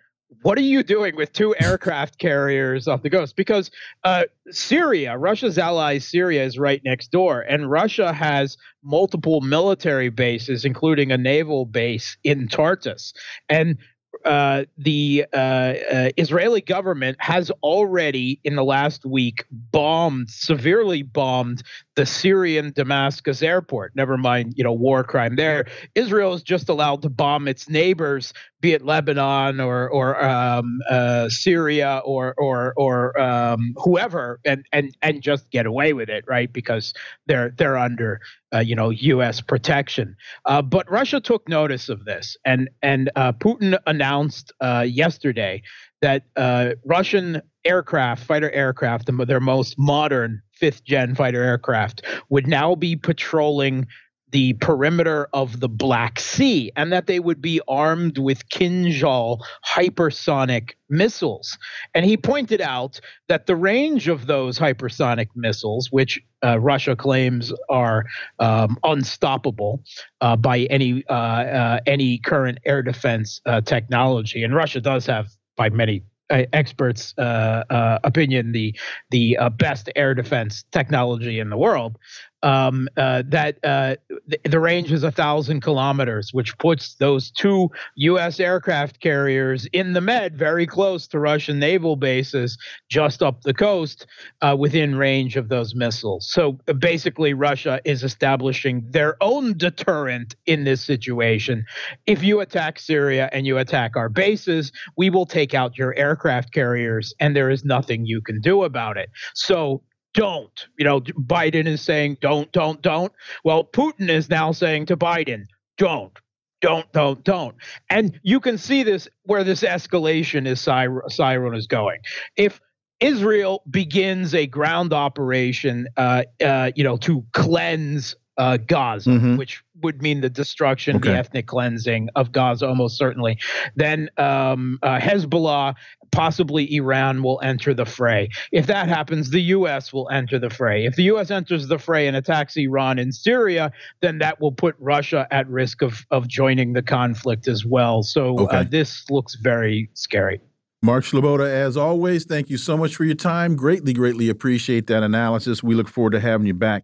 what 0.44 0.58
are 0.58 0.62
you 0.62 0.84
doing 0.84 1.16
with 1.16 1.34
two 1.34 1.56
aircraft 1.60 2.20
carriers 2.20 2.88
off 2.88 3.02
the 3.02 3.10
coast? 3.10 3.36
Because 3.36 3.72
uh, 4.04 4.24
Syria, 4.52 5.18
Russia's 5.18 5.58
ally 5.58 5.98
Syria, 5.98 6.44
is 6.44 6.60
right 6.60 6.82
next 6.86 7.12
door, 7.12 7.42
and 7.42 7.72
Russia 7.72 8.14
has 8.14 8.58
multiple 8.84 9.42
military 9.42 10.10
bases, 10.10 10.66
including 10.66 11.12
a 11.12 11.18
naval 11.18 11.66
base 11.66 12.18
in 12.24 12.48
Tartus. 12.48 13.14
And 13.50 13.78
uh, 14.26 14.66
the 14.78 15.26
uh, 15.34 15.38
uh, 15.38 16.10
Israeli 16.18 16.62
government 16.62 17.18
has 17.20 17.52
already, 17.62 18.40
in 18.44 18.56
the 18.56 18.64
last 18.64 19.06
week, 19.06 19.46
bombed, 19.52 20.30
severely 20.30 21.02
bombed 21.02 21.64
the 21.96 22.06
Syrian 22.06 22.72
Damascus 22.76 23.42
airport. 23.42 23.96
Never 23.96 24.18
mind, 24.18 24.54
you 24.56 24.64
know, 24.64 24.74
war 24.74 25.04
crime 25.04 25.36
there. 25.36 25.66
Israel 25.96 26.34
is 26.34 26.42
just 26.42 26.70
allowed 26.70 27.02
to 27.04 27.10
bomb 27.10 27.48
its 27.48 27.70
neighbors, 27.70 28.34
be 28.62 28.74
it 28.74 28.84
Lebanon 28.84 29.60
or 29.60 29.90
or 29.90 30.24
um, 30.24 30.80
uh, 30.90 31.30
Syria 31.30 32.02
or 32.04 32.34
or 32.38 32.74
or 32.78 33.20
um, 33.20 33.76
whoever, 33.78 34.40
and 34.46 34.66
and 34.72 34.96
and 35.02 35.22
just 35.22 35.50
get 35.52 35.66
away 35.66 35.94
with 35.94 36.10
it, 36.10 36.24
right? 36.28 36.52
Because 36.52 36.94
they're 37.28 37.50
they're 37.50 37.78
under 37.78 38.22
uh, 38.54 38.60
you 38.60 38.76
know 38.76 38.90
U.S. 38.90 39.42
protection. 39.42 40.16
Uh, 40.46 40.62
but 40.62 40.90
Russia 40.90 41.20
took 41.20 41.48
notice 41.50 41.90
of 41.90 42.06
this, 42.06 42.38
and 42.46 42.70
and 42.82 43.10
uh, 43.16 43.34
Putin 43.34 43.78
announced 43.88 44.52
uh, 44.62 44.86
yesterday 44.88 45.62
that 46.02 46.24
uh, 46.36 46.72
Russian 46.86 47.42
aircraft, 47.66 48.24
fighter 48.26 48.52
aircraft, 48.52 49.10
their 49.26 49.40
most 49.40 49.80
modern 49.80 50.42
fifth 50.52 50.84
gen 50.84 51.16
fighter 51.16 51.42
aircraft, 51.44 52.04
would 52.30 52.46
now 52.46 52.76
be 52.76 52.96
patrolling 52.96 53.88
the 54.34 54.54
perimeter 54.54 55.30
of 55.32 55.60
the 55.60 55.70
Black 55.70 56.20
Sea 56.20 56.72
and 56.76 56.92
that 56.92 57.06
they 57.06 57.20
would 57.20 57.40
be 57.40 57.62
armed 57.68 58.18
with 58.18 58.50
Kinzhal 58.50 59.40
hypersonic 59.64 60.72
missiles. 60.90 61.56
And 61.94 62.04
he 62.04 62.18
pointed 62.18 62.60
out 62.60 63.00
that 63.30 63.46
the 63.46 63.56
range 63.56 64.08
of 64.08 64.26
those 64.26 64.58
hypersonic 64.58 65.28
missiles, 65.36 65.92
which 65.92 66.20
uh, 66.44 66.60
Russia 66.60 66.96
claims 66.96 67.54
are 67.70 68.06
um, 68.40 68.76
unstoppable 68.84 69.84
uh, 70.22 70.36
by 70.36 70.62
any 70.62 71.04
uh, 71.10 71.14
uh 71.14 71.80
any 71.86 72.18
current 72.18 72.58
air 72.66 72.82
defense 72.82 73.40
uh, 73.46 73.62
technology, 73.62 74.44
and 74.44 74.56
Russia 74.56 74.82
does 74.82 75.06
have 75.06 75.28
by 75.56 75.70
many 75.70 76.04
uh, 76.32 76.44
experts' 76.54 77.14
opinion, 77.20 78.52
the 78.52 78.76
the 79.12 79.38
best 79.58 79.92
air 79.96 80.16
defense 80.16 80.66
technology 80.72 81.40
in 81.40 81.52
the 81.52 81.58
world 81.58 82.00
um, 82.44 82.90
uh, 82.98 83.24
that 83.28 83.58
uh, 83.64 83.96
the, 84.28 84.38
the, 84.44 84.60
range 84.60 84.92
is 84.92 85.04
a 85.04 85.12
thousand 85.12 85.62
kilometers, 85.62 86.34
which 86.34 86.58
puts 86.58 86.96
those 86.96 87.32
two 87.32 87.70
U.S. 87.96 88.40
aircraft 88.40 89.00
carriers 89.00 89.66
in 89.68 89.94
the 89.94 90.02
Med, 90.02 90.38
very 90.38 90.68
close 90.68 91.08
to 91.08 91.20
Russian 91.20 91.58
naval 91.58 91.96
bases, 91.96 92.58
just 92.90 93.24
up 93.24 93.42
the 93.42 93.54
coast, 93.54 94.06
uh, 94.42 94.56
within 94.60 94.96
range 94.96 95.38
of 95.38 95.48
those 95.48 95.74
missiles. 95.74 96.30
So 96.30 96.60
uh, 96.68 96.74
basically, 96.74 97.34
Russia 97.34 97.80
is 97.86 98.04
establishing 98.04 98.86
their 98.90 99.16
own 99.22 99.58
deterrent 99.58 100.36
in 100.46 100.66
this 100.66 100.82
situation. 100.82 101.66
If 102.06 102.24
you 102.24 102.42
attack 102.42 102.78
Syria 102.78 103.30
and 103.32 103.48
you 103.48 103.58
attack 103.58 103.96
our 103.96 104.10
bases, 104.10 104.74
we 104.98 105.10
will 105.10 105.26
take 105.26 105.54
out 105.54 105.78
your 105.78 105.96
aircraft 105.96 106.54
carriers, 106.54 107.14
and 107.22 107.36
there 107.36 107.50
is 107.50 107.64
nothing 107.64 108.06
you 108.06 108.22
can 108.22 108.42
do 108.42 108.64
about 108.64 108.98
it. 108.98 109.10
So 109.34 109.82
don't. 110.14 110.68
You 110.78 110.86
know, 110.86 111.02
Biden 111.02 111.68
is 111.68 111.82
saying 111.82 112.18
don't, 112.22 112.52
don't, 112.52 112.82
don't. 112.82 113.12
Well, 113.44 113.64
Putin 113.64 114.10
is 114.10 114.30
now 114.30 114.52
saying 114.52 114.88
to 114.88 114.98
Biden, 114.98 115.46
don't, 115.78 116.18
don't, 116.62 116.92
don't, 116.94 117.24
don't. 117.24 117.56
And 117.90 118.20
you 118.24 118.40
can 118.40 118.58
see 118.58 118.84
this 118.84 119.08
where 119.24 119.44
this 119.44 119.62
escalation 119.62 120.48
is 120.48 120.62
siren 120.62 121.56
is 121.56 121.68
going. 121.68 122.00
If 122.38 122.62
Israel 123.00 123.64
begins 123.70 124.34
a 124.34 124.48
ground 124.48 124.94
operation, 124.94 125.88
uh, 125.98 126.24
uh, 126.44 126.72
you 126.76 126.84
know, 126.84 126.98
to 126.98 127.26
cleanse 127.34 128.16
uh, 128.38 128.58
Gaza, 128.58 129.10
mm-hmm. 129.10 129.38
which 129.38 129.64
would 129.82 130.02
mean 130.02 130.22
the 130.22 130.30
destruction, 130.30 130.98
okay. 130.98 131.10
the 131.10 131.18
ethnic 131.18 131.48
cleansing 131.48 132.10
of 132.16 132.32
Gaza, 132.32 132.68
almost 132.68 132.98
certainly. 132.98 133.38
Then 133.76 134.10
um, 134.18 134.80
uh, 134.82 135.00
Hezbollah, 135.00 135.76
possibly 136.12 136.74
Iran, 136.76 137.22
will 137.24 137.40
enter 137.44 137.74
the 137.74 137.86
fray. 137.86 138.30
If 138.52 138.68
that 138.68 138.88
happens, 138.88 139.30
the 139.30 139.42
U.S. 139.42 139.94
will 139.94 140.10
enter 140.12 140.40
the 140.40 140.50
fray. 140.50 140.86
If 140.86 140.96
the 140.96 141.04
U.S. 141.04 141.32
enters 141.32 141.68
the 141.68 141.78
fray 141.78 142.08
and 142.08 142.16
attacks 142.16 142.56
Iran 142.58 143.00
in 143.00 143.12
Syria, 143.12 143.72
then 144.02 144.20
that 144.20 144.42
will 144.42 144.52
put 144.52 144.76
Russia 144.80 145.28
at 145.32 145.48
risk 145.48 145.82
of 145.82 146.06
of 146.12 146.28
joining 146.28 146.74
the 146.74 146.82
conflict 146.82 147.48
as 147.48 147.66
well. 147.66 148.04
So 148.04 148.38
uh, 148.38 148.44
okay. 148.44 148.58
uh, 148.58 148.64
this 148.70 149.10
looks 149.10 149.36
very 149.36 149.90
scary. 149.94 150.42
Mark 150.82 151.06
Sleboda, 151.06 151.48
as 151.48 151.78
always, 151.78 152.26
thank 152.26 152.50
you 152.50 152.58
so 152.58 152.76
much 152.76 152.98
for 152.98 153.06
your 153.06 153.16
time. 153.16 153.56
Greatly, 153.56 153.94
greatly 153.94 154.28
appreciate 154.28 154.88
that 154.88 155.02
analysis. 155.02 155.64
We 155.64 155.76
look 155.76 155.88
forward 155.88 156.12
to 156.12 156.20
having 156.20 156.46
you 156.46 156.54
back. 156.54 156.84